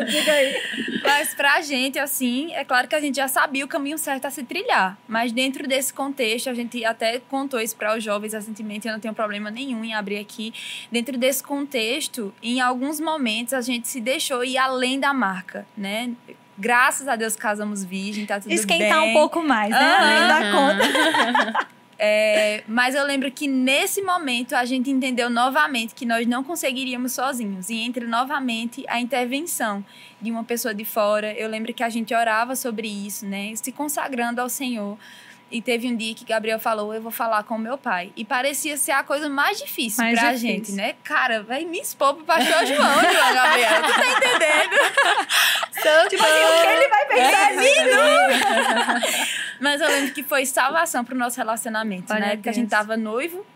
Diga 0.06 0.32
aí. 0.32 0.54
Mas 1.02 1.34
pra 1.34 1.60
gente, 1.60 1.98
assim, 1.98 2.52
é 2.52 2.64
claro 2.64 2.86
que 2.88 2.94
a 2.94 3.00
gente 3.00 3.16
já 3.16 3.28
sabia 3.28 3.64
o 3.64 3.68
caminho 3.68 3.96
certo 3.96 4.26
a 4.26 4.30
se 4.30 4.42
trilhar. 4.42 4.98
Mas 5.06 5.32
dentro 5.32 5.66
desse 5.66 5.92
contexto, 5.92 6.50
a 6.50 6.54
gente 6.54 6.84
até 6.84 7.18
contou 7.20 7.60
isso 7.60 7.76
para 7.76 7.96
os 7.96 8.04
jovens 8.04 8.32
recentemente, 8.32 8.86
eu 8.86 8.92
não 8.92 9.00
tenho 9.00 9.14
problema 9.14 9.50
nenhum 9.50 9.84
em 9.84 9.94
abrir 9.94 10.18
aqui. 10.18 10.52
Dentro 10.92 11.16
desse 11.16 11.42
contexto, 11.42 12.34
em 12.42 12.60
alguns 12.60 13.00
momentos, 13.00 13.54
a 13.54 13.60
gente 13.60 13.88
se 13.88 14.00
deixou 14.00 14.44
ir 14.44 14.58
além 14.58 14.98
da 15.00 15.14
marca, 15.14 15.66
né? 15.76 16.10
Graças 16.58 17.06
a 17.06 17.14
Deus 17.14 17.36
casamos 17.36 17.84
virgem, 17.84 18.26
tá 18.26 18.40
tudo 18.40 18.52
Esquentar 18.52 19.00
bem. 19.00 19.10
um 19.10 19.12
pouco 19.12 19.40
mais, 19.42 19.70
né? 19.70 19.96
Além 19.96 20.28
da 20.28 20.52
conta. 20.52 21.68
É, 22.00 22.62
mas 22.68 22.94
eu 22.94 23.04
lembro 23.04 23.28
que 23.30 23.48
nesse 23.48 24.00
momento 24.02 24.54
a 24.54 24.64
gente 24.64 24.88
entendeu 24.88 25.28
novamente 25.28 25.94
que 25.94 26.06
nós 26.06 26.26
não 26.26 26.44
conseguiríamos 26.44 27.12
sozinhos. 27.12 27.68
E 27.68 27.76
entra 27.76 28.06
novamente 28.06 28.84
a 28.88 29.00
intervenção 29.00 29.84
de 30.20 30.30
uma 30.30 30.44
pessoa 30.44 30.72
de 30.72 30.84
fora. 30.84 31.32
Eu 31.32 31.48
lembro 31.48 31.74
que 31.74 31.82
a 31.82 31.88
gente 31.88 32.14
orava 32.14 32.54
sobre 32.54 32.86
isso, 32.86 33.26
né? 33.26 33.52
Se 33.56 33.72
consagrando 33.72 34.40
ao 34.40 34.48
Senhor. 34.48 34.96
E 35.50 35.62
teve 35.62 35.88
um 35.88 35.96
dia 35.96 36.14
que 36.14 36.24
Gabriel 36.24 36.58
falou: 36.60 36.92
Eu 36.92 37.00
vou 37.00 37.10
falar 37.10 37.42
com 37.44 37.56
meu 37.56 37.78
pai. 37.78 38.12
E 38.14 38.24
parecia 38.24 38.76
ser 38.76 38.92
a 38.92 39.02
coisa 39.02 39.30
mais 39.30 39.58
difícil 39.58 40.04
Mais 40.04 40.18
pra 40.18 40.32
difícil. 40.32 40.48
gente, 40.48 40.72
né? 40.72 40.94
Cara, 41.02 41.42
vai 41.42 41.64
me 41.64 41.80
expor 41.80 42.14
pro 42.14 42.24
pastor 42.24 42.66
João, 42.66 43.00
João 43.00 43.34
Gabriel. 43.34 43.82
Tu 43.82 43.94
tá 43.94 44.06
entendendo? 44.16 44.76
Tipo 46.10 46.24
assim, 46.24 46.44
o 46.44 46.62
que 46.62 46.68
ele 46.68 46.88
vai 46.88 47.06
pensar 47.06 47.48
assim? 47.52 47.74
Mas 49.60 49.80
eu 49.80 49.88
lembro 49.88 50.12
que 50.12 50.22
foi 50.22 50.44
salvação 50.44 51.04
pro 51.04 51.16
nosso 51.16 51.36
relacionamento, 51.36 52.08
Glória 52.08 52.26
né? 52.26 52.36
Porque 52.36 52.48
a 52.48 52.52
gente 52.52 52.68
tava 52.68 52.96
noivo, 52.96 53.46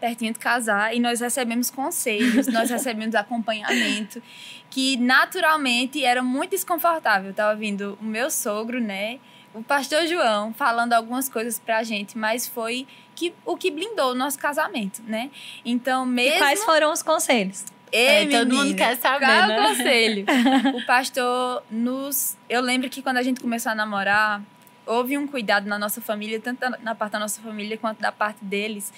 pertinho 0.00 0.32
de 0.32 0.38
casar, 0.38 0.94
e 0.94 1.00
nós 1.00 1.20
recebemos 1.20 1.70
conselhos, 1.70 2.46
nós 2.48 2.70
recebemos 2.70 3.14
acompanhamento, 3.14 4.22
que 4.70 4.96
naturalmente 4.96 6.04
era 6.04 6.22
muito 6.22 6.50
desconfortável. 6.52 7.32
Tava 7.32 7.54
vindo 7.54 7.98
o 8.00 8.04
meu 8.04 8.30
sogro, 8.30 8.80
né? 8.80 9.18
O 9.54 9.62
pastor 9.62 10.06
João 10.06 10.52
falando 10.52 10.92
algumas 10.92 11.28
coisas 11.28 11.58
pra 11.60 11.82
gente, 11.84 12.18
mas 12.18 12.46
foi 12.46 12.86
que, 13.14 13.32
o 13.46 13.56
que 13.56 13.70
blindou 13.70 14.10
o 14.10 14.14
nosso 14.14 14.38
casamento, 14.38 15.00
né? 15.06 15.30
Então, 15.64 16.04
mesmo. 16.04 16.34
E 16.34 16.38
quais 16.38 16.64
foram 16.64 16.92
os 16.92 17.02
conselhos? 17.02 17.64
Ei, 17.92 18.24
É, 18.24 18.26
todo 18.26 18.48
mundo 18.48 18.64
menina, 18.64 18.76
quer 18.76 18.96
saber, 18.96 19.24
qual 19.24 19.32
é 19.32 19.46
né? 19.46 19.60
o 19.60 19.68
conselho? 19.68 20.26
o 20.74 20.86
pastor 20.86 21.62
nos. 21.70 22.36
Eu 22.48 22.60
lembro 22.60 22.90
que 22.90 23.00
quando 23.00 23.18
a 23.18 23.22
gente 23.22 23.40
começou 23.40 23.70
a 23.70 23.74
namorar, 23.76 24.42
houve 24.84 25.16
um 25.16 25.28
cuidado 25.28 25.68
na 25.68 25.78
nossa 25.78 26.00
família, 26.00 26.40
tanto 26.40 26.60
na 26.82 26.94
parte 26.96 27.12
da 27.12 27.20
nossa 27.20 27.40
família 27.40 27.78
quanto 27.78 28.00
da 28.00 28.10
parte 28.10 28.44
deles, 28.44 28.92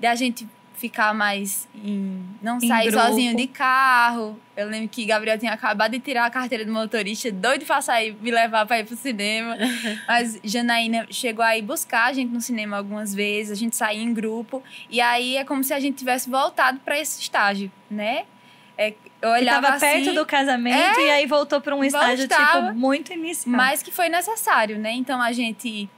de 0.00 0.06
a 0.06 0.16
gente 0.16 0.48
ficar 0.80 1.12
mais 1.12 1.68
em. 1.74 2.24
não 2.40 2.56
em 2.56 2.66
sair 2.66 2.90
grupo. 2.90 3.06
sozinho 3.06 3.36
de 3.36 3.46
carro. 3.46 4.40
Eu 4.56 4.68
lembro 4.68 4.88
que 4.88 5.04
Gabriel 5.04 5.38
tinha 5.38 5.52
acabado 5.52 5.92
de 5.92 6.00
tirar 6.00 6.24
a 6.24 6.30
carteira 6.30 6.64
de 6.64 6.70
motorista, 6.70 7.30
doido 7.30 7.66
pra 7.66 7.82
sair, 7.82 8.16
me 8.20 8.30
levar 8.30 8.66
pra 8.66 8.80
ir 8.80 8.86
pro 8.86 8.96
cinema. 8.96 9.56
Mas 10.08 10.40
Janaína 10.42 11.06
chegou 11.10 11.44
aí 11.44 11.60
buscar 11.60 12.06
a 12.06 12.12
gente 12.12 12.32
no 12.32 12.40
cinema 12.40 12.78
algumas 12.78 13.14
vezes, 13.14 13.52
a 13.52 13.54
gente 13.54 13.76
saía 13.76 14.02
em 14.02 14.12
grupo. 14.14 14.62
E 14.88 15.00
aí 15.00 15.36
é 15.36 15.44
como 15.44 15.62
se 15.62 15.74
a 15.74 15.78
gente 15.78 15.98
tivesse 15.98 16.30
voltado 16.30 16.80
para 16.80 16.98
esse 16.98 17.20
estágio, 17.20 17.70
né? 17.90 18.24
É, 18.78 18.94
eu 19.20 19.28
olhava 19.28 19.66
tava 19.66 19.76
assim, 19.76 20.04
perto 20.04 20.14
do 20.14 20.24
casamento 20.24 20.98
é, 20.98 21.06
e 21.06 21.10
aí 21.10 21.26
voltou 21.26 21.60
para 21.60 21.76
um 21.76 21.84
estágio 21.84 22.26
voltava, 22.26 22.68
tipo 22.68 22.78
muito 22.78 23.12
inicial. 23.12 23.54
Mas 23.54 23.82
que 23.82 23.92
foi 23.92 24.08
necessário, 24.08 24.78
né? 24.78 24.92
Então 24.92 25.20
a 25.20 25.32
gente 25.32 25.88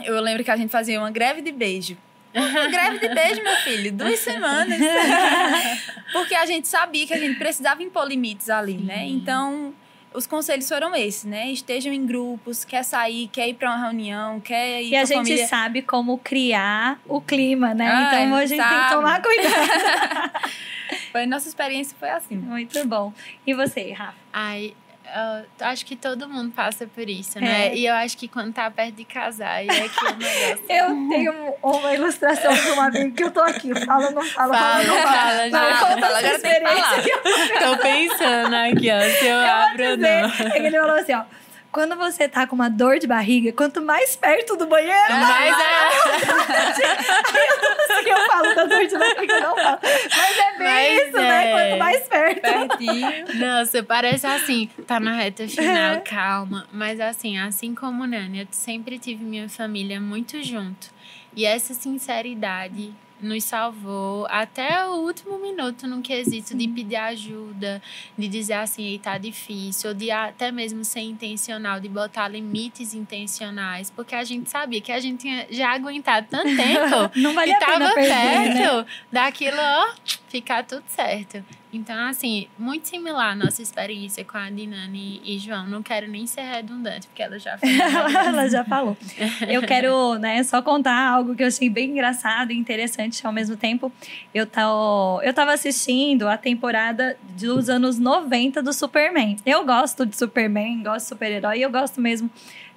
eu 0.00 0.20
lembro 0.20 0.42
que 0.42 0.50
a 0.50 0.56
gente 0.56 0.70
fazia 0.70 0.98
uma 0.98 1.10
greve 1.12 1.40
de 1.40 1.52
beijo. 1.52 1.96
Greve 2.32 2.98
de 2.98 3.14
beijo, 3.14 3.42
meu 3.42 3.56
filho, 3.56 3.92
duas 3.92 4.18
semanas. 4.20 4.78
Porque 6.12 6.34
a 6.34 6.46
gente 6.46 6.68
sabia 6.68 7.06
que 7.06 7.14
a 7.14 7.18
gente 7.18 7.38
precisava 7.38 7.82
impor 7.82 8.06
limites 8.06 8.48
ali, 8.50 8.74
né? 8.78 9.04
Então, 9.06 9.74
os 10.14 10.26
conselhos 10.26 10.68
foram 10.68 10.94
esses, 10.94 11.24
né? 11.24 11.50
Estejam 11.50 11.92
em 11.92 12.04
grupos, 12.06 12.64
quer 12.64 12.82
sair, 12.82 13.28
quer 13.28 13.48
ir 13.48 13.54
para 13.54 13.70
uma 13.70 13.86
reunião, 13.86 14.40
quer 14.40 14.82
ir 14.82 14.90
E 14.90 14.96
a, 14.96 15.02
a 15.02 15.04
gente 15.04 15.16
família. 15.16 15.46
sabe 15.46 15.82
como 15.82 16.18
criar 16.18 16.98
o 17.06 17.20
clima, 17.20 17.74
né? 17.74 17.88
Ah, 17.90 18.22
então 18.22 18.36
a 18.36 18.46
gente 18.46 18.58
sabe. 18.60 18.74
tem 18.74 18.84
que 18.84 18.94
tomar 18.94 19.20
cuidado. 19.22 20.32
foi 21.10 21.26
nossa 21.26 21.48
experiência 21.48 21.96
foi 21.98 22.10
assim. 22.10 22.36
Muito 22.36 22.86
bom. 22.86 23.12
E 23.46 23.54
você, 23.54 23.92
Rafa? 23.92 24.14
Ai, 24.32 24.74
Uh, 25.12 25.46
acho 25.60 25.84
que 25.84 25.94
todo 25.94 26.26
mundo 26.26 26.50
passa 26.52 26.86
por 26.86 27.06
isso, 27.06 27.38
né? 27.38 27.68
É. 27.68 27.76
E 27.76 27.86
eu 27.86 27.94
acho 27.94 28.16
que 28.16 28.26
quando 28.26 28.50
tá 28.50 28.70
perto 28.70 28.94
de 28.94 29.04
casar, 29.04 29.62
é 29.62 29.66
que 29.66 30.04
o 30.06 30.16
negócio. 30.16 30.64
eu 30.70 30.86
tenho 31.10 31.54
uma 31.62 31.94
ilustração 31.94 32.50
de 32.50 32.70
um 32.70 32.80
amigo 32.80 33.14
que 33.14 33.24
eu 33.24 33.30
tô 33.30 33.40
aqui. 33.40 33.74
Fala, 33.84 34.10
não 34.10 34.22
fala, 34.22 34.54
fala, 34.54 34.84
não 34.84 34.96
fala. 34.96 35.12
fala 35.12 35.50
já, 35.50 35.70
não, 35.70 35.78
conta 35.80 36.00
fala, 36.00 36.18
agora 36.18 36.38
tem 36.38 36.52
que 36.54 36.60
falar. 36.60 37.02
Tô 37.60 37.82
pensando 37.82 38.54
aqui, 38.54 38.90
ó, 38.90 39.00
se 39.00 39.26
eu, 39.26 39.36
eu 39.36 39.50
abro 39.50 39.90
ou 39.90 39.96
não. 39.98 40.08
É 40.08 40.50
que 40.50 40.66
ele 40.66 40.80
falou 40.80 40.96
assim, 40.96 41.12
ó 41.12 41.41
quando 41.72 41.96
você 41.96 42.28
tá 42.28 42.46
com 42.46 42.54
uma 42.54 42.68
dor 42.68 42.98
de 42.98 43.06
barriga, 43.06 43.50
quanto 43.52 43.80
mais 43.80 44.14
perto 44.14 44.56
do 44.56 44.66
banheiro, 44.66 45.10
mais 45.10 45.56
é. 45.58 45.82
Eu, 48.02 48.18
eu 48.18 48.26
falo 48.26 48.54
da 48.54 48.64
dor 48.64 48.86
de 48.86 48.98
barriga, 48.98 49.40
não 49.40 49.54
falo. 49.56 49.78
Mas 49.82 50.38
é 50.38 50.58
bem 50.58 50.96
Mas 50.96 51.08
isso, 51.08 51.16
né? 51.16 51.22
é. 51.22 51.28
né? 51.28 51.52
Quanto 51.52 51.78
mais 51.78 52.08
perto. 52.08 52.40
Pertinho. 52.40 53.38
Nossa, 53.38 53.82
parece 53.82 54.26
assim, 54.26 54.68
tá 54.86 55.00
na 55.00 55.14
reta 55.14 55.46
final, 55.48 56.00
calma. 56.02 56.66
Mas 56.72 57.00
assim, 57.00 57.38
assim 57.38 57.74
como 57.74 58.06
Nani, 58.06 58.40
eu 58.40 58.46
sempre 58.50 58.98
tive 58.98 59.24
minha 59.24 59.48
família 59.48 60.00
muito 60.00 60.42
junto. 60.42 60.90
E 61.34 61.46
essa 61.46 61.72
sinceridade 61.72 62.92
nos 63.22 63.44
salvou 63.44 64.26
até 64.28 64.86
o 64.86 64.96
último 64.96 65.38
minuto 65.38 65.86
no 65.86 66.02
quesito 66.02 66.56
de 66.56 66.68
pedir 66.68 66.96
ajuda, 66.96 67.80
de 68.16 68.28
dizer 68.28 68.54
assim, 68.54 68.98
tá 69.02 69.18
difícil, 69.18 69.90
ou 69.90 69.94
de 69.94 70.10
até 70.10 70.50
mesmo 70.50 70.84
ser 70.84 71.00
intencional, 71.00 71.80
de 71.80 71.88
botar 71.88 72.28
limites 72.28 72.94
intencionais, 72.94 73.90
porque 73.90 74.14
a 74.14 74.24
gente 74.24 74.50
sabia 74.50 74.80
que 74.80 74.92
a 74.92 75.00
gente 75.00 75.20
tinha 75.20 75.46
já 75.50 75.72
aguentado 75.72 76.26
tanto 76.28 76.44
tempo 76.56 77.10
Não 77.16 77.32
vale 77.34 77.54
que 77.54 77.64
a 77.64 77.66
pena 77.66 77.94
perder, 77.94 78.08
perto 78.08 78.76
né? 78.76 78.86
daquilo, 79.10 79.58
ó, 79.58 79.94
ficar 80.28 80.64
tudo 80.64 80.84
certo. 80.88 81.44
Então, 81.72 81.96
assim, 82.06 82.48
muito 82.58 82.86
similar 82.86 83.32
a 83.32 83.34
nossa 83.34 83.62
experiência 83.62 84.22
com 84.26 84.36
a 84.36 84.50
Dinani 84.50 85.22
e 85.24 85.38
João. 85.38 85.66
Não 85.66 85.82
quero 85.82 86.06
nem 86.06 86.26
ser 86.26 86.42
redundante, 86.42 87.06
porque 87.06 87.22
ela 87.22 87.38
já 87.38 87.56
falou. 87.56 87.74
ela 88.28 88.48
já 88.48 88.62
falou. 88.62 88.96
Eu 89.48 89.62
quero, 89.62 90.18
né, 90.18 90.42
só 90.42 90.60
contar 90.60 91.08
algo 91.08 91.34
que 91.34 91.42
eu 91.42 91.46
achei 91.46 91.70
bem 91.70 91.90
engraçado 91.90 92.52
e 92.52 92.58
interessante 92.58 93.26
ao 93.26 93.32
mesmo 93.32 93.56
tempo. 93.56 93.90
Eu, 94.34 94.46
tô, 94.46 95.22
eu 95.22 95.32
tava 95.32 95.54
assistindo 95.54 96.28
a 96.28 96.36
temporada 96.36 97.16
dos 97.40 97.70
anos 97.70 97.98
90 97.98 98.62
do 98.62 98.72
Superman. 98.74 99.36
Eu 99.46 99.64
gosto 99.64 100.04
de 100.04 100.14
Superman, 100.14 100.82
gosto 100.82 101.04
de 101.04 101.08
super-herói, 101.08 101.60
eu 101.60 101.70
gosto 101.70 102.02
mesmo 102.02 102.30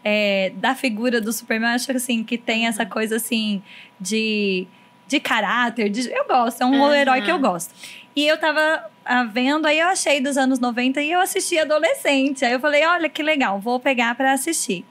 é, 0.05 0.53
da 0.55 0.73
figura 0.73 1.19
do 1.19 1.33
Superman. 1.33 1.71
Eu 1.71 1.75
acho 1.75 1.91
assim, 1.91 2.23
que 2.23 2.37
tem 2.37 2.65
essa 2.65 2.85
coisa 2.85 3.17
assim 3.17 3.61
de 3.99 4.65
de 5.07 5.19
caráter. 5.19 5.89
De, 5.89 6.09
eu 6.09 6.25
gosto, 6.25 6.61
é 6.61 6.65
um 6.65 6.81
uhum. 6.81 6.93
herói 6.93 7.21
que 7.21 7.31
eu 7.31 7.39
gosto. 7.39 7.73
E 8.15 8.25
eu 8.25 8.37
tava 8.39 8.89
ah, 9.03 9.23
vendo, 9.23 9.65
aí 9.65 9.79
eu 9.79 9.87
achei 9.87 10.21
dos 10.21 10.37
anos 10.37 10.59
90 10.59 11.01
e 11.01 11.11
eu 11.11 11.19
assisti 11.19 11.59
adolescente. 11.59 12.45
Aí 12.45 12.53
eu 12.53 12.59
falei, 12.59 12.85
olha 12.85 13.09
que 13.09 13.21
legal, 13.21 13.59
vou 13.59 13.79
pegar 13.79 14.15
para 14.15 14.31
assistir. 14.31 14.85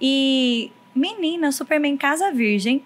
E 0.00 0.70
menina, 0.94 1.50
Superman 1.50 1.96
Casa 1.96 2.30
Virgem, 2.30 2.82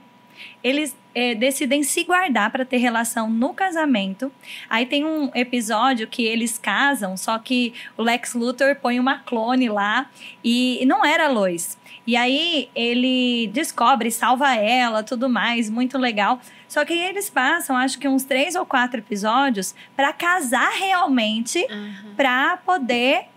eles 0.63 0.97
é, 1.15 1.35
decidem 1.35 1.83
se 1.83 2.05
guardar 2.05 2.51
para 2.51 2.65
ter 2.65 2.77
relação 2.77 3.31
no 3.31 3.55
casamento. 3.55 4.31
Aí 4.69 4.85
tem 4.85 5.05
um 5.05 5.31
episódio 5.35 6.07
que 6.07 6.25
eles 6.25 6.59
casam, 6.59 7.17
só 7.17 7.39
que 7.39 7.73
o 7.97 8.03
Lex 8.03 8.35
Luthor 8.35 8.77
põe 8.77 9.01
uma 9.01 9.19
clone 9.21 9.69
lá 9.69 10.11
e 10.45 10.85
não 10.87 11.05
era 11.05 11.29
Lois. 11.29 11.79
E 12.07 12.17
aí 12.17 12.69
ele 12.75 13.49
descobre, 13.49 14.11
salva 14.11 14.55
ela, 14.55 15.03
tudo 15.03 15.29
mais, 15.29 15.71
muito 15.71 15.97
legal. 15.99 16.41
Só 16.77 16.85
que 16.85 16.93
eles 16.93 17.31
passam, 17.31 17.75
acho 17.75 17.99
que 17.99 18.07
uns 18.07 18.23
três 18.23 18.55
ou 18.55 18.67
quatro 18.67 19.01
episódios 19.01 19.75
para 19.97 20.13
casar 20.13 20.73
realmente, 20.73 21.67
uhum. 21.71 22.13
para 22.15 22.59
poder 22.59 23.29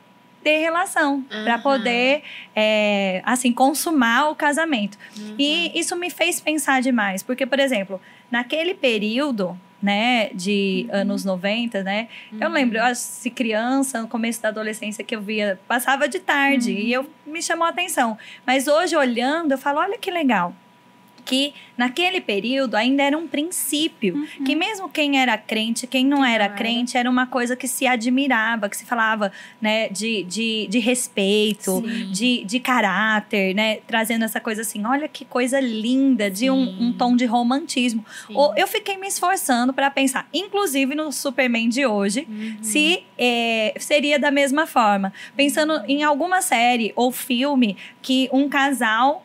ter 0.44 0.58
relação, 0.58 1.24
uhum. 1.32 1.44
para 1.46 1.58
poder, 1.58 2.22
é, 2.54 3.22
assim, 3.24 3.54
consumar 3.54 4.30
o 4.30 4.36
casamento. 4.36 4.98
Uhum. 5.18 5.36
E 5.40 5.72
isso 5.74 5.96
me 5.96 6.10
fez 6.10 6.42
pensar 6.42 6.82
demais, 6.82 7.24
porque, 7.24 7.46
por 7.46 7.62
exemplo, 7.62 8.02
naquele 8.30 8.74
período, 8.74 9.58
né, 9.82 10.32
de 10.34 10.86
uhum. 10.90 11.00
anos 11.00 11.24
90, 11.24 11.82
né, 11.82 12.10
eu 12.34 12.46
uhum. 12.46 12.54
lembro, 12.54 12.78
eu, 12.78 12.94
se 12.94 13.30
criança, 13.30 14.02
no 14.02 14.10
começo 14.10 14.42
da 14.42 14.50
adolescência 14.50 15.02
que 15.02 15.16
eu 15.16 15.22
via, 15.22 15.58
passava 15.66 16.10
de 16.10 16.20
tarde 16.20 16.74
e 16.74 16.92
eu 16.92 17.10
me 17.26 17.42
chamou 17.42 17.66
a 17.66 17.70
atenção. 17.70 18.18
Mas 18.46 18.68
hoje, 18.68 18.98
olhando, 18.98 19.54
eu 19.54 19.58
falo, 19.58 19.80
olha 19.80 19.98
que 19.98 20.12
legal 20.12 20.54
que 21.30 21.54
naquele 21.80 22.20
período 22.20 22.76
ainda 22.76 23.02
era 23.04 23.18
um 23.18 23.26
princípio, 23.26 24.14
uhum. 24.14 24.44
que 24.44 24.54
mesmo 24.54 24.90
quem 24.90 25.18
era 25.18 25.38
crente, 25.38 25.88
quem 25.88 26.06
não 26.06 26.26
era 26.26 26.50
não 26.50 26.56
crente, 26.58 26.98
era. 26.98 27.04
era 27.04 27.10
uma 27.10 27.26
coisa 27.26 27.56
que 27.56 27.70
se 27.70 27.88
admirava, 27.88 28.68
que 28.68 28.76
se 28.76 28.84
falava, 28.84 29.32
né, 29.62 29.88
de, 29.88 30.24
de, 30.24 30.68
de 30.70 30.78
respeito, 30.78 31.82
de, 32.12 32.44
de 32.44 32.60
caráter, 32.60 33.56
né, 33.56 33.78
trazendo 33.88 34.26
essa 34.26 34.42
coisa 34.42 34.62
assim, 34.62 34.86
olha 34.86 35.08
que 35.08 35.24
coisa 35.24 35.62
linda, 35.62 36.30
de 36.30 36.52
um, 36.52 36.88
um, 36.88 36.92
tom 36.92 37.16
de 37.16 37.26
romantismo. 37.26 38.06
Ou 38.34 38.54
eu 38.58 38.68
fiquei 38.68 38.98
me 38.98 39.08
esforçando 39.08 39.72
para 39.72 39.90
pensar, 39.90 40.28
inclusive 40.34 40.94
no 40.94 41.14
Superman 41.14 41.70
de 41.70 41.86
hoje, 41.86 42.28
uhum. 42.30 42.58
se 42.62 43.04
é, 43.18 43.74
seria 43.80 44.20
da 44.20 44.32
mesma 44.32 44.68
forma, 44.68 45.14
pensando 45.34 45.82
em 45.88 46.04
alguma 46.04 46.42
série 46.42 46.92
ou 46.94 47.10
filme 47.10 47.78
que 48.02 48.28
um 48.34 48.50
casal 48.50 49.24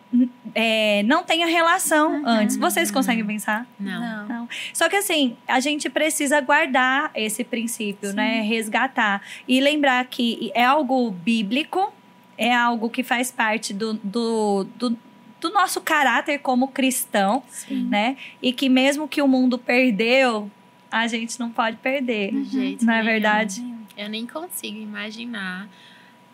é, 0.54 1.02
não 1.04 1.24
tenha 1.24 1.46
relação 1.46 2.12
uhum, 2.12 2.22
antes. 2.26 2.43
Vocês 2.58 2.90
conseguem 2.90 3.24
pensar? 3.24 3.66
Não. 3.78 4.00
não. 4.00 4.28
não. 4.28 4.48
Só 4.72 4.88
que 4.88 4.96
assim, 4.96 5.36
a 5.46 5.60
gente 5.60 5.88
precisa 5.88 6.40
guardar 6.40 7.10
esse 7.14 7.44
princípio, 7.44 8.12
né? 8.12 8.34
Sim. 8.34 8.38
né? 8.38 8.40
Resgatar. 8.42 9.22
E 9.46 9.60
lembrar 9.60 10.04
que 10.06 10.50
é 10.54 10.64
algo 10.64 11.10
bíblico, 11.10 11.92
é 12.36 12.54
algo 12.54 12.90
que 12.90 13.02
faz 13.02 13.30
parte 13.30 13.72
do, 13.72 13.94
do, 13.94 14.66
do 14.76 14.98
do 15.44 15.50
nosso 15.50 15.78
caráter 15.82 16.38
como 16.38 16.68
cristão, 16.68 17.42
Sim. 17.48 17.84
né? 17.84 18.16
E 18.40 18.50
que 18.50 18.66
mesmo 18.70 19.06
que 19.06 19.20
o 19.20 19.28
mundo 19.28 19.58
perdeu, 19.58 20.50
a 20.90 21.06
gente 21.06 21.38
não 21.38 21.50
pode 21.50 21.76
perder. 21.76 22.32
De 22.32 22.44
jeito 22.44 22.86
não 22.86 22.94
é 22.94 23.02
verdade? 23.02 23.62
Eu 23.94 24.08
nem 24.08 24.26
consigo 24.26 24.78
imaginar 24.78 25.68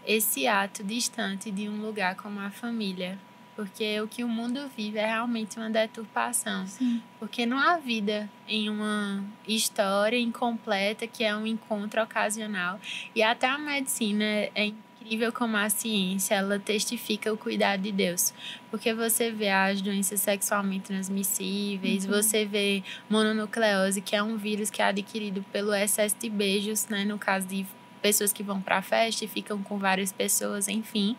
esse 0.06 0.46
ato 0.46 0.84
distante 0.84 1.50
de 1.50 1.68
um 1.68 1.82
lugar 1.82 2.14
como 2.14 2.38
a 2.38 2.50
família 2.50 3.18
porque 3.60 4.00
o 4.00 4.08
que 4.08 4.24
o 4.24 4.28
mundo 4.28 4.58
vive 4.74 4.96
é 4.96 5.04
realmente 5.04 5.58
uma 5.58 5.68
deturpação. 5.68 6.66
Sim. 6.66 7.02
Porque 7.18 7.44
não 7.44 7.58
há 7.58 7.76
vida 7.76 8.26
em 8.48 8.70
uma 8.70 9.22
história 9.46 10.18
incompleta 10.18 11.06
que 11.06 11.22
é 11.22 11.36
um 11.36 11.46
encontro 11.46 12.02
ocasional. 12.02 12.80
E 13.14 13.22
até 13.22 13.46
a 13.46 13.58
medicina 13.58 14.24
é 14.24 14.72
incrível 15.02 15.30
como 15.30 15.58
a 15.58 15.68
ciência 15.68 16.36
ela 16.36 16.58
testifica 16.58 17.30
o 17.30 17.36
cuidado 17.36 17.82
de 17.82 17.92
Deus. 17.92 18.32
Porque 18.70 18.94
você 18.94 19.30
vê 19.30 19.50
as 19.50 19.82
doenças 19.82 20.22
sexualmente 20.22 20.84
transmissíveis, 20.84 22.06
uhum. 22.06 22.12
você 22.12 22.46
vê 22.46 22.82
mononucleose, 23.10 24.00
que 24.00 24.16
é 24.16 24.22
um 24.22 24.38
vírus 24.38 24.70
que 24.70 24.80
é 24.80 24.86
adquirido 24.86 25.44
pelo 25.52 25.74
excesso 25.74 26.16
de 26.18 26.30
beijos, 26.30 26.88
né, 26.88 27.04
no 27.04 27.18
caso 27.18 27.46
de 27.46 27.66
pessoas 28.01 28.32
que 28.32 28.43
vão 28.43 28.60
para 28.60 28.78
a 28.78 28.82
festa 28.82 29.24
e 29.24 29.28
ficam 29.28 29.62
com 29.62 29.78
várias 29.78 30.12
pessoas, 30.12 30.68
enfim. 30.68 31.16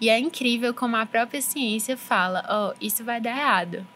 E 0.00 0.08
é 0.08 0.18
incrível 0.18 0.74
como 0.74 0.96
a 0.96 1.06
própria 1.06 1.40
ciência 1.40 1.96
fala: 1.96 2.44
ó, 2.48 2.70
oh, 2.70 2.74
isso 2.80 3.04
vai 3.04 3.20
dar 3.20 3.30
errado. 3.30 3.86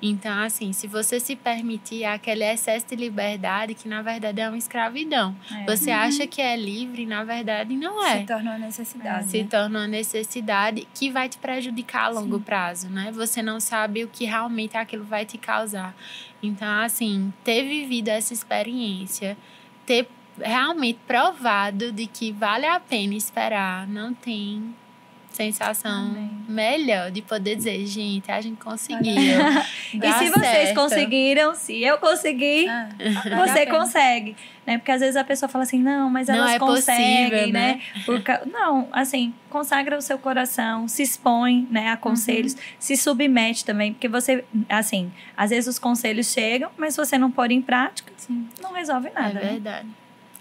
Então, 0.00 0.38
assim, 0.42 0.72
se 0.72 0.86
você 0.86 1.18
se 1.18 1.34
permitir 1.34 2.04
aquele 2.04 2.44
excesso 2.44 2.86
de 2.86 2.96
liberdade, 2.96 3.74
que 3.74 3.88
na 3.88 4.02
verdade 4.02 4.40
é 4.40 4.48
uma 4.48 4.58
escravidão. 4.58 5.34
É. 5.50 5.64
Você 5.64 5.90
uhum. 5.90 5.96
acha 5.96 6.26
que 6.26 6.40
é 6.42 6.54
livre, 6.54 7.06
na 7.06 7.24
verdade 7.24 7.74
não 7.74 8.04
é. 8.04 8.20
Se 8.20 8.26
torna 8.26 8.50
uma 8.50 8.58
necessidade. 8.58 9.30
Se 9.30 9.42
né? 9.42 9.48
torna 9.50 9.78
uma 9.80 9.88
necessidade 9.88 10.86
que 10.94 11.10
vai 11.10 11.28
te 11.28 11.38
prejudicar 11.38 12.04
a 12.04 12.08
longo 12.08 12.36
Sim. 12.36 12.42
prazo, 12.42 12.88
né? 12.90 13.10
Você 13.12 13.42
não 13.42 13.58
sabe 13.58 14.04
o 14.04 14.08
que 14.08 14.26
realmente 14.26 14.76
aquilo 14.76 15.04
vai 15.04 15.24
te 15.24 15.38
causar. 15.38 15.96
Então, 16.42 16.68
assim, 16.82 17.32
ter 17.42 17.62
vivido 17.62 18.08
essa 18.08 18.34
experiência, 18.34 19.36
ter 19.86 20.06
realmente 20.40 20.98
provado 21.06 21.92
de 21.92 22.06
que 22.06 22.32
vale 22.32 22.66
a 22.66 22.80
pena 22.80 23.14
esperar, 23.14 23.86
não 23.86 24.14
tem 24.14 24.74
sensação 25.36 26.06
Amém. 26.06 26.30
melhor 26.48 27.10
de 27.10 27.20
poder 27.20 27.56
dizer, 27.56 27.84
gente, 27.86 28.30
a 28.32 28.40
gente 28.40 28.58
conseguiu. 28.58 29.12
e 29.92 30.12
se 30.12 30.30
vocês 30.30 30.72
conseguiram, 30.72 31.54
se 31.54 31.82
eu 31.82 31.98
conseguir, 31.98 32.68
ah, 32.68 32.88
você 33.46 33.66
consegue. 33.66 34.34
Né? 34.66 34.78
Porque 34.78 34.90
às 34.90 35.00
vezes 35.00 35.14
a 35.14 35.22
pessoa 35.22 35.48
fala 35.48 35.64
assim, 35.64 35.78
não, 35.78 36.08
mas 36.08 36.28
elas 36.28 36.40
não 36.40 36.48
é 36.48 36.58
conseguem, 36.58 37.30
possível, 37.30 37.52
né? 37.52 37.80
né? 38.08 38.40
Não, 38.50 38.88
assim, 38.90 39.32
consagra 39.50 39.96
o 39.96 40.02
seu 40.02 40.18
coração, 40.18 40.88
se 40.88 41.02
expõe 41.02 41.68
né, 41.70 41.90
a 41.90 41.96
conselhos, 41.96 42.54
uhum. 42.54 42.60
se 42.78 42.96
submete 42.96 43.64
também, 43.64 43.92
porque 43.92 44.08
você, 44.08 44.42
assim, 44.68 45.12
às 45.36 45.50
vezes 45.50 45.68
os 45.68 45.78
conselhos 45.78 46.32
chegam, 46.32 46.70
mas 46.76 46.94
se 46.94 46.98
você 46.98 47.18
não 47.18 47.30
pôr 47.30 47.52
em 47.52 47.60
prática, 47.60 48.10
Sim. 48.16 48.48
não 48.60 48.72
resolve 48.72 49.10
nada. 49.10 49.38
É 49.38 49.50
verdade. 49.50 49.86
Né? 49.86 49.92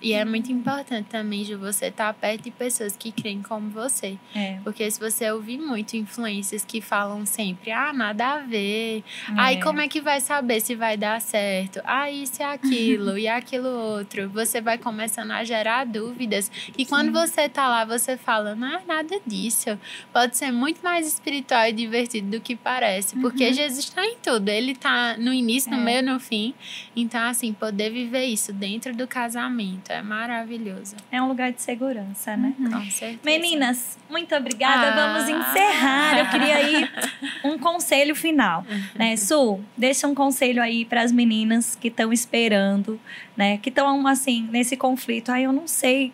E 0.05 0.13
é 0.13 0.23
muito 0.23 0.51
importante 0.51 1.07
também, 1.09 1.43
de 1.43 1.55
você 1.55 1.87
estar 1.87 2.13
perto 2.13 2.43
de 2.43 2.51
pessoas 2.51 2.95
que 2.95 3.11
creem 3.11 3.41
como 3.41 3.71
você. 3.71 4.19
É. 4.35 4.59
Porque 4.63 4.89
se 4.91 4.99
você 4.99 5.31
ouvir 5.31 5.57
muito 5.57 5.97
influências 5.97 6.63
que 6.63 6.79
falam 6.79 7.25
sempre, 7.25 7.71
ah, 7.71 7.91
nada 7.91 8.33
a 8.33 8.37
ver. 8.41 8.99
É. 8.99 9.03
Aí 9.35 9.63
como 9.63 9.81
é 9.81 9.87
que 9.87 9.99
vai 9.99 10.21
saber 10.21 10.61
se 10.61 10.75
vai 10.75 10.95
dar 10.95 11.19
certo? 11.19 11.81
Ah, 11.83 12.11
isso 12.11 12.43
é 12.43 12.45
aquilo 12.45 13.17
e 13.17 13.27
aquilo 13.27 13.67
outro. 13.67 14.29
Você 14.29 14.61
vai 14.61 14.77
começando 14.77 15.31
a 15.31 15.43
gerar 15.43 15.87
dúvidas. 15.87 16.51
E 16.77 16.83
Sim. 16.83 16.85
quando 16.85 17.11
você 17.11 17.49
tá 17.49 17.67
lá, 17.67 17.83
você 17.83 18.15
fala, 18.15 18.53
não 18.53 18.77
é 18.77 18.81
nada 18.87 19.19
disso. 19.25 19.75
Pode 20.13 20.37
ser 20.37 20.51
muito 20.51 20.83
mais 20.83 21.07
espiritual 21.07 21.65
e 21.65 21.73
divertido 21.73 22.29
do 22.29 22.39
que 22.39 22.55
parece. 22.55 23.15
Porque 23.15 23.47
uhum. 23.47 23.53
Jesus 23.53 23.79
está 23.79 24.05
em 24.05 24.17
tudo. 24.21 24.49
Ele 24.49 24.75
tá 24.75 25.17
no 25.17 25.33
início, 25.33 25.71
no 25.71 25.77
é. 25.77 25.83
meio, 25.83 26.03
no 26.03 26.19
fim. 26.19 26.53
Então, 26.95 27.27
assim, 27.27 27.51
poder 27.53 27.89
viver 27.89 28.25
isso 28.25 28.53
dentro 28.53 28.95
do 28.95 29.07
casamento 29.07 29.94
é 29.95 30.01
maravilhoso. 30.01 30.95
É 31.11 31.21
um 31.21 31.27
lugar 31.27 31.51
de 31.51 31.61
segurança, 31.61 32.35
né? 32.35 32.53
Uhum. 32.59 32.71
Com 32.71 32.91
certeza. 32.91 33.19
Meninas, 33.23 33.97
muito 34.09 34.35
obrigada. 34.35 34.93
Ah. 34.93 35.13
Vamos 35.13 35.29
encerrar. 35.29 36.19
Eu 36.19 36.29
queria 36.29 36.55
aí 36.55 36.89
um 37.43 37.57
conselho 37.57 38.15
final, 38.15 38.65
né? 38.93 39.15
Su, 39.15 39.59
deixa 39.77 40.07
um 40.07 40.15
conselho 40.15 40.61
aí 40.61 40.85
para 40.85 41.01
as 41.01 41.11
meninas 41.11 41.75
que 41.75 41.87
estão 41.87 42.11
esperando, 42.11 42.99
né? 43.35 43.57
Que 43.57 43.69
estão 43.69 44.05
assim 44.07 44.47
nesse 44.51 44.77
conflito. 44.77 45.31
Aí 45.31 45.43
eu 45.43 45.53
não 45.53 45.67
sei 45.67 46.11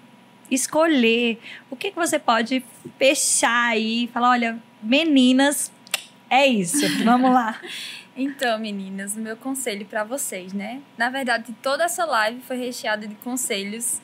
escolher. 0.50 1.40
O 1.70 1.76
que, 1.76 1.92
que 1.92 1.96
você 1.96 2.20
pode 2.20 2.64
fechar 2.98 3.70
aí? 3.70 4.10
Falar, 4.14 4.32
olha, 4.32 4.60
meninas, 4.82 5.72
é 6.30 6.46
isso. 6.46 7.04
Vamos 7.04 7.32
lá. 7.32 7.60
Então, 8.16 8.60
meninas, 8.60 9.16
o 9.16 9.20
meu 9.20 9.38
conselho 9.38 9.86
para 9.86 10.04
vocês, 10.04 10.52
né? 10.54 10.82
Na 10.98 11.10
verdade, 11.10 11.56
toda 11.62 11.86
essa 11.86 12.04
live 12.06 12.42
foi 12.42 12.58
recheada 12.58 13.08
de 13.08 13.16
conselhos, 13.16 14.02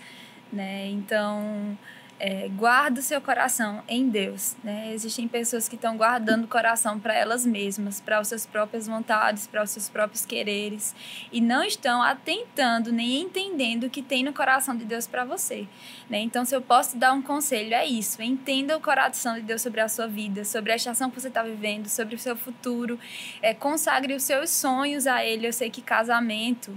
né? 0.51 0.87
Então, 0.87 1.77
é, 2.19 2.47
guarda 2.49 2.99
o 2.99 3.03
seu 3.03 3.21
coração 3.21 3.83
em 3.87 4.09
Deus. 4.09 4.55
Né? 4.63 4.93
Existem 4.93 5.27
pessoas 5.27 5.67
que 5.67 5.75
estão 5.75 5.97
guardando 5.97 6.45
o 6.45 6.47
coração 6.47 6.99
para 6.99 7.13
elas 7.13 7.45
mesmas, 7.45 8.01
para 8.01 8.19
as 8.19 8.27
suas 8.27 8.45
próprias 8.45 8.87
vontades, 8.87 9.47
para 9.47 9.63
os 9.63 9.69
seus 9.69 9.89
próprios 9.89 10.25
quereres, 10.25 10.95
e 11.31 11.39
não 11.39 11.63
estão 11.63 12.01
atentando 12.01 12.91
nem 12.91 13.21
entendendo 13.21 13.85
o 13.85 13.89
que 13.89 14.01
tem 14.01 14.23
no 14.23 14.33
coração 14.33 14.75
de 14.75 14.85
Deus 14.85 15.05
para 15.05 15.23
você. 15.23 15.67
Né? 16.09 16.19
Então, 16.19 16.43
se 16.43 16.55
eu 16.55 16.61
posso 16.61 16.97
dar 16.97 17.13
um 17.13 17.21
conselho, 17.21 17.73
é 17.73 17.85
isso: 17.85 18.21
entenda 18.21 18.75
o 18.75 18.81
coração 18.81 19.35
de 19.35 19.41
Deus 19.41 19.61
sobre 19.61 19.81
a 19.81 19.89
sua 19.89 20.07
vida, 20.07 20.43
sobre 20.43 20.71
a 20.71 20.75
estação 20.75 21.09
que 21.09 21.19
você 21.19 21.27
está 21.27 21.43
vivendo, 21.43 21.87
sobre 21.87 22.15
o 22.15 22.19
seu 22.19 22.35
futuro, 22.35 22.99
é, 23.41 23.53
consagre 23.53 24.15
os 24.15 24.23
seus 24.23 24.49
sonhos 24.49 25.05
a 25.05 25.23
Ele. 25.23 25.47
Eu 25.47 25.53
sei 25.53 25.69
que 25.69 25.81
casamento 25.81 26.73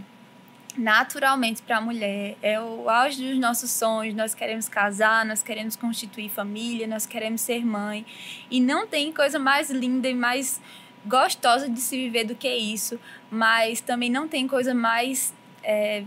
naturalmente 0.77 1.63
para 1.63 1.79
a 1.79 1.81
mulher. 1.81 2.37
É 2.43 2.61
o 2.61 2.89
auge 2.89 3.23
dos 3.23 3.39
nossos 3.39 3.71
sonhos. 3.71 4.15
Nós 4.15 4.35
queremos 4.35 4.69
casar, 4.69 5.25
nós 5.25 5.43
queremos 5.43 5.77
constituir 5.77 6.29
família, 6.29 6.87
nós 6.87 7.07
queremos 7.07 7.41
ser 7.41 7.65
mãe. 7.65 8.05
E 8.51 8.61
não 8.61 8.87
tem 8.87 9.13
coisa 9.13 9.39
mais 9.39 9.71
linda 9.71 10.09
e 10.09 10.15
mais 10.15 10.61
gostosa 11.07 11.69
de 11.69 11.81
se 11.81 11.97
viver 11.97 12.25
do 12.25 12.35
que 12.35 12.49
isso. 12.49 12.99
Mas 13.31 13.81
também 13.81 14.11
não 14.11 14.29
tem 14.29 14.47
coisa 14.47 14.75
mais 14.75 15.33
é, 15.63 16.05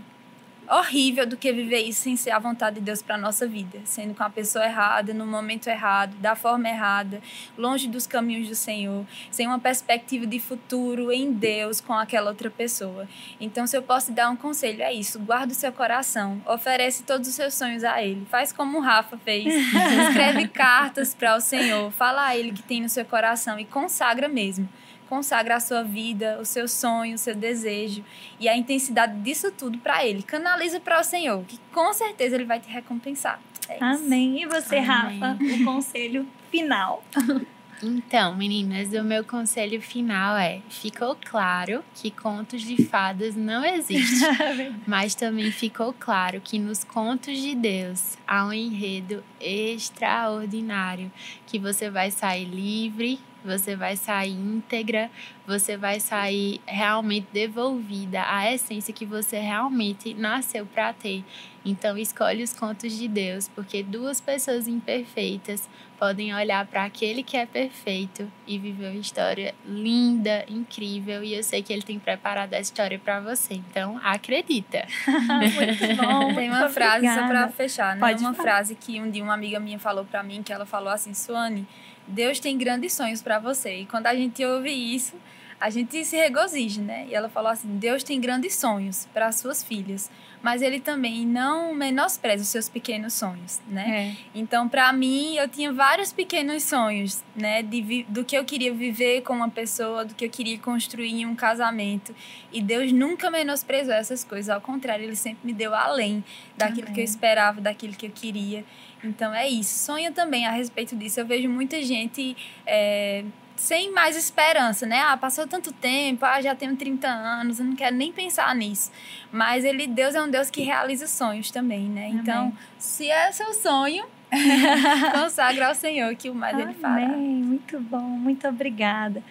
horrível 0.70 1.26
do 1.26 1.36
que 1.36 1.52
viver 1.52 1.80
isso 1.80 2.02
sem 2.02 2.16
ser 2.16 2.30
a 2.30 2.38
vontade 2.38 2.76
de 2.76 2.82
Deus 2.82 3.02
para 3.02 3.16
nossa 3.16 3.46
vida, 3.46 3.80
sendo 3.84 4.14
com 4.14 4.22
a 4.22 4.30
pessoa 4.30 4.64
errada, 4.64 5.12
no 5.12 5.26
momento 5.26 5.68
errado, 5.68 6.14
da 6.16 6.34
forma 6.34 6.68
errada, 6.68 7.20
longe 7.56 7.88
dos 7.88 8.06
caminhos 8.06 8.48
do 8.48 8.54
Senhor, 8.54 9.06
sem 9.30 9.46
uma 9.46 9.58
perspectiva 9.58 10.26
de 10.26 10.38
futuro 10.38 11.12
em 11.12 11.32
Deus 11.32 11.80
com 11.80 11.92
aquela 11.92 12.30
outra 12.30 12.50
pessoa. 12.50 13.08
Então, 13.40 13.66
se 13.66 13.76
eu 13.76 13.82
posso 13.82 14.12
dar 14.12 14.30
um 14.30 14.36
conselho, 14.36 14.82
é 14.82 14.92
isso: 14.92 15.18
guarda 15.18 15.52
o 15.52 15.56
seu 15.56 15.72
coração, 15.72 16.40
oferece 16.46 17.02
todos 17.02 17.28
os 17.28 17.34
seus 17.34 17.54
sonhos 17.54 17.84
a 17.84 18.02
Ele, 18.02 18.26
faz 18.30 18.52
como 18.52 18.78
o 18.78 18.80
Rafa 18.80 19.18
fez, 19.18 19.46
escreve 20.08 20.48
cartas 20.48 21.14
para 21.14 21.36
o 21.36 21.40
Senhor, 21.40 21.90
fala 21.92 22.26
a 22.26 22.36
Ele 22.36 22.52
que 22.52 22.62
tem 22.62 22.80
no 22.80 22.88
seu 22.88 23.04
coração 23.04 23.58
e 23.58 23.64
consagra 23.64 24.28
mesmo 24.28 24.68
consagra 25.14 25.54
a 25.54 25.60
sua 25.60 25.84
vida, 25.84 26.38
o 26.40 26.44
seu 26.44 26.66
sonho, 26.66 27.14
o 27.14 27.18
seu 27.18 27.36
desejo 27.36 28.04
e 28.40 28.48
a 28.48 28.56
intensidade 28.56 29.16
disso 29.20 29.52
tudo 29.52 29.78
para 29.78 30.04
Ele. 30.04 30.24
Canaliza 30.24 30.80
para 30.80 30.98
o 30.98 31.04
Senhor, 31.04 31.44
que 31.44 31.56
com 31.72 31.92
certeza 31.92 32.34
Ele 32.34 32.44
vai 32.44 32.58
te 32.58 32.68
recompensar. 32.68 33.40
É 33.68 33.78
Amém. 33.80 34.42
E 34.42 34.46
você, 34.46 34.78
Amém. 34.78 35.20
Rafa, 35.20 35.38
o 35.40 35.64
conselho 35.64 36.26
final? 36.50 37.04
Então, 37.82 38.34
meninas, 38.36 38.92
o 38.92 39.04
meu 39.04 39.24
conselho 39.24 39.82
final 39.82 40.38
é: 40.38 40.62
ficou 40.70 41.18
claro 41.22 41.84
que 41.92 42.10
contos 42.10 42.62
de 42.62 42.82
fadas 42.84 43.34
não 43.34 43.64
existem, 43.64 44.30
é 44.62 44.72
mas 44.86 45.14
também 45.14 45.50
ficou 45.50 45.92
claro 45.92 46.40
que 46.40 46.58
nos 46.58 46.82
contos 46.84 47.36
de 47.36 47.54
Deus 47.54 48.16
há 48.26 48.46
um 48.46 48.52
enredo 48.52 49.22
extraordinário 49.40 51.12
que 51.46 51.58
você 51.58 51.90
vai 51.90 52.10
sair 52.12 52.46
livre 52.46 53.18
você 53.44 53.76
vai 53.76 53.96
sair 53.96 54.32
íntegra, 54.32 55.10
você 55.46 55.76
vai 55.76 56.00
sair 56.00 56.60
realmente 56.66 57.28
devolvida 57.32 58.22
à 58.26 58.52
essência 58.52 58.94
que 58.94 59.04
você 59.04 59.38
realmente 59.38 60.14
nasceu 60.14 60.64
para 60.66 60.92
ter. 60.92 61.24
Então, 61.64 61.96
escolhe 61.96 62.42
os 62.42 62.52
contos 62.52 62.92
de 62.96 63.08
Deus, 63.08 63.48
porque 63.48 63.82
duas 63.82 64.20
pessoas 64.20 64.68
imperfeitas 64.68 65.68
podem 65.98 66.34
olhar 66.34 66.66
para 66.66 66.84
aquele 66.84 67.22
que 67.22 67.38
é 67.38 67.46
perfeito 67.46 68.30
e 68.46 68.58
viver 68.58 68.90
uma 68.90 69.00
história 69.00 69.54
linda, 69.64 70.44
incrível. 70.46 71.24
E 71.24 71.34
eu 71.34 71.42
sei 71.42 71.62
que 71.62 71.72
ele 71.72 71.80
tem 71.80 71.98
preparado 71.98 72.52
essa 72.52 72.62
história 72.62 72.98
para 72.98 73.20
você. 73.20 73.54
Então, 73.54 73.98
acredita. 74.02 74.86
muito 75.06 76.02
bom. 76.02 76.34
Tem 76.34 76.50
uma 76.50 76.68
frase 76.68 77.06
só 77.06 77.26
para 77.26 77.48
fechar, 77.48 77.94
né? 77.94 78.00
Pode 78.00 78.22
uma 78.22 78.34
falar. 78.34 78.48
frase 78.48 78.74
que 78.74 79.00
um 79.00 79.10
dia 79.10 79.24
uma 79.24 79.34
amiga 79.34 79.58
minha 79.58 79.78
falou 79.78 80.04
para 80.04 80.22
mim, 80.22 80.42
que 80.42 80.52
ela 80.52 80.66
falou 80.66 80.90
assim: 80.90 81.14
Suane 81.14 81.66
Deus 82.06 82.38
tem 82.38 82.56
grandes 82.56 82.92
sonhos 82.92 83.22
para 83.22 83.38
você. 83.38 83.80
E 83.80 83.86
quando 83.86 84.06
a 84.06 84.14
gente 84.14 84.44
ouve 84.44 84.70
isso, 84.70 85.14
a 85.60 85.70
gente 85.70 86.04
se 86.04 86.16
regozija, 86.16 86.82
né? 86.82 87.06
E 87.08 87.14
ela 87.14 87.28
falou 87.28 87.50
assim: 87.50 87.78
Deus 87.78 88.02
tem 88.02 88.20
grandes 88.20 88.54
sonhos 88.54 89.08
para 89.14 89.32
suas 89.32 89.64
filhas, 89.64 90.10
mas 90.42 90.60
ele 90.60 90.78
também 90.78 91.26
não 91.26 91.72
menospreza 91.74 92.42
os 92.42 92.48
seus 92.48 92.68
pequenos 92.68 93.14
sonhos, 93.14 93.62
né? 93.66 94.12
É. 94.12 94.38
Então, 94.38 94.68
para 94.68 94.92
mim, 94.92 95.36
eu 95.36 95.48
tinha 95.48 95.72
vários 95.72 96.12
pequenos 96.12 96.64
sonhos, 96.64 97.22
né? 97.34 97.62
De, 97.62 98.02
do 98.08 98.24
que 98.24 98.36
eu 98.36 98.44
queria 98.44 98.74
viver 98.74 99.22
com 99.22 99.32
uma 99.32 99.48
pessoa, 99.48 100.04
do 100.04 100.14
que 100.14 100.26
eu 100.26 100.30
queria 100.30 100.58
construir 100.58 101.10
em 101.10 101.26
um 101.26 101.34
casamento. 101.34 102.14
E 102.52 102.60
Deus 102.60 102.92
nunca 102.92 103.30
menosprezou 103.30 103.94
essas 103.94 104.22
coisas, 104.22 104.50
ao 104.50 104.60
contrário, 104.60 105.04
ele 105.04 105.16
sempre 105.16 105.46
me 105.46 105.54
deu 105.54 105.74
além 105.74 106.22
daquilo 106.56 106.82
Amém. 106.82 106.94
que 106.94 107.00
eu 107.00 107.04
esperava, 107.04 107.60
daquilo 107.60 107.94
que 107.94 108.06
eu 108.06 108.10
queria. 108.10 108.64
Então 109.04 109.34
é 109.34 109.46
isso. 109.48 109.84
Sonha 109.84 110.10
também 110.10 110.46
a 110.46 110.50
respeito 110.50 110.96
disso. 110.96 111.20
Eu 111.20 111.26
vejo 111.26 111.48
muita 111.48 111.82
gente 111.82 112.36
é, 112.66 113.24
sem 113.56 113.92
mais 113.92 114.16
esperança, 114.16 114.86
né? 114.86 115.00
Ah, 115.00 115.16
passou 115.16 115.46
tanto 115.46 115.72
tempo, 115.72 116.24
ah, 116.24 116.40
já 116.40 116.54
tenho 116.54 116.76
30 116.76 117.06
anos, 117.06 117.60
eu 117.60 117.64
não 117.64 117.76
quero 117.76 117.94
nem 117.94 118.12
pensar 118.12 118.54
nisso. 118.54 118.90
Mas 119.30 119.64
ele, 119.64 119.86
Deus 119.86 120.14
é 120.14 120.22
um 120.22 120.30
Deus 120.30 120.50
que 120.50 120.62
realiza 120.62 121.06
sonhos 121.06 121.50
também, 121.50 121.88
né? 121.88 122.06
Amém. 122.06 122.20
Então, 122.20 122.52
se 122.78 123.08
é 123.08 123.30
seu 123.32 123.52
sonho, 123.54 124.04
consagra 125.12 125.68
ao 125.68 125.74
Senhor 125.74 126.14
que 126.16 126.28
o 126.28 126.34
mais 126.34 126.54
Amém. 126.54 126.66
ele 126.66 126.74
fará. 126.74 127.08
Muito 127.08 127.80
bom, 127.80 128.00
muito 128.00 128.48
obrigada. 128.48 129.22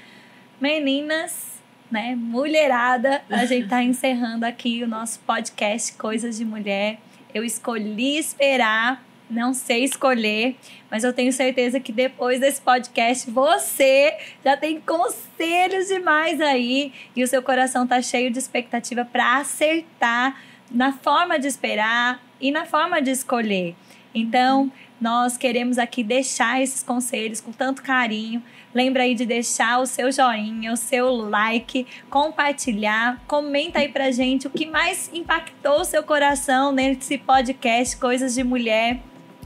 Meninas, 0.60 1.62
né, 1.92 2.16
mulherada, 2.16 3.22
a 3.30 3.46
gente 3.46 3.68
tá 3.68 3.84
encerrando 3.84 4.46
aqui 4.46 4.82
o 4.84 4.88
nosso 4.88 5.20
podcast 5.20 5.94
Coisas 5.94 6.38
de 6.38 6.46
Mulher. 6.46 7.00
Eu 7.34 7.44
escolhi 7.44 8.18
esperar 8.18 9.04
não 9.34 9.54
sei 9.54 9.84
escolher, 9.84 10.56
mas 10.90 11.04
eu 11.04 11.12
tenho 11.12 11.34
certeza 11.34 11.80
que 11.80 11.92
depois 11.92 12.40
desse 12.40 12.62
podcast 12.62 13.30
você 13.30 14.16
já 14.44 14.56
tem 14.56 14.80
conselhos 14.80 15.88
demais 15.88 16.40
aí 16.40 16.94
e 17.16 17.24
o 17.24 17.28
seu 17.28 17.42
coração 17.42 17.86
tá 17.86 18.02
cheio 18.02 18.32
de 18.32 18.40
expectativa 18.40 19.04
para 19.04 19.38
acertar 19.38 20.40
na 20.72 20.94
forma 20.94 21.38
de 21.38 21.48
esperar 21.48 22.24
e 22.40 22.52
na 22.52 22.66
forma 22.66 23.02
de 23.02 23.12
escolher. 23.12 23.76
Então, 24.16 24.72
nós 25.02 25.36
queremos 25.36 25.78
aqui 25.78 26.04
deixar 26.04 26.62
esses 26.62 26.84
conselhos 26.84 27.42
com 27.42 27.52
tanto 27.52 27.82
carinho. 27.82 28.42
Lembra 28.74 29.04
aí 29.04 29.14
de 29.14 29.26
deixar 29.26 29.80
o 29.80 29.86
seu 29.86 30.12
joinha, 30.12 30.72
o 30.72 30.78
seu 30.78 31.12
like, 31.12 31.86
compartilhar, 32.10 33.22
comenta 33.28 33.80
aí 33.80 33.90
pra 33.90 34.12
gente 34.12 34.48
o 34.48 34.50
que 34.50 34.66
mais 34.66 35.10
impactou 35.14 35.82
o 35.82 35.86
seu 35.86 36.04
coração 36.04 36.72
nesse 36.72 37.18
podcast 37.18 37.98
Coisas 37.98 38.36
de 38.36 38.44
Mulher. 38.44 39.02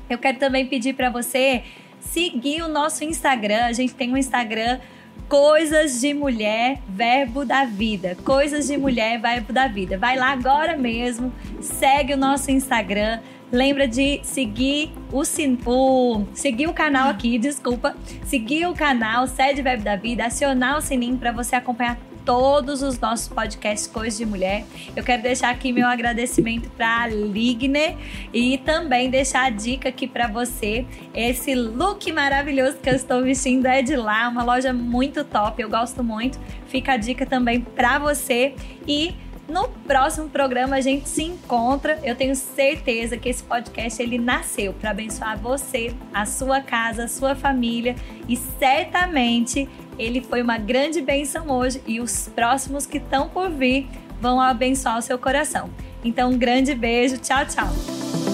Eu 0.10 0.18
quero 0.18 0.38
também 0.38 0.66
pedir 0.66 0.94
para 0.94 1.10
você 1.10 1.64
seguir 2.00 2.62
o 2.62 2.68
nosso 2.68 3.04
Instagram. 3.04 3.66
A 3.66 3.74
gente 3.74 3.94
tem 3.94 4.12
um 4.12 4.18
Instagram 4.18 4.80
Coisas 5.28 6.00
de 6.00 6.14
Mulher, 6.14 6.80
Verbo 6.88 7.44
da 7.44 7.66
Vida. 7.66 8.16
Coisas 8.24 8.68
de 8.68 8.78
Mulher, 8.78 9.20
Verbo 9.20 9.52
da 9.52 9.68
Vida. 9.68 9.98
Vai 9.98 10.16
lá 10.16 10.32
agora 10.32 10.78
mesmo, 10.78 11.34
segue 11.60 12.14
o 12.14 12.18
nosso 12.18 12.50
Instagram. 12.50 13.20
Lembra 13.52 13.88
de 13.88 14.22
seguir 14.24 14.92
o, 15.12 15.22
o, 15.66 16.26
seguir 16.34 16.68
o 16.68 16.74
canal 16.74 17.10
aqui, 17.10 17.38
desculpa. 17.38 17.96
Seguir 18.24 18.68
o 18.68 18.74
canal 18.74 19.28
Sede 19.28 19.62
Verbo 19.62 19.84
da 19.84 19.98
Vida, 19.98 20.26
acionar 20.26 20.78
o 20.78 20.82
sininho 20.82 21.18
para 21.18 21.32
você 21.34 21.56
acompanhar 21.58 21.98
todos 22.28 22.82
os 22.82 23.00
nossos 23.00 23.30
podcasts 23.30 23.88
Coisas 23.88 24.18
de 24.18 24.26
Mulher. 24.26 24.66
Eu 24.94 25.02
quero 25.02 25.24
deixar 25.24 25.50
aqui 25.50 25.72
meu 25.72 25.88
agradecimento 25.88 26.70
para 26.72 27.04
a 27.04 27.08
Ligne 27.08 27.98
e 28.34 28.58
também 28.58 29.10
deixar 29.10 29.46
a 29.46 29.50
dica 29.50 29.88
aqui 29.88 30.06
para 30.06 30.28
você. 30.28 30.86
Esse 31.16 31.56
look 31.56 32.12
maravilhoso 32.12 32.80
que 32.80 32.90
eu 32.90 32.96
estou 32.96 33.24
vestindo 33.24 33.66
é 33.66 33.82
de 33.82 33.96
lá, 33.96 34.28
uma 34.28 34.44
loja 34.44 34.74
muito 34.74 35.24
top, 35.24 35.62
eu 35.62 35.70
gosto 35.70 36.04
muito. 36.04 36.38
Fica 36.68 36.92
a 36.92 36.98
dica 36.98 37.26
também 37.26 37.62
para 37.62 37.98
você 37.98 38.54
e 38.86 39.16
no 39.48 39.70
próximo 39.70 40.28
programa 40.28 40.76
a 40.76 40.82
gente 40.82 41.08
se 41.08 41.24
encontra. 41.24 41.98
Eu 42.04 42.14
tenho 42.14 42.36
certeza 42.36 43.16
que 43.16 43.30
esse 43.30 43.42
podcast 43.42 44.04
ele 44.04 44.18
nasceu 44.18 44.74
para 44.74 44.90
abençoar 44.90 45.40
você, 45.40 45.94
a 46.14 46.26
sua 46.26 46.60
casa, 46.60 47.06
a 47.06 47.08
sua 47.08 47.36
família 47.36 47.96
e 48.28 48.36
certamente 48.36 49.70
ele 49.98 50.22
foi 50.22 50.42
uma 50.42 50.58
grande 50.58 51.02
bênção 51.02 51.50
hoje 51.50 51.82
e 51.88 52.00
os 52.00 52.30
próximos 52.30 52.86
que 52.86 52.98
estão 52.98 53.30
por 53.30 53.50
vir 53.50 53.88
vão 54.22 54.40
abençoar 54.40 54.98
o 54.98 55.02
seu 55.02 55.18
coração. 55.18 55.70
Então, 56.04 56.32
um 56.32 56.38
grande 56.38 56.74
beijo, 56.74 57.18
tchau, 57.18 57.46
tchau. 57.46 58.27